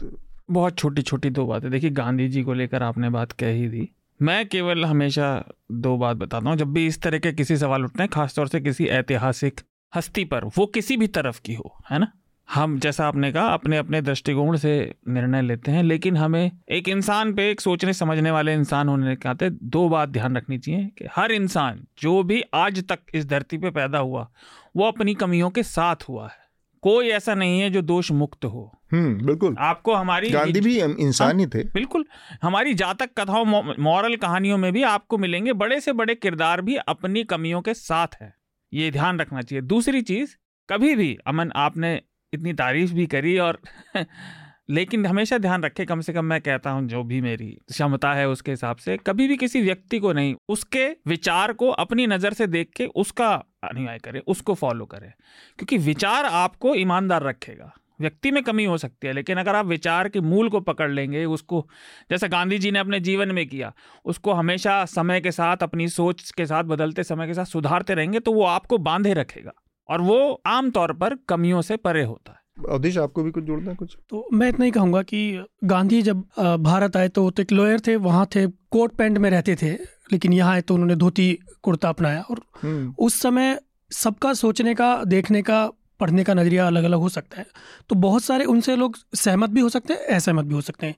बहुत 0.50 0.78
छोटी 0.78 1.02
छोटी 1.02 1.30
दो 1.30 1.46
बातें। 1.46 1.70
देखिए, 1.70 1.90
गांधी 1.90 2.28
जी 2.28 2.42
को 2.42 2.54
लेकर 2.54 2.82
आपने 2.82 3.10
बात 3.10 3.32
कह 3.32 3.48
ही 3.48 3.68
दी 3.68 3.88
मैं 4.20 4.48
केवल 4.48 4.84
हमेशा 4.84 5.44
दो 5.72 5.96
बात 5.96 6.16
बताता 6.16 6.48
हूँ। 6.48 6.56
जब 6.56 6.72
भी 6.72 6.86
इस 6.86 7.00
तरह 7.02 7.18
के 7.18 7.32
किसी 7.32 7.56
सवाल 7.56 7.84
उठते 7.84 8.02
हैं, 8.02 8.10
खासतौर 8.12 8.48
से 8.48 8.60
किसी 8.60 8.86
ऐतिहासिक 8.86 9.60
हस्ती 9.92 10.24
पर, 10.24 10.44
वो 10.44 10.66
किसी 10.66 10.96
भी 10.96 11.06
तरफ़ 11.06 11.40
की 11.44 11.54
हो, 11.54 11.76
है 11.90 11.98
ना? 11.98 12.12
हम 12.54 12.78
जैसा 12.78 13.06
आपने 13.06 13.32
कहा 13.32 13.46
अपने 13.46 13.76
अपने 13.76 14.02
दृष्टिकोण 14.02 14.56
से 14.56 14.94
निर्णय 15.08 15.42
लेते 15.42 15.70
हैं 15.70 15.82
लेकिन 15.82 16.16
हमें 16.16 16.50
एक 16.68 16.88
इंसान 16.88 17.34
पे 17.34 17.50
एक 17.50 17.60
सोचने 17.60 17.92
समझने 17.92 18.30
वाले 18.30 18.54
इंसान 18.54 18.88
होने 18.88 19.16
के 19.16 19.28
नाते 19.28 19.50
दो 19.50 19.88
बात 19.88 20.08
ध्यान 20.08 20.36
रखनी 20.36 20.58
चाहिए 20.58 20.86
कि 20.98 21.04
हर 21.16 21.32
इंसान 21.32 21.86
जो 21.98 22.22
भी 22.22 22.42
आज 22.54 22.88
तक 22.88 22.98
इस 23.14 23.26
धरती 23.26 23.58
पे 23.58 23.70
पैदा 23.70 23.98
हुआ 23.98 24.30
वो 24.76 24.84
अपनी 24.84 25.14
कमियों 25.14 25.50
के 25.50 25.62
साथ 25.62 25.96
हुआ 26.08 26.28
है। 26.28 26.42
कोई 26.82 27.08
ऐसा 27.08 27.34
नहीं 27.34 27.60
है 27.60 27.70
जो 27.70 27.82
दोष 27.82 28.12
मुक्त 28.12 28.44
हो। 28.44 28.78
हम्म 28.92 29.26
बिल्कुल। 29.26 29.56
आपको 29.58 29.94
हमारी 29.94 30.30
गांधी 30.30 30.60
भी 30.60 30.80
इंसान 30.80 31.38
ही 31.38 31.44
हाँ, 31.44 31.50
थे 31.54 31.64
बिल्कुल। 31.64 32.04
हमारी 32.42 32.74
जातक 32.74 33.10
कथाओं 33.18 33.74
मॉरल 33.82 34.16
कहानियों 34.16 34.58
में 34.58 34.72
भी 34.72 34.82
आपको 34.82 35.18
मिलेंगे 35.18 35.52
बड़े 35.52 35.80
से 35.80 35.92
बड़े 35.92 36.14
किरदार 36.14 36.60
भी 36.60 36.76
अपनी 36.76 37.24
कमियों 37.24 37.60
के 37.60 37.74
साथ 37.74 38.08
है। 38.22 38.34
ये 38.74 38.90
ध्यान 38.90 39.18
रखना 39.18 39.42
चाहिए। 39.42 39.62
दूसरी 39.62 40.02
चीज़ 40.02 40.36
कभी 40.68 40.94
भी 40.94 41.18
अमन 41.26 41.52
आपने 41.56 42.02
इतनी 42.34 42.52
तारीफ़ 42.52 42.92
भी 42.92 43.06
करी 43.06 43.38
और 43.38 43.60
लेकिन 44.70 45.06
हमेशा 45.06 45.38
ध्यान 45.38 45.62
रखे, 45.62 45.84
कम 45.84 46.00
से 46.00 46.12
कम 46.12 46.24
मैं 46.24 46.40
कहता 46.40 46.70
हूँ, 46.70 46.88
जो 46.88 47.02
भी 47.02 47.20
मेरी 47.20 47.58
क्षमता 47.68 48.12
है 48.12 48.28
उसके 48.28 48.50
हिसाब 48.50 48.76
से, 48.76 48.96
कभी 48.96 49.28
भी 49.28 49.36
किसी 49.36 49.62
व्यक्ति 49.62 49.98
को 49.98 50.12
नहीं, 50.12 50.34
उसके 50.48 50.96
विचार 51.06 51.52
को 51.52 51.68
अपनी 51.68 52.06
नज़र 52.06 52.32
से 52.32 52.46
देख 52.46 52.70
के 52.76 52.86
उसका 52.86 53.34
अनुयाय 53.64 53.98
करें, 53.98 54.20
उसको 54.26 54.54
फॉलो 54.54 54.86
करें, 54.86 55.12
क्योंकि 55.58 55.78
विचार 55.78 56.24
आपको 56.24 56.74
ईमानदार 56.74 57.22
रखेगा। 57.22 57.74
व्यक्ति 58.00 58.30
में 58.30 58.42
कमी 58.42 58.64
हो 58.64 58.78
सकती 58.78 59.06
है, 59.06 59.12
लेकिन 59.12 59.38
अगर 59.38 59.54
आप 59.54 59.66
विचार 59.66 60.08
के 60.08 60.20
मूल 60.20 60.48
को 60.48 60.60
पकड़ 60.60 60.90
लेंगे, 60.90 61.24
उसको, 61.24 61.68
जैसे 62.10 62.28
गांधी 62.28 62.58
जी 62.58 62.70
ने 62.70 62.78
अपने 62.78 63.00
जीवन 63.00 63.30
में 63.30 63.48
किया, 63.48 63.72
उसको 64.04 64.32
हमेशा 64.32 64.84
समय 64.84 65.20
के 65.20 65.30
साथ, 65.30 65.56
अपनी 65.56 65.88
सोच 65.88 66.30
के 66.30 66.46
साथ, 66.46 66.64
बदलते 66.64 67.04
समय 67.04 67.26
के 67.26 67.34
साथ 67.34 67.44
सुधारते 67.44 67.94
रहेंगे 67.94 68.20
तो 68.20 68.32
वो 68.32 68.44
आपको 68.44 68.78
बांधे 68.78 69.14
रखेगा। 69.14 69.52
और 69.88 70.00
वो 70.00 70.18
आमतौर 70.46 70.92
पर 70.92 71.16
कमियों 71.28 71.62
से 71.62 71.76
परे 71.76 72.02
होता 72.04 72.32
है। 72.32 72.40
अवधेश 72.70 72.96
आपको 72.98 73.22
भी 73.22 73.30
कुछ 73.30 73.44
जोड़ना 73.44 73.70
है 73.70 73.76
कुछ? 73.76 73.96
तो 74.10 74.28
मैं 74.32 74.48
इतना 74.48 74.64
ही 74.64 74.70
कहूँगा 74.70 75.02
कि 75.02 75.44
गांधी 75.64 76.00
जब 76.02 76.22
भारत 76.60 76.96
आए 76.96 77.08
तो 77.08 77.30
एक 77.40 77.52
लॉयर 77.52 77.80
थे 77.80 77.96
वहाँ 77.98 78.26
थे 78.34 78.46
कोट 78.46 78.94
पैंट 78.94 79.18
में 79.18 79.28
रहते 79.30 79.56
थे 79.62 79.72
लेकिन 80.12 80.32
यहाँ 80.32 80.52
आए 80.52 80.60
तो 80.60 80.74
उन्होंने 80.74 80.96
धोती 80.96 81.32
कुर्ता 81.62 81.88
अपनाया 81.88 82.20
और 82.20 82.40
हम्म। 82.62 82.94
उस 82.98 83.14
समय 83.14 83.58
सबका 83.90 84.32
सोचने 84.34 84.74
का 84.74 84.94
देखने 85.04 85.42
का 85.42 85.66
पढ़ने 86.00 86.24
का 86.24 86.34
नज़रिया 86.34 86.66
अलग 86.66 86.84
अलग 86.84 86.98
हो 86.98 87.08
सकता 87.08 87.38
है। 87.38 87.46
तो 87.88 87.94
बहुत 87.94 88.24
सारे 88.24 88.44
उनसे 88.44 88.76
लोग 88.76 88.96
सहमत 89.14 89.50
भी 89.50 89.60
हो 89.60 89.68
सकते 89.68 89.94
हैं 89.94 90.06
असहमत 90.06 90.44
भी 90.44 90.54
हो 90.54 90.60
सकते 90.60 90.86
हैं। 90.86 90.94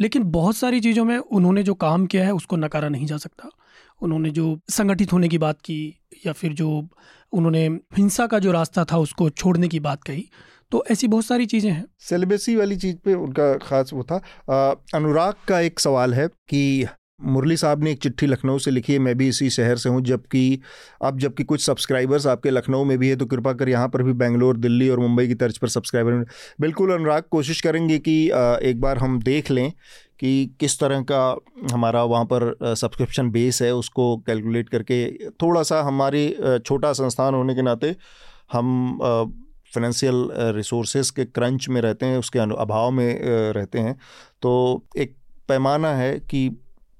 लेकिन 0.00 0.22
बहुत 0.30 0.56
सारी 0.56 0.80
चीज़ों 0.80 1.04
में 1.04 1.16
उन्होंने 1.18 1.62
जो 1.62 1.74
काम 1.74 2.06
किया 2.06 2.24
है 2.24 2.32
उसको 2.34 2.56
नकारा 2.56 2.88
नहीं 2.88 3.06
जा 3.06 3.16
सकता। 3.16 3.50
उन्होंने 4.02 4.30
जो 4.30 4.58
संगठित 4.70 5.12
होने 5.12 5.28
की 5.28 5.38
बात 5.38 5.60
की 5.60 5.78
या 6.26 6.32
फिर 6.32 6.52
जो 6.52 6.88
उन्होंने 7.34 7.66
हिंसा 7.96 8.26
का 8.26 8.38
जो 8.38 8.52
रास्ता 8.52 8.84
था 8.84 8.98
उसको 8.98 9.30
छोड़ने 9.32 9.68
की 9.68 9.80
बात 9.80 10.02
कही। 10.04 10.28
तो 10.72 10.84
ऐसी 10.90 11.08
बहुत 11.08 11.24
सारी 11.24 11.46
चीज़ें 11.46 11.70
हैं। 11.70 11.84
सेलिब्रेसी 12.00 12.56
वाली 12.56 12.76
चीज़ 12.76 12.96
पे 12.96 13.14
उनका 13.14 13.52
खास 13.60 13.90
वो 13.94 14.02
था। 14.02 14.20
अनुराग 14.94 15.34
का 15.48 15.60
एक 15.60 15.80
सवाल 15.80 16.14
है 16.14 16.28
कि 16.48 16.86
मुरली 17.24 17.56
साहब 17.56 17.82
ने 17.84 17.90
एक 17.92 18.00
चिट्ठी 18.02 18.26
लखनऊ 18.26 18.58
से 18.58 18.70
लिखी 18.70 18.92
है, 18.92 18.98
मैं 18.98 19.16
भी 19.18 19.28
इसी 19.28 19.48
शहर 19.50 19.76
से 19.76 19.88
हूँ, 19.88 20.00
जबकि 20.02 20.60
अब 21.02 21.18
जबकि 21.18 21.44
कुछ 21.44 21.64
सब्सक्राइबर्स 21.64 22.26
आपके 22.26 22.50
लखनऊ 22.50 22.84
में 22.84 22.96
भी 22.98 23.08
है 23.08 23.16
तो 23.16 23.26
कृपा 23.26 23.52
कर 23.52 23.68
यहाँ 23.68 23.88
पर 23.88 24.02
भी 24.02 24.12
बेंगलोर, 24.14 24.56
दिल्ली 24.56 24.88
और 24.88 25.00
मुंबई 25.00 25.26
की 25.28 25.34
तर्ज 25.34 25.58
पर 25.58 25.68
सब्सक्राइबर 25.68 26.24
बिल्कुल 26.60 26.92
अनुराग, 26.94 27.22
कोशिश 27.30 27.60
करेंगे 27.60 27.98
कि 27.98 28.24
एक 28.62 28.80
बार 28.80 28.98
हम 28.98 29.20
देख 29.22 29.50
लें 29.50 29.72
कि 30.20 30.56
किस 30.60 30.78
तरह 30.80 31.02
का 31.10 31.22
हमारा 31.72 32.02
वहाँ 32.04 32.24
पर 32.24 32.54
सब्सक्रिप्शन 32.62 33.30
बेस 33.30 33.60
है, 33.62 33.74
उसको 33.74 34.16
कैलकुलेट 34.26 34.68
करके 34.68 35.28
थोड़ा 35.42 35.62
सा 35.62 35.80
हमारी 35.82 36.28
छोटा 36.58 36.92
संस्थान 36.94 37.34
होने 37.34 37.54
के 37.54 37.62
नाते 37.62 37.94
हम 38.52 38.98
फाइनेंशियल 39.72 40.28
रिसोर्सेज 40.56 41.10
के 41.10 41.24
क्रंच 41.26 41.68
में 41.68 41.80
रहते 41.80 42.06
हैं, 42.06 42.18
उसके 42.18 42.38
अभाव 42.38 42.90
में 42.90 43.20
रहते 43.52 43.78
हैं। 43.78 43.94
तो 44.42 44.82
एक 44.96 45.16
पैमाना 45.48 45.88
है 45.94 46.18
कि 46.20 46.48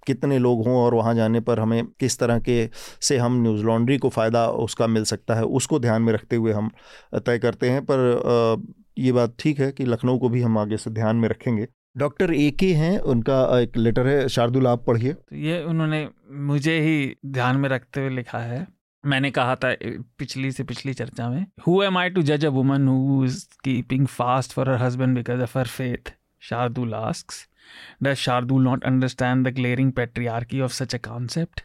कितने 0.06 0.38
लोग 0.38 0.64
हों 0.66 0.76
और 0.76 0.94
वहाँ 0.94 1.14
जाने 1.14 1.40
पर 1.40 1.60
हमें 1.60 1.84
किस 2.00 2.18
तरह 2.18 2.38
के 2.38 2.68
से 3.00 3.16
हम 3.18 3.40
न्यूज़ 3.42 3.62
लॉन्ड्री 3.64 3.96
को 3.98 4.08
फ़ायदा 4.08 4.46
उसका 4.48 4.86
मिल 4.86 5.04
सकता 5.04 5.34
है, 5.34 5.44
उसको 5.44 5.78
ध्यान 5.78 6.02
में 6.02 6.12
रखते 6.12 6.36
हुए 6.36 6.52
हम 6.52 6.70
तय 7.16 7.38
करते 7.38 7.70
हैं। 7.70 7.84
पर 7.84 8.62
ये 8.98 9.12
बात 9.12 9.34
ठीक 9.38 9.60
है 9.60 9.70
कि 9.72 9.84
लखनऊ 9.84 10.18
को 10.18 10.28
भी 10.28 10.42
हम 10.42 10.58
आगे 10.58 10.76
से 10.76 10.90
ध्यान 10.90 11.16
में 11.16 11.28
रखेंगे। 11.28 11.66
डॉक्टर 11.96 12.32
ए 12.34 12.50
के 12.50 12.72
हैं, 12.74 12.98
उनका 12.98 13.60
एक 13.60 13.76
लेटर 13.76 14.06
है, 14.06 14.28
शार्दुल 14.28 14.66
आप 14.66 14.84
पढ़िए। 14.86 15.14
ये 15.32 15.62
उन्होंने 15.64 16.08
मुझे 16.46 16.78
ही 16.80 17.14
ध्यान 17.26 17.56
में 17.56 17.68
रखते 17.68 18.00
हुए 18.00 18.10
लिखा 18.10 18.38
है। 18.38 18.66
मैंने 19.04 19.30
कहा 19.30 19.54
था 19.54 19.74
पिछली 20.18 20.50
से 20.52 20.64
पिछली 20.64 20.92
चर्चा 20.94 21.28
में 21.30 21.46
हु 21.66 21.82
एम 21.82 21.98
आई 21.98 22.10
टू 22.10 22.22
जज 22.22 22.44
a 22.44 22.48
woman 22.48 22.88
who 22.88 23.24
is 23.24 23.44
keeping 23.64 24.06
fast 24.06 24.52
for 24.52 24.70
her 24.70 24.82
husband 24.82 25.16
because 25.16 25.40
of 25.42 25.58
her 25.58 25.66
faith 25.66 26.12
Shardul 26.42 26.94
ask 26.94 27.32
does 28.02 28.14
Shardul 28.16 28.64
not 28.64 28.84
understand 28.84 29.46
the 29.48 29.52
glaring 29.54 29.92
patriarchy 29.92 30.60
of 30.60 30.72
such 30.72 30.94
a 30.94 30.98
concept 30.98 31.60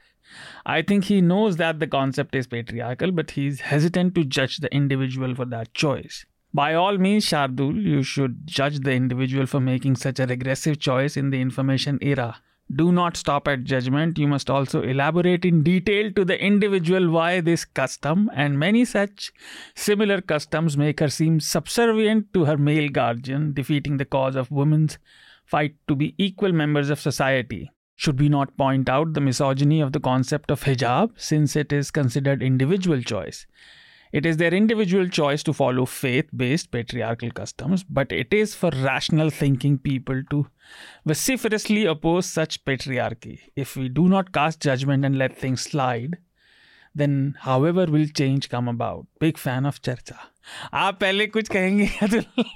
I 0.67 0.83
think 0.83 1.03
he 1.03 1.21
knows 1.21 1.57
that 1.57 1.75
the 1.75 1.89
concept 1.89 2.35
is 2.35 2.47
patriarchal 2.47 3.11
but 3.11 3.31
he 3.31 3.47
is 3.47 3.61
hesitant 3.65 4.13
to 4.15 4.23
जज 4.37 4.57
the 4.61 4.69
individual 4.73 5.33
for 5.35 5.47
that 5.47 5.67
choice 5.75 6.25
By 6.53 6.73
all 6.73 6.97
means, 6.97 7.25
Shardul, 7.25 7.81
you 7.81 8.01
should 8.01 8.47
judge 8.47 8.79
the 8.79 8.93
individual 8.93 9.45
for 9.45 9.59
making 9.59 9.97
such 9.97 10.19
a 10.19 10.25
regressive 10.25 10.79
choice 10.79 11.15
in 11.15 11.29
the 11.29 11.39
information 11.39 11.99
era. 12.01 12.41
Do 12.75 12.91
not 12.91 13.17
stop 13.17 13.47
at 13.47 13.63
judgment. 13.63 14.19
You 14.19 14.27
must 14.27 14.49
also 14.49 14.83
elaborate 14.83 15.43
in 15.43 15.63
detail 15.63 16.11
to 16.11 16.23
the 16.23 16.39
individual 16.43 17.09
why 17.09 17.41
this 17.41 17.65
custom 17.65 18.29
and 18.35 18.59
many 18.59 18.85
such 18.85 19.31
similar 19.75 20.21
customs 20.21 20.77
make 20.77 20.99
her 20.99 21.09
seem 21.09 21.39
subservient 21.39 22.31
to 22.33 22.45
her 22.45 22.57
male 22.57 22.89
guardian, 22.89 23.53
defeating 23.53 23.97
the 23.97 24.05
cause 24.05 24.35
of 24.35 24.51
women's 24.51 24.99
fight 25.45 25.75
to 25.87 25.95
be 25.95 26.13
equal 26.19 26.51
members 26.51 26.91
of 26.91 26.99
society. 26.99 27.71
Should 27.95 28.19
we 28.19 28.29
not 28.29 28.55
point 28.55 28.87
out 28.87 29.13
the 29.13 29.21
misogyny 29.21 29.81
of 29.81 29.91
the 29.91 29.99
concept 29.99 30.51
of 30.51 30.63
hijab 30.63 31.19
since 31.19 31.55
it 31.55 31.73
is 31.73 31.91
considered 31.91 32.43
individual 32.43 33.01
choice? 33.01 33.47
It 34.11 34.25
is 34.25 34.37
their 34.37 34.53
individual 34.53 35.07
choice 35.07 35.43
to 35.43 35.53
follow 35.53 35.85
faith 35.85 36.29
based 36.35 36.71
patriarchal 36.71 37.31
customs, 37.31 37.83
but 37.83 38.11
it 38.11 38.33
is 38.33 38.55
for 38.55 38.71
rational 38.71 39.29
thinking 39.29 39.77
people 39.77 40.23
to 40.31 40.47
vociferously 41.05 41.85
oppose 41.85 42.25
such 42.25 42.65
patriarchy. 42.65 43.39
If 43.55 43.75
we 43.75 43.87
do 43.87 44.09
not 44.09 44.31
cast 44.31 44.61
judgment 44.61 45.05
and 45.05 45.17
let 45.17 45.37
things 45.37 45.61
slide, 45.61 46.17
then 46.95 47.35
however 47.41 47.85
will 47.85 48.07
change 48.07 48.49
come 48.49 48.67
about. 48.67 49.05
Big 49.19 49.37
fan 49.37 49.65
of 49.65 49.81
Charcha. 49.81 50.17
आप 50.73 50.99
पहले 51.01 51.27
कुछ 51.27 51.49
कहेंगे? 51.49 51.89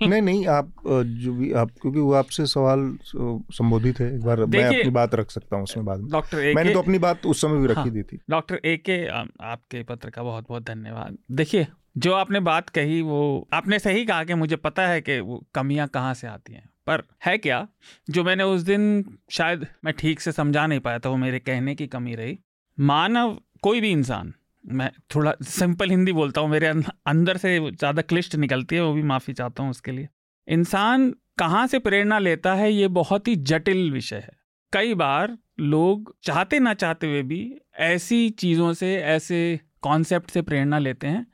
नहीं 0.07 0.21
नहीं 0.21 0.45
आप 0.47 0.71
जो 0.85 1.33
भी 1.33 1.51
आप 1.53 1.71
क्योंकि 1.81 1.99
वो 1.99 2.13
आपसे 2.13 2.45
सवाल 2.47 2.97
संबोधित 3.05 3.99
है। 3.99 4.13
एक 4.15 4.21
बार 4.21 4.45
मैं 4.47 4.65
अपनी 4.65 4.89
बात 4.91 5.15
रख 5.15 5.31
सकता 5.31 5.55
हूँ 5.55 5.63
उसमें 5.63 5.85
बाद 5.85 5.99
में। 5.99 6.09
डॉक्टर 6.11 6.53
मैंने 6.55 6.73
तो 6.73 6.79
अपनी 6.79 6.99
बात 6.99 7.25
उस 7.25 7.41
समय 7.41 7.59
भी 7.59 7.67
रखी 7.67 7.79
हाँ, 7.79 7.89
दी 7.89 8.03
थी। 8.03 8.19
डॉक्टर 8.29 8.59
ए 8.65 8.75
के 8.85 9.05
आपके 9.07 9.83
पत्र 9.83 10.09
का 10.09 10.23
बहुत 10.23 10.47
बहुत 10.49 10.63
धन्यवाद। 10.63 11.17
देखिए 11.31 11.67
जो 11.97 12.13
आपने 12.13 12.39
बात 12.41 12.69
कही 12.69 13.01
वो 13.01 13.47
आपने 13.53 13.79
सही 13.79 14.05
कहा 14.05 14.23
कि 14.23 14.33
मुझे 14.33 14.55
पता 14.57 14.87
है 14.87 15.01
कि 15.01 15.19
वो 15.19 15.43
कमियाँ 15.55 15.87
कहाँ 15.87 16.13
से 16.13 16.27
आती 16.27 16.53
हैं। 16.53 16.69
पर 16.87 17.03
है 17.25 17.37
क्या 17.37 17.67
जो 18.09 18.23
मैंने 18.23 18.43
उस 18.43 18.61
दिन 18.61 19.03
शायद 19.31 19.65
मैं 19.85 19.93
ठीक 19.93 20.19
से 20.19 20.31
समझा 20.31 20.65
नहीं 20.67 20.79
पाया 20.79 20.99
था 20.99 21.09
वो 21.09 21.17
मेरे 21.17 21.39
कहने 21.39 21.75
की 21.75 21.87
कमी 21.87 22.15
रही। 22.15 22.37
मानव 22.77 23.37
कोई 23.63 23.81
भी 23.81 23.91
इंसान 23.91 24.33
मैं 24.65 24.91
थोड़ा 25.15 25.33
सिंपल 25.41 25.89
हिंदी 25.89 26.11
बोलता 26.11 26.41
हूँ 26.41 26.49
मेरे 26.49 26.67
अं-, 26.67 26.83
अंदर 27.07 27.37
से 27.37 27.59
ज़्यादा 27.59 28.01
क्लिष्ट 28.01 28.35
निकलती 28.35 28.75
है 28.75 28.81
वो 28.81 28.93
भी 28.93 29.03
माफ़ी 29.03 29.33
चाहता 29.33 29.63
हूँ 29.63 29.69
उसके 29.69 29.91
लिए। 29.91 30.07
इंसान 30.47 31.15
कहाँ 31.37 31.67
से 31.67 31.79
प्रेरणा 31.79 32.19
लेता 32.19 32.53
है 32.53 32.71
ये 32.73 32.87
बहुत 32.87 33.27
ही 33.27 33.35
जटिल 33.35 33.91
विषय 33.91 34.15
है। 34.15 34.31
कई 34.73 34.93
बार 34.93 35.37
लोग 35.59 36.15
चाहते 36.23 36.59
ना 36.59 36.73
चाहते 36.73 37.07
हुए 37.07 37.21
भी 37.21 37.57
ऐसी 37.75 38.29
चीज़ों 38.29 38.73
से 38.73 38.95
ऐसे 38.95 39.59
कॉन्सेप्ट 39.81 40.31
से 40.31 40.41
प्रेरणा 40.41 40.79
लेते 40.79 41.07
हैं 41.07 41.25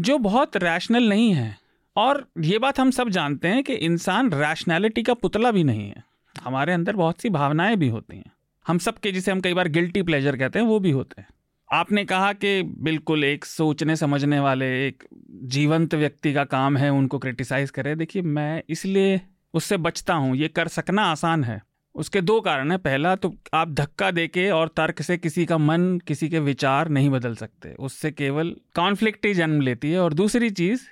जो 0.00 0.18
बहुत 0.18 0.56
रैशनल 0.56 1.08
नहीं 1.08 1.34
है। 1.34 1.56
और 1.96 2.26
ये 2.40 2.58
बात 2.58 2.80
हम 2.80 2.90
सब 2.90 3.08
जानते 3.08 3.48
हैं 3.48 3.62
कि 3.62 3.72
इंसान 3.72 4.32
रैशनैलिटी 4.32 5.02
का 5.02 5.14
पुतला 5.14 5.50
भी 5.50 5.64
नहीं 5.64 5.88
है। 5.88 6.04
हमारे 6.42 6.72
अंदर 6.72 6.96
बहुत 6.96 7.20
सी 7.20 7.30
भावनाएँ 7.30 7.76
भी 7.76 7.88
होती 7.88 8.16
हैं। 8.16 8.32
हम 8.66 8.78
सब 8.78 8.98
के 8.98 9.12
जिसे 9.12 9.32
हम 9.32 9.40
कई 9.40 9.54
बार 9.54 9.68
गिल्टी 9.68 10.02
प्लेजर 10.02 10.36
कहते 10.36 10.58
हैं 10.58 10.66
वो 10.66 10.78
भी 10.80 10.90
होते 10.90 11.20
हैं। 11.20 11.28
आपने 11.72 12.04
कहा 12.04 12.32
कि 12.32 12.62
बिल्कुल 12.62 13.24
एक 13.24 13.44
सोचने, 13.44 13.96
समझने 13.96 14.40
वाले, 14.40 14.66
एक 14.88 15.04
जीवंत 15.44 15.94
व्यक्ति 15.94 16.32
का 16.32 16.44
काम 16.44 16.76
है 16.76 16.90
उनको 16.90 17.18
क्रिटिसाइज 17.18 17.70
करें। 17.70 17.96
देखिए, 17.98 18.22
मैं 18.22 18.62
इसलिए 18.68 19.20
उससे 19.54 19.76
बचता 19.76 20.14
हूँ, 20.14 20.36
ये 20.36 20.48
कर 20.48 20.68
सकना 20.68 21.02
आसान 21.02 21.44
है। 21.44 21.62
उसके 21.94 22.20
दो 22.20 22.40
कारण 22.40 22.70
हैं। 22.70 22.78
पहला 22.78 23.14
तो 23.16 23.34
आप 23.54 23.72
धक्का 23.72 24.10
देके 24.10 24.48
और 24.50 24.68
तर्क 24.68 25.02
से 25.02 25.16
किसी 25.16 25.46
का 25.46 25.58
मन, 25.58 25.98
किसी 25.98 26.28
के 26.28 26.38
विचार 26.38 26.88
नहीं 26.88 27.10
बदल 27.10 27.34
सकते। 27.34 27.74
उससे 27.78 28.10
केवल 28.10 28.54
कॉन्फ्लिक्ट 28.76 29.26
ही 29.26 29.34
जन्म 29.34 29.60
लेती 29.60 29.90
है। 29.90 29.98
और 29.98 30.14
दूसरी 30.14 30.50
चीज़ 30.50 30.82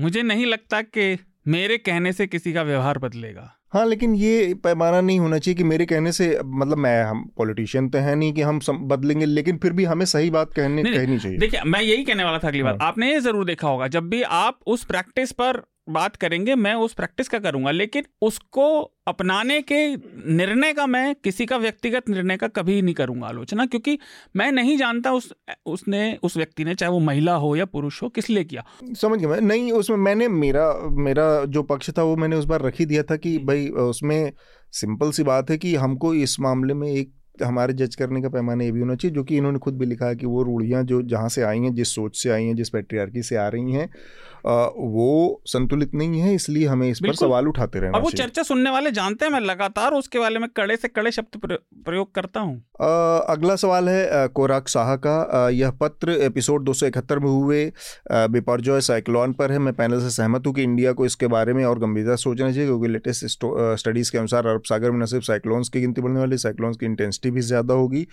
मुझे 0.00 0.22
नहीं 0.22 0.46
लगता 0.46 0.82
कि 0.82 1.18
मेरे 1.48 1.78
कहने 1.78 2.12
से 2.12 2.26
किसी 2.26 2.52
का 2.52 2.62
व्यवहार 2.62 2.98
बदलेगा। 2.98 3.52
हाँ 3.72 3.84
लेकिन 3.86 4.14
ये 4.14 4.54
पैमाना 4.54 5.00
नहीं 5.00 5.18
होना 5.20 5.38
चाहिए 5.38 5.56
कि 5.56 5.64
मेरे 5.64 5.84
कहने 5.86 6.12
से 6.12 6.26
मतलब 6.44 6.78
मैं 6.78 7.02
हम 7.04 7.24
पॉलिटिशियन 7.36 7.88
तो 7.88 7.98
है 7.98 8.14
नहीं 8.14 8.32
कि 8.32 8.42
हम 8.42 8.58
सम, 8.60 8.78
बदलेंगे 8.78 9.26
लेकिन 9.26 9.58
फिर 9.58 9.72
भी 9.72 9.84
हमें 9.84 10.04
सही 10.06 10.30
बात 10.30 10.52
कहने 10.54 10.82
कहनी 10.84 11.18
चाहिए 11.18 11.38
देखिए 11.38 11.60
मैं 11.66 11.80
यही 11.80 12.04
कहने 12.04 12.24
वाला 12.24 12.38
था 12.38 12.48
अगली 12.48 12.62
बार 12.62 12.76
हाँ। 12.80 12.88
आपने 12.88 13.12
ये 13.12 13.20
ज़रूर 13.20 13.44
देखा 13.44 13.68
होगा 13.68 13.88
जब 13.88 14.08
भी 14.08 14.22
आप 14.22 14.58
उस 14.66 14.84
प्रैक्टिस 14.84 15.32
पर 15.32 15.62
बात 15.92 16.16
करेंगे 16.16 16.54
मैं 16.54 16.74
उस 16.74 16.94
प्रैक्टिस 16.94 17.28
का 17.28 17.38
करूँगा 17.38 17.70
लेकिन 17.70 18.04
उसको 18.22 18.80
अपनाने 19.06 19.60
के 19.62 19.96
निर्णय 20.32 20.72
का 20.72 20.86
मैं 20.86 21.14
किसी 21.14 21.46
का 21.46 21.56
व्यक्तिगत 21.56 22.08
निर्णय 22.08 22.36
का 22.36 22.48
कभी 22.48 22.82
नहीं 22.82 22.94
करूँगा 22.94 23.26
आलोचना 23.26 23.66
क्योंकि 23.66 23.98
मैं 24.36 24.52
नहीं 24.52 24.76
जानता 24.76 25.12
उस 25.12 25.32
उसने 25.66 26.18
उस 26.22 26.36
व्यक्ति 26.36 26.64
ने 26.64 26.74
चाहे 26.74 26.92
वो 26.92 26.98
महिला 26.98 27.34
हो 27.34 27.56
या 27.56 27.64
पुरुष 27.64 28.02
हो 28.02 28.08
किस 28.08 28.30
लिए 28.30 28.44
किया। 28.44 28.64
समझ 28.94 29.18
गया 29.18 29.28
मैं। 29.28 29.40
नहीं 29.40 29.72
उसमें 29.72 29.96
मैंने 29.96 30.28
मेरा 30.28 30.72
मेरा 30.90 31.44
जो 31.44 31.62
पक्ष 31.62 31.90
था 31.90 32.02
वो 32.02 32.16
मैंने 32.16 32.36
उस 32.36 32.44
बार 32.44 32.62
रख 32.62 32.74
ही 32.78 32.86
दिया 32.86 33.02
था 33.02 33.16
कि 33.16 33.38
भाई 33.38 33.68
उसमें 33.68 34.32
सिंपल 34.72 35.10
सी 35.10 35.22
बात 35.22 35.50
है 35.50 35.58
कि 35.58 35.74
हमको 35.76 36.14
इस 36.14 36.40
मामले 36.40 36.74
में 36.74 36.88
एक 36.88 37.12
हमारे 37.42 37.72
जज 37.72 37.94
करने 37.94 38.22
का 38.22 38.28
पैमाना 38.28 38.64
ये 38.64 38.72
भी 38.72 38.80
होना 38.80 38.94
चाहिए 38.94 39.14
जो 39.14 39.24
कि 39.24 39.36
इन्होंने 39.36 39.58
खुद 39.58 39.78
भी 39.78 39.86
लिखा 39.86 40.06
है 40.06 40.16
कि 40.16 40.26
वो 40.26 40.42
रूढ़ियाँ 40.42 40.82
जो 40.82 41.02
जहाँ 41.02 41.28
से 41.28 41.42
आई 41.42 41.58
हैं 41.58 41.74
जिस 41.74 41.94
सोच 41.94 42.22
से 42.22 42.30
आई 42.30 42.44
हैं 42.44 42.54
जिस 42.56 42.70
पेट्रियार्की 42.70 43.22
से 43.22 43.36
आ 43.36 43.48
रही 43.48 43.72
हैं 43.72 43.88
वो 44.44 45.42
संतुलित 45.46 45.94
नहीं 45.94 46.20
है 46.20 46.34
इसलिए 46.34 46.66
हमें 46.66 46.88
इस 46.88 47.00
पर 47.00 47.14
सवाल 47.16 47.48
उठाते 47.48 47.80
रहना 47.80 47.98
और 47.98 48.02
वो 48.02 48.10
चर्चा 48.12 48.42
सुनने 48.42 48.70
वाले 48.70 48.90
जानते 48.92 49.24
हैं 49.24 49.32
मैं 49.32 49.40
लगातार 49.40 49.92
उसके 49.94 50.18
बारे 50.18 50.38
में 50.38 50.48
कड़े 50.56 50.76
से 50.76 50.88
कड़े 50.88 51.10
शब्द 51.12 51.40
प्रयोग 51.46 52.14
करता 52.14 52.40
हूँ। 52.40 52.56
अगला 53.28 53.56
सवाल 53.56 53.88
है 53.88 54.26
कोराक 54.28 54.68
शाह 54.68 54.94
का। 54.96 55.48
यह 55.50 55.70
पत्र 55.80 56.10
एपिसोड 56.22 56.64
दो 56.64 56.72
सौ 56.72 56.86
इकहत्तर 56.86 57.18
में 57.18 57.28
हुए। 57.28 57.64
बिपरजॉय 58.12 58.80
साइक्लोन 58.80 59.32
पर 59.32 59.52
है। 59.52 59.58
मैं 59.58 59.74
पैनल 59.74 60.00
से 60.00 60.10
सहमत 60.10 60.46
हूँ 60.46 60.54
कि 60.54 60.62
इंडिया 60.62 60.92
को 60.92 61.06
इसके 61.06 61.26
बारे 61.28 61.52
में 61.52 61.64
और 61.64 61.78
गंभीरता 61.78 62.16
सोचना 62.16 62.50
चाहिए 62.50 62.66
क्योंकि 62.66 62.88
लेटेस्ट 62.88 63.26
स्टडीज़ 63.78 64.12
के 64.12 64.18
अनुसार 64.18 64.46
अरब 64.46 64.62
सागर 64.66 64.90
में 64.90 65.00
न 65.00 65.06
सिर्फ़ 65.06 65.24
साइक्लोन्स 65.24 65.68
की 65.68 65.80
गिनती 65.80 66.00
बढ़ने 66.00 66.20
वाली 66.20 66.38
साइक्लोन्स 66.38 66.76
की 66.76 66.86
इंटेंसिटी 66.86 67.30
भी 67.30 67.40
ज़्यादा 67.42 67.74
होगी। 67.74 68.06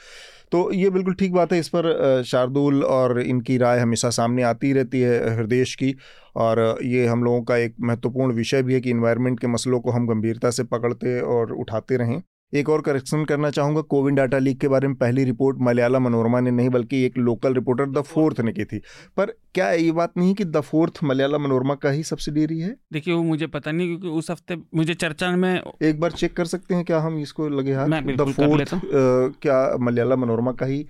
तो 0.52 0.72
ये 0.74 0.90
बिल्कुल 0.90 1.14
ठीक 1.14 1.34
बात 1.34 1.52
है 1.54 1.60
इस 1.60 1.68
पर 1.70 2.24
शार्दुल 2.28 2.84
और 2.84 3.20
इनकी 3.22 3.58
राय 3.58 3.80
हमेशा 3.80 4.10
सामने 4.12 4.44
आती 4.44 4.72
रहती 4.74 5.02
है 5.02 5.36
हृदय 5.38 5.64
की। 5.80 5.96
और 6.36 6.80
ये 6.84 7.06
हम 7.06 7.24
लोगों 7.24 7.42
का 7.42 7.58
एक 7.58 7.76
महत्वपूर्ण 7.82 8.34
विषय 8.34 8.64
भी 8.64 8.74
है 8.74 8.82
कि 8.82 8.90
इन्वायरमेंट 8.90 9.40
के 9.40 9.48
मसलों 9.48 9.80
को 9.80 9.92
हम 9.92 10.08
गंभीरता 10.08 10.50
से 10.50 10.64
पकड़ते 10.64 11.20
और 11.22 11.52
उठाते 11.52 11.98
रहें। 11.98 12.22
एक 12.54 12.70
और 12.70 12.82
करेक्शन 12.82 13.24
करना 13.26 13.50
चाहूँगा 13.50 13.82
कोविड 13.82 14.16
डाटा 14.16 14.38
लीक 14.38 14.60
के 14.60 14.68
बारे 14.68 14.88
में 14.88 14.96
पहली 14.98 15.24
रिपोर्ट 15.24 15.58
मलयाला 15.62 16.00
मनोरमा 16.00 16.40
ने 16.40 16.52
नहीं 16.52 16.70
बल्कि 16.70 17.04
एक 17.06 17.18
लोकल 17.18 17.54
रिपोर्टर 17.54 17.90
द 17.90 18.02
फोर्थ 18.02 18.40
ने 18.42 18.52
की 18.52 18.66
थी। 18.66 18.82
पर 19.18 19.34
क्या 19.54 19.70
ये 19.72 19.92
बात 19.92 20.14
नहीं 20.18 20.34
कि 20.36 20.46
द 20.46 20.62
फोर्थ 20.62 21.00
मलयाला 21.04 21.38
मनोरमा 21.38 21.76
का 21.76 21.90
ही 21.90 22.04
सब्सिडियरी 22.04 22.60
है? 22.60 22.76
देखिए 22.94 23.14
वो 23.14 23.24
मुझे 23.24 23.48
पता 23.48 23.72
नहीं 23.72 23.88
क्योंकि 23.88 24.18
उस 24.18 24.32
हफ़्ते 24.32 24.58
मुझे 24.76 24.94
चर्चा 24.94 25.30
में 25.36 25.62
एक 25.84 26.00
बार 26.00 26.12
चेक 26.12 26.36
कर 26.38 26.46
सकते 26.46 26.76
हैं 26.76 26.86
क्या 26.86 27.00
हम 27.00 27.20
इसको 27.20 27.50
लगे 27.50 27.74
हाथ? 27.74 27.88
द 27.88 28.32
फोर्थ 28.32 28.70
क्या 29.42 29.78
मलयाला 29.80 30.16
मनोरमा 30.16 30.52
का 30.52 30.66
ही 30.66 30.86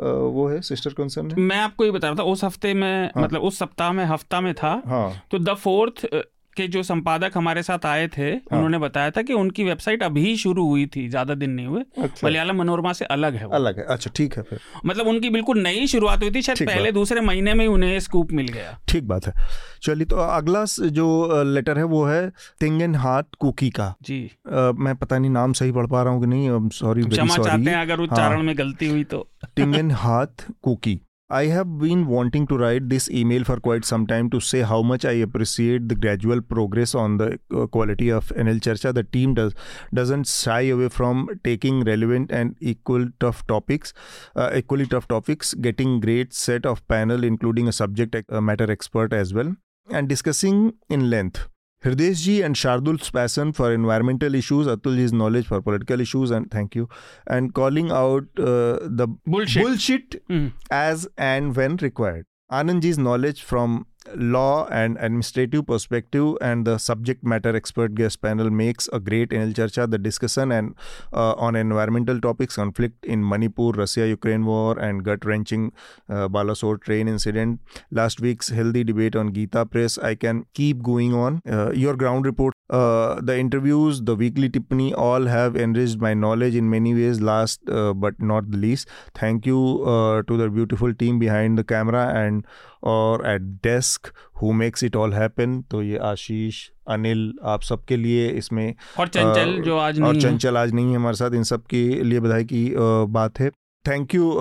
वो 0.00 0.48
है 0.48 0.60
सिस्टर 0.60 0.92
कंसर्न 0.92 1.34
मैं 1.38 1.58
आपको 1.58 1.84
ये 1.84 1.90
बता 1.90 2.08
रहा 2.08 2.16
था 2.16 2.22
उस 2.22 2.44
हफ़्ते 2.44 2.74
में 2.74 3.10
हाँ। 3.14 3.22
मतलब 3.22 3.42
उस 3.42 3.58
सप्ताह 3.58 3.92
में 3.92 4.04
हफ़्ता 4.04 4.40
में 4.40 4.54
था 4.54 4.82
हाँ। 4.86 5.22
तो 5.30 5.38
द 5.38 5.54
फोर्थ 5.54 6.06
के 6.56 6.66
जो 6.68 6.82
संपादक 6.82 7.32
हमारे 7.34 7.62
साथ 7.62 7.86
आए 7.86 8.06
थे 8.08 8.22
हाँ। 8.22 8.56
उन्होंने 8.56 8.78
बताया 8.78 9.10
था 9.10 9.22
कि 9.22 9.32
उनकी 9.32 9.64
वेबसाइट 9.64 10.02
अभी 10.02 10.36
शुरू 10.36 10.66
हुई 10.68 10.86
थी 10.86 11.08
ज़्यादा 11.08 11.34
दिन 11.34 11.50
नहीं 11.50 11.66
हुए। 11.66 11.82
अच्छा। 11.98 12.26
मलयालम 12.26 12.56
मनोरमा 12.56 12.92
से 12.92 13.04
अलग 13.04 13.34
है 13.34 13.46
वो। 13.46 13.54
अलग 13.54 13.78
है। 13.78 13.84
अच्छा 13.84 14.10
ठीक 14.16 14.36
है 14.36 14.42
फिर। 14.42 14.60
मतलब 14.86 15.06
उनकी 15.06 15.30
बिल्कुल 15.30 15.62
नई 15.62 15.86
शुरुआत 15.86 16.22
हुई 16.22 16.30
थी 16.30 16.42
शायद 16.42 16.66
पहले 16.66 16.92
दूसरे 16.92 17.20
महीने 17.20 17.54
में 17.54 17.64
ही 17.64 17.70
उन्हें 17.72 17.98
स्कूप 18.00 18.32
मिल 18.32 18.48
गया। 18.48 18.78
ठीक 18.88 19.08
बात 19.08 19.26
है। 19.26 19.34
चलिए 19.82 20.06
तो 20.06 20.16
अगला 20.16 20.64
जो 20.80 21.42
लेटर 21.44 21.78
है 21.78 21.84
वो 21.84 22.04
है 22.04 22.28
तिंगन 22.60 22.94
हाथ 22.94 23.22
कुकी 23.40 23.70
का। 23.70 23.94
जी। 24.02 24.20
अ, 24.46 24.70
मैं 24.76 24.94
पता 24.96 25.18
नहीं 25.18 25.30
नाम 25.30 25.52
सही 25.52 25.72
पढ़ 25.72 25.86
पा 25.86 26.02
रहा 26.02 26.12
हूँ 26.12 26.20
कि 26.20 26.26
नहीं 26.26 26.68
सॉरी 26.72 27.02
क्षमा 27.02 27.36
चाहते 27.36 27.70
हैं 27.70 27.76
अगर 27.76 28.00
उच्चारण 28.00 28.42
में 28.42 28.58
गलती 28.58 28.88
हुई 28.88 29.04
तो। 29.04 29.26
Tingen 29.60 29.92
हाथ 29.92 30.46
Cookie. 30.68 30.96
I 31.30 31.46
have 31.46 31.78
been 31.78 32.06
wanting 32.06 32.46
to 32.48 32.58
write 32.58 32.90
this 32.90 33.08
email 33.10 33.44
for 33.44 33.58
quite 33.58 33.86
some 33.86 34.06
time 34.06 34.28
to 34.28 34.40
say 34.40 34.60
how 34.60 34.82
much 34.82 35.06
I 35.06 35.12
appreciate 35.12 35.88
the 35.88 35.94
gradual 35.94 36.42
progress 36.42 36.94
on 36.94 37.16
the 37.16 37.40
uh, 37.50 37.66
quality 37.66 38.10
of 38.10 38.28
NL 38.36 38.60
Charcha. 38.60 38.92
The 38.92 39.04
team 39.04 39.32
does 39.32 39.54
doesn't 39.94 40.26
shy 40.26 40.60
away 40.68 40.90
from 40.90 41.40
taking 41.42 41.82
relevant 41.82 42.30
and 42.30 42.56
equal 42.60 43.08
tough 43.20 43.46
topics, 43.46 43.94
uh, 44.36 44.50
equally 44.54 44.86
tough 44.86 45.08
topics, 45.08 45.54
getting 45.54 45.98
great 45.98 46.34
set 46.34 46.66
of 46.66 46.86
panel 46.88 47.24
including 47.24 47.68
a 47.68 47.72
subject 47.72 48.16
uh, 48.28 48.40
matter 48.42 48.70
expert 48.70 49.14
as 49.14 49.32
well, 49.32 49.56
and 49.90 50.10
discussing 50.10 50.74
in 50.90 51.08
length. 51.08 51.48
Hirdesh 51.84 52.22
ji 52.24 52.40
and 52.42 52.56
Shardul's 52.56 53.10
passion 53.10 53.52
for 53.52 53.72
environmental 53.72 54.34
issues, 54.34 54.66
Atulji's 54.66 55.12
knowledge 55.12 55.46
for 55.46 55.60
political 55.60 56.00
issues, 56.00 56.30
and 56.30 56.50
thank 56.50 56.74
you, 56.74 56.88
and 57.26 57.52
calling 57.52 57.90
out 57.90 58.24
uh, 58.38 58.78
the 59.00 59.06
bullshit, 59.26 59.62
bullshit 59.62 60.28
mm. 60.28 60.52
as 60.70 61.06
and 61.18 61.54
when 61.54 61.76
required. 61.76 62.26
Anandji's 62.50 62.98
knowledge 62.98 63.42
from 63.42 63.86
law 64.14 64.66
and 64.70 64.96
administrative 64.98 65.66
perspective 65.66 66.36
and 66.40 66.66
the 66.66 66.78
subject 66.78 67.24
matter 67.24 67.54
expert 67.54 67.94
guest 67.94 68.20
panel 68.22 68.50
makes 68.50 68.88
a 68.92 69.00
great 69.00 69.30
NL 69.30 69.52
Charcha. 69.54 69.90
The 69.90 69.98
discussion 69.98 70.52
and 70.52 70.74
uh, 71.12 71.32
on 71.34 71.56
environmental 71.56 72.20
topics, 72.20 72.56
conflict 72.56 73.04
in 73.04 73.26
Manipur, 73.28 73.72
Russia-Ukraine 73.72 74.44
war, 74.44 74.78
and 74.78 75.04
gut-wrenching 75.04 75.72
uh, 76.08 76.28
Balasore 76.28 76.80
train 76.80 77.08
incident. 77.08 77.60
Last 77.90 78.20
week's 78.20 78.48
healthy 78.48 78.84
debate 78.84 79.16
on 79.16 79.32
Gita 79.32 79.66
Press. 79.66 79.98
I 79.98 80.14
can 80.14 80.46
keep 80.54 80.82
going 80.82 81.14
on. 81.14 81.40
Uh, 81.48 81.72
your 81.72 81.96
ground 81.96 82.26
report. 82.26 82.53
Uh, 82.70 83.20
the 83.20 83.38
interviews, 83.38 84.00
the 84.02 84.14
weekly 84.16 84.48
tippany, 84.48 84.92
all 84.94 85.26
have 85.26 85.54
enriched 85.54 85.98
my 85.98 86.14
knowledge 86.14 86.54
in 86.54 86.68
many 86.70 86.94
ways. 86.94 87.20
Last 87.20 87.60
uh, 87.70 87.92
but 87.92 88.14
not 88.20 88.50
the 88.50 88.56
least, 88.56 88.88
thank 89.14 89.44
you 89.44 89.58
uh, 89.86 90.22
to 90.22 90.38
the 90.38 90.48
beautiful 90.48 90.94
team 90.94 91.18
behind 91.18 91.58
the 91.58 91.64
camera 91.64 92.04
and 92.20 92.46
और 92.92 93.26
at 93.28 93.42
desk 93.64 94.10
who 94.40 94.52
makes 94.52 94.84
it 94.84 94.96
all 94.96 95.12
happen 95.14 95.60
तो 95.70 95.82
ये 95.82 95.98
आशीष 96.08 96.56
अनिल 96.96 97.20
आप 97.52 97.62
सबके 97.62 97.96
लिए 97.96 98.26
इसमें 98.40 98.74
और 99.00 99.08
चंचल 99.08 99.56
अ, 99.58 99.62
जो 99.64 99.76
आज 99.78 100.00
और 100.00 100.06
नहीं 100.12 100.22
है। 100.22 100.30
चंचल 100.30 100.56
आज 100.56 100.72
नहीं 100.74 100.90
है 100.90 100.96
हमारे 100.96 101.16
साथ 101.16 101.34
इन 101.34 101.42
सब 101.52 101.64
के 101.70 101.82
लिए 102.04 102.20
बधाई 102.20 102.44
की 102.44 102.66
अ, 102.72 102.78
बात 103.18 103.40
है 103.40 103.50
thank 103.84 104.14
you 104.14 104.32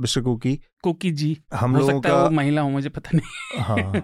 mister 0.00 0.20
Cookie 0.22 0.58
Cookie 0.84 1.10
ji 1.22 1.36
हम 1.54 1.76
हो 1.76 1.86
लोगों 1.86 2.00
का 2.00 2.28
महिला 2.40 2.62
हो 2.62 2.70
मुझे 2.70 2.88
पता 3.00 3.16
नहीं 3.18 3.62
हाँ 3.62 4.02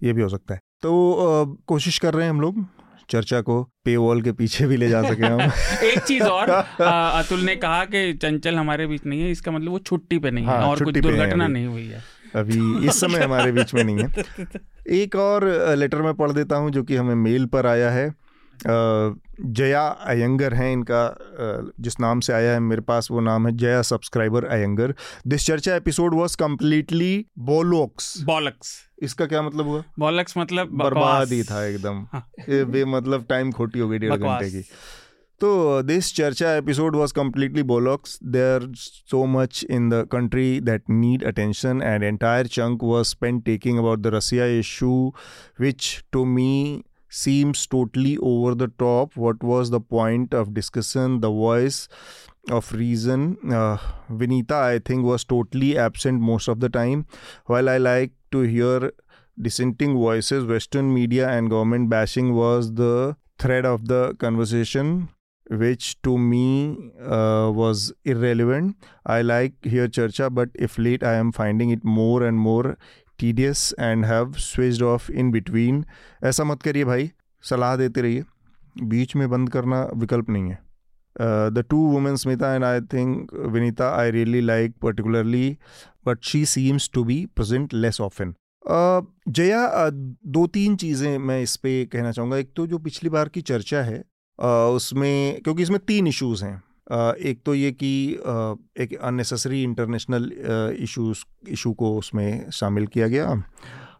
ये 0.00 0.12
भी 0.12 0.22
हो 0.22 0.28
सकता 0.28 0.54
है 0.54 0.60
तो 0.82 0.92
अ, 1.12 1.56
कोशिश 1.68 1.98
कर 2.06 2.14
रहे 2.14 2.24
हैं 2.24 2.30
हम 2.30 2.40
लोग 2.40 2.64
चर्चा 3.10 3.40
को 3.40 3.62
पे 3.84 3.96
वॉल 3.96 4.22
के 4.22 4.32
पीछे 4.32 4.66
भी 4.66 4.76
ले 4.76 4.88
जा 4.88 5.02
सके 5.02 5.26
हम। 5.26 5.40
एक 5.84 5.98
चीज़ 5.98 6.22
और 6.22 6.50
अतुल 6.80 7.40
ने 7.40 7.56
कहा 7.56 7.84
कि 7.84 8.12
चंचल 8.12 8.54
हमारे 8.54 8.86
बीच 8.86 9.06
नहीं 9.06 9.20
है 9.20 9.30
इसका 9.30 9.52
मतलब 9.52 9.70
वो 9.70 9.78
छुट्टी 9.78 10.18
पे 10.18 10.30
नहीं 10.30 10.44
है 10.44 10.50
हाँ, 10.50 10.66
और 10.66 10.84
कुछ 10.84 10.98
दुर्घटना 10.98 11.46
नहीं 11.46 11.66
हुई 11.66 11.86
है। 11.86 12.02
अभी 12.34 12.86
इस 12.86 13.00
समय 13.00 13.20
हमारे 13.20 13.52
बीच 13.52 13.74
में 13.74 13.84
नहीं 13.84 13.98
है। 13.98 14.24
एक 15.02 15.16
और 15.16 15.44
लेटर 15.76 16.02
मैं 16.02 16.14
पढ़ 16.14 16.32
देता 16.32 16.56
हूँ 16.56 16.70
जो 16.70 16.82
कि 16.82 16.96
हमें 16.96 17.14
मेल 17.14 17.46
पर 17.46 17.66
आया 17.66 17.90
है। 17.90 18.14
जया 18.66 19.82
अयंगर 20.06 20.54
हैं 20.54 20.72
इनका 20.72 21.02
जिस 21.80 21.98
नाम 22.00 22.20
से 22.20 22.32
आया 22.32 22.52
है 22.52 22.60
मेरे 22.60 22.80
पास 22.82 23.08
वो 23.10 23.20
नाम 23.20 23.46
है 23.46 23.56
Jaya 23.56 23.82
subscriber 23.82 24.44
Iyengar. 24.44 24.94
This 25.26 25.46
Charcha 25.46 25.74
episode 25.76 26.14
was 26.14 26.34
completely 26.36 27.26
bollocks 27.38 28.14
bollocks 28.24 28.78
इसका 29.02 29.26
क्या 29.26 29.42
मतलब 29.42 29.66
हुआ? 29.66 29.82
बॉलक्स 29.98 30.36
मतलब 30.38 30.76
बर्बाद 30.78 31.32
ही 31.32 31.42
था 31.42 31.64
एकदम। 31.66 32.06
हाँ। 32.12 32.26
बे 32.48 32.84
मतलब 32.84 33.24
टाइम 33.28 33.52
खोटी 33.52 33.78
हो 33.78 33.88
गई 33.88 33.98
डेढ़ 33.98 34.16
घंटे 34.16 34.50
की। 34.50 34.62
तो 35.40 35.82
this 35.82 36.14
Charcha 36.14 36.52
episode 36.54 36.96
was 36.96 37.12
completely 37.18 37.62
bollocks 37.68 38.18
there 38.34 38.74
so 38.76 39.24
much 39.26 39.64
in 39.70 39.88
the 39.90 40.06
country 40.12 40.60
that 40.60 40.82
need 40.90 41.24
attention 41.24 41.82
and 41.82 42.02
entire 42.02 42.46
chunk 42.46 42.84
was 42.84 43.06
spend 43.08 43.42
talking 43.44 43.78
about 43.78 43.98
the 43.98 44.14
Russia 44.14 44.46
issue 44.60 45.10
which 45.64 45.88
to 46.14 46.26
me 46.34 46.50
seems 47.10 47.66
totally 47.66 48.16
over 48.18 48.54
the 48.54 48.68
top. 48.68 49.16
What 49.16 49.42
was 49.42 49.70
the 49.70 49.80
point 49.80 50.32
of 50.32 50.54
discussion? 50.54 51.20
The 51.20 51.30
voice 51.30 51.88
of 52.48 52.72
reason 52.72 53.36
uh, 53.52 53.76
vinita 54.10 54.54
i 54.54 54.78
think 54.78 55.04
was 55.04 55.24
totally 55.24 55.76
absent 55.76 56.20
most 56.20 56.48
of 56.48 56.60
the 56.60 56.68
time. 56.68 57.06
While 57.46 57.68
i 57.68 57.76
like 57.76 58.12
to 58.32 58.40
hear 58.40 58.92
dissenting 59.40 59.94
voices 59.94 60.44
western 60.44 60.92
media 60.92 61.28
and 61.28 61.50
government 61.50 61.90
bashing 61.90 62.34
was 62.34 62.74
the 62.74 63.16
thread 63.38 63.66
of 63.66 63.88
the 63.88 64.14
conversation 64.14 65.08
which 65.50 66.00
to 66.02 66.16
me 66.16 66.78
uh, 67.02 67.50
was 67.52 67.92
irrelevant. 68.04 68.76
I 69.04 69.22
like 69.22 69.54
here 69.64 69.88
charcha 69.88 70.32
but 70.32 70.48
if 70.54 70.78
late 70.78 71.02
i 71.02 71.14
am 71.14 71.32
finding 71.32 71.70
it 71.70 71.84
more 71.84 72.22
and 72.22 72.38
more 72.38 72.78
tedious 73.20 73.62
and 73.86 74.06
have 74.06 74.40
switched 74.46 74.84
off 74.88 75.08
in 75.22 75.30
between. 75.36 75.84
ऐसा 76.24 76.44
मत 76.44 76.62
करिए 76.62 76.84
भाई 76.84 77.10
सलाह 77.44 77.76
देते 77.76 78.00
रहिए। 78.00 78.24
बीच 78.82 79.16
में 79.16 79.28
बंद 79.30 79.50
करना 79.50 79.82
विकल्प 79.94 80.30
नहीं 80.30 80.50
है। 80.50 80.58
The 81.50 81.64
two 81.70 81.78
women 81.92 82.16
Smita 82.16 82.54
and 82.54 82.64
I 82.64 82.80
think 82.92 83.34
Vinita 83.52 83.90
I 83.96 84.10
really 84.10 84.40
like 84.40 84.74
particularly 84.82 85.56
but 86.06 86.24
she 86.24 86.44
seems 86.46 86.90
to 86.94 87.04
be 87.04 87.24
present 87.36 87.74
less 87.74 88.00
often 88.00 88.34
Jaya 89.28 89.60
uh, 89.80 89.92
दो 90.26 90.46
तीन 90.46 90.76
चीज़ें 90.76 91.18
मैं 91.18 91.40
इस 91.42 91.56
पर 91.56 91.84
कहना 91.92 92.12
चाहूँगा। 92.12 92.36
एक 92.36 92.52
तो 92.56 92.66
जो 92.66 92.78
पिछली 92.78 93.10
बार 93.10 93.28
की 93.28 93.40
चर्चा 93.42 93.82
है 93.82 94.00
uh, 94.02 94.76
उसमें 94.76 95.40
क्योंकि 95.44 95.62
इसमें 95.62 95.78
तीन 95.86 96.06
इश्यूज़ 96.06 96.44
हैं। 96.44 96.62
एक 96.90 97.40
तो 97.46 97.54
ये 97.54 97.70
कि 97.72 97.90
एक 98.76 98.98
अननेसेसरी 99.02 99.62
इंटरनेशनल 99.62 100.30
इशूज 100.80 101.24
इशू 101.48 101.72
को 101.72 101.96
उसमें 101.98 102.50
शामिल 102.50 102.86
किया 102.86 103.08
गया। 103.08 103.42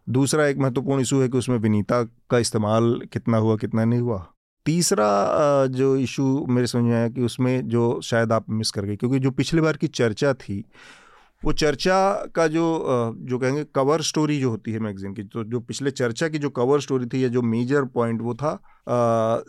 दूसरा 0.09 0.47
एक 0.47 0.57
महत्वपूर्ण 0.57 1.01
इशू 1.01 1.21
है 1.21 1.29
कि 1.29 1.37
उसमें 1.37 1.57
विनीता 1.57 2.03
का 2.03 2.37
इस्तेमाल 2.37 3.01
कितना 3.13 3.37
हुआ, 3.37 3.55
कितना 3.57 3.85
नहीं 3.85 3.99
हुआ। 3.99 4.25
तीसरा 4.65 5.65
जो 5.67 5.95
इशू 5.97 6.45
मेरे 6.49 6.67
समझ 6.67 6.83
में 6.83 6.93
आया 6.93 7.07
कि 7.09 7.21
उसमें 7.21 7.67
जो 7.67 7.99
शायद 8.03 8.31
आप 8.31 8.49
मिस 8.49 8.71
कर 8.71 8.85
गए, 8.85 8.95
क्योंकि 8.95 9.19
जो 9.19 9.31
पिछली 9.31 9.61
बार 9.61 9.77
की 9.77 9.87
चर्चा 9.87 10.33
थी 10.33 10.63
वो 11.43 11.51
चर्चा 11.53 12.11
का 12.35 12.45
जो 12.47 12.63
जो 13.19 13.37
कहेंगे 13.39 13.63
कवर 13.75 14.01
स्टोरी 14.01 14.39
जो 14.39 14.49
होती 14.49 14.71
है 14.71 14.79
मैगजीन 14.79 15.13
की 15.13 15.23
तो 15.23 15.43
जो 15.43 15.59
पिछले 15.61 15.91
चर्चा 15.91 16.27
की 16.27 16.37
जो 16.37 16.49
कवर 16.51 16.79
स्टोरी 16.79 17.05
थी 17.05 17.23
या 17.23 17.29
जो 17.29 17.41
मेजर 17.43 17.85
पॉइंट 17.93 18.21
वो 18.21 18.35
था 18.35 18.59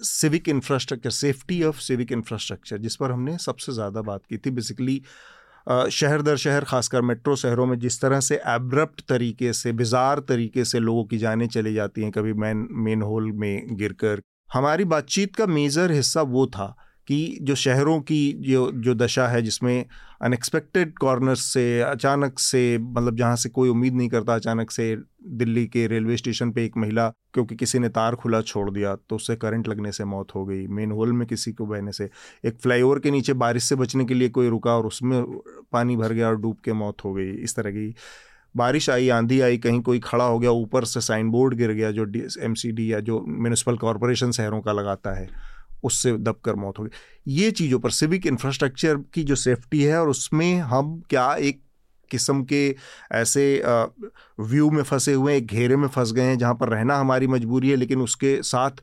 civic 0.03 0.49
infrastructure 0.49 1.11
safety 1.11 1.63
of 1.63 1.81
civic 1.81 2.13
infrastructure 2.13 2.79
जिस 2.79 2.97
पर 2.97 3.11
हमने 3.11 3.37
सबसे 3.39 3.73
ज़्यादा 3.73 4.03
बात 4.03 4.27
की 4.31 4.39
थी। 4.39 4.51
बेसिकली 4.51 5.01
शहर 5.67 6.23
दर 6.23 6.37
शहर, 6.37 6.65
खासकर 6.65 7.03
मेट्रो 7.03 7.35
शहरों 7.37 7.67
में 7.67 7.79
जिस 7.79 8.01
तरह 8.01 8.21
से 8.21 8.41
एब्रप्ट 8.49 9.01
तरीके 9.09 9.53
से 9.53 9.73
बिजार 9.73 10.21
तरीके 10.29 10.65
से 10.65 10.79
लोगों 10.81 11.05
की 11.05 11.19
जानें 11.19 11.47
चली 11.49 11.75
जाती 11.75 12.03
हैं, 12.03 12.11
कभी 12.11 12.33
मैन 12.35 12.67
मेन 12.79 13.03
होल 13.03 13.31
में 13.33 13.77
गिरकर। 13.77 14.21
हमारी 14.51 14.85
बातचीत 14.87 15.37
का 15.37 15.47
मेजर 15.49 15.93
हिस्सा 15.93 16.23
वो 16.25 16.47
था। 16.47 16.75
कि 17.09 17.39
जो 17.43 17.55
शहरों 17.55 18.01
की 18.01 18.33
जो 18.41 18.71
जो 18.75 18.95
दशा 18.95 19.27
है, 19.29 19.43
जिसमें 19.43 19.85
अनएक्सपेक्टेड 20.23 20.93
कॉर्नर्स 20.99 21.41
से, 21.45 21.81
अचानक 21.81 22.39
से 22.39 22.79
मतलब 22.79 23.17
जहाँ 23.17 23.37
से 23.37 23.49
कोई 23.49 23.69
उम्मीद 23.69 23.95
नहीं 23.95 24.09
करता, 24.09 24.35
अचानक 24.35 24.71
से 24.71 24.97
दिल्ली 25.29 25.67
के 25.67 25.87
रेलवे 25.87 26.17
स्टेशन 26.17 26.51
पे 26.53 26.65
एक 26.65 26.77
महिला, 26.77 27.09
क्योंकि 27.35 27.57
किसी 27.57 27.79
ने 27.79 27.89
तार 27.89 28.15
खुला 28.15 28.41
छोड़ 28.43 28.71
दिया 28.71 28.95
तो 29.09 29.17
उससे 29.17 29.37
करंट 29.37 29.69
लगने 29.69 29.93
से 29.93 30.05
मौत 30.05 30.35
हो 30.35 30.45
गई। 30.47 30.67
मेन 30.67 30.91
होल 30.93 31.13
में 31.13 31.27
किसी 31.29 31.53
को 31.53 31.67
बहने 31.67 31.93
से। 31.93 32.09
एक 32.45 32.59
फ्लाईओवर 32.63 32.99
के 32.99 33.11
नीचे 33.11 33.33
बारिश 33.35 33.65
से 33.65 33.75
बचने 33.75 34.05
के 34.05 34.15
लिए 34.15 34.29
कोई 34.29 34.49
रुका 34.49 34.77
और 34.77 34.87
उसमें 34.87 35.23
पानी 35.73 35.97
भर 35.97 36.13
गया 36.13 36.29
और 36.29 36.41
डूब 36.41 36.57
के 36.65 36.73
मौत 36.73 37.05
हो 37.05 37.13
गई। 37.15 37.31
इस 37.31 37.57
तरह 37.57 37.71
की 37.71 37.95
बारिश 38.57 38.89
आई, 38.91 39.09
आंधी 39.09 39.41
आई, 39.41 39.59
कहीं 39.59 39.81
कोई 39.81 39.99
खड़ा 39.99 40.25
हो 40.25 40.39
गया, 40.39 40.51
ऊपर 40.51 40.85
से 40.85 41.01
साइन 41.01 41.31
बोर्ड 41.31 41.55
गिर 41.55 41.73
गया, 41.73 41.91
जो 41.91 42.07
एम 42.43 42.55
या 42.81 43.01
जो 43.01 43.25
म्यूनसिपल 43.29 43.77
कॉरपोरेशन 43.77 44.31
शहरों 44.31 44.61
का 44.61 44.73
लगाता 44.73 45.19
है। 45.19 45.29
उससे 45.83 46.13
दबकर 46.13 46.55
मौत 46.55 46.79
हो 46.79 46.85
गई। 46.85 47.35
ये 47.35 47.51
चीज़ों 47.51 47.79
पर 47.79 47.91
सिविक 47.91 48.27
इंफ्रास्ट्रक्चर 48.27 48.97
की 49.15 49.23
जो 49.23 49.37
सेफ्टी 49.37 49.83
है 49.83 50.01
और 50.01 50.09
उसमें 50.09 50.59
हम 50.59 51.01
क्या 51.11 51.35
एक 51.35 51.61
किस्म 52.11 52.43
के 52.45 52.77
ऐसे 53.13 53.63
व्यू 54.41 54.71
में 54.71 54.83
फंसे 54.83 55.13
हुए 55.13 55.33
हैं 55.33 55.47
घेरे 55.47 55.77
में 55.77 55.89
फंस 55.89 56.13
गए 56.13 56.23
हैं, 56.23 56.39
जहाँ 56.39 56.55
पर 56.55 56.69
रहना 56.69 56.97
हमारी 56.99 57.27
मजबूरी 57.27 57.71
है, 57.71 57.77
लेकिन 57.77 58.01
उसके 58.01 58.37
साथ 58.43 58.83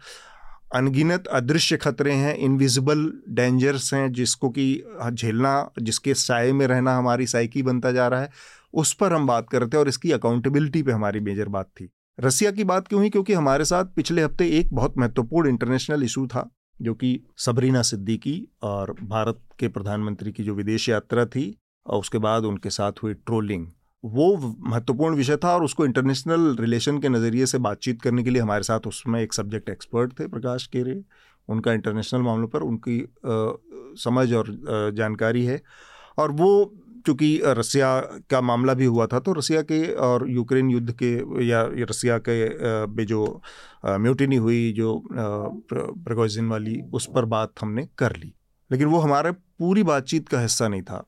अनगिनत 0.76 1.28
अदृश्य 1.28 1.78
खतरे 1.78 2.14
हैं 2.14 2.36
इनविजिबल 2.38 3.12
डेंजर्स 3.30 3.94
हैं, 3.94 4.12
जिसको 4.12 4.50
कि 4.50 4.66
झेलना, 5.12 5.72
जिसके 5.82 6.14
साय 6.14 6.52
में 6.52 6.66
रहना 6.68 6.98
हमारी 6.98 7.28
साइकी 7.28 7.64
बनता 7.64 7.92
जा 7.92 8.08
रहा 8.08 8.22
है, 8.22 8.30
उस 8.74 8.94
पर 8.94 9.14
हम 9.14 9.28
बात 9.28 9.50
करते 9.50 9.78
हैं 9.78 9.84
और 9.84 9.90
इसकी 9.90 10.12
अकाउंटेबिलिटी 10.12 10.84
पे 10.84 10.92
हमारी 10.92 11.20
मेजर 11.20 11.48
बात 11.48 11.70
थी। 11.72 11.90
रसिया 12.20 12.52
की 12.52 12.64
बात 12.64 12.88
क्यों 12.88 13.00
हुई? 13.02 13.10
क्योंकि 13.10 13.34
हमारे 13.34 13.66
साथ 13.66 13.86
पिछले 13.86 14.24
हफ़्ते 14.24 14.48
एक 14.50 14.74
बहुत 14.74 14.98
महत्वपूर्ण 14.98 15.50
इंटरनेशनल 15.50 16.04
इशू 16.04 16.26
था। 16.28 16.50
जो 16.82 16.94
कि 16.94 17.20
सबरीना 17.38 17.82
सिद्दीकी 17.82 18.48
और 18.62 18.96
भारत 19.04 19.40
के 19.60 19.68
प्रधानमंत्री 19.68 20.32
की 20.32 20.44
जो 20.44 20.54
विदेश 20.54 20.90
यात्रा 20.90 21.26
थी 21.26 21.58
और 21.86 22.00
उसके 22.00 22.18
बाद 22.18 22.46
उनके 22.46 22.70
साथ 22.70 22.92
हुई 23.04 23.14
ट्रोलिंग। 23.14 23.68
वो 24.06 24.56
महत्वपूर्ण 24.60 25.16
विषय 25.16 25.38
था 25.38 25.56
और 25.56 25.64
उसको 25.64 25.86
इंटरनेशनल 25.86 26.56
रिलेशन 26.56 27.00
के 27.00 27.10
नज़रिए 27.10 27.46
से 27.46 27.58
बातचीत 27.58 28.02
करने 28.02 28.24
के 28.24 28.30
लिए 28.30 28.42
हमारे 28.42 28.64
साथ 28.64 28.80
उसमें 28.88 29.22
एक 29.22 29.34
सब्जेक्ट 29.34 29.70
एक्सपर्ट 29.70 30.20
थे 30.20 30.28
प्रकाश 30.28 30.68
केरे। 30.68 31.04
उनका 31.50 31.74
इंटरनेशनल 31.74 32.22
मामलों 32.22 32.48
पर 32.48 32.62
उनकी 32.62 33.02
आ, 33.02 33.52
समझ 33.96 34.34
और 34.34 34.50
आ, 34.50 34.90
जानकारी 34.96 35.46
है। 35.46 35.62
और 36.18 36.32
वो 36.32 36.74
चूँकि 37.06 37.30
रसिया 37.46 38.00
का 38.30 38.42
मामला 38.42 38.74
भी 38.74 38.86
हुआ 38.86 39.06
था 39.08 39.20
तो 39.20 39.34
रसिया 39.34 39.62
के 39.62 39.82
और 40.06 40.30
यूक्रेन 40.30 40.70
युद्ध 40.70 40.92
के 41.04 41.12
या 41.46 41.62
रसिया 41.90 42.18
के 42.28 42.88
में 42.88 43.06
जो 43.06 43.42
म्यूटिनी 43.86 44.36
हुई, 44.36 44.72
जो 44.74 45.02
प्रगोजिन 45.14 46.48
वाली, 46.50 46.80
उस 46.94 47.10
पर 47.16 47.26
बात 47.26 47.54
हमने 47.62 47.88
कर 47.98 48.16
ली। 48.16 48.34
लेकिन 48.72 48.88
वो 48.88 49.00
हमारे 49.00 49.32
पूरी 49.32 49.84
बातचीत 49.84 50.28
का 50.30 50.42
हिस्सा 50.42 50.68
नहीं 50.68 50.82
था। 50.82 51.06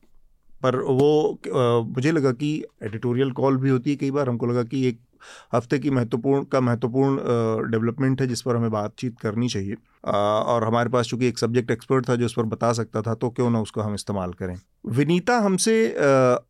पर 0.62 0.76
वो 0.80 1.38
मुझे 1.86 2.12
लगा 2.12 2.32
कि 2.32 2.52
एडिटोरियल 2.82 3.30
कॉल 3.32 3.56
भी 3.56 3.70
होती 3.70 3.90
है 3.90 3.96
कई 3.96 4.10
बार, 4.10 4.28
हमको 4.28 4.46
लगा 4.46 4.62
कि 4.62 4.86
एक 4.88 5.00
हफ़्ते 5.54 5.78
की 5.78 5.90
महत्वपूर्ण, 5.90 6.44
का 6.44 6.60
महत्वपूर्ण 6.60 7.70
डेवलपमेंट 7.70 8.20
है, 8.20 8.26
जिस 8.26 8.42
पर 8.42 8.56
हमें 8.56 8.70
बातचीत 8.70 9.18
करनी 9.20 9.48
चाहिए। 9.48 9.76
और 10.04 10.64
हमारे 10.64 10.90
पास 10.90 11.06
चूँकि 11.06 11.26
एक 11.26 11.38
सब्जेक्ट 11.38 11.70
एक्सपर्ट 11.70 12.08
था 12.08 12.16
जो 12.16 12.26
उस 12.26 12.34
पर 12.34 12.42
बता 12.44 12.72
सकता 12.72 13.02
था 13.02 13.14
तो 13.14 13.30
क्यों 13.30 13.50
ना 13.50 13.60
उसको 13.60 13.80
हम 13.80 13.94
इस्तेमाल 13.94 14.32
करें। 14.32 14.54
विनीता 14.88 15.38
हमसे 15.40 15.74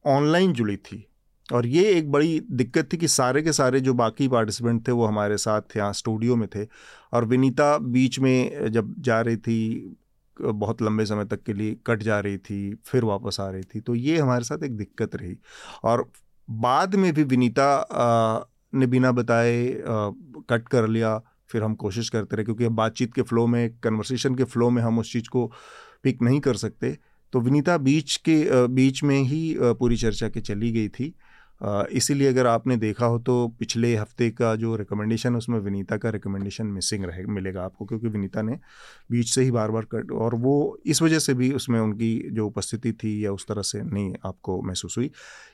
ऑनलाइन 0.09 0.53
जुड़ी 0.53 0.77
थी, 0.79 1.07
और 1.49 1.67
ये 1.67 1.83
एक 1.93 2.11
बड़ी 2.13 2.41
दिक्कत 2.53 2.93
थी 2.93 2.97
कि 2.97 3.09
सारे 3.11 3.43
के 3.43 3.53
सारे 3.53 3.81
जो 3.81 3.95
बाकी 3.95 4.29
पार्टिसिपेंट 4.29 4.87
थे, 4.89 4.93
वो 4.93 5.07
हमारे 5.07 5.37
साथ 5.39 5.77
यहाँ 5.77 5.93
स्टूडियो 5.93 6.37
में 6.37 6.49
थे। 6.49 6.67
और 7.13 7.25
विनीता 7.25 7.77
बीच 7.79 8.19
में, 8.21 8.71
जब 8.71 8.95
जा 9.01 9.21
रही 9.21 9.37
थी, 9.39 9.97
बहुत 10.37 10.83
लंबे 10.83 11.05
समय 11.07 11.25
तक 11.25 11.43
के 11.43 11.53
लिए 11.53 11.77
कट 11.87 12.03
जा 12.03 12.19
रही 12.21 12.39
थी, 12.39 12.75
फिर 12.87 13.05
वापस 13.05 13.37
आ 13.41 13.49
रही 13.51 13.63
थी 13.65 13.81
तो 13.81 13.95
ये 13.95 14.19
हमारे 14.19 14.45
साथ 14.45 14.63
एक 14.65 14.77
दिक्कत 14.77 15.17
रही। 15.17 15.37
और 15.85 16.05
बाद 16.49 16.95
में 16.95 17.13
भी 17.15 17.25
विनीता 17.25 17.69
ने 18.73 18.87
बिना 18.87 19.13
बताए 19.13 19.67
कट 19.81 20.69
कर 20.69 20.89
लिया, 20.89 21.21
फिर 21.51 21.63
हम 21.63 21.75
कोशिश 21.77 22.09
करते 22.09 22.37
रहे, 22.37 22.45
क्योंकि 22.45 22.69
बातचीत 22.71 23.15
के 23.15 23.23
फ़्लो 23.23 23.47
में 23.47 23.79
कन्वर्सेशन 23.79 24.35
के 24.35 24.45
फ़्लो 24.45 24.71
में 24.71 24.83
हम 24.83 24.99
उस 24.99 25.13
चीज़ 25.13 25.29
को 25.29 25.51
पिक 26.05 26.23
नहीं 26.23 26.41
कर 26.41 26.57
सकते। 26.57 26.97
तो 27.33 27.41
विनीता 27.41 27.77
बीच 27.79 28.17
के 28.19 28.67
बीच 28.69 29.03
में 29.05 29.19
ही 29.19 29.55
पूरी 29.59 29.97
चर्चा 29.97 30.29
के 30.29 30.41
चली 30.43 30.73
गई 30.73 30.89
थी। 30.91 31.15
इसीलिए 31.93 32.29
अगर 32.29 32.47
आपने 32.47 32.77
देखा 32.77 33.07
हो 33.07 33.19
तो 33.19 33.47
पिछले 33.59 33.95
हफ़्ते 33.97 34.31
का 34.31 34.55
जो 34.57 34.75
रिकमेंडेशन 34.77 35.37
उसमें 35.37 35.59
विनीता 35.61 35.97
का 35.97 36.11
रिकमेंडेशन 36.11 36.67
मिसिंग 36.69 37.05
रहे, 37.05 37.25
मिलेगा 37.27 37.65
आपको, 37.65 37.85
क्योंकि 37.85 38.09
विनीता 38.09 38.43
ने 38.43 38.59
बीच 39.11 39.29
से 39.29 39.43
ही 39.43 39.51
बार 39.51 39.71
बार 39.71 39.85
कट, 39.93 40.11
और 40.13 40.35
वो 40.37 40.79
इस 40.87 41.03
वजह 41.03 41.19
से 41.19 41.35
भी 41.35 41.53
उसमें 41.53 41.79
उनकी 41.81 42.19
जो 42.31 42.47
उपस्थिति 42.47 42.93
थी 42.95 43.25
या 43.25 43.33
उस 43.33 43.47
तरह 43.49 43.63
से 43.63 43.83
नहीं 43.83 44.13
आपको 44.25 44.61
महसूस 44.63 44.99
हुई। 44.99 45.11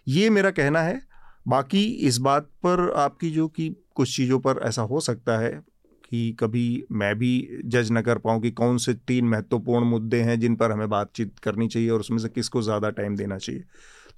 ये 0.09 0.31
मेरा 0.31 0.51
कहना 0.53 0.82
है 0.82 1.01
बाकी 1.49 1.85
इस 1.85 2.19
बात 2.19 2.43
पर 2.43 2.91
आपकी 2.97 3.31
जो 3.31 3.49
कि 3.49 3.77
कुछ 3.95 4.16
चीज़ों 4.16 4.39
पर 4.39 4.59
ऐसा 4.62 4.83
हो 4.83 5.01
सकता 5.01 5.39
है 5.39 5.51
कि 6.05 6.37
कभी 6.41 6.85
मैं 6.93 7.15
भी 7.19 7.61
जज 7.65 7.89
न 7.93 8.01
कर 8.03 8.19
पाऊँ 8.19 8.41
कि 8.41 8.51
कौन 8.51 8.79
से 8.79 8.95
तीन 8.95 9.25
महत्वपूर्ण 9.25 9.85
मुद्दे 9.85 10.20
हैं 10.20 10.41
जिन 10.41 10.57
पर 10.57 10.73
हमें 10.73 10.89
बातचीत 10.89 11.39
करनी 11.39 11.69
चाहिए 11.69 11.91
और 11.91 12.01
उसमें 12.01 12.19
से 12.19 12.29
किसको 12.29 12.62
ज़्यादा 12.62 12.91
टाइम 12.91 13.16
देना 13.16 13.39
चाहिए। 13.39 13.65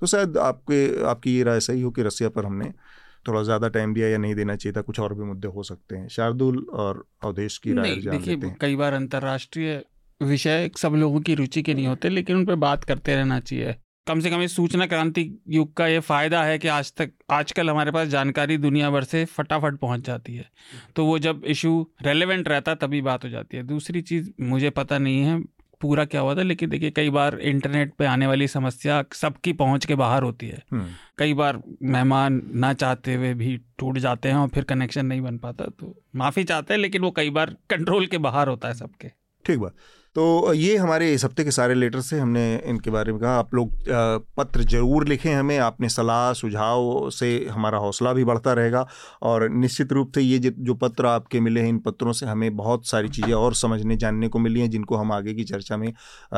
तो 0.01 0.07
शायद 0.07 0.39
आपके 0.39 1.05
आपकी 1.05 1.37
ये 1.37 1.43
राय 1.43 1.61
सही 1.61 1.81
हो 1.81 1.91
कि 1.91 2.03
रसिया 2.03 2.29
पर 2.29 2.47
हमने 2.47 2.73
थोड़ा 3.29 3.43
ज़्यादा 3.43 3.69
टाइम 3.69 3.95
दिया 3.95 4.09
या 4.09 4.19
नहीं 4.19 4.35
देना 4.35 4.57
चाहिए 4.57 4.77
था 4.77 4.81
कुछ 4.81 5.01
और 5.01 5.15
भी 5.15 5.25
मुद्दे 5.25 5.49
हो 5.49 5.63
सकते 5.63 5.97
हैं। 5.97 6.09
शार्दुल 6.09 6.67
और 6.73 7.05
अवधेश 7.25 7.59
की 7.59 7.73
राय 7.73 7.95
देखिए 7.97 8.37
कई 8.61 8.77
बार 8.77 8.93
अंतर्राष्ट्रीय 8.93 9.83
विषय 10.21 10.71
सब 10.79 10.95
लोगों 10.95 11.21
की 11.21 11.35
रुचि 11.35 11.63
के 11.63 11.75
नहीं 11.75 11.87
होते 11.87 12.09
लेकिन 12.09 12.37
उन 12.37 12.45
पर 12.45 12.55
बात 12.55 12.85
करते 12.85 13.15
रहना 13.15 13.41
चाहिए। 13.41 13.77
कम 14.11 14.21
से 14.21 14.31
कम 14.31 14.41
इस 14.43 14.55
सूचना 14.57 14.87
क्रांति 14.87 15.23
युग 15.49 15.73
का 15.75 15.87
ये 15.87 16.01
फ़ायदा 16.01 16.43
है 16.43 16.59
कि 16.59 16.69
आज 16.69 16.93
तक 16.97 17.11
आजकल 17.31 17.71
हमारे 17.71 17.91
पास 17.91 18.09
जानकारी 18.09 18.57
दुनिया 18.59 18.91
भर 18.91 19.05
से 19.05 19.25
फटाफट 19.25 19.77
पहुँच 19.77 20.01
जाती 20.01 20.35
है। 20.35 20.51
तो 20.97 21.05
वो 21.07 21.19
जब 21.19 21.43
इशू 21.47 21.71
रेलेवेंट 22.03 22.49
रहता 22.49 22.75
तभी 22.75 23.03
बात 23.03 23.25
हो 23.25 23.29
जाती 23.29 23.57
है। 23.57 23.63
दूसरी 23.63 24.01
चीज़ 24.03 24.31
मुझे 24.41 24.71
पता 24.71 24.99
नहीं 24.99 25.21
है 25.21 25.39
पूरा 25.81 26.05
क्या 26.05 26.21
हुआ 26.21 26.35
था 26.35 26.43
लेकिन 26.43 26.71
देखिए 26.71 26.91
कई 26.91 27.11
बार 27.11 27.39
इंटरनेट 27.41 27.93
पे 27.99 28.07
आने 28.07 28.27
वाली 28.27 28.49
समस्या 28.49 29.03
सबकी 29.13 29.53
पहुँच 29.53 29.87
के 29.87 29.95
बाहर 29.95 30.23
होती 30.23 30.49
है। 30.49 30.63
हम्म। 30.73 30.87
कई 31.19 31.35
बार 31.35 31.63
मेहमान 31.83 32.43
ना 32.55 32.73
चाहते 32.73 33.15
हुए 33.15 33.33
भी 33.35 33.57
टूट 33.79 33.99
जाते 33.99 34.29
हैं 34.29 34.37
और 34.37 34.49
फिर 34.49 34.65
कनेक्शन 34.65 35.07
नहीं 35.07 35.21
बन 35.21 35.39
पाता 35.39 35.65
तो 35.81 35.95
माफ़ी 36.17 36.45
चाहते 36.45 36.75
हैं 36.75 36.81
लेकिन 36.81 37.03
वो 37.03 37.11
कई 37.11 37.31
बार 37.31 37.57
कंट्रोल 37.71 38.07
के 38.07 38.19
बाहर 38.19 38.49
होता 38.49 38.69
है 38.69 38.75
सबके। 38.75 39.09
ठीक 39.45 39.59
बात। 39.59 39.75
तो 40.17 40.53
ये 40.55 40.77
हमारे 40.77 41.13
इस 41.15 41.25
हफ़्ते 41.25 41.45
के 41.45 41.51
सारे 41.51 41.75
लेटर 41.75 42.01
से 42.01 42.19
हमने 42.19 42.43
इनके 42.67 42.91
बारे 42.91 43.13
में 43.13 43.21
कहा। 43.21 43.35
आप 43.39 43.55
लोग 43.55 43.73
पत्र 44.37 44.63
ज़रूर 44.65 45.07
लिखें 45.09 45.33
हमें 45.33 45.59
अपने 45.59 45.89
सलाह, 45.89 46.33
सुझाव 46.33 47.11
से 47.11 47.29
हमारा 47.51 47.79
हौसला 47.79 48.13
भी 48.13 48.25
बढ़ता 48.25 48.53
रहेगा 48.53 48.87
और 49.23 49.49
निश्चित 49.51 49.93
रूप 49.93 50.13
से 50.15 50.23
ये 50.23 50.39
जो 50.39 50.75
पत्र 50.77 51.07
आपके 51.07 51.41
मिले 51.41 51.61
हैं, 51.61 51.69
इन 51.69 51.79
पत्रों 51.81 52.13
से 52.13 52.27
हमें 52.27 52.57
बहुत 52.57 52.87
सारी 52.89 53.09
चीज़ें 53.11 53.33
और 53.35 53.55
समझने, 53.55 53.97
जानने 53.97 54.29
को 54.29 54.39
मिली 54.39 54.61
हैं, 54.61 54.71
जिनको 54.71 54.97
हम 54.97 55.13
आगे 55.13 55.35
की 55.35 55.45
चर्चा 55.45 55.77
में 55.77 55.93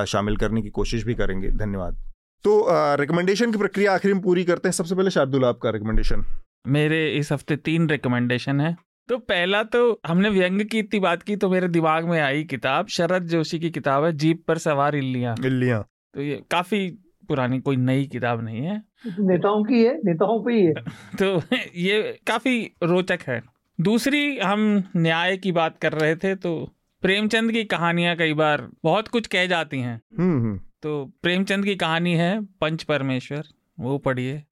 शामिल 0.07 0.37
करने 0.37 0.63
की 0.63 0.71
कोशिश 0.73 1.05
भी 1.05 1.15
करेंगे। 1.15 1.51
धन्यवाद। 1.57 1.97
तो 2.45 2.67
रिकमेंडेशन 2.99 3.53
की 3.53 3.59
प्रक्रिया 3.59 3.95
आखिर 3.95 4.15
में 4.15 4.23
पूरी 4.23 4.45
करते 4.45 4.69
हैं। 4.69 4.73
सबसे 4.75 4.95
पहले 4.95 5.11
शार्दुल, 5.11 5.45
आपका 5.45 5.71
रिकमेंडेशन 5.71 6.25
मेरे 6.69 7.07
इस 7.11 7.33
हफ़्ते 7.33 7.57
तीन 7.59 7.89
रिकमेंडेशन 7.91 8.61
है। 8.61 8.77
तो 9.09 9.19
पहला 9.19 9.63
तो 9.63 10.01
हमने 10.07 10.29
व्यंग 10.29 10.63
की 10.63 10.79
इतनी 10.79 11.01
बात 11.01 11.23
की 11.23 11.37
तो 11.37 11.51
मेरे 11.51 11.69
दिमाग 11.69 12.09
में 12.09 12.21
आई 12.21 12.45
किताब 12.45 12.87
शरद 12.87 13.23
जोशी 13.23 13.59
की 13.59 13.71
किताब 13.71 14.05
है 14.05 14.13
जीप 14.13 14.45
पर 14.49 14.59
सवार 14.59 14.97
इल्लियाँ। 14.97 15.37
इल्लियाँ। 15.45 15.87
तो 16.15 16.23
ये 16.23 16.43
काफ़ी 16.51 16.91
पुरानी 17.29 17.61
कोई 17.61 17.77
नई 17.77 18.07
किताब 18.07 18.45
नहीं 18.45 18.61
है। 18.61 18.83
नेताओं 19.07 19.65
की 19.65 19.85
है 19.85 19.95
नेताओं 19.95 20.45
पे 20.45 20.53
ही 20.53 20.67
है। 20.67 20.75
तो 21.23 21.57
ये 21.77 22.21
काफ़ी 22.27 22.71
रोचक 22.83 23.19
है। 23.29 23.43
दूसरी 23.81 24.39
हम 24.39 24.83
न्याय 24.97 25.37
की 25.37 25.53
बात 25.53 25.79
कर 25.79 25.93
रहे 25.93 26.17
थे 26.17 26.35
तो 26.35 26.73
प्रेमचंद 27.03 27.53
की 27.53 27.65
कहानियाँ 27.65 28.17
कई 28.17 28.33
बार 28.33 28.69
बहुत 28.85 29.09
कुछ 29.09 29.27
कह 29.27 29.47
जाती 29.47 29.79
हैं। 29.79 30.01
हम्म, 30.19 30.41
हम्म। 30.41 30.61
तो 30.83 31.13
प्रेमचंद 31.23 31.65
की 31.65 31.77
कहानी 31.77 32.15
है 32.15 32.45
पंच 32.45 32.83
परमेश्वर 32.83 33.43
वो 33.81 33.99
पढ़िए। 33.99 34.45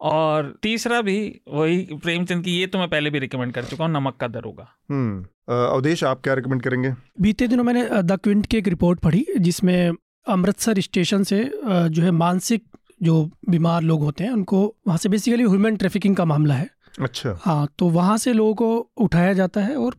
और 0.00 0.52
तीसरा 0.62 1.00
भी 1.02 1.18
वही 1.48 1.78
प्रेमचंद 1.94 2.44
की 2.44 2.58
ये 2.58 2.66
तो 2.66 2.78
मैं 2.78 2.88
पहले 2.88 3.10
भी 3.10 3.18
रिकमेंड 3.18 3.52
कर 3.52 3.64
चुका 3.64 3.84
हूँ 3.84 3.92
नमक 3.92 4.16
का 4.16 4.28
दरोगा। 4.28 4.68
हम्म 4.90 5.24
अवधेश 5.48 6.04
आप 6.04 6.20
क्या 6.22 6.34
रिकमेंड 6.34 6.62
करेंगे? 6.62 6.92
बीते 7.20 7.46
दिनों 7.48 7.64
मैंने 7.64 7.88
द 7.92 8.18
क्विंट 8.24 8.46
की 8.46 8.56
एक 8.56 8.68
रिपोर्ट 8.68 9.00
पढ़ी 9.00 9.24
जिसमें 9.38 9.92
अमृतसर 10.26 10.80
स्टेशन 10.80 11.22
से 11.22 11.44
जो 11.64 12.02
है 12.02 12.10
मानसिक 12.10 12.64
जो 13.02 13.24
बीमार 13.48 13.82
लोग 13.82 14.02
होते 14.02 14.24
हैं 14.24 14.30
उनको 14.30 14.64
वहाँ 14.86 14.98
से 14.98 15.08
बेसिकली 15.08 15.44
ह्यूमन 15.44 15.76
ट्रैफिकिंग 15.76 16.16
का 16.16 16.24
मामला 16.24 16.54
है। 16.54 16.68
अच्छा। 17.00 17.38
हाँ 17.42 17.68
तो 17.78 17.88
वहाँ 17.90 18.16
से 18.18 18.32
लोगों 18.32 18.54
को 18.54 19.04
उठाया 19.04 19.32
जाता 19.32 19.60
है 19.60 19.76
और 19.76 19.96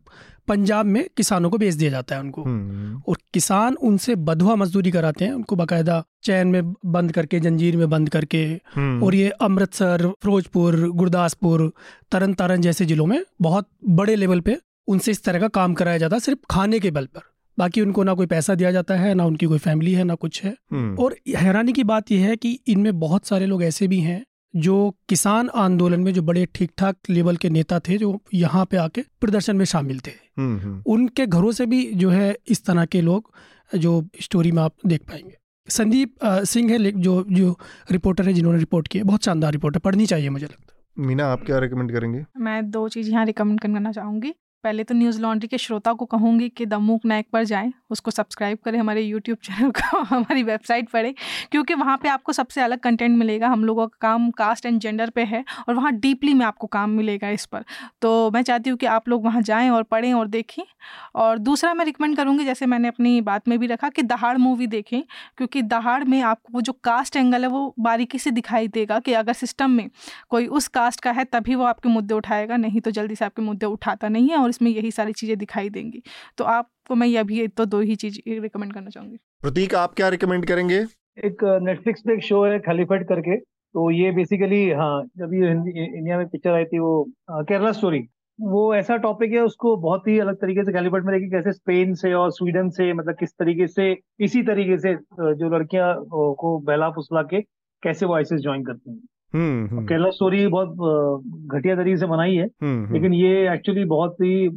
पंजाब 0.50 0.86
में 0.86 1.04
किसानों 1.16 1.50
को 1.50 1.58
बेच 1.58 1.74
दिया 1.74 1.90
जाता 1.90 2.14
है 2.14 2.20
उनको 2.20 2.42
हम्म। 2.42 3.02
और 3.08 3.18
किसान 3.34 3.74
उनसे 3.82 4.16
बधुआ 4.22 4.54
मजदूरी 4.56 4.90
कराते 4.90 5.24
हैं 5.24 5.32
उनको 5.32 5.56
बाकायदा 5.56 6.02
चैन 6.22 6.48
में 6.48 6.72
बंद 6.88 7.12
करके 7.12 7.40
जंजीर 7.40 7.76
में 7.76 7.88
बंद 7.90 8.08
करके 8.08 8.42
हम्म। 8.74 9.04
और 9.04 9.14
ये 9.14 9.28
अमृतसर 9.40 10.06
फिरोजपुर 10.22 10.80
गुरदासपुर 10.92 11.70
तरन 12.12 12.34
तारण 12.34 12.60
जैसे 12.60 12.84
जिलों 12.84 13.06
में 13.06 13.22
बहुत 13.40 13.68
बड़े 13.92 14.16
लेवल 14.16 14.40
पे 14.40 14.56
उनसे 14.88 15.10
इस 15.10 15.22
तरह 15.24 15.40
का 15.40 15.48
काम 15.54 15.74
कराया 15.74 15.98
जाता 15.98 16.16
है 16.16 16.20
सिर्फ़ 16.20 16.40
खाने 16.50 16.80
के 16.80 16.90
बल 16.90 17.06
पर 17.06 17.28
बाकी 17.58 17.80
उनको 17.80 18.02
ना 18.02 18.14
कोई 18.14 18.26
पैसा 18.26 18.54
दिया 18.54 18.70
जाता 18.70 18.94
है 18.94 19.14
ना 19.14 19.24
उनकी 19.24 19.46
कोई 19.46 19.58
फैमिली 19.58 19.92
है 19.92 20.04
ना 20.04 20.14
कुछ 20.14 20.42
है 20.44 20.54
हम्म। 20.72 20.96
और 20.98 21.16
हैरानी 21.36 21.72
की 21.72 21.84
बात 21.84 22.10
यह 22.12 22.26
है 22.26 22.36
कि 22.36 22.58
इनमें 22.68 22.98
बहुत 23.00 23.26
सारे 23.26 23.46
लोग 23.46 23.62
ऐसे 23.62 23.88
भी 23.88 23.98
हैं 24.00 24.22
जो 24.56 24.94
किसान 25.08 25.48
आंदोलन 25.48 26.00
में 26.00 26.12
जो 26.14 26.22
बड़े 26.22 26.46
ठीक 26.54 26.70
ठाक 26.78 26.96
लेवल 27.10 27.36
के 27.36 27.50
नेता 27.50 27.80
थे 27.80 27.98
जो 27.98 28.20
यहाँ 28.34 28.64
पे 28.64 28.76
आके 28.76 29.02
प्रदर्शन 29.20 29.56
में 29.56 29.64
शामिल 29.64 30.00
थे। 30.00 30.10
हम्म, 30.38 30.58
हम्म। 30.58 30.82
उनके 30.86 31.26
घरों 31.26 31.52
से 31.52 31.66
भी 31.66 31.92
जो 31.94 32.10
है 32.10 32.36
इस 32.48 32.64
तरह 32.64 32.84
के 32.84 33.00
लोग 33.00 33.30
जो 33.76 34.06
स्टोरी 34.20 34.52
में 34.52 34.62
आप 34.62 34.72
देख 34.86 35.02
पाएँगे। 35.02 35.36
संदीप 35.68 36.14
सिंह 36.24 36.70
है 36.72 36.90
जो 36.90 37.24
जो 37.30 37.58
रिपोर्टर 37.90 38.26
है 38.26 38.32
जिन्होंने 38.32 38.58
रिपोर्ट 38.58 38.88
किया 38.88 39.04
बहुत 39.04 39.24
शानदार 39.24 39.52
रिपोर्ट 39.52 39.76
है 39.76 39.80
पढ़नी 39.80 40.06
चाहिए 40.06 40.28
मुझे 40.28 40.46
लगता 40.46 40.76
है। 40.98 41.06
मीना 41.06 41.26
आप 41.26 41.44
क्या 41.46 41.58
रिकमेंड 41.58 41.92
करेंगे? 41.92 42.24
मैं 42.36 42.70
दो 42.70 42.88
चीज़ 42.88 43.10
यहाँ 43.10 43.24
रिकमेंड 43.24 43.60
करना 43.60 43.92
चाहूँगी। 43.92 44.34
पहले 44.64 44.84
तो 44.84 44.94
न्यूज़ 44.94 45.20
लॉन्ड्री 45.20 45.48
के 45.48 45.58
श्रोता 45.58 45.92
को 45.92 46.04
कहूँगी 46.04 46.48
कि 46.48 46.64
द 46.66 46.74
मूक 46.74 47.04
नायक 47.04 47.26
पर 47.32 47.44
जाएँ, 47.44 47.72
उसको 47.90 48.10
सब्सक्राइब 48.10 48.58
करें, 48.64 48.78
हमारे 48.78 49.02
यूट्यूब 49.02 49.38
चैनल 49.42 49.70
को, 49.70 49.98
हमारी 50.04 50.42
वेबसाइट 50.42 50.88
पढ़ें 50.90 51.12
क्योंकि 51.52 51.74
वहाँ 51.74 51.96
पे 52.02 52.08
आपको 52.08 52.32
सबसे 52.32 52.60
अलग 52.60 52.78
कंटेंट 52.78 53.16
मिलेगा, 53.18 53.48
हम 53.48 53.64
लोगों 53.64 53.86
का 53.86 53.96
काम 54.00 54.30
कास्ट 54.30 54.66
एंड 54.66 54.80
जेंडर 54.80 55.10
पे 55.10 55.22
है, 55.24 55.44
और 55.68 55.74
वहाँ 55.74 55.92
डीपली 55.92 56.34
में 56.34 56.44
आपको 56.46 56.66
काम 56.66 56.90
मिलेगा 56.90 57.28
इस 57.30 57.46
पर। 57.46 57.64
तो 58.02 58.30
मैं 58.30 58.42
चाहती 58.42 58.70
हूँ 58.70 58.78
कि 58.78 58.86
आप 58.86 59.08
लोग 59.08 59.24
वहाँ 59.24 59.42
जाएँ 59.42 59.70
और 59.70 59.82
पढ़ें 59.82 60.12
और 60.14 60.26
देखें, 60.28 60.62
और 61.14 61.38
दूसरा 61.38 61.72
मैं 61.74 61.84
रिकमेंड 61.84 62.16
करूँगी, 62.16 62.44
जैसे 62.44 62.66
मैंने 62.66 62.88
अपनी 62.88 63.20
बात 63.20 63.48
में 63.48 63.58
भी 63.58 63.66
रखा, 63.66 63.88
कि 63.88 64.02
दहाड़ 64.02 64.36
मूवी 64.38 64.66
देखें, 64.66 65.02
क्योंकि 65.36 65.62
दहाड़ 65.62 66.02
में 66.04 66.20
आपको 66.22 66.52
वो 66.52 66.60
जो 66.60 66.72
कास्ट 66.84 67.16
एंगल 67.16 67.42
है, 67.42 67.48
वो 67.48 67.74
बारीकी 67.80 68.18
से 68.18 68.30
दिखाई 68.30 68.68
देगा 68.68 68.98
कि 68.98 69.12
अगर 69.12 69.32
सिस्टम 69.32 69.70
में 69.70 69.88
कोई 70.30 70.46
उस 70.48 70.68
कास्ट 70.68 71.00
का 71.00 71.10
है, 71.10 71.24
तभी 71.24 71.54
वो 71.54 71.64
आपके 71.64 71.88
मुद्दे 71.88 72.14
उठाएगा, 72.14 72.56
नहीं 72.56 72.80
तो 72.80 72.90
जल्दी 72.90 73.14
से 73.14 73.24
आपके 73.24 73.42
मुद्दे 73.42 73.66
उठाता 73.66 74.08
नहीं 74.08 74.28
है, 74.28 74.36
और 74.36 74.49
इसमें 74.50 74.70
यही 74.70 74.90
सारी 74.92 75.12
चीज़ें 75.14 75.36
दिखाई 75.38 75.70
देंगी। 75.70 76.02
तो 76.38 76.44
आपको 76.46 76.94
मैं 76.94 77.06
ये 77.06 77.16
अभी 77.18 77.46
तो 77.48 77.64
दो 77.66 77.80
ही 77.82 77.96
चीज़ 77.96 78.20
रिकमेंड 78.28 78.72
करना 78.72 78.90
चाहूँगी। 78.90 79.16
प्रतीक 79.42 79.74
आप 79.74 79.94
क्या 79.94 80.08
रिकमेंड 80.08 80.46
करेंगे? 80.46 80.78
एक 81.18 81.44
नेटफ्लिक्स 81.62 82.00
पे 82.00 82.12
एक 82.14 82.22
शो 82.24 82.44
है 82.44 82.58
खालीफेट 82.60 83.08
करके। 83.08 83.36
तो 83.36 83.90
ये 83.90 84.10
बेसिकली 84.12 84.70
हाँ 84.72 85.02
जब 85.18 85.34
ये 85.34 85.50
इंडिया 85.50 86.16
में 86.18 86.26
पिक्चर 86.28 86.50
आई 86.50 86.64
थी 86.64 86.78
वो 86.78 87.04
केरला 87.30 87.72
स्टोरी 87.72 87.98
वो 88.38 88.62
ऐसा 88.74 88.96
टॉपिक 88.96 89.32
है 89.32 89.40
उसको 89.40 89.76
बहुत 89.76 90.06
ही 90.08 90.18
अलग 90.18 90.36
तरीके 90.36 90.64
से 90.64 90.72
कैलिबर्ट 90.72 91.04
में 91.04 91.12
देखिए 91.14 91.30
कैसे 91.30 91.52
स्पेन 91.52 91.94
से 91.94 92.12
और 92.14 92.30
स्वीडन 92.32 92.68
से 92.70 92.92
मतलब 92.92 93.16
किस 93.20 93.30
तरीके 93.32 93.66
से 93.66 93.90
इसी 94.20 94.42
तरीके 94.42 94.78
से 94.78 94.94
जो 95.34 95.54
लड़कियाँ 95.56 95.94
को 96.10 96.58
बहला 96.58 96.88
फुसला 96.90 97.22
के 97.22 97.40
कैसे 97.82 98.06
वो 98.06 98.14
आईसीएस 98.14 98.40
ज्वाइन 98.40 98.64
करती 98.64 98.90
हैं। 98.90 99.00
केरला 99.36 100.10
स्टोरी 100.10 100.46
बहुत 100.46 100.68
घटिया 101.56 101.76
तरीके 101.76 101.96
से 101.96 102.06
बनाई 102.06 102.34
है 102.34 102.44
हम्म, 102.62 102.92
लेकिन 102.94 103.14
ये 103.14 103.52
एक्चुअली 103.54 103.84
बहुत 103.84 104.14
ही 104.14 104.48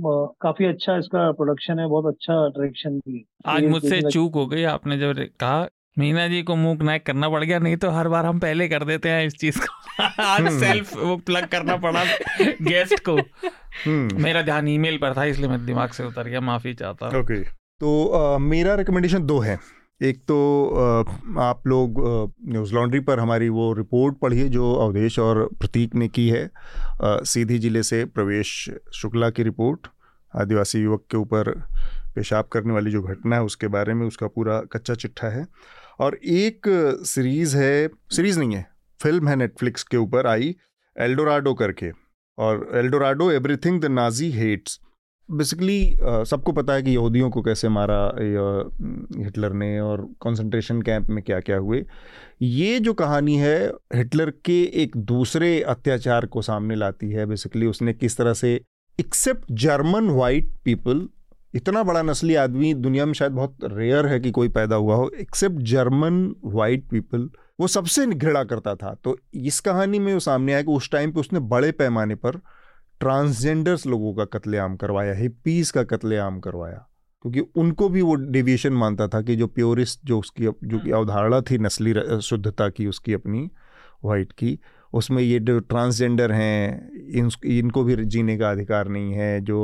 काफ़ी 0.41 0.65
अच्छा 0.65 0.97
इसका 0.97 1.31
प्रोडक्शन 1.31 1.79
है 1.79 1.87
बहुत 1.87 2.13
अच्छा 2.13 2.33
डायरेक्शन 2.33 2.97
भी 2.99 3.25
आज 3.45 3.63
मुझसे 3.63 4.01
चूक 4.01 4.35
हो 4.35 4.45
गई 4.47 4.63
आपने 4.63 4.97
जब 4.97 5.25
कहा 5.39 5.67
मीना 5.99 6.27
जी 6.27 6.41
को 6.43 6.55
मूक 6.55 6.81
नायक 6.81 7.05
करना 7.05 7.29
पड़ 7.29 7.43
गया 7.43 7.59
नहीं 7.59 7.77
तो 7.77 7.89
हर 7.89 8.07
बार 8.07 8.25
हम 8.25 8.39
पहले 8.39 8.67
कर 8.67 8.83
देते 8.83 9.09
हैं 9.09 9.25
इस 9.25 9.33
चीज़ 9.33 9.59
को। 9.59 10.03
आज 10.23 10.51
सेल्फ 10.51 10.97
वो 10.97 11.17
प्लग 11.17 11.45
करना 11.45 11.75
पड़ा 11.77 12.03
गेस्ट 12.41 12.99
को। 13.09 13.15
मेरा 14.23 14.41
ध्यान 14.41 14.67
ईमेल 14.67 14.97
पर 14.97 15.13
था 15.17 15.23
इसलिए 15.23 15.49
मेरे 15.49 15.65
दिमाग 15.65 15.89
से 15.89 16.03
उतर 16.03 16.27
गया 16.27 16.41
माफ़ी 16.41 16.73
चाहता 16.73 17.07
हूँ। 17.07 17.19
ओके 17.19 17.43
तो 17.79 18.07
आ, 18.07 18.37
मेरा 18.37 18.75
रिकमेंडेशन 18.75 19.25
दो 19.25 19.39
है। 19.39 19.59
एक 20.03 20.17
तो 20.27 20.37
आप 21.41 21.67
लोग 21.67 21.99
न्यूज़ 22.51 22.73
लॉन्ड्री 22.73 22.99
पर 22.99 23.19
हमारी 23.19 23.47
वो 23.49 23.71
रिपोर्ट 23.73 24.17
पढ़िए 24.21 24.47
जो 24.49 24.73
अवधेश 24.75 25.17
और 25.19 25.47
प्रतीक 25.59 25.95
ने 25.95 26.07
की 26.07 26.27
है 26.29 26.49
सीधी 27.03 27.59
ज़िले 27.59 27.83
से 27.83 28.03
प्रवेश 28.07 28.49
शुक्ला 28.93 29.29
की 29.29 29.43
रिपोर्ट, 29.43 29.87
आदिवासी 30.33 30.79
युवक 30.79 31.05
के 31.11 31.17
ऊपर 31.17 31.51
पेशाब 32.15 32.47
करने 32.53 32.73
वाली 32.73 32.91
जो 32.91 33.01
घटना 33.03 33.35
है 33.35 33.43
उसके 33.43 33.67
बारे 33.67 33.93
में 33.93 34.05
उसका 34.07 34.27
पूरा 34.27 34.59
कच्चा 34.73 34.95
चिट्ठा 34.95 35.27
है। 35.29 35.45
और 35.99 36.15
एक 36.15 36.67
सीरीज़ 37.05 37.57
है, 37.57 37.89
सीरीज़ 38.11 38.39
नहीं 38.39 38.55
है, 38.55 38.65
फ़िल्म 38.99 39.27
है 39.27 39.35
नेटफ्लिक्स 39.35 39.83
के 39.83 39.97
ऊपर 39.97 40.27
आई, 40.27 40.55
एल्डोराडो 40.95 41.53
करके। 41.53 41.91
और 42.37 42.69
Eldorado, 42.75 43.31
everything 43.31 43.81
the 43.81 43.85
Nazi 43.91 44.31
hates. 44.31 44.79
Basically 45.29 45.95
सबको 46.01 46.51
पता 46.51 46.73
है 46.73 46.81
कि 46.83 46.91
यहूदियों 46.91 47.29
को 47.29 47.41
कैसे 47.41 47.69
मारा 47.69 48.01
हिटलर 49.23 49.53
ने 49.53 49.79
और 49.79 50.01
कंसंट्रेशन 50.21 50.81
कैंप 50.81 51.09
में 51.09 51.23
क्या 51.23 51.39
क्या 51.39 51.57
हुए। 51.57 51.83
ये 52.41 52.79
जो 52.79 52.93
कहानी 52.93 53.35
है, 53.37 53.71
हिटलर 53.95 54.29
के 54.45 54.61
एक 54.83 54.97
दूसरे 54.97 55.61
अत्याचार 55.61 56.25
को 56.25 56.41
सामने 56.41 56.75
लाती 56.75 57.09
है 57.09 57.25
बेसिकली 57.25 57.65
उसने 57.65 57.93
किस 57.93 58.17
तरह 58.17 58.33
से 58.33 58.53
एक्सेप्ट 58.99 59.51
जर्मन 59.51 60.09
वाइट 60.09 60.51
पीपल 60.65 61.07
इतना 61.53 61.83
बड़ा 61.83 62.01
नस्ली 62.01 62.35
आदमी, 62.35 62.73
दुनिया 62.73 63.05
में 63.05 63.13
शायद 63.13 63.31
बहुत 63.31 63.57
रेयर 63.63 64.05
है 64.05 64.19
कि 64.19 64.31
कोई 64.31 64.49
पैदा 64.49 64.75
हुआ 64.75 64.95
हो 64.95 65.11
एक्सेप्ट 65.19 65.55
जर्मन 65.63 66.35
वाइट 66.45 66.87
पीपल 66.89 67.29
वो 67.59 67.67
सबसे 67.67 68.05
घृणा 68.07 68.43
करता 68.43 68.75
था। 68.75 68.93
तो 69.03 69.17
इस 69.33 69.59
कहानी 69.59 69.99
में 69.99 70.13
वो 70.13 70.19
सामने 70.19 70.53
आया 70.53 70.61
कि 70.61 70.71
उस 70.71 70.89
टाइम 70.91 71.11
पे 71.11 71.19
उसने 71.19 71.39
बड़े 71.39 71.71
पैमाने 71.71 72.15
पर 72.15 72.39
ट्रांसजेंडर्स 73.03 73.85
लोगों 73.87 74.13
का 74.13 74.25
कत्लेआम 74.33 74.75
करवाया 74.75 75.13
हिप्पीज 75.13 75.71
का 75.71 75.83
कत्लेआम 75.83 76.39
करवाया। 76.39 76.87
क्योंकि 77.25 77.39
उनको 77.55 77.89
भी 77.89 78.01
वो 78.01 78.15
डेविएशन 78.15 78.73
मानता 78.73 79.07
था 79.07 79.21
कि 79.21 79.35
जो 79.35 79.47
प्योरिस्ट 79.47 79.99
जो 80.05 80.19
उसकी 80.19 80.43
जो 80.43 80.79
की 80.79 80.91
अवधारणा 80.91 81.41
थी 81.41 81.57
नस्ली 81.57 81.93
शुद्धता 82.21 82.69
की 82.69 82.87
उसकी 82.87 83.13
अपनी 83.13 83.49
वाइट 84.05 84.31
की 84.31 84.59
उसमें 84.93 85.21
ये 85.23 85.39
जो 85.39 85.59
ट्रांसजेंडर 85.59 86.31
हैं 86.31 86.91
इन 87.11 87.29
इनको 87.45 87.83
भी 87.83 87.95
जीने 88.05 88.37
का 88.37 88.51
अधिकार 88.51 88.87
नहीं 88.87 89.13
है 89.13 89.39
जो 89.41 89.61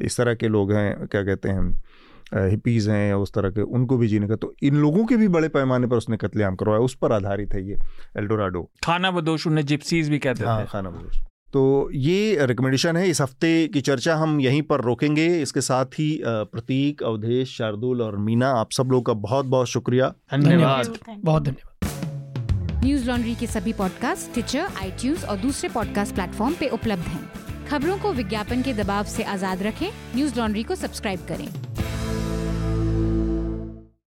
इस 0.00 0.16
तरह 0.16 0.34
के 0.34 0.48
लोग 0.48 0.72
हैं 0.72 1.06
क्या 1.06 1.22
कहते 1.22 1.48
हैं 1.48 2.48
हिपीज़ 2.50 2.90
हैं 2.90 3.08
या 3.08 3.16
उस 3.16 3.32
तरह 3.32 3.50
के 3.50 3.62
उनको 3.62 3.96
भी 3.98 4.08
जीने 4.08 4.28
का 4.28 4.36
तो 4.36 4.54
इन 4.62 4.76
लोगों 4.76 5.04
के 5.06 5.16
भी 5.16 5.28
बड़े 5.28 5.48
पैमाने 5.48 5.86
पर 5.86 5.96
उसने 5.96 6.16
कत्लेआम 6.16 6.56
करवाया 6.56 6.80
उस 6.80 6.94
पर 6.94 7.12
आधारित 7.12 7.54
है 7.54 7.66
ये 7.68 7.78
एल्डोराडो। 8.16 8.68
खाना 8.84 9.10
बदोश 9.10 9.46
उन्हें 9.46 9.66
जिप्सीज 9.66 10.10
भी 10.10 10.18
कहते 10.18 10.44
हाँ, 10.44 10.66
खाना 10.66 10.90
बदोश 10.90 11.20
तो 11.52 11.90
ये 11.92 12.46
रिकमेंडेशन 12.46 12.96
है। 12.96 13.08
इस 13.10 13.20
हफ़्ते 13.20 13.68
की 13.68 13.80
चर्चा 13.80 14.16
हम 14.16 14.40
यहीं 14.40 14.62
पर 14.62 14.80
रोकेंगे। 14.80 15.26
इसके 15.42 15.60
साथ 15.60 15.98
ही 15.98 16.10
प्रतीक 16.24 17.02
अवधेश 17.02 17.56
शार्दुल 17.56 18.02
और 18.02 18.16
मीना 18.18 18.50
आप 18.50 18.72
सब 18.72 18.90
लोग 18.90 19.06
का 19.06 19.12
बहुत 19.12 19.46
बहुत 19.46 19.68
शुक्रिया। 19.68 20.12
धन्यवाद। 20.34 20.98
बहुत 21.10 21.42
धन्यवाद। 21.42 22.84
न्यूज़ 22.84 23.06
लॉन्ड्री 23.06 23.34
के 23.34 23.46
सभी 23.46 23.72
पॉडकास्ट 23.72 24.32
ट्विटर 24.32 24.66
आई 24.82 25.14
और 25.28 25.36
दूसरे 25.36 25.68
पॉडकास्ट 25.68 26.14
प्लेटफॉर्म 26.14 26.54
पे 26.54 26.68
उपलब्ध 26.68 27.02
हैं। 27.02 27.66
खबरों 27.66 27.98
को 27.98 28.12
विज्ञापन 28.12 28.62
के 28.62 28.72
दबाव 28.74 29.04
से 29.04 29.22
आज़ाद 29.22 29.62
रखें। 29.62 29.88
न्यूज़ 30.14 30.38
लॉन्ड्री 30.38 30.62
को 30.62 30.74
सब्सक्राइब 30.74 31.26
करें। 31.28 31.48